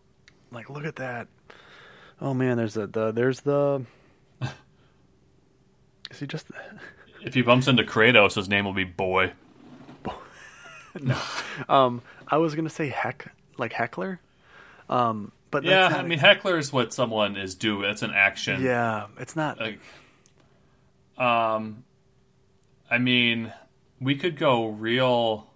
like 0.51 0.71
look 0.71 0.85
at 0.85 0.95
that. 0.95 1.27
Oh 2.19 2.33
man, 2.33 2.57
there's 2.57 2.77
a 2.77 2.87
the 2.87 3.11
there's 3.11 3.41
the. 3.41 3.85
Is 6.09 6.19
he 6.19 6.25
just? 6.25 6.47
if 7.21 7.35
he 7.35 7.43
bumps 7.43 7.67
into 7.67 7.83
kratos 7.83 8.33
his 8.33 8.49
name 8.49 8.65
will 8.65 8.73
be 8.73 8.85
boy 8.85 9.33
no, 10.99 11.17
Um, 11.69 12.01
I 12.27 12.37
was 12.37 12.55
gonna 12.55 12.71
say 12.71 12.89
heck, 12.89 13.31
like 13.57 13.73
heckler, 13.73 14.19
um, 14.89 15.31
but 15.51 15.63
that's 15.63 15.93
yeah 15.93 15.99
i 15.99 16.03
mean 16.03 16.19
heckler 16.19 16.57
is 16.57 16.71
what 16.73 16.91
someone 16.93 17.35
is 17.37 17.55
due 17.55 17.83
it's 17.83 18.01
an 18.01 18.11
action 18.11 18.61
yeah, 18.61 19.07
it's 19.17 19.35
not. 19.35 19.59
like 19.59 19.79
um 21.17 21.83
i 22.91 22.97
mean 22.97 23.51
we 23.99 24.15
could 24.15 24.37
go 24.37 24.67
real 24.67 25.47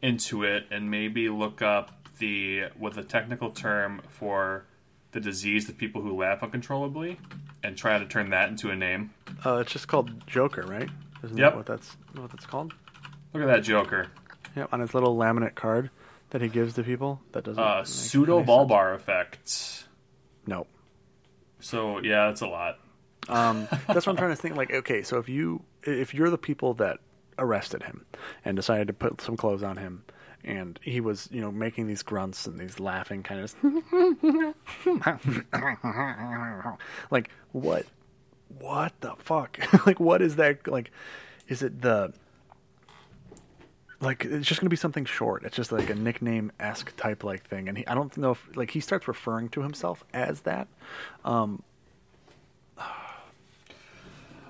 into 0.00 0.44
it 0.44 0.64
and 0.70 0.90
maybe 0.90 1.28
look 1.28 1.60
up 1.60 2.08
the 2.18 2.64
what 2.78 2.94
the 2.94 3.02
technical 3.02 3.50
term 3.50 4.00
for 4.08 4.64
the 5.12 5.20
disease 5.20 5.68
of 5.68 5.76
people 5.76 6.02
who 6.02 6.16
laugh 6.16 6.42
uncontrollably 6.42 7.18
and 7.62 7.76
try 7.76 7.98
to 7.98 8.06
turn 8.06 8.30
that 8.30 8.48
into 8.48 8.70
a 8.70 8.76
name 8.76 9.10
Uh, 9.44 9.56
it's 9.56 9.72
just 9.72 9.88
called 9.88 10.26
Joker, 10.26 10.62
right? 10.62 10.88
Isn't 11.24 11.36
Yep. 11.36 11.50
that 11.52 11.56
what 11.56 11.66
that's 11.66 11.96
what 12.14 12.30
that's 12.30 12.46
called? 12.46 12.74
Look 13.34 13.42
at 13.42 13.46
that 13.46 13.62
Joker. 13.62 14.06
Yeah, 14.56 14.66
on 14.72 14.80
his 14.80 14.94
little 14.94 15.16
laminate 15.16 15.54
card 15.56 15.90
that 16.30 16.42
he 16.42 16.48
gives 16.48 16.74
to 16.74 16.82
people. 16.82 17.20
That 17.32 17.44
doesn't 17.44 17.62
Uh, 17.62 17.84
pseudo 17.84 18.42
ball 18.42 18.66
bar 18.66 18.94
effect. 18.94 19.86
No. 20.46 20.66
So 21.60 21.98
yeah, 22.00 22.26
that's 22.26 22.40
a 22.40 22.46
lot. 22.46 22.78
Um, 23.28 23.68
that's 23.86 24.06
what 24.06 24.08
I'm 24.08 24.16
trying 24.16 24.30
to 24.30 24.36
think. 24.36 24.56
Like, 24.56 24.72
okay, 24.72 25.02
so 25.02 25.18
if 25.18 25.28
you 25.28 25.62
if 25.82 26.14
you're 26.14 26.30
the 26.30 26.38
people 26.38 26.74
that 26.74 26.98
arrested 27.38 27.82
him 27.82 28.04
and 28.44 28.56
decided 28.56 28.88
to 28.88 28.94
put 28.94 29.20
some 29.20 29.36
clothes 29.36 29.62
on 29.62 29.76
him, 29.76 30.04
and 30.44 30.78
he 30.82 31.00
was 31.00 31.28
you 31.30 31.40
know 31.40 31.50
making 31.50 31.86
these 31.86 32.02
grunts 32.02 32.46
and 32.46 32.58
these 32.58 32.80
laughing 32.80 33.22
kind 33.22 33.40
of 33.40 33.54
like 37.10 37.30
what 37.52 37.84
what 38.58 38.92
the 39.00 39.14
fuck 39.18 39.58
like 39.86 40.00
what 40.00 40.22
is 40.22 40.36
that 40.36 40.66
like 40.66 40.90
is 41.48 41.62
it 41.62 41.80
the 41.82 42.12
like 44.00 44.24
it's 44.24 44.46
just 44.46 44.60
going 44.60 44.66
to 44.66 44.70
be 44.70 44.76
something 44.76 45.04
short 45.04 45.42
it's 45.44 45.56
just 45.56 45.72
like 45.72 45.90
a 45.90 45.94
nickname 45.94 46.52
esque 46.60 46.94
type 46.96 47.24
like 47.24 47.42
thing 47.48 47.68
and 47.68 47.78
he, 47.78 47.86
i 47.88 47.94
don't 47.94 48.16
know 48.16 48.30
if 48.32 48.56
like 48.56 48.70
he 48.70 48.80
starts 48.80 49.08
referring 49.08 49.48
to 49.48 49.60
himself 49.62 50.04
as 50.14 50.40
that 50.42 50.68
Um, 51.24 51.62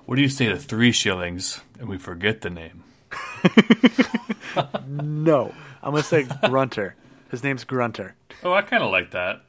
What 0.05 0.15
do 0.15 0.21
you 0.23 0.29
say 0.29 0.47
to 0.47 0.57
three 0.57 0.91
shillings 0.91 1.61
and 1.79 1.87
we 1.87 1.97
forget 1.99 2.41
the 2.41 2.49
name? 2.49 2.83
No, 4.87 5.53
I'm 5.83 5.91
gonna 5.91 6.03
say 6.03 6.23
Grunter. 6.43 6.95
His 7.29 7.43
name's 7.43 7.63
Grunter. 7.63 8.13
Oh, 8.43 8.51
I 8.53 8.63
kind 8.63 8.83
of 8.83 8.91
like 8.91 9.11
that. 9.11 9.41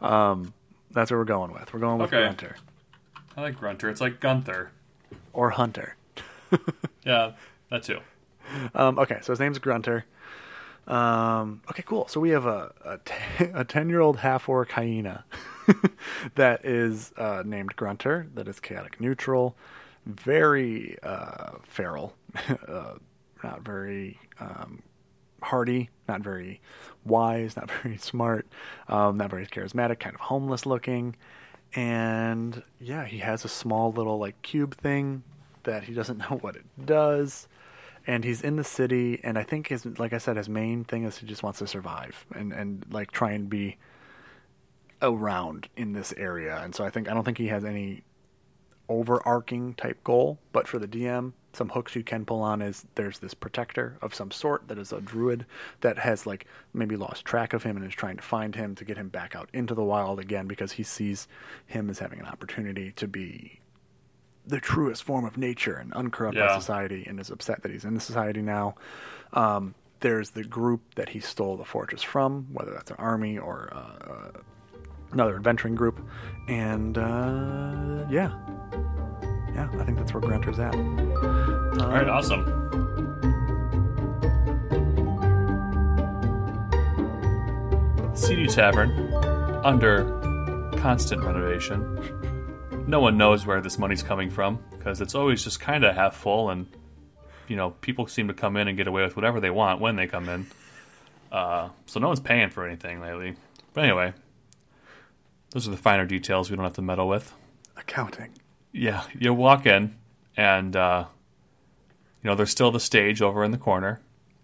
Um, 0.00 0.52
That's 0.90 1.10
what 1.10 1.16
we're 1.16 1.24
going 1.24 1.52
with. 1.52 1.72
We're 1.72 1.80
going 1.80 1.98
with 1.98 2.12
Okay. 2.12 2.22
Grunter 2.22 2.56
I 3.36 3.40
like 3.40 3.58
Grunter. 3.58 3.88
It's 3.90 4.00
like 4.00 4.20
Gunther. 4.20 4.70
or 5.32 5.50
Hunter. 5.50 5.96
Yeah, 7.04 7.32
that 7.70 7.82
too. 7.82 8.00
Um, 8.74 8.98
okay, 8.98 9.18
so 9.22 9.32
his 9.32 9.40
name's 9.40 9.58
Grunter. 9.58 10.04
Um, 10.86 11.62
okay, 11.70 11.82
cool. 11.82 12.08
So 12.08 12.20
we 12.20 12.30
have 12.30 12.46
a 12.46 13.00
ten 13.68 13.88
year 13.88 14.00
old 14.00 14.18
half 14.18 14.48
orc 14.48 14.70
hyena 14.72 15.24
that 16.34 16.64
is 16.64 17.12
uh, 17.16 17.42
named 17.44 17.76
Grunter. 17.76 18.26
That 18.34 18.48
is 18.48 18.60
chaotic 18.60 19.00
neutral, 19.00 19.56
very 20.06 20.98
uh, 21.02 21.52
feral, 21.62 22.14
uh, 22.68 22.94
not 23.42 23.62
very 23.62 24.18
um, 24.40 24.82
hardy, 25.42 25.90
not 26.08 26.20
very 26.20 26.60
wise, 27.04 27.56
not 27.56 27.70
very 27.82 27.96
smart, 27.96 28.46
um, 28.88 29.16
not 29.16 29.30
very 29.30 29.46
charismatic, 29.46 30.00
kind 30.00 30.14
of 30.14 30.20
homeless 30.20 30.66
looking. 30.66 31.16
And 31.74 32.62
yeah, 32.78 33.04
he 33.04 33.18
has 33.18 33.44
a 33.44 33.48
small 33.48 33.90
little 33.92 34.18
like 34.18 34.40
cube 34.42 34.76
thing 34.76 35.22
that 35.64 35.84
he 35.84 35.94
doesn't 35.94 36.18
know 36.18 36.38
what 36.40 36.56
it 36.56 36.64
does. 36.84 37.48
And 38.06 38.22
he's 38.22 38.42
in 38.42 38.56
the 38.56 38.64
city, 38.64 39.20
and 39.24 39.38
I 39.38 39.44
think 39.44 39.68
his, 39.68 39.86
like 39.98 40.12
I 40.12 40.18
said, 40.18 40.36
his 40.36 40.48
main 40.48 40.84
thing 40.84 41.04
is 41.04 41.16
he 41.16 41.26
just 41.26 41.42
wants 41.42 41.60
to 41.60 41.66
survive 41.66 42.26
and 42.34 42.52
and 42.52 42.84
like 42.90 43.12
try 43.12 43.32
and 43.32 43.48
be 43.48 43.78
around 45.00 45.68
in 45.76 45.92
this 45.92 46.12
area. 46.16 46.60
And 46.62 46.74
so 46.74 46.84
I 46.84 46.90
think 46.90 47.08
I 47.08 47.14
don't 47.14 47.24
think 47.24 47.38
he 47.38 47.48
has 47.48 47.64
any 47.64 48.02
overarching 48.88 49.74
type 49.74 50.02
goal, 50.04 50.38
but 50.52 50.68
for 50.68 50.78
the 50.78 50.88
DM, 50.88 51.32
some 51.52 51.68
hooks 51.68 51.94
you 51.94 52.02
can 52.02 52.24
pull 52.24 52.42
on 52.42 52.60
is 52.60 52.84
there's 52.94 53.18
this 53.18 53.34
protector 53.34 53.96
of 54.02 54.14
some 54.14 54.30
sort 54.30 54.66
that 54.68 54.78
is 54.78 54.92
a 54.92 55.00
druid 55.00 55.46
that 55.80 55.98
has 55.98 56.26
like 56.26 56.46
maybe 56.72 56.96
lost 56.96 57.24
track 57.24 57.52
of 57.52 57.62
him 57.62 57.76
and 57.76 57.86
is 57.86 57.94
trying 57.94 58.16
to 58.16 58.22
find 58.22 58.54
him 58.54 58.74
to 58.74 58.84
get 58.84 58.96
him 58.96 59.08
back 59.08 59.34
out 59.36 59.48
into 59.52 59.74
the 59.74 59.84
wild 59.84 60.18
again 60.18 60.46
because 60.46 60.72
he 60.72 60.82
sees 60.82 61.28
him 61.66 61.88
as 61.88 61.98
having 61.98 62.20
an 62.20 62.26
opportunity 62.26 62.92
to 62.92 63.06
be 63.06 63.60
the 64.46 64.60
truest 64.60 65.02
form 65.02 65.24
of 65.24 65.36
nature 65.38 65.74
and 65.74 65.92
uncorrupted 65.94 66.42
Yeah. 66.42 66.58
society 66.58 67.04
and 67.06 67.18
is 67.18 67.30
upset 67.30 67.62
that 67.62 67.70
he's 67.72 67.84
in 67.84 67.94
the 67.94 68.00
society 68.00 68.42
now. 68.42 68.74
Um, 69.32 69.74
there's 70.00 70.30
the 70.30 70.44
group 70.44 70.82
that 70.96 71.08
he 71.08 71.20
stole 71.20 71.56
the 71.56 71.64
fortress 71.64 72.02
from, 72.02 72.46
whether 72.52 72.72
that's 72.72 72.90
an 72.90 72.96
army 72.98 73.38
or 73.38 73.70
uh, 73.72 74.10
uh, 74.12 74.30
another 75.12 75.36
adventuring 75.36 75.74
group. 75.74 75.98
And 76.48 76.98
uh, 76.98 78.04
yeah. 78.10 78.32
Yeah, 79.54 79.68
I 79.78 79.84
think 79.84 79.98
that's 79.98 80.12
where 80.12 80.20
Grunter's 80.20 80.58
at. 80.58 80.74
All 81.80 81.88
right, 81.90 82.08
awesome. 82.08 82.44
CD 88.14 88.46
Tavern, 88.46 89.12
under 89.64 90.04
constant 90.78 91.22
renovation. 91.24 91.82
No 92.86 93.00
one 93.00 93.16
knows 93.16 93.46
where 93.46 93.62
this 93.62 93.78
money's 93.78 94.02
coming 94.02 94.28
from 94.28 94.62
because 94.70 95.00
it's 95.00 95.14
always 95.14 95.42
just 95.42 95.58
kind 95.58 95.84
of 95.84 95.94
half 95.94 96.14
full, 96.14 96.50
and 96.50 96.66
you 97.48 97.56
know 97.56 97.70
people 97.70 98.06
seem 98.06 98.28
to 98.28 98.34
come 98.34 98.58
in 98.58 98.68
and 98.68 98.76
get 98.76 98.86
away 98.86 99.02
with 99.02 99.16
whatever 99.16 99.40
they 99.40 99.48
want 99.50 99.80
when 99.80 99.96
they 99.96 100.06
come 100.06 100.28
in. 100.28 100.46
Uh, 101.32 101.70
so 101.86 101.98
no 101.98 102.08
one's 102.08 102.20
paying 102.20 102.50
for 102.50 102.66
anything 102.66 103.00
lately. 103.00 103.36
But 103.72 103.84
anyway, 103.84 104.12
those 105.50 105.66
are 105.66 105.70
the 105.70 105.78
finer 105.78 106.04
details 106.04 106.50
we 106.50 106.56
don't 106.56 106.64
have 106.64 106.74
to 106.74 106.82
meddle 106.82 107.08
with. 107.08 107.32
Accounting. 107.76 108.32
Yeah, 108.70 109.04
you 109.18 109.32
walk 109.32 109.64
in, 109.64 109.96
and 110.36 110.76
uh, 110.76 111.06
you 112.22 112.28
know 112.28 112.36
there's 112.36 112.50
still 112.50 112.70
the 112.70 112.80
stage 112.80 113.22
over 113.22 113.42
in 113.44 113.50
the 113.50 113.58
corner. 113.58 114.02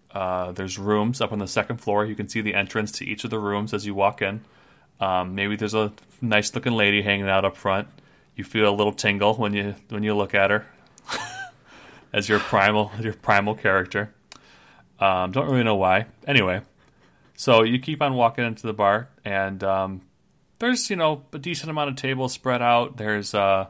Uh, 0.09 0.51
there's 0.51 0.79
rooms 0.79 1.21
up 1.21 1.31
on 1.31 1.37
the 1.37 1.47
second 1.47 1.77
floor. 1.77 2.05
You 2.05 2.15
can 2.15 2.27
see 2.27 2.41
the 2.41 2.55
entrance 2.55 2.91
to 2.93 3.05
each 3.05 3.23
of 3.23 3.29
the 3.29 3.39
rooms 3.39 3.71
as 3.71 3.85
you 3.85 3.93
walk 3.93 4.21
in. 4.21 4.43
Um, 4.99 5.35
maybe 5.35 5.55
there's 5.55 5.73
a 5.75 5.93
nice 6.21 6.53
looking 6.55 6.73
lady 6.73 7.03
hanging 7.03 7.29
out 7.29 7.45
up 7.45 7.55
front. 7.55 7.87
You 8.35 8.43
feel 8.43 8.69
a 8.69 8.75
little 8.75 8.93
tingle 8.93 9.35
when 9.35 9.53
you 9.53 9.75
when 9.89 10.03
you 10.03 10.15
look 10.15 10.33
at 10.33 10.49
her 10.49 10.65
as 12.13 12.29
your 12.29 12.39
primal 12.39 12.91
your 12.99 13.13
primal 13.13 13.55
character. 13.55 14.13
Um, 14.99 15.31
don't 15.31 15.49
really 15.49 15.63
know 15.63 15.75
why. 15.75 16.05
Anyway, 16.27 16.61
so 17.35 17.63
you 17.63 17.79
keep 17.79 18.01
on 18.01 18.13
walking 18.13 18.45
into 18.45 18.67
the 18.67 18.73
bar, 18.73 19.09
and 19.25 19.63
um, 19.63 20.01
there's 20.59 20.89
you 20.89 20.95
know 20.95 21.23
a 21.33 21.39
decent 21.39 21.69
amount 21.69 21.89
of 21.89 21.95
tables 21.95 22.33
spread 22.33 22.61
out. 22.61 22.97
There's 22.97 23.33
uh, 23.33 23.67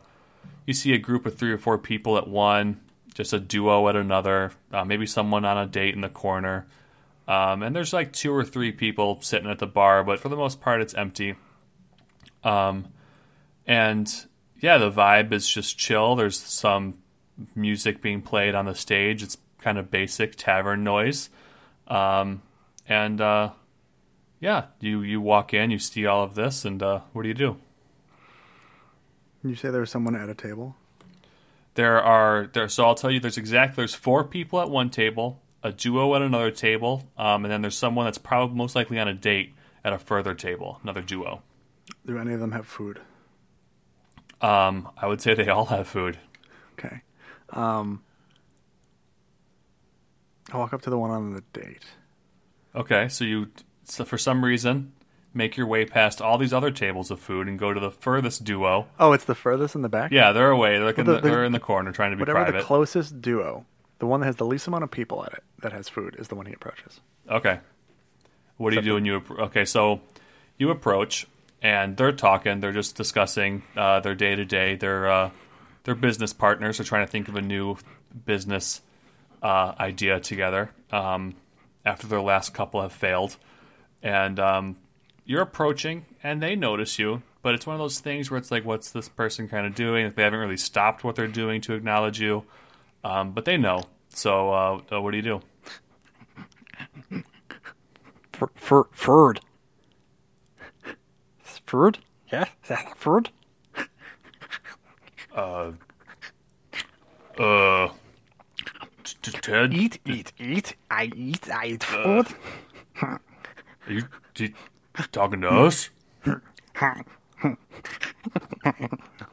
you 0.65 0.73
see 0.73 0.93
a 0.93 0.97
group 0.97 1.25
of 1.25 1.37
three 1.37 1.51
or 1.51 1.57
four 1.57 1.77
people 1.77 2.17
at 2.17 2.27
one, 2.27 2.81
just 3.13 3.33
a 3.33 3.39
duo 3.39 3.87
at 3.89 3.95
another, 3.95 4.51
uh, 4.71 4.85
maybe 4.85 5.05
someone 5.05 5.45
on 5.45 5.57
a 5.57 5.65
date 5.65 5.95
in 5.95 6.01
the 6.01 6.09
corner. 6.09 6.67
Um, 7.27 7.63
and 7.63 7.75
there's 7.75 7.93
like 7.93 8.11
two 8.11 8.33
or 8.33 8.43
three 8.43 8.71
people 8.71 9.21
sitting 9.21 9.49
at 9.49 9.59
the 9.59 9.67
bar, 9.67 10.03
but 10.03 10.19
for 10.19 10.29
the 10.29 10.35
most 10.35 10.59
part, 10.59 10.81
it's 10.81 10.93
empty. 10.93 11.35
Um, 12.43 12.87
and 13.65 14.25
yeah, 14.61 14.77
the 14.77 14.91
vibe 14.91 15.33
is 15.33 15.49
just 15.49 15.77
chill. 15.77 16.15
There's 16.15 16.39
some 16.39 16.99
music 17.55 18.01
being 18.01 18.21
played 18.21 18.55
on 18.55 18.65
the 18.65 18.75
stage. 18.75 19.23
It's 19.23 19.37
kind 19.59 19.77
of 19.77 19.91
basic 19.91 20.35
tavern 20.35 20.83
noise. 20.83 21.29
Um, 21.87 22.43
and 22.87 23.19
uh, 23.19 23.51
yeah, 24.39 24.65
you 24.79 25.01
you 25.01 25.19
walk 25.19 25.53
in, 25.53 25.71
you 25.71 25.79
see 25.79 26.05
all 26.05 26.23
of 26.23 26.35
this, 26.35 26.63
and 26.63 26.81
uh, 26.81 27.01
what 27.11 27.23
do 27.23 27.27
you 27.27 27.33
do? 27.33 27.57
You 29.43 29.55
say 29.55 29.71
there's 29.71 29.89
someone 29.89 30.15
at 30.15 30.29
a 30.29 30.35
table? 30.35 30.75
There 31.73 32.01
are 32.01 32.47
there. 32.53 32.69
So 32.69 32.85
I'll 32.85 32.95
tell 32.95 33.11
you, 33.11 33.19
there's 33.19 33.37
exactly 33.37 33.81
There's 33.81 33.95
four 33.95 34.23
people 34.23 34.61
at 34.61 34.69
one 34.69 34.91
table, 34.91 35.41
a 35.63 35.71
duo 35.71 36.13
at 36.15 36.21
another 36.21 36.51
table, 36.51 37.09
um, 37.17 37.45
and 37.45 37.51
then 37.51 37.61
there's 37.61 37.77
someone 37.77 38.05
that's 38.05 38.19
probably 38.19 38.55
most 38.55 38.75
likely 38.75 38.99
on 38.99 39.07
a 39.07 39.13
date 39.13 39.55
at 39.83 39.91
a 39.91 39.97
further 39.97 40.35
table, 40.35 40.79
another 40.83 41.01
duo. 41.01 41.41
Do 42.05 42.19
any 42.19 42.33
of 42.33 42.39
them 42.39 42.51
have 42.51 42.67
food? 42.67 42.99
Um, 44.41 44.89
I 44.97 45.07
would 45.07 45.21
say 45.21 45.33
they 45.33 45.49
all 45.49 45.65
have 45.65 45.87
food. 45.87 46.17
Okay. 46.79 47.01
Um, 47.51 48.01
I 50.51 50.57
walk 50.57 50.73
up 50.73 50.81
to 50.83 50.89
the 50.89 50.97
one 50.97 51.11
on 51.11 51.33
the 51.33 51.43
date. 51.53 51.83
Okay, 52.75 53.07
so 53.09 53.23
you 53.25 53.49
so 53.83 54.03
for 54.05 54.17
some 54.17 54.43
reason 54.43 54.93
make 55.33 55.55
your 55.55 55.65
way 55.67 55.85
past 55.85 56.21
all 56.21 56.37
these 56.37 56.51
other 56.51 56.71
tables 56.71 57.09
of 57.09 57.17
food 57.19 57.47
and 57.47 57.57
go 57.57 57.71
to 57.73 57.79
the 57.79 57.89
furthest 57.91 58.43
duo. 58.43 58.87
Oh, 58.99 59.13
it's 59.13 59.23
the 59.23 59.35
furthest 59.35 59.75
in 59.75 59.81
the 59.81 59.87
back? 59.87 60.11
Yeah, 60.11 60.33
they're 60.33 60.49
away. 60.51 60.77
They're, 60.77 60.85
like 60.85 60.97
in 60.97 61.05
Well, 61.05 61.15
the, 61.15 61.21
the- 61.21 61.27
the- 61.29 61.33
they're 61.35 61.45
in 61.45 61.53
the 61.53 61.59
corner 61.59 61.91
trying 61.93 62.11
to 62.11 62.17
be 62.17 62.21
Whatever 62.21 62.43
private. 62.43 62.57
the 62.59 62.63
closest 62.65 63.21
duo, 63.21 63.65
the 63.99 64.07
one 64.07 64.19
that 64.19 64.25
has 64.25 64.35
the 64.35 64.45
least 64.45 64.67
amount 64.67 64.83
of 64.83 64.91
people 64.91 65.23
at 65.23 65.31
it 65.33 65.43
that 65.61 65.71
has 65.71 65.87
food, 65.87 66.15
is 66.19 66.27
the 66.27 66.35
one 66.35 66.47
he 66.47 66.53
approaches. 66.53 66.99
Okay. 67.29 67.59
What 68.57 68.71
do 68.71 68.75
you 68.75 68.81
do 68.81 68.93
when 68.95 69.05
you 69.05 69.23
okay? 69.39 69.63
So 69.63 70.01
you 70.57 70.69
approach 70.69 71.27
and 71.61 71.97
they're 71.97 72.11
talking. 72.11 72.59
They're 72.59 72.71
just 72.71 72.95
discussing 72.95 73.63
uh, 73.77 73.99
their 73.99 74.15
day 74.15 74.35
to 74.35 74.45
day. 74.45 74.75
Their 74.75 75.11
uh, 75.11 75.29
their 75.83 75.95
business 75.95 76.33
partners 76.33 76.79
are 76.79 76.83
trying 76.83 77.05
to 77.05 77.11
think 77.11 77.27
of 77.27 77.35
a 77.35 77.41
new 77.41 77.77
business 78.25 78.81
uh, 79.41 79.73
idea 79.79 80.19
together 80.19 80.71
um, 80.91 81.35
after 81.85 82.07
their 82.07 82.21
last 82.21 82.53
couple 82.53 82.81
have 82.81 82.93
failed. 82.93 83.37
And 84.03 84.39
um, 84.39 84.77
you're 85.25 85.41
approaching, 85.41 86.05
and 86.23 86.41
they 86.41 86.55
notice 86.55 86.99
you. 86.99 87.21
But 87.43 87.55
it's 87.55 87.65
one 87.65 87.75
of 87.75 87.79
those 87.79 87.99
things 87.99 88.29
where 88.29 88.37
it's 88.37 88.51
like, 88.51 88.65
what's 88.65 88.91
this 88.91 89.09
person 89.09 89.47
kind 89.47 89.65
of 89.65 89.73
doing? 89.73 90.11
They 90.15 90.23
haven't 90.23 90.39
really 90.39 90.57
stopped 90.57 91.03
what 91.03 91.15
they're 91.15 91.27
doing 91.27 91.61
to 91.61 91.73
acknowledge 91.73 92.19
you, 92.19 92.45
um, 93.03 93.31
but 93.31 93.45
they 93.45 93.57
know. 93.57 93.83
So 94.09 94.51
uh, 94.51 94.81
uh, 94.91 95.01
what 95.01 95.11
do 95.11 95.17
you 95.17 95.23
do? 95.23 95.41
Fur, 98.55 98.83
fur, 101.71 101.77
furred. 101.77 101.97
Furred? 102.29 102.49
Yeah, 102.69 102.93
furred. 102.95 103.29
Uh, 105.33 105.71
uh, 107.39 107.87
T- 109.03 109.31
Ted, 109.31 109.73
Eat, 109.73 109.99
eat, 110.05 110.33
eat. 110.37 110.75
I 110.89 111.09
eat, 111.15 111.49
I 111.49 111.65
eat 111.67 111.83
food. 111.83 112.27
are 113.01 113.19
you, 113.87 114.03
you 114.37 114.49
talking 115.11 115.41
to 115.41 115.49
us? 115.49 115.89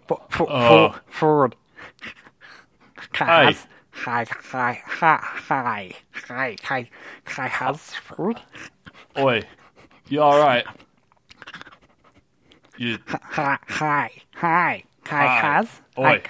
Fo- 0.07 0.22
fo- 0.30 0.45
Uh. 0.47 0.93
fo- 0.93 1.01
food. 1.11 1.57
Hi. 3.14 3.57
Hi, 3.93 4.24
hi, 4.30 4.80
hi, 4.86 5.20
hi, 5.20 5.95
hi, 6.28 6.57
hi, 6.62 6.89
hi, 7.26 7.49
has 7.49 7.80
food. 7.95 8.41
Oi, 9.18 9.43
you 10.09 10.22
all 10.22 10.39
right? 10.39 10.64
You 12.79 12.99
Hi, 13.09 13.59
hi, 13.66 14.11
hi, 14.37 14.85
hi, 15.05 15.26
Hi. 15.26 15.41
has. 15.41 15.81
Oi. 15.99 16.22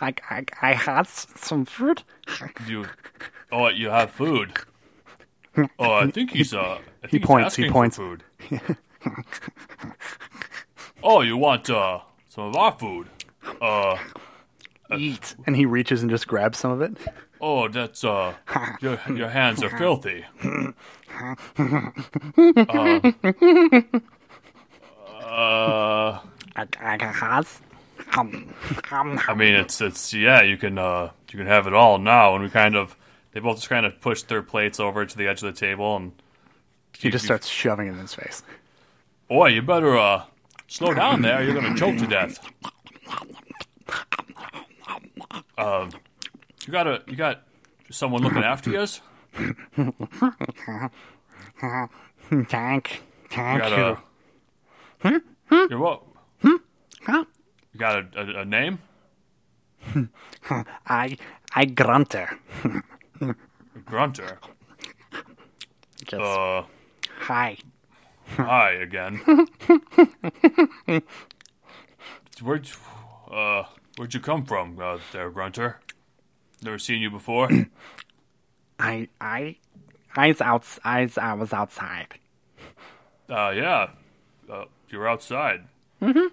I, 0.00 0.08
I, 0.08 0.14
I, 0.28 0.44
I 0.60 0.72
has 0.74 1.08
some 1.36 1.64
food. 1.64 2.02
you 2.66 2.84
oh 3.50 3.68
you 3.68 3.88
have 3.88 4.10
food. 4.10 4.52
Oh, 5.78 5.92
I 5.94 6.10
think 6.10 6.32
he's 6.32 6.52
uh. 6.52 6.80
I 7.02 7.06
think 7.06 7.22
he's 7.22 7.26
points, 7.26 7.56
he 7.56 7.64
asking 7.64 7.72
points. 7.72 7.96
For 7.96 8.18
food. 8.18 8.22
oh, 11.02 11.22
you 11.22 11.38
want 11.38 11.70
uh 11.70 12.00
some 12.28 12.44
of 12.44 12.56
our 12.56 12.72
food? 12.72 13.08
Uh, 13.62 13.96
Eat. 14.98 15.34
And 15.46 15.56
he 15.56 15.64
reaches 15.64 16.02
and 16.02 16.10
just 16.10 16.26
grabs 16.28 16.58
some 16.58 16.72
of 16.72 16.82
it. 16.82 16.98
oh, 17.40 17.68
that's 17.68 18.04
uh, 18.04 18.34
your 18.82 19.00
your 19.14 19.30
hands 19.30 19.62
are 19.62 19.70
filthy. 19.70 20.26
Uh, 21.58 23.00
uh, 25.36 26.18
I, 26.56 26.66
I 26.80 26.96
has. 27.04 27.60
I 29.28 29.34
mean, 29.34 29.54
it's 29.54 29.80
it's 29.80 30.14
yeah, 30.14 30.42
you 30.42 30.56
can 30.56 30.78
uh 30.78 31.10
you 31.30 31.38
can 31.38 31.46
have 31.46 31.66
it 31.66 31.74
all 31.74 31.98
now, 31.98 32.34
and 32.34 32.42
we 32.42 32.48
kind 32.50 32.74
of 32.74 32.96
they 33.32 33.40
both 33.40 33.56
just 33.56 33.68
kind 33.68 33.84
of 33.84 34.00
push 34.00 34.22
their 34.22 34.42
plates 34.42 34.80
over 34.80 35.04
to 35.04 35.16
the 35.16 35.26
edge 35.28 35.42
of 35.42 35.54
the 35.54 35.58
table, 35.58 35.96
and 35.96 36.12
He 36.98 37.10
just 37.10 37.26
starts 37.26 37.48
shoving 37.48 37.88
it 37.88 37.90
in 37.90 37.98
his 37.98 38.14
face. 38.14 38.42
boy, 39.28 39.48
you 39.48 39.60
better 39.62 39.98
uh 39.98 40.24
slow 40.68 40.94
down 40.94 41.20
there, 41.22 41.42
you're 41.44 41.54
gonna 41.54 41.76
choke 41.76 41.98
to 41.98 42.06
death. 42.06 42.38
Um, 45.58 45.90
you 46.66 46.72
got 46.72 46.86
a 46.86 47.02
you 47.06 47.16
got 47.16 47.42
someone 47.90 48.22
looking 48.22 48.42
after 48.42 48.70
you? 48.70 48.86
You 49.38 49.94
thank, 52.48 53.02
thank 53.30 53.60
got 53.60 54.02
you. 55.06 55.22
a 55.50 55.66
you're 55.70 55.78
what? 55.78 56.02
Huh? 56.42 57.24
You 57.72 57.80
got 57.80 58.16
a, 58.16 58.20
a, 58.20 58.40
a 58.40 58.44
name? 58.44 58.78
I, 60.86 61.16
I 61.54 61.64
grunter. 61.66 62.38
Grunter. 63.84 64.38
Just 66.04 66.22
Uh, 66.22 66.62
hi. 67.20 67.56
hi 68.28 68.70
again. 68.72 69.20
Where'd 72.42 72.68
uh 73.30 73.64
where'd 73.96 74.14
you 74.14 74.20
come 74.20 74.44
from, 74.44 74.78
uh, 74.80 74.98
there, 75.12 75.30
Grunter? 75.30 75.76
Never 76.62 76.78
seen 76.78 77.00
you 77.00 77.10
before. 77.10 77.48
I, 78.78 79.08
I, 79.20 79.56
I 80.16 80.28
was 80.28 80.40
out, 80.40 80.66
I 80.84 81.34
was 81.34 81.52
outside. 81.52 82.14
Uh, 83.28 83.50
yeah. 83.50 83.88
Uh, 84.50 84.64
you 84.92 84.98
were 84.98 85.08
outside. 85.08 85.64
Mm-hmm. 86.02 86.26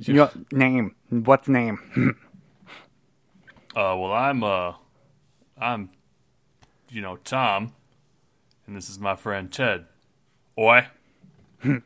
Your 0.00 0.30
name? 0.50 0.94
What's 1.10 1.48
name? 1.48 2.16
Uh, 3.74 3.96
well, 3.96 4.12
I'm, 4.12 4.44
uh, 4.44 4.74
I'm, 5.58 5.90
you 6.90 7.00
know, 7.00 7.16
Tom, 7.16 7.72
and 8.66 8.76
this 8.76 8.90
is 8.90 8.98
my 8.98 9.16
friend 9.16 9.50
Ted. 9.50 9.86
Oi. 10.58 10.88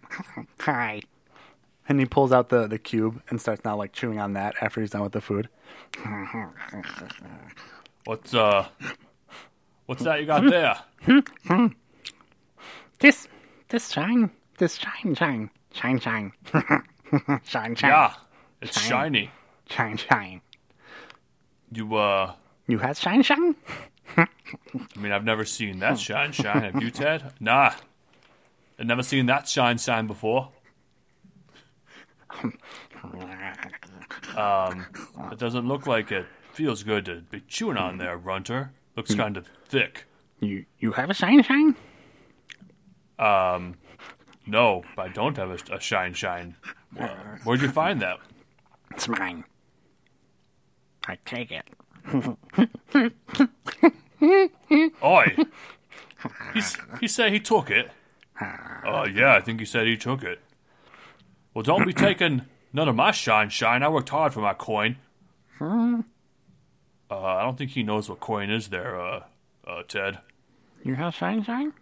Hi. 0.61 1.03
And 1.89 2.01
he 2.01 2.07
pulls 2.07 2.33
out 2.33 2.49
the, 2.49 2.67
the 2.67 2.79
cube 2.79 3.23
and 3.29 3.41
starts 3.41 3.65
now 3.65 3.77
like 3.77 3.93
chewing 3.93 4.19
on 4.19 4.33
that 4.33 4.57
after 4.61 4.81
he's 4.81 4.91
done 4.91 5.03
with 5.03 5.13
the 5.13 5.21
food. 5.21 5.49
What's, 8.05 8.35
uh, 8.35 8.67
what's 9.87 10.05
that 10.05 10.21
you 10.21 10.27
got 10.27 10.49
there? 10.49 10.77
This, 12.99 13.29
this 13.69 13.91
shine, 13.91 14.31
this 14.59 14.77
shine, 14.77 15.15
shine, 15.15 15.51
shine, 15.73 15.99
shine, 16.01 16.33
shine, 17.45 17.75
shine, 17.75 17.91
Yeah, 17.91 18.15
it's 18.61 18.81
shiny. 18.81 19.31
shine, 19.69 19.97
shine. 19.97 20.41
You, 21.73 21.95
uh, 21.97 22.33
You 22.67 22.79
have 22.79 22.97
shine, 22.99 23.23
shine? 23.23 23.55
I 24.17 24.27
mean, 24.99 25.13
I've 25.13 25.25
never 25.25 25.45
seen 25.45 25.79
that 25.81 25.99
shine 25.99 26.33
shine. 26.33 26.63
Have 26.63 26.83
you, 26.83 26.91
Ted? 26.91 27.33
Nah. 27.41 27.73
I've 28.79 28.87
never 28.87 29.03
seen 29.03 29.27
that 29.27 29.49
shine 29.49 29.79
shine 29.79 30.07
before. 30.07 30.51
Um, 34.37 34.87
it 35.33 35.39
doesn't 35.39 35.67
look 35.67 35.87
like 35.87 36.13
it 36.13 36.27
feels 36.53 36.83
good 36.83 37.05
to 37.07 37.17
be 37.31 37.41
chewing 37.49 37.77
on 37.77 37.99
there, 37.99 38.17
Runter. 38.17 38.73
Looks 38.97 39.15
kind 39.15 39.37
of 39.37 39.49
thick. 39.69 40.05
You, 40.41 40.65
you 40.79 40.93
have 40.93 41.11
a 41.11 41.15
shine, 41.15 41.43
shine? 41.43 41.75
No, 44.47 44.85
I 44.97 45.09
don't 45.09 45.37
have 45.37 45.51
a, 45.51 45.75
a 45.75 45.81
shine 45.81 46.15
shine. 46.15 46.55
Where'd 47.45 47.61
you 47.63 47.69
find 47.71 48.01
that? 48.01 48.19
It's 48.93 49.09
mine. 49.09 49.45
I 51.07 51.19
take 51.25 51.53
it. 51.53 51.65
Oi! 55.03 55.37
He's, 56.55 56.77
he 57.01 57.09
said 57.09 57.33
he 57.33 57.41
took 57.41 57.71
it. 57.71 57.91
Uh, 58.41 59.07
yeah, 59.13 59.35
I 59.35 59.41
think 59.41 59.61
he 59.61 59.67
said 59.67 59.87
he 59.87 59.97
took 59.97 60.23
it. 60.23 60.41
Well, 61.55 61.63
don't 61.63 61.87
be 61.87 61.93
taking 61.93 62.43
none 62.73 62.89
of 62.89 62.95
my 62.97 63.11
shine 63.11 63.49
shine. 63.51 63.83
I 63.83 63.89
worked 63.89 64.09
hard 64.09 64.33
for 64.35 64.41
my 64.41 64.55
coin. 64.55 64.97
Uh, 65.61 66.03
I 67.11 67.43
don't 67.43 67.57
think 67.57 67.71
he 67.73 67.83
knows 67.83 68.09
what 68.09 68.21
coin 68.21 68.51
is 68.51 68.69
there, 68.69 69.01
uh, 69.01 69.25
uh, 69.67 69.83
Ted. 69.87 70.19
You 70.85 70.95
have 70.97 71.15
shine, 71.15 71.45
shine? 71.45 71.73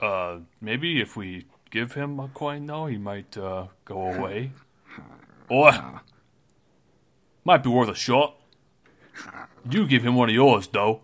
Uh, 0.00 0.38
maybe 0.60 1.00
if 1.00 1.16
we 1.16 1.46
give 1.70 1.92
him 1.94 2.20
a 2.20 2.28
coin, 2.28 2.66
though, 2.66 2.86
he 2.86 2.98
might, 2.98 3.36
uh, 3.36 3.66
go 3.84 4.12
away. 4.12 4.52
Or, 5.48 5.72
might 7.44 7.62
be 7.62 7.70
worth 7.70 7.88
a 7.88 7.94
shot. 7.94 8.36
You 9.70 9.86
give 9.86 10.04
him 10.04 10.14
one 10.14 10.28
of 10.28 10.34
yours, 10.34 10.68
though. 10.68 11.02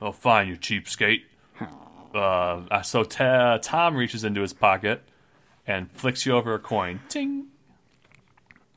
Oh, 0.00 0.12
fine, 0.12 0.48
you 0.48 0.56
cheapskate. 0.56 1.22
Uh, 2.14 2.62
uh, 2.70 2.82
so 2.82 3.04
ta 3.04 3.58
Tom 3.58 3.94
reaches 3.96 4.24
into 4.24 4.40
his 4.40 4.52
pocket 4.54 5.02
and 5.66 5.90
flicks 5.92 6.24
you 6.24 6.32
over 6.32 6.54
a 6.54 6.58
coin. 6.58 7.00
Ting! 7.08 7.46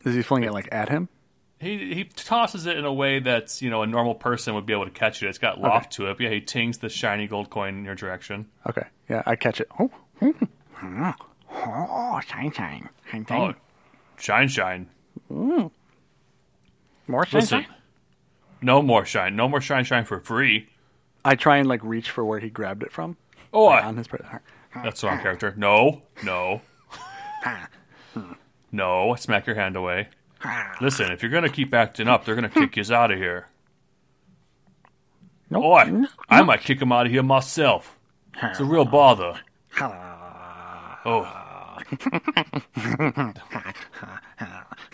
Is 0.03 0.15
he 0.15 0.21
flinging 0.21 0.49
it 0.49 0.53
like 0.53 0.67
at 0.71 0.89
him? 0.89 1.07
He 1.59 1.93
he 1.93 2.03
tosses 2.05 2.65
it 2.65 2.77
in 2.77 2.85
a 2.85 2.93
way 2.93 3.19
that's 3.19 3.61
you 3.61 3.69
know 3.69 3.81
a 3.81 3.87
normal 3.87 4.15
person 4.15 4.55
would 4.55 4.65
be 4.65 4.71
able 4.73 4.85
to 4.85 4.91
catch 4.91 5.21
it. 5.21 5.27
It's 5.27 5.37
got 5.37 5.59
loft 5.59 5.91
to 5.93 6.07
it. 6.09 6.17
But 6.17 6.23
yeah, 6.23 6.29
he 6.29 6.39
tings 6.41 6.77
the 6.77 6.87
shiny 6.89 7.27
gold 7.27 7.49
coin 7.49 7.77
in 7.79 7.83
your 7.85 7.95
direction. 7.95 8.47
Okay. 8.67 8.87
Yeah, 9.09 9.23
I 9.25 9.35
catch 9.35 9.59
it. 9.59 9.67
Oh, 9.79 9.91
Oh, 11.51 12.19
shine, 12.25 12.51
shine. 12.51 12.89
Shine, 13.11 13.25
Oh, 13.29 13.35
shine. 13.51 13.55
shine, 14.17 14.47
shine. 14.47 14.89
Mm. 15.31 15.71
More 17.07 17.25
shine, 17.25 17.41
Listen, 17.41 17.63
shine? 17.63 17.73
no 18.61 18.81
more 18.81 19.03
shine. 19.05 19.35
No 19.35 19.49
more 19.49 19.59
shine, 19.61 19.83
shine 19.83 20.05
for 20.05 20.19
free. 20.19 20.69
I 21.25 21.35
try 21.35 21.57
and 21.57 21.67
like 21.67 21.83
reach 21.83 22.09
for 22.11 22.23
where 22.23 22.39
he 22.39 22.49
grabbed 22.49 22.83
it 22.83 22.91
from. 22.91 23.17
Oh, 23.51 23.65
Like, 23.65 23.83
I- 23.83 23.87
on 23.87 23.97
his. 23.97 24.07
Pre- 24.07 24.19
that's 24.83 25.01
the 25.01 25.07
wrong 25.07 25.19
character. 25.19 25.53
No, 25.57 26.03
no, 26.23 26.61
hmm. 28.13 28.33
no. 28.71 29.15
Smack 29.15 29.47
your 29.47 29.55
hand 29.55 29.75
away. 29.75 30.09
Listen, 30.81 31.11
if 31.11 31.21
you're 31.21 31.31
gonna 31.31 31.49
keep 31.49 31.73
acting 31.73 32.07
up, 32.07 32.25
they're 32.25 32.35
gonna 32.35 32.49
kick 32.49 32.77
you 32.77 32.93
out 32.93 33.11
of 33.11 33.17
here. 33.17 33.47
Nope. 35.49 35.63
Boy, 35.63 36.03
I 36.29 36.43
might 36.43 36.61
kick 36.61 36.81
him 36.81 36.91
out 36.91 37.07
of 37.07 37.11
here 37.11 37.23
myself. 37.23 37.97
It's 38.41 38.59
a 38.59 38.65
real 38.65 38.85
bother. 38.85 39.39
Oh. 41.05 41.23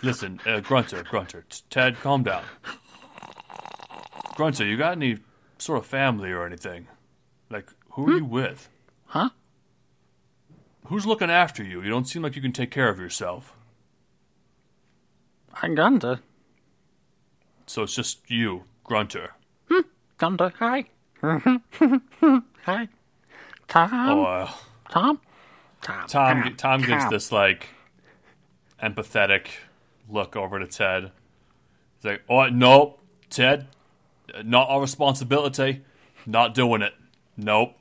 Listen, 0.04 0.40
uh, 0.46 0.60
Grunter, 0.62 1.04
Grunter, 1.04 1.44
Ted, 1.72 2.00
calm 2.00 2.22
down. 2.24 2.44
Grunter, 4.36 4.66
you 4.66 4.78
got 4.78 4.92
any 4.92 5.18
sort 5.58 5.80
of 5.80 5.88
family 5.88 6.32
or 6.32 6.46
anything? 6.46 6.88
Like, 7.50 7.72
who 7.94 8.08
are 8.08 8.18
you 8.18 8.26
with? 8.26 8.70
Huh? 9.08 9.30
Who's 10.86 11.08
looking 11.08 11.32
after 11.32 11.64
you? 11.64 11.82
You 11.82 11.90
don't 11.90 12.08
seem 12.08 12.22
like 12.22 12.36
you 12.36 12.42
can 12.42 12.52
take 12.52 12.70
care 12.70 12.90
of 12.90 13.00
yourself. 13.00 13.56
I'm 15.62 15.76
Gunda. 15.76 16.22
So 17.66 17.84
it's 17.84 17.96
just 17.96 18.30
you, 18.30 18.64
Grunter. 18.84 19.30
Gunda, 20.18 20.54
hi. 20.60 20.86
hi. 21.22 22.88
Tom. 23.68 23.90
Oh, 23.94 24.24
uh, 24.24 24.52
Tom. 24.90 25.20
Tom. 25.82 26.08
Tom, 26.08 26.56
Tom 26.58 26.80
gives 26.82 27.04
Tom. 27.04 27.10
this 27.12 27.32
like 27.32 27.68
empathetic 28.82 29.48
look 30.10 30.36
over 30.36 30.60
to 30.60 30.68
Ted. 30.68 31.12
He's 31.98 32.06
like, 32.06 32.24
"Oh 32.30 32.48
no, 32.48 33.00
Ted, 33.30 33.68
not 34.44 34.70
our 34.70 34.82
responsibility. 34.82 35.84
Not 36.26 36.54
doing 36.54 36.82
it. 36.82 36.94
Nope. 37.38 37.76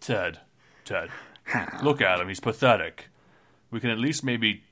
Ted, 0.00 0.40
Ted, 0.84 1.08
look 1.82 2.00
at 2.02 2.20
him. 2.20 2.28
He's 2.28 2.40
pathetic. 2.40 3.08
We 3.70 3.80
can 3.80 3.90
at 3.90 3.98
least 3.98 4.22
maybe 4.22 4.62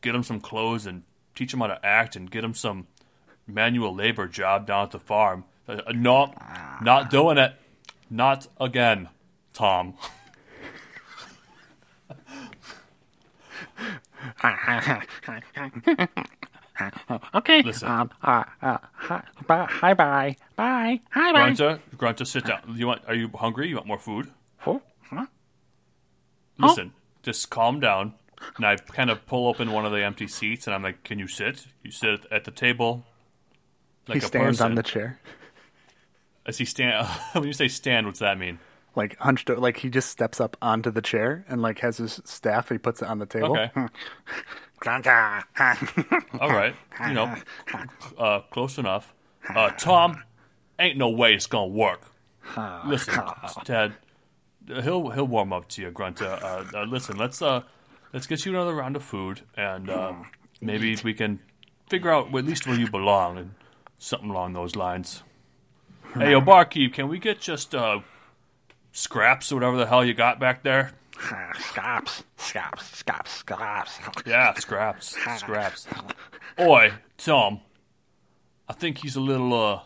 get 0.00 0.14
him 0.14 0.22
some 0.22 0.40
clothes 0.40 0.86
and 0.86 1.02
teach 1.38 1.54
him 1.54 1.60
how 1.60 1.68
to 1.68 1.86
act 1.86 2.16
and 2.16 2.28
get 2.30 2.42
him 2.42 2.52
some 2.52 2.88
manual 3.46 3.94
labor 3.94 4.26
job 4.26 4.66
down 4.66 4.84
at 4.84 4.90
the 4.90 4.98
farm. 4.98 5.44
Uh, 5.68 5.80
no, 5.94 6.34
not 6.82 7.10
doing 7.10 7.38
it. 7.38 7.54
Not 8.10 8.48
again, 8.60 9.08
Tom. 9.52 9.94
okay. 17.34 17.62
Listen. 17.62 17.88
Um. 17.88 18.10
Uh. 18.22 18.44
Uh. 18.60 18.78
Hi. 18.94 19.22
Bye. 19.46 19.66
Hi. 19.68 19.94
Bye. 19.94 20.36
Bye. 20.56 21.00
Hi. 21.10 21.32
Bye. 21.32 21.50
Grunter, 21.50 21.80
Grunter, 21.96 22.24
sit 22.24 22.46
down. 22.46 22.62
You 22.74 22.88
want? 22.88 23.02
Are 23.06 23.14
you 23.14 23.30
hungry? 23.34 23.68
You 23.68 23.76
want 23.76 23.86
more 23.86 23.98
food? 23.98 24.32
Oh, 24.66 24.82
huh? 25.10 25.26
Listen, 26.58 26.92
just 27.22 27.50
calm 27.50 27.78
down. 27.78 28.14
And 28.56 28.66
I 28.66 28.76
kind 28.76 29.10
of 29.10 29.26
pull 29.26 29.48
open 29.48 29.72
one 29.72 29.84
of 29.84 29.92
the 29.92 30.04
empty 30.04 30.26
seats, 30.26 30.66
and 30.66 30.74
I'm 30.74 30.82
like, 30.82 31.04
"Can 31.04 31.18
you 31.18 31.28
sit? 31.28 31.66
You 31.82 31.90
sit 31.90 32.26
at 32.30 32.44
the 32.44 32.50
table, 32.50 33.04
like 34.06 34.16
he 34.16 34.20
stands 34.20 34.58
person." 34.58 34.72
on 34.72 34.74
the 34.74 34.82
chair, 34.82 35.20
As 36.46 36.58
he 36.58 36.64
stand, 36.64 37.06
when 37.32 37.44
you 37.44 37.52
say 37.52 37.68
stand, 37.68 38.06
what's 38.06 38.20
that 38.20 38.38
mean? 38.38 38.58
like 38.98 39.16
hunched. 39.18 39.48
Like 39.48 39.78
he 39.78 39.88
just 39.88 40.10
steps 40.10 40.40
up 40.40 40.56
onto 40.60 40.90
the 40.90 41.00
chair 41.00 41.44
and 41.48 41.62
like 41.62 41.78
has 41.78 41.96
his 41.96 42.20
staff. 42.24 42.68
He 42.68 42.76
puts 42.76 43.00
it 43.00 43.08
on 43.08 43.18
the 43.18 43.26
table. 43.26 43.56
Okay, 43.56 43.70
Grunter. 44.80 45.44
all 46.40 46.50
right, 46.50 46.74
you 47.06 47.14
know, 47.14 47.34
uh, 48.18 48.40
close 48.50 48.76
enough. 48.76 49.14
Uh, 49.48 49.70
Tom, 49.70 50.22
ain't 50.78 50.98
no 50.98 51.08
way 51.08 51.32
it's 51.32 51.46
gonna 51.46 51.68
work. 51.68 52.12
Listen, 52.84 53.22
Ted, 53.64 53.94
he'll 54.66 55.10
he'll 55.10 55.26
warm 55.26 55.52
up 55.52 55.68
to 55.68 55.82
you, 55.82 55.90
Grunter. 55.90 56.26
Uh, 56.42 56.64
uh, 56.74 56.84
listen, 56.84 57.16
let's 57.16 57.40
uh, 57.40 57.62
let's 58.12 58.26
get 58.26 58.44
you 58.44 58.52
another 58.52 58.74
round 58.74 58.96
of 58.96 59.02
food, 59.02 59.42
and 59.56 59.88
uh, 59.90 60.14
maybe 60.60 60.96
we 61.04 61.14
can 61.14 61.40
figure 61.88 62.10
out 62.10 62.34
at 62.34 62.44
least 62.44 62.66
where 62.66 62.78
you 62.78 62.90
belong, 62.90 63.38
and 63.38 63.54
something 63.98 64.30
along 64.30 64.52
those 64.52 64.76
lines. 64.76 65.22
Hey, 66.14 66.30
yo, 66.30 66.40
barkeep, 66.40 66.94
can 66.94 67.08
we 67.08 67.18
get 67.18 67.40
just 67.40 67.74
uh, 67.74 68.00
scraps 68.92 69.52
or 69.52 69.56
whatever 69.56 69.76
the 69.76 69.86
hell 69.86 70.04
you 70.04 70.14
got 70.14 70.40
back 70.40 70.62
there? 70.62 70.92
Scraps. 71.58 72.22
Scraps. 72.36 72.96
Scraps. 72.96 73.30
Scraps. 73.32 73.98
Yeah, 74.24 74.54
scraps, 74.54 75.16
scraps. 75.36 75.86
Oi, 76.60 76.92
Tom, 77.16 77.60
I 78.68 78.72
think 78.72 78.98
he's 78.98 79.16
a 79.16 79.20
little 79.20 79.52
uh. 79.52 79.80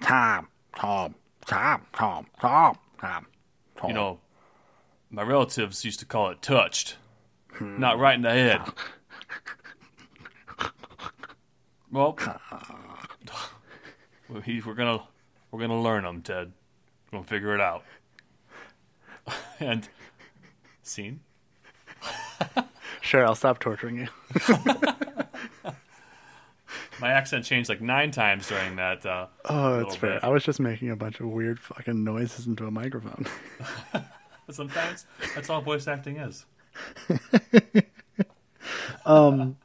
Tom. 0.00 0.48
Tom. 0.76 1.14
Tom. 1.46 1.82
Tom. 1.92 2.26
Tom. 2.40 2.78
Tom. 3.00 3.26
you 3.86 3.92
know, 3.92 4.20
my 5.10 5.22
relatives 5.22 5.84
used 5.84 6.00
to 6.00 6.06
call 6.06 6.30
it 6.30 6.42
touched. 6.42 6.96
Not 7.60 7.98
right 7.98 8.14
in 8.14 8.22
the 8.22 8.30
head. 8.30 8.60
Well, 11.90 12.18
we, 14.46 14.60
we're 14.64 14.74
gonna 14.74 15.02
we're 15.50 15.60
gonna 15.60 15.80
learn 15.80 16.04
them, 16.04 16.22
Ted. 16.22 16.52
We're 17.10 17.18
gonna 17.18 17.26
figure 17.28 17.54
it 17.54 17.60
out. 17.60 17.82
and 19.60 19.88
scene. 20.82 21.20
Sure, 23.00 23.24
I'll 23.24 23.34
stop 23.34 23.58
torturing 23.58 23.96
you. 24.00 24.08
My 27.00 27.10
accent 27.12 27.44
changed 27.44 27.68
like 27.70 27.80
nine 27.80 28.10
times 28.10 28.48
during 28.48 28.76
that. 28.76 29.06
Uh, 29.06 29.28
Oh, 29.46 29.78
that's 29.78 29.96
fair. 29.96 30.14
bit. 30.14 30.24
I 30.24 30.28
was 30.28 30.42
just 30.44 30.58
making 30.60 30.90
a 30.90 30.96
bunch 30.96 31.20
of 31.20 31.26
weird 31.28 31.58
fucking 31.60 32.02
noises 32.04 32.46
into 32.46 32.66
a 32.66 32.70
microphone. 32.70 33.24
Sometimes 34.50 35.06
that's 35.34 35.48
all 35.48 35.60
voice 35.62 35.86
acting 35.88 36.16
is. 36.16 36.44
Um, 39.06 39.56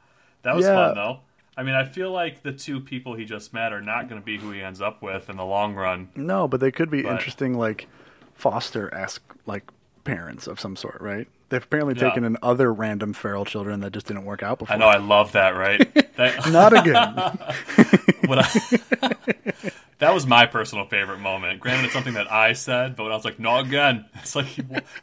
that 0.42 0.54
was 0.56 0.64
yeah. 0.64 0.74
fun 0.74 0.94
though. 0.94 1.18
I 1.56 1.62
mean, 1.62 1.74
I 1.74 1.84
feel 1.84 2.10
like 2.10 2.42
the 2.42 2.52
two 2.52 2.80
people 2.80 3.14
he 3.14 3.24
just 3.24 3.52
met 3.52 3.72
are 3.72 3.82
not 3.82 4.08
going 4.08 4.20
to 4.20 4.24
be 4.24 4.38
who 4.38 4.50
he 4.50 4.62
ends 4.62 4.80
up 4.80 5.02
with 5.02 5.28
in 5.30 5.36
the 5.36 5.44
long 5.44 5.74
run. 5.74 6.08
no, 6.16 6.48
but 6.48 6.60
they 6.60 6.70
could 6.72 6.90
be 6.90 7.02
But- 7.02 7.12
interesting, 7.12 7.54
like 7.58 7.86
foster 8.32 8.92
esque, 8.94 9.22
like 9.46 9.64
parents 10.04 10.46
of 10.46 10.58
some 10.58 10.74
sort, 10.76 11.00
right? 11.00 11.28
They've 11.50 11.62
apparently 11.62 11.94
Yeah. 11.94 12.08
taken 12.08 12.24
in 12.24 12.36
other 12.42 12.72
random 12.72 13.12
feral 13.12 13.44
children 13.44 13.80
that 13.80 13.92
just 13.92 14.06
didn't 14.06 14.24
work 14.24 14.42
out 14.42 14.58
before. 14.58 14.74
I 14.74 14.78
know 14.78 14.86
I 14.88 14.96
love 14.96 15.32
that, 15.32 15.50
right? 15.50 15.92
that, 16.16 16.50
Not 16.50 16.72
again. 16.72 16.96
I, 18.28 19.70
that 19.98 20.12
was 20.14 20.26
my 20.26 20.46
personal 20.46 20.86
favorite 20.86 21.18
moment. 21.18 21.60
Granted, 21.60 21.84
it's 21.86 21.94
something 21.94 22.14
that 22.14 22.30
I 22.30 22.52
said, 22.52 22.96
but 22.96 23.04
when 23.04 23.12
I 23.12 23.16
was 23.16 23.24
like, 23.24 23.38
"No, 23.38 23.58
again," 23.58 24.04
it's 24.14 24.34
like, 24.36 24.48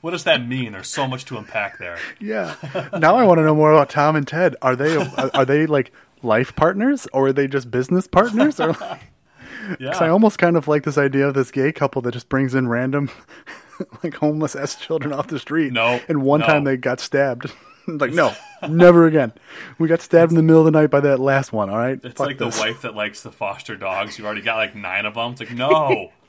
what 0.02 0.12
does 0.12 0.24
that 0.26 0.46
mean? 0.48 0.72
There's 0.74 0.90
so 0.90 1.08
much 1.08 1.26
to 1.26 1.38
unpack 1.38 1.78
there. 1.78 1.98
yeah. 2.20 2.56
Now 2.98 3.16
I 3.16 3.24
want 3.24 3.40
to 3.40 3.44
know 3.44 3.56
more 3.56 3.72
about 3.72 3.90
Tom 3.90 4.16
and 4.16 4.28
Ted. 4.28 4.56
Are 4.62 4.76
they 4.76 4.96
are, 5.34 5.46
they 5.46 5.66
like 5.66 5.92
life 6.24 6.56
partners 6.56 7.08
or 7.14 7.28
are 7.28 7.34
they 7.34 7.48
just 7.48 7.72
business 7.72 8.08
partners? 8.08 8.60
Or 8.60 8.76
Yeah, 9.80 9.92
'cause 9.94 10.02
I 10.02 10.10
almost 10.10 10.40
kind 10.40 10.58
of 10.58 10.68
like 10.68 10.84
this 10.84 10.98
idea 10.98 11.28
of 11.28 11.36
this 11.36 11.52
gay 11.52 11.72
couple 11.72 12.02
that 12.02 12.12
just 12.14 12.30
brings 12.30 12.56
in 12.56 12.68
random 12.68 13.10
like 14.04 14.16
homeless 14.16 14.56
s 14.56 14.76
children 14.76 15.14
off 15.14 15.28
the 15.28 15.40
street. 15.40 15.72
No, 15.72 16.00
And 16.10 16.24
one 16.24 16.40
no. 16.42 16.48
time 16.48 16.64
they 16.64 16.78
got 16.78 17.00
stabbed. 17.00 17.52
like 18.00 18.14
no, 18.14 18.34
never 18.70 19.06
again. 19.08 19.34
We 19.80 19.88
got 19.88 20.02
stabbed 20.02 20.32
in 20.32 20.36
the 20.36 20.44
middle 20.44 20.60
of 20.62 20.66
the 20.66 20.72
night 20.72 20.90
by 20.90 21.00
that 21.02 21.20
last 21.20 21.52
one. 21.54 21.70
All 21.70 21.78
right. 21.78 22.00
it's 22.04 22.18
Fuck 22.18 22.28
like 22.28 22.38
this. 22.38 22.56
the 22.56 22.62
wife 22.62 22.82
that 22.84 22.96
likes 22.96 23.22
the 23.24 23.32
foster 23.32 23.76
dogs. 23.76 24.18
You 24.20 24.26
already 24.26 24.42
got 24.42 24.58
like 24.58 24.76
nine 24.76 25.06
of 25.06 25.16
them. 25.16 25.32
It's 25.32 25.42
like, 25.42 25.52
no, 25.54 26.12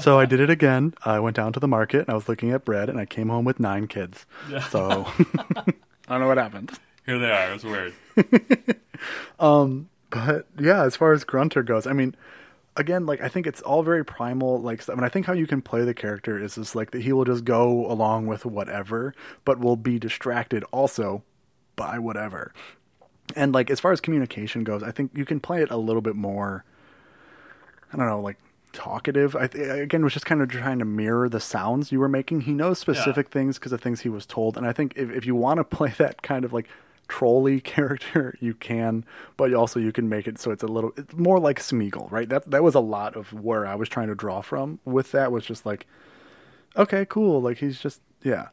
So 0.00 0.18
I 0.18 0.24
did 0.26 0.40
it 0.40 0.48
again. 0.50 0.94
I 1.04 1.20
went 1.20 1.36
down 1.36 1.52
to 1.52 1.60
the 1.60 1.68
market 1.68 2.00
and 2.02 2.10
I 2.10 2.14
was 2.14 2.28
looking 2.28 2.50
at 2.50 2.64
bread 2.64 2.88
and 2.88 2.98
I 2.98 3.04
came 3.04 3.28
home 3.28 3.44
with 3.44 3.60
nine 3.60 3.86
kids. 3.86 4.24
So 4.70 5.06
I 5.36 5.64
don't 6.08 6.20
know 6.20 6.28
what 6.28 6.38
happened. 6.38 6.78
here 7.04 7.18
they 7.18 7.30
are. 7.30 7.52
It's 7.52 7.64
weird. 7.64 7.92
Um, 9.38 9.88
but 10.10 10.46
yeah, 10.58 10.84
as 10.84 10.96
far 10.96 11.12
as 11.12 11.24
Grunter 11.24 11.64
goes, 11.64 11.86
I 11.86 11.92
mean, 11.92 12.14
again, 12.76 13.06
like 13.06 13.20
I 13.20 13.28
think 13.28 13.46
it's 13.46 13.60
all 13.62 13.82
very 13.82 14.04
primal. 14.04 14.60
Like, 14.60 14.88
I 14.88 14.94
mean, 14.94 15.04
I 15.04 15.08
think 15.08 15.26
how 15.26 15.32
you 15.32 15.46
can 15.46 15.62
play 15.62 15.84
the 15.84 15.94
character 15.94 16.42
is 16.42 16.54
just 16.54 16.74
like 16.74 16.90
that 16.92 17.02
he 17.02 17.12
will 17.12 17.24
just 17.24 17.44
go 17.44 17.90
along 17.90 18.26
with 18.26 18.44
whatever, 18.44 19.14
but 19.44 19.58
will 19.58 19.76
be 19.76 19.98
distracted 19.98 20.64
also 20.72 21.22
by 21.76 21.98
whatever. 21.98 22.52
And 23.36 23.52
like 23.52 23.70
as 23.70 23.80
far 23.80 23.92
as 23.92 24.00
communication 24.00 24.64
goes, 24.64 24.82
I 24.82 24.90
think 24.90 25.12
you 25.14 25.24
can 25.24 25.40
play 25.40 25.62
it 25.62 25.70
a 25.70 25.76
little 25.76 26.02
bit 26.02 26.16
more. 26.16 26.64
I 27.92 27.96
don't 27.96 28.06
know, 28.06 28.20
like 28.20 28.38
talkative. 28.72 29.36
I 29.36 29.46
th- 29.46 29.82
again 29.82 30.02
was 30.02 30.14
just 30.14 30.26
kind 30.26 30.40
of 30.40 30.48
trying 30.48 30.78
to 30.78 30.84
mirror 30.84 31.28
the 31.28 31.40
sounds 31.40 31.92
you 31.92 32.00
were 32.00 32.08
making. 32.08 32.42
He 32.42 32.52
knows 32.52 32.78
specific 32.78 33.28
things 33.28 33.58
because 33.58 33.72
of 33.72 33.80
things 33.80 34.00
he 34.00 34.08
was 34.08 34.26
told, 34.26 34.56
and 34.56 34.66
I 34.66 34.72
think 34.72 34.94
if 34.96 35.10
if 35.10 35.26
you 35.26 35.34
want 35.34 35.58
to 35.58 35.64
play 35.76 35.92
that 35.98 36.22
kind 36.22 36.44
of 36.44 36.52
like 36.52 36.68
trolly 37.12 37.60
character, 37.74 38.34
you 38.40 38.54
can, 38.54 39.04
but 39.36 39.52
also 39.54 39.78
you 39.78 39.92
can 39.92 40.08
make 40.08 40.26
it 40.26 40.38
so 40.38 40.50
it's 40.50 40.62
a 40.62 40.66
little 40.66 40.92
it's 40.96 41.14
more 41.14 41.38
like 41.38 41.58
Smeagol, 41.60 42.10
right? 42.10 42.28
That 42.28 42.50
that 42.50 42.62
was 42.62 42.74
a 42.74 42.80
lot 42.80 43.16
of 43.16 43.32
where 43.32 43.66
I 43.66 43.74
was 43.74 43.88
trying 43.88 44.08
to 44.08 44.14
draw 44.14 44.40
from 44.40 44.80
with 44.84 45.12
that 45.12 45.30
was 45.30 45.44
just 45.44 45.66
like, 45.66 45.86
okay, 46.76 47.04
cool, 47.08 47.40
like 47.42 47.58
he's 47.58 47.78
just 47.80 48.00
yeah. 48.22 48.48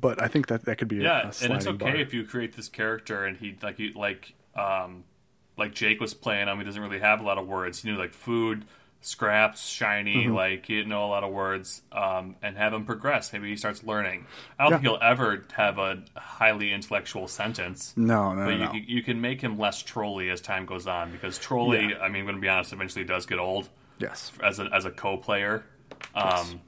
But 0.00 0.20
I 0.20 0.28
think 0.28 0.46
that 0.48 0.64
that 0.64 0.76
could 0.78 0.88
be 0.88 0.98
a- 1.00 1.02
Yeah, 1.02 1.20
a, 1.40 1.44
and 1.44 1.52
it's 1.54 1.66
okay 1.66 1.76
bar. 1.92 1.96
if 1.96 2.12
you 2.14 2.24
create 2.24 2.56
this 2.56 2.68
character 2.68 3.24
and 3.24 3.36
he 3.36 3.56
like 3.62 3.78
you 3.78 3.92
like 3.94 4.34
um 4.54 5.04
like 5.56 5.74
Jake 5.74 6.00
was 6.00 6.14
playing 6.14 6.48
him. 6.48 6.58
He 6.58 6.64
doesn't 6.64 6.82
really 6.82 6.98
have 7.00 7.20
a 7.20 7.24
lot 7.24 7.38
of 7.38 7.46
words. 7.46 7.82
He 7.82 7.90
knew 7.90 7.98
like 7.98 8.12
food, 8.14 8.64
scraps, 9.02 9.66
shiny. 9.66 10.24
Mm-hmm. 10.24 10.34
Like 10.34 10.66
he 10.66 10.76
didn't 10.76 10.88
know 10.88 11.04
a 11.04 11.08
lot 11.08 11.24
of 11.24 11.32
words. 11.32 11.82
Um, 11.92 12.36
and 12.42 12.56
have 12.56 12.72
him 12.72 12.84
progress. 12.84 13.32
Maybe 13.32 13.50
he 13.50 13.56
starts 13.56 13.84
learning. 13.84 14.26
I 14.58 14.64
don't 14.64 14.72
think 14.72 14.82
he'll 14.82 14.98
ever 15.02 15.44
have 15.52 15.78
a 15.78 16.02
highly 16.16 16.72
intellectual 16.72 17.28
sentence. 17.28 17.92
No, 17.96 18.32
no, 18.32 18.46
But 18.46 18.58
no, 18.58 18.72
you, 18.72 18.82
you 18.86 19.02
can 19.02 19.20
make 19.20 19.40
him 19.40 19.58
less 19.58 19.82
trolly 19.82 20.30
as 20.30 20.40
time 20.40 20.64
goes 20.64 20.86
on 20.86 21.12
because 21.12 21.38
trolly. 21.38 21.90
Yeah. 21.90 21.98
I 21.98 22.08
mean, 22.08 22.20
I'm 22.20 22.26
going 22.26 22.36
to 22.36 22.40
be 22.40 22.48
honest. 22.48 22.72
Eventually, 22.72 23.04
does 23.04 23.26
get 23.26 23.38
old 23.38 23.68
yes. 23.98 24.32
as 24.42 24.58
a 24.58 24.68
as 24.72 24.84
a 24.84 24.90
co-player. 24.90 25.64
Um, 26.14 26.60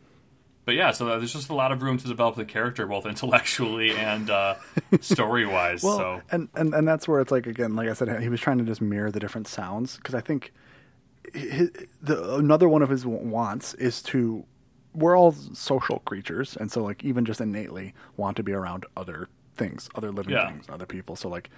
But 0.65 0.77
yeah, 0.77 0.93
so 0.93 1.05
there's 1.05 1.32
just 1.32 1.51
a 1.51 1.55
lot 1.55 1.73
of 1.73 1.82
room 1.82 1.98
to 1.98 2.09
develop 2.09 2.36
the 2.36 2.44
character, 2.47 2.86
both 2.86 3.05
intellectually 3.05 3.90
and 3.90 4.31
uh, 4.31 4.55
story 5.01 5.44
wise. 5.44 5.82
Well, 5.82 5.98
so 5.98 6.23
and, 6.31 6.48
and 6.55 6.74
and 6.74 6.89
that's 6.89 7.06
where 7.06 7.20
it's 7.20 7.31
like 7.31 7.47
again, 7.47 7.77
like 7.77 7.89
I 7.89 7.93
said, 7.93 8.23
he 8.23 8.31
was 8.31 8.40
trying 8.40 8.59
to 8.59 8.65
just 8.65 8.81
mirror 8.81 9.11
the 9.11 9.20
different 9.20 9.47
sounds 9.47 9.97
because 9.97 10.15
I 10.15 10.23
think 10.23 10.52
his, 11.35 11.70
the 12.01 12.36
another 12.36 12.69
one 12.69 12.82
of 12.82 12.89
his 12.89 13.05
wants 13.06 13.74
is 13.74 14.02
to. 14.05 14.44
We're 14.94 15.19
all 15.19 15.32
social 15.32 15.98
creatures, 16.01 16.56
and 16.56 16.70
so 16.70 16.82
like 16.85 17.02
even 17.02 17.24
just 17.24 17.40
innately 17.40 17.94
want 18.16 18.36
to 18.36 18.44
be 18.44 18.52
around 18.52 18.86
other 18.97 19.28
things, 19.56 19.89
other 19.97 20.12
living 20.12 20.35
Yeah. 20.35 20.48
things, 20.48 20.66
other 20.69 20.86
people. 20.86 21.16
So 21.16 21.28
like, 21.28 21.51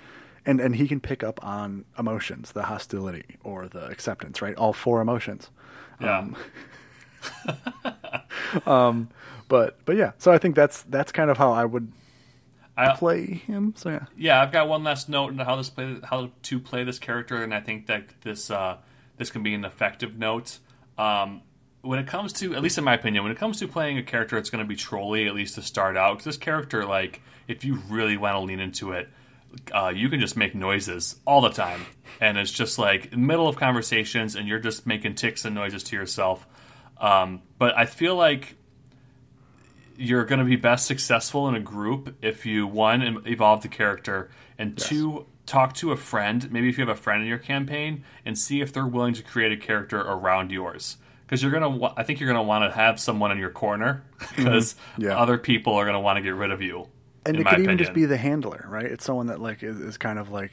and 0.46 0.58
and 0.58 0.74
he 0.76 0.88
can 0.88 1.00
pick 1.00 1.22
up 1.22 1.38
on 1.44 1.84
emotions, 1.98 2.52
the 2.52 2.62
hostility 2.62 3.36
or 3.44 3.68
the 3.68 3.84
acceptance, 3.88 4.40
right? 4.40 4.54
All 4.56 4.72
four 4.72 5.02
emotions. 5.02 5.50
yeah, 6.00 6.28
um, 8.66 9.08
But 9.48 9.78
but 9.84 9.96
yeah, 9.96 10.12
so 10.18 10.32
I 10.32 10.38
think 10.38 10.56
that's 10.56 10.82
that's 10.82 11.12
kind 11.12 11.30
of 11.30 11.38
how 11.38 11.52
I 11.52 11.64
would 11.64 11.92
I, 12.76 12.94
play 12.94 13.26
him. 13.26 13.74
So 13.76 13.90
yeah. 13.90 14.06
yeah, 14.16 14.42
I've 14.42 14.50
got 14.50 14.68
one 14.68 14.82
last 14.82 15.08
note 15.08 15.30
on 15.30 15.38
how 15.38 15.56
this 15.56 15.70
play, 15.70 15.98
how 16.04 16.30
to 16.42 16.58
play 16.58 16.84
this 16.84 16.98
character, 16.98 17.42
and 17.42 17.54
I 17.54 17.60
think 17.60 17.86
that 17.86 18.08
this 18.22 18.50
uh, 18.50 18.78
this 19.16 19.30
can 19.30 19.42
be 19.42 19.54
an 19.54 19.64
effective 19.64 20.18
note. 20.18 20.58
Um, 20.98 21.42
when 21.82 21.98
it 21.98 22.06
comes 22.06 22.32
to, 22.34 22.54
at 22.54 22.62
least 22.62 22.78
in 22.78 22.84
my 22.84 22.94
opinion, 22.94 23.22
when 23.22 23.32
it 23.32 23.38
comes 23.38 23.58
to 23.60 23.68
playing 23.68 23.96
a 23.98 24.02
character 24.02 24.36
that's 24.36 24.50
going 24.50 24.64
to 24.64 24.68
be 24.68 24.76
trolly, 24.76 25.26
at 25.26 25.34
least 25.34 25.54
to 25.54 25.62
start 25.62 25.96
out, 25.96 26.24
this 26.24 26.36
character, 26.36 26.84
like, 26.84 27.22
if 27.46 27.64
you 27.64 27.76
really 27.88 28.16
want 28.16 28.34
to 28.34 28.40
lean 28.40 28.58
into 28.58 28.92
it, 28.92 29.08
uh, 29.72 29.92
you 29.94 30.08
can 30.08 30.20
just 30.20 30.36
make 30.36 30.54
noises 30.54 31.20
all 31.24 31.40
the 31.40 31.50
time, 31.50 31.86
and 32.20 32.36
it's 32.36 32.50
just 32.50 32.78
like 32.78 33.06
in 33.06 33.20
the 33.20 33.26
middle 33.26 33.48
of 33.48 33.56
conversations, 33.56 34.34
and 34.34 34.48
you're 34.48 34.58
just 34.58 34.86
making 34.86 35.14
ticks 35.14 35.44
and 35.44 35.54
noises 35.54 35.82
to 35.84 35.96
yourself. 35.96 36.46
Um, 36.98 37.42
but 37.58 37.76
I 37.76 37.86
feel 37.86 38.16
like 38.16 38.56
you're 39.96 40.24
going 40.24 40.40
to 40.40 40.44
be 40.44 40.56
best 40.56 40.86
successful 40.86 41.48
in 41.48 41.54
a 41.54 41.60
group 41.60 42.16
if 42.20 42.44
you 42.44 42.66
one 42.66 43.22
evolve 43.26 43.62
the 43.62 43.68
character 43.68 44.30
and 44.58 44.76
two 44.76 45.26
talk 45.46 45.72
to 45.74 45.92
a 45.92 45.96
friend 45.96 46.50
maybe 46.52 46.68
if 46.68 46.76
you 46.76 46.84
have 46.86 46.94
a 46.96 47.00
friend 47.00 47.22
in 47.22 47.28
your 47.28 47.38
campaign 47.38 48.02
and 48.24 48.36
see 48.38 48.60
if 48.60 48.72
they're 48.72 48.86
willing 48.86 49.14
to 49.14 49.22
create 49.22 49.52
a 49.52 49.56
character 49.56 50.00
around 50.00 50.50
yours 50.50 50.96
because 51.24 51.42
you're 51.42 51.52
gonna 51.52 51.68
wa- 51.70 51.94
i 51.96 52.02
think 52.02 52.18
you're 52.20 52.28
gonna 52.28 52.42
want 52.42 52.64
to 52.68 52.76
have 52.76 52.98
someone 53.00 53.30
in 53.30 53.38
your 53.38 53.50
corner 53.50 54.02
because 54.36 54.74
Mm-hmm. 54.74 55.02
Yeah. 55.02 55.18
other 55.18 55.38
people 55.38 55.74
are 55.74 55.84
gonna 55.86 56.00
want 56.00 56.16
to 56.16 56.22
get 56.22 56.34
rid 56.34 56.50
of 56.50 56.60
you 56.62 56.88
and 57.24 57.36
it 57.38 57.46
could 57.46 57.60
even 57.60 57.76
just 57.78 57.92
be 57.92 58.04
the 58.04 58.16
handler, 58.16 58.64
right? 58.68 58.86
It's 58.86 59.04
someone 59.04 59.26
that 59.26 59.40
like 59.40 59.64
is, 59.64 59.80
is 59.80 59.98
kind 59.98 60.18
of 60.20 60.30
like 60.30 60.52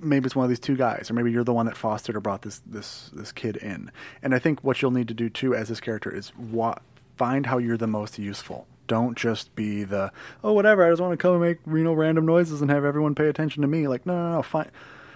maybe 0.00 0.24
it's 0.24 0.34
one 0.34 0.44
of 0.44 0.48
these 0.48 0.58
two 0.58 0.74
guys, 0.74 1.10
or 1.10 1.14
maybe 1.14 1.30
you're 1.30 1.44
the 1.44 1.52
one 1.52 1.66
that 1.66 1.76
fostered 1.76 2.16
or 2.16 2.20
brought 2.20 2.40
this 2.40 2.62
this 2.64 3.10
this 3.12 3.30
kid 3.30 3.56
in. 3.58 3.90
And 4.22 4.34
I 4.34 4.38
think 4.38 4.64
what 4.64 4.80
you'll 4.80 4.90
need 4.90 5.08
to 5.08 5.14
do 5.14 5.28
too 5.28 5.54
as 5.54 5.68
this 5.68 5.80
character 5.80 6.10
is 6.10 6.34
wa- 6.36 6.78
find 7.18 7.44
how 7.44 7.58
you're 7.58 7.76
the 7.76 7.86
most 7.86 8.18
useful. 8.18 8.66
Don't 8.88 9.16
just 9.16 9.54
be 9.54 9.84
the 9.84 10.10
oh 10.42 10.52
whatever. 10.52 10.84
I 10.84 10.90
just 10.90 11.00
want 11.00 11.12
to 11.12 11.16
come 11.16 11.34
and 11.34 11.40
make 11.40 11.58
you 11.66 11.84
know 11.84 11.92
random 11.92 12.26
noises 12.26 12.60
and 12.60 12.70
have 12.70 12.84
everyone 12.84 13.14
pay 13.14 13.28
attention 13.28 13.62
to 13.62 13.68
me. 13.68 13.86
Like 13.86 14.04
no 14.04 14.14
no 14.14 14.36
no. 14.36 14.42
Find 14.42 14.70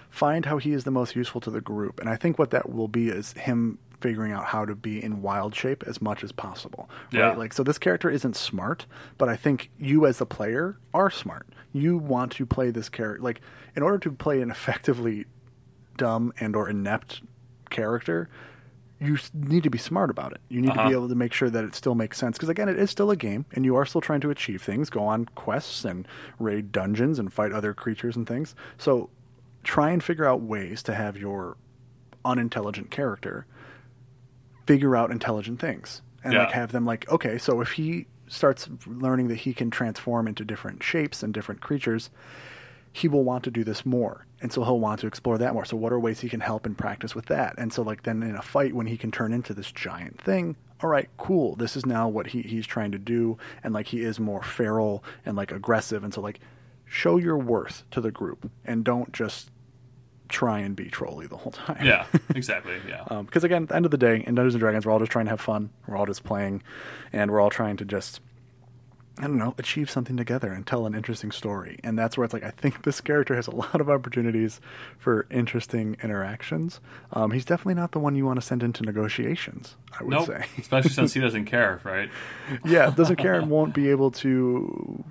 find 0.09 0.45
how 0.45 0.59
he 0.59 0.71
is 0.71 0.85
the 0.85 0.91
most 0.91 1.15
useful 1.15 1.41
to 1.41 1.49
the 1.49 1.59
group. 1.59 1.99
And 1.99 2.07
I 2.07 2.15
think 2.15 2.39
what 2.39 2.51
that 2.51 2.71
will 2.71 2.87
be 2.87 3.09
is 3.09 3.33
him 3.33 3.79
figuring 3.99 4.31
out 4.31 4.45
how 4.45 4.65
to 4.65 4.75
be 4.75 5.03
in 5.03 5.21
wild 5.21 5.55
shape 5.55 5.83
as 5.87 6.01
much 6.01 6.23
as 6.23 6.31
possible. 6.31 6.89
Right? 7.11 7.19
Yeah. 7.19 7.31
Like 7.33 7.51
so 7.51 7.63
this 7.63 7.77
character 7.77 8.09
isn't 8.09 8.35
smart, 8.35 8.85
but 9.17 9.27
I 9.27 9.35
think 9.35 9.71
you 9.79 10.05
as 10.05 10.19
the 10.19 10.25
player 10.25 10.77
are 10.93 11.09
smart. 11.09 11.47
You 11.71 11.97
want 11.97 12.31
to 12.33 12.45
play 12.45 12.69
this 12.69 12.89
character 12.89 13.23
like 13.23 13.41
in 13.75 13.81
order 13.81 13.97
to 13.97 14.11
play 14.11 14.41
an 14.41 14.51
effectively 14.51 15.25
dumb 15.97 16.33
and 16.39 16.55
or 16.55 16.69
inept 16.69 17.21
character, 17.69 18.29
you 19.03 19.17
need 19.33 19.63
to 19.63 19.69
be 19.69 19.77
smart 19.77 20.09
about 20.09 20.31
it. 20.31 20.39
You 20.49 20.61
need 20.61 20.73
to 20.73 20.79
Uh-huh. 20.79 20.89
be 20.89 20.93
able 20.95 21.09
to 21.09 21.15
make 21.15 21.33
sure 21.33 21.49
that 21.49 21.63
it 21.63 21.75
still 21.75 21.95
makes 21.95 22.17
sense 22.17 22.37
because 22.37 22.49
again, 22.49 22.69
it 22.69 22.79
is 22.79 22.89
still 22.89 23.11
a 23.11 23.15
game 23.17 23.45
and 23.53 23.65
you 23.65 23.75
are 23.75 23.85
still 23.85 24.01
trying 24.01 24.21
to 24.21 24.29
achieve 24.29 24.61
things, 24.61 24.89
go 24.89 25.01
on 25.03 25.25
quests 25.35 25.83
and 25.85 26.07
raid 26.39 26.71
dungeons 26.71 27.19
and 27.19 27.33
fight 27.33 27.51
other 27.51 27.73
creatures 27.73 28.15
and 28.15 28.27
things. 28.27 28.55
So 28.77 29.09
try 29.63 29.91
and 29.91 30.03
figure 30.03 30.25
out 30.25 30.41
ways 30.41 30.81
to 30.83 30.93
have 30.93 31.17
your 31.17 31.57
unintelligent 32.25 32.89
character 32.91 33.45
figure 34.65 34.95
out 34.95 35.11
intelligent 35.11 35.59
things 35.59 36.01
and 36.23 36.33
like 36.43 36.51
have 36.51 36.71
them 36.71 36.85
like 36.85 37.09
okay 37.11 37.37
so 37.37 37.59
if 37.59 37.71
he 37.73 38.05
starts 38.29 38.69
learning 38.87 39.27
that 39.27 39.35
he 39.39 39.53
can 39.53 39.69
transform 39.69 40.25
into 40.27 40.45
different 40.45 40.81
shapes 40.81 41.21
and 41.21 41.33
different 41.33 41.59
creatures 41.59 42.09
he 42.93 43.07
will 43.09 43.23
want 43.25 43.43
to 43.43 43.51
do 43.51 43.63
this 43.65 43.85
more 43.85 44.25
and 44.43 44.53
so 44.53 44.63
he'll 44.63 44.79
want 44.79 44.99
to 44.99 45.07
explore 45.07 45.39
that 45.39 45.53
more. 45.53 45.65
So 45.65 45.75
what 45.75 45.91
are 45.91 45.99
ways 45.99 46.19
he 46.19 46.29
can 46.29 46.41
help 46.41 46.67
and 46.67 46.77
practice 46.77 47.15
with 47.15 47.25
that? 47.25 47.55
And 47.57 47.73
so 47.73 47.81
like 47.81 48.03
then 48.03 48.21
in 48.21 48.35
a 48.35 48.41
fight 48.43 48.75
when 48.75 48.85
he 48.85 48.97
can 48.97 49.09
turn 49.11 49.33
into 49.33 49.55
this 49.55 49.71
giant 49.71 50.21
thing 50.21 50.55
all 50.83 50.89
right 50.89 51.09
cool. 51.17 51.55
This 51.55 51.77
is 51.77 51.85
now 51.85 52.09
what 52.09 52.27
he, 52.27 52.41
he's 52.41 52.67
trying 52.67 52.91
to 52.91 52.99
do. 52.99 53.37
And 53.63 53.73
like 53.73 53.87
he 53.87 54.01
is 54.01 54.19
more 54.19 54.43
feral 54.43 55.03
and 55.25 55.37
like 55.37 55.51
aggressive. 55.51 56.03
And 56.03 56.13
so 56.13 56.21
like 56.21 56.41
show 56.85 57.17
your 57.17 57.37
worth 57.37 57.83
to 57.91 58.01
the 58.01 58.11
group 58.11 58.51
and 58.65 58.83
don't 58.83 59.13
just 59.13 59.49
try 60.27 60.59
and 60.59 60.75
be 60.75 60.89
trolly 60.89 61.25
the 61.27 61.37
whole 61.37 61.51
time. 61.53 61.85
Yeah 61.85 62.05
exactly. 62.35 62.75
Yeah. 62.87 63.05
Um, 63.07 63.25
because 63.25 63.43
again, 63.43 63.63
at 63.63 63.69
the 63.69 63.75
end 63.75 63.85
of 63.85 63.91
the 63.91 63.97
day, 63.97 64.23
in 64.27 64.35
Dungeons 64.35 64.55
and 64.55 64.59
Dragons, 64.59 64.85
we're 64.85 64.91
all 64.91 64.99
just 64.99 65.11
trying 65.11 65.25
to 65.25 65.31
have 65.31 65.41
fun. 65.41 65.69
We're 65.87 65.95
all 65.95 66.05
just 66.05 66.23
playing, 66.23 66.63
and 67.11 67.31
we're 67.31 67.39
all 67.39 67.49
trying 67.49 67.77
to 67.77 67.85
just, 67.85 68.19
I 69.19 69.23
don't 69.23 69.37
know, 69.37 69.53
achieve 69.59 69.91
something 69.91 70.17
together 70.17 70.51
and 70.51 70.65
tell 70.65 70.87
an 70.87 70.95
interesting 70.95 71.31
story. 71.31 71.79
And 71.83 71.97
that's 71.99 72.17
where 72.17 72.25
it's 72.25 72.33
like 72.33 72.43
I 72.43 72.49
think 72.49 72.83
this 72.83 72.99
character 72.99 73.35
has 73.35 73.45
a 73.45 73.55
lot 73.55 73.79
of 73.79 73.89
opportunities 73.89 74.59
for 74.97 75.27
interesting 75.29 75.97
interactions. 76.01 76.79
Um, 77.11 77.31
he's 77.31 77.45
definitely 77.45 77.75
not 77.75 77.91
the 77.91 77.99
one 77.99 78.15
you 78.15 78.25
want 78.25 78.39
to 78.39 78.45
send 78.45 78.63
into 78.63 78.83
negotiations. 78.83 79.75
I 79.99 80.03
would 80.03 80.11
nope 80.11 80.27
say, 80.27 80.45
especially 80.57 80.89
since 80.89 81.13
he 81.13 81.19
doesn't 81.21 81.45
care 81.45 81.79
right 81.83 82.09
yeah, 82.65 82.89
doesn't 82.89 83.17
care 83.17 83.35
and 83.35 83.49
won't 83.49 83.73
be 83.73 83.89
able 83.89 84.11
to 84.11 85.03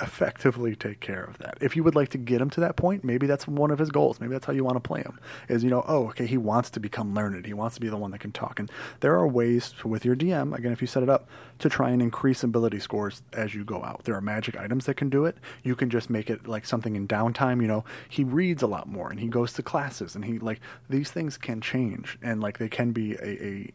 effectively 0.00 0.74
take 0.74 1.00
care 1.00 1.24
of 1.24 1.38
that. 1.38 1.58
If 1.60 1.76
you 1.76 1.84
would 1.84 1.94
like 1.94 2.08
to 2.10 2.18
get 2.18 2.40
him 2.40 2.50
to 2.50 2.60
that 2.60 2.76
point, 2.76 3.04
maybe 3.04 3.26
that's 3.26 3.46
one 3.46 3.70
of 3.70 3.78
his 3.78 3.90
goals. 3.90 4.20
Maybe 4.20 4.32
that's 4.32 4.46
how 4.46 4.52
you 4.52 4.64
want 4.64 4.76
to 4.76 4.80
play 4.80 5.02
him. 5.02 5.18
Is 5.48 5.64
you 5.64 5.70
know, 5.70 5.84
oh, 5.86 6.08
okay, 6.08 6.26
he 6.26 6.36
wants 6.36 6.70
to 6.70 6.80
become 6.80 7.14
learned. 7.14 7.46
He 7.46 7.54
wants 7.54 7.74
to 7.76 7.80
be 7.80 7.88
the 7.88 7.96
one 7.96 8.10
that 8.10 8.20
can 8.20 8.32
talk. 8.32 8.58
And 8.58 8.70
there 9.00 9.14
are 9.14 9.26
ways 9.26 9.74
with 9.84 10.04
your 10.04 10.16
DM, 10.16 10.56
again, 10.56 10.72
if 10.72 10.80
you 10.80 10.86
set 10.86 11.02
it 11.02 11.08
up 11.08 11.28
to 11.58 11.68
try 11.68 11.90
and 11.90 12.00
increase 12.00 12.42
ability 12.42 12.80
scores 12.80 13.22
as 13.32 13.54
you 13.54 13.64
go 13.64 13.82
out. 13.82 14.04
There 14.04 14.14
are 14.14 14.20
magic 14.20 14.56
items 14.56 14.86
that 14.86 14.94
can 14.94 15.08
do 15.08 15.24
it. 15.24 15.36
You 15.62 15.74
can 15.74 15.90
just 15.90 16.08
make 16.08 16.30
it 16.30 16.46
like 16.46 16.66
something 16.66 16.96
in 16.96 17.08
downtime. 17.08 17.60
You 17.60 17.68
know, 17.68 17.84
he 18.08 18.24
reads 18.24 18.62
a 18.62 18.66
lot 18.66 18.88
more 18.88 19.10
and 19.10 19.18
he 19.18 19.28
goes 19.28 19.52
to 19.54 19.62
classes 19.62 20.14
and 20.14 20.24
he 20.24 20.38
like 20.38 20.60
these 20.88 21.10
things 21.10 21.36
can 21.36 21.60
change 21.60 22.18
and 22.22 22.40
like 22.40 22.58
they 22.58 22.68
can 22.68 22.92
be 22.92 23.14
a, 23.14 23.44
a 23.44 23.72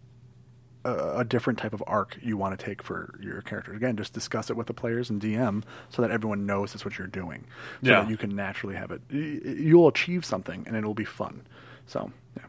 a, 0.86 1.20
a 1.20 1.24
different 1.24 1.60
type 1.60 1.74
of 1.74 1.84
arc 1.88 2.18
you 2.22 2.36
want 2.38 2.58
to 2.58 2.66
take 2.66 2.84
for 2.84 3.18
your 3.22 3.42
character. 3.42 3.74
Again, 3.74 3.96
just 3.98 4.14
discuss 4.14 4.50
it 4.50 4.56
with 4.58 4.68
the 4.68 4.74
players 4.74 5.10
and 5.10 5.22
DM 5.22 5.64
so 5.90 6.02
that 6.02 6.12
everyone 6.12 6.46
knows 6.46 6.74
that's 6.74 6.84
what 6.86 6.98
you're 6.98 7.08
doing, 7.08 7.46
so 7.84 7.90
Yeah. 7.90 8.02
that 8.02 8.10
you 8.10 8.18
can 8.18 8.36
naturally 8.36 8.76
have 8.76 8.92
it. 8.92 9.02
You'll 9.10 9.88
achieve 9.88 10.26
something, 10.26 10.64
and 10.68 10.76
it'll 10.76 10.94
be 10.94 11.06
fun. 11.06 11.42
So, 11.88 12.12
yeah. 12.38 12.44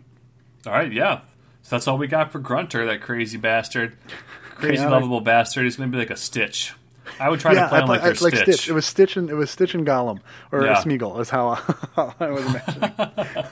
all 0.66 0.72
right 0.72 0.92
yeah 0.92 1.20
so 1.62 1.76
that's 1.76 1.88
all 1.88 1.98
we 1.98 2.06
got 2.06 2.30
for 2.30 2.38
grunter 2.38 2.86
that 2.86 3.00
crazy 3.00 3.36
bastard 3.38 3.96
crazy 4.54 4.84
lovable 4.84 5.20
bastard 5.20 5.64
he's 5.64 5.76
gonna 5.76 5.90
be 5.90 5.98
like 5.98 6.10
a 6.10 6.16
stitch 6.16 6.72
i 7.18 7.28
would 7.28 7.40
try 7.40 7.52
yeah, 7.52 7.62
to 7.64 7.68
play 7.68 7.78
I 7.78 7.82
him 7.82 7.88
like 7.88 8.00
I- 8.02 8.06
like 8.08 8.36
stitch. 8.36 8.68
It 8.68 8.72
was 8.72 8.86
Stitch 8.86 9.16
and 9.16 9.28
it 9.28 9.34
was 9.34 9.50
Stitch 9.50 9.74
and 9.74 9.84
Gollum 9.86 10.20
or 10.52 10.64
Yeah. 10.64 10.76
Smeagol 10.76 11.20
is 11.20 11.30
how, 11.30 11.54
how 11.96 12.14
I 12.20 12.30
was 12.30 12.44
imagining. 12.46 12.92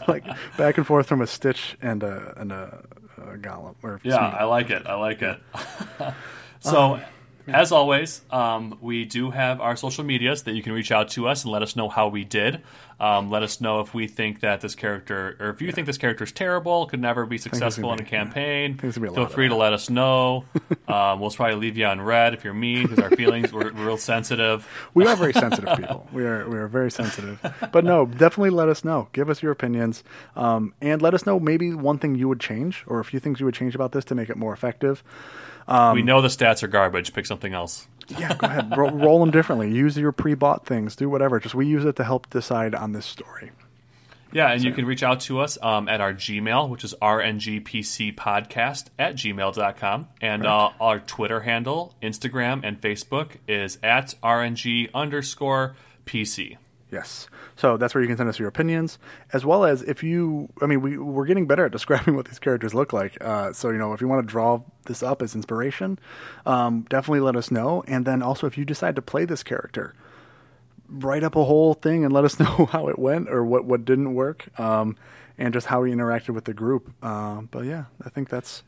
like 0.09 0.25
back 0.57 0.79
and 0.79 0.87
forth 0.87 1.07
from 1.07 1.21
a 1.21 1.27
Stitch 1.27 1.77
and 1.83 2.03
a 2.03 2.33
and 2.37 2.53
a, 2.53 2.83
a 3.29 3.37
Gollum 3.39 3.75
or 3.83 4.01
Yeah, 4.03 4.19
Smeagol. 4.19 4.41
I 4.41 4.45
like 4.45 4.71
it. 4.71 4.87
I 4.87 4.95
like 4.95 5.23
it. 5.23 5.41
so, 6.61 6.95
um, 6.95 7.03
as 7.49 7.73
always, 7.73 8.23
um, 8.31 8.79
we 8.81 9.05
do 9.05 9.31
have 9.31 9.61
our 9.61 9.77
social 9.77 10.05
medias 10.05 10.43
that 10.45 10.55
you 10.55 10.63
can 10.63 10.73
reach 10.73 10.93
out 10.93 11.09
to 11.11 11.29
us 11.29 11.45
and 11.45 11.53
let 11.53 11.63
us 11.63 11.77
know 11.77 11.89
how 11.89 12.09
we 12.09 12.25
did. 12.25 12.63
Um, 13.03 13.31
let 13.31 13.43
us 13.43 13.61
know 13.61 13.81
if 13.81 13.95
we 13.95 14.07
think 14.07 14.41
that 14.41 14.61
this 14.61 14.77
character, 14.77 15.37
or 15.41 15.51
if 15.51 15.61
you 15.61 15.73
think 15.73 15.89
this 15.89 15.99
character 15.99 16.23
is 16.23 16.31
terrible, 16.31 16.87
could 16.87 17.01
never 17.01 17.27
be 17.27 17.37
successful 17.37 17.93
in 17.93 17.99
a 17.99 18.03
yeah. 18.05 18.09
campaign. 18.09 18.75
be 18.75 18.89
a 18.89 18.93
Feel 18.93 19.27
free 19.27 19.49
to 19.49 19.57
let 19.57 19.73
us 19.73 19.91
know. 19.91 20.45
um, 20.89 21.19
we'll 21.19 21.31
probably 21.31 21.57
leave 21.57 21.77
you 21.77 21.85
on 21.85 22.01
red 22.01 22.33
if 22.33 22.45
you're 22.45 22.55
mean 22.55 22.87
because 22.87 23.01
our 23.01 23.11
feelings 23.11 23.53
we're, 23.53 23.73
we're 23.73 23.87
real 23.87 23.97
sensitive. 23.97 24.69
We 24.95 25.05
are 25.07 25.17
very 25.17 25.33
sensitive 25.33 25.77
people. 25.77 26.07
We 26.13 26.25
are 26.25 26.49
we 26.49 26.57
are 26.59 26.69
very 26.69 26.93
sensitive. 26.93 27.41
But 27.73 27.85
no, 27.85 28.07
definitely 28.07 28.51
let 28.51 28.69
us 28.69 28.85
know. 28.85 29.09
Give 29.13 29.29
us 29.29 29.43
your 29.43 29.51
opinions, 29.51 30.05
um, 30.37 30.73
and 30.81 31.03
let 31.03 31.13
us 31.13 31.27
know 31.27 31.41
maybe 31.41 31.75
one 31.75 31.99
thing 31.99 32.15
you 32.15 32.29
would 32.29 32.41
change, 32.41 32.85
or 32.87 33.01
a 33.01 33.05
few 33.05 33.19
things 33.19 33.41
you 33.41 33.47
would 33.47 33.55
change 33.57 33.75
about 33.75 33.91
this 33.91 34.05
to 34.07 34.15
make 34.15 34.31
it 34.31 34.37
more 34.37 34.53
effective. 34.53 35.03
Um, 35.69 35.95
we 35.95 36.03
know 36.03 36.21
the 36.21 36.29
stats 36.29 36.63
are 36.63 36.69
garbage. 36.69 37.13
Pick 37.13 37.27
something 37.27 37.55
else. 37.55 37.87
Yeah, 38.09 38.35
go 38.35 38.47
ahead. 38.47 38.77
roll, 38.77 38.91
roll 38.91 39.21
them 39.21 39.31
differently. 39.31 39.73
Use 39.73 39.97
your 39.97 40.13
pre-bought 40.13 40.67
things. 40.67 40.97
Do 40.97 41.09
whatever. 41.09 41.41
Just 41.41 41.55
we 41.55 41.67
use 41.67 41.85
it 41.85 41.97
to 41.97 42.05
help 42.05 42.29
decide 42.31 42.75
on 42.75 42.93
this 42.93 43.07
story. 43.07 43.53
Yeah, 44.33 44.51
and 44.51 44.65
you 44.65 44.73
can 44.73 44.87
reach 44.87 45.03
out 45.03 45.21
to 45.23 45.41
us 45.41 45.59
um, 45.61 45.89
at 45.89 46.01
our 46.01 46.15
Gmail, 46.15 46.71
which 46.71 46.85
is 46.85 46.95
rngpcpodcast 47.03 48.87
at 48.99 49.15
gmail.com. 49.15 50.09
And 50.23 50.47
uh, 50.47 50.71
our 50.81 51.01
Twitter 51.01 51.41
handle, 51.41 51.95
Instagram, 52.03 52.63
and 52.65 52.81
Facebook 52.81 53.37
is 53.47 53.79
at 53.83 54.15
rng 54.23 54.91
underscore 54.95 55.77
pc. 56.07 56.57
Yes. 56.93 57.29
So 57.57 57.79
that's 57.79 57.95
where 57.95 58.03
you 58.03 58.09
can 58.09 58.19
send 58.19 58.29
us 58.29 58.39
your 58.39 58.49
opinions, 58.49 58.99
as 59.33 59.47
well 59.47 59.65
as 59.65 59.81
if 59.83 60.03
you, 60.03 60.51
I 60.61 60.67
mean, 60.67 60.83
we, 60.83 60.99
we're 60.99 61.25
getting 61.25 61.47
better 61.47 61.65
at 61.65 61.73
describing 61.79 62.15
what 62.15 62.27
these 62.27 62.39
characters 62.39 62.75
look 62.75 62.93
like. 62.93 63.17
Uh, 63.21 63.53
so, 63.55 63.71
you 63.71 63.79
know, 63.79 63.95
if 63.95 64.03
you 64.03 64.09
want 64.09 64.23
to 64.23 64.31
draw 64.31 64.61
this 64.85 65.03
up 65.03 65.23
as 65.23 65.35
inspiration, 65.35 65.99
um, 66.45 66.83
definitely 66.91 67.21
let 67.21 67.35
us 67.35 67.51
know. 67.51 67.83
And 67.89 68.05
then 68.05 68.23
also, 68.23 68.47
if 68.47 68.59
you 68.59 68.67
decide 68.67 68.95
to 68.97 69.03
play 69.03 69.25
this 69.25 69.43
character, 69.43 69.95
write 70.87 71.25
up 71.25 71.35
a 71.35 71.45
whole 71.45 71.73
thing 71.73 72.05
and 72.05 72.13
let 72.13 72.25
us 72.25 72.39
know 72.39 72.67
how 72.71 72.89
it 72.89 72.99
went 72.99 73.31
or 73.31 73.43
what, 73.43 73.65
what 73.65 73.87
didn't 73.87 74.13
work 74.15 74.49
um, 74.61 74.95
and 75.39 75.55
just 75.55 75.69
how 75.69 75.83
he 75.85 75.93
interacted 75.93 76.35
with 76.35 76.45
the 76.45 76.55
group. 76.55 76.93
Uh, 77.03 77.41
but 77.51 77.65
yeah, 77.65 77.85
I 78.05 78.11
think 78.11 78.29
that's, 78.29 78.63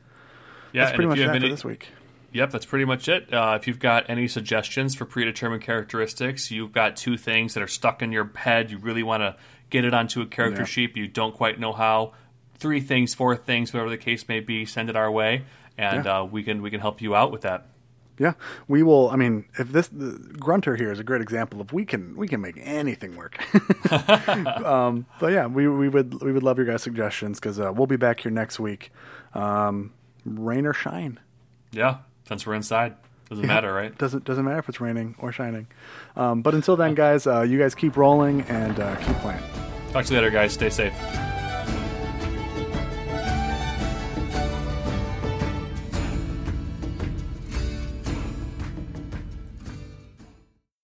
Yeah, 0.73 0.87
that's 0.87 0.95
pretty 0.95 1.09
much 1.09 1.19
have 1.19 1.43
for 1.43 1.47
this 1.47 1.65
week. 1.65 1.89
Yep, 2.35 2.51
that's 2.51 2.67
pretty 2.67 2.85
much 2.85 3.09
it. 3.09 3.33
Uh, 3.33 3.57
if 3.59 3.67
you've 3.69 3.79
got 3.79 4.11
any 4.11 4.27
suggestions 4.29 4.95
for 4.97 5.05
predetermined 5.05 5.63
characteristics, 5.63 6.51
you've 6.51 6.73
got 6.73 6.97
two 6.97 7.17
things 7.17 7.55
that 7.55 7.63
are 7.63 7.69
stuck 7.69 8.03
in 8.03 8.11
your 8.13 8.31
head, 8.35 8.71
you 8.73 8.79
really 8.79 9.05
want 9.05 9.23
to 9.23 9.37
get 9.71 9.85
it 9.85 9.95
onto 9.95 10.21
a 10.21 10.27
character 10.27 10.63
Yeah. 10.63 10.67
sheet, 10.67 10.97
you 10.97 11.07
don't 11.07 11.35
quite 11.35 11.61
know 11.61 11.73
how. 11.73 12.13
Three 12.57 12.81
things, 12.81 13.15
four 13.15 13.37
things, 13.37 13.73
whatever 13.73 13.89
the 13.89 13.97
case 13.97 14.29
may 14.29 14.41
be, 14.41 14.67
send 14.67 14.91
it 14.91 14.97
our 14.97 15.11
way, 15.13 15.45
and 15.79 16.05
Yeah. 16.05 16.21
uh, 16.21 16.25
we 16.25 16.43
can 16.43 16.61
we 16.61 16.71
can 16.71 16.81
help 16.81 17.01
you 17.01 17.15
out 17.15 17.31
with 17.31 17.43
that. 17.43 17.67
yeah, 18.19 18.35
we 18.69 18.83
will. 18.83 19.11
I 19.11 19.17
mean, 19.17 19.45
if 19.59 19.71
this 19.71 19.87
the, 19.89 20.19
Grunter 20.39 20.77
here 20.77 20.91
is 20.93 20.99
a 20.99 21.05
great 21.05 21.21
example 21.23 21.61
of 21.61 21.73
we 21.73 21.85
can 21.85 22.17
we 22.17 22.27
can 22.29 22.41
make 22.41 22.57
anything 22.61 23.17
work. 23.17 23.39
um, 24.65 25.07
but 25.21 25.33
yeah, 25.33 25.47
we 25.47 25.69
we 25.69 25.89
would 25.89 26.21
we 26.23 26.33
would 26.33 26.43
love 26.43 26.57
your 26.59 26.67
guys' 26.67 26.83
suggestions 26.83 27.39
because 27.39 27.61
uh, 27.61 27.73
we'll 27.73 27.87
be 27.87 27.97
back 27.97 28.21
here 28.21 28.33
next 28.33 28.59
week, 28.59 28.91
um, 29.35 29.93
rain 30.25 30.67
or 30.67 30.73
shine. 30.73 31.19
Yeah, 31.73 31.99
since 32.29 32.47
we're 32.47 32.55
inside, 32.55 32.95
doesn't 33.29 33.47
matter, 33.47 33.73
right? 33.73 33.97
Doesn't 33.97 34.25
doesn't 34.25 34.45
matter 34.45 34.59
if 34.59 34.69
it's 34.69 34.81
raining 34.81 35.15
or 35.19 35.33
shining. 35.33 35.67
Um, 36.17 36.43
but 36.43 36.55
until 36.55 36.77
then, 36.77 36.95
guys, 36.95 37.27
uh, 37.27 37.43
you 37.43 37.59
guys 37.59 37.75
keep 37.75 37.97
rolling 37.97 38.43
and 38.43 38.79
uh, 38.79 38.97
keep 38.97 39.17
playing. 39.17 39.43
Talk 39.93 40.05
to 40.07 40.15
you 40.15 40.21
later, 40.21 40.31
guys. 40.31 40.53
Stay 40.53 40.71
safe. 40.71 40.95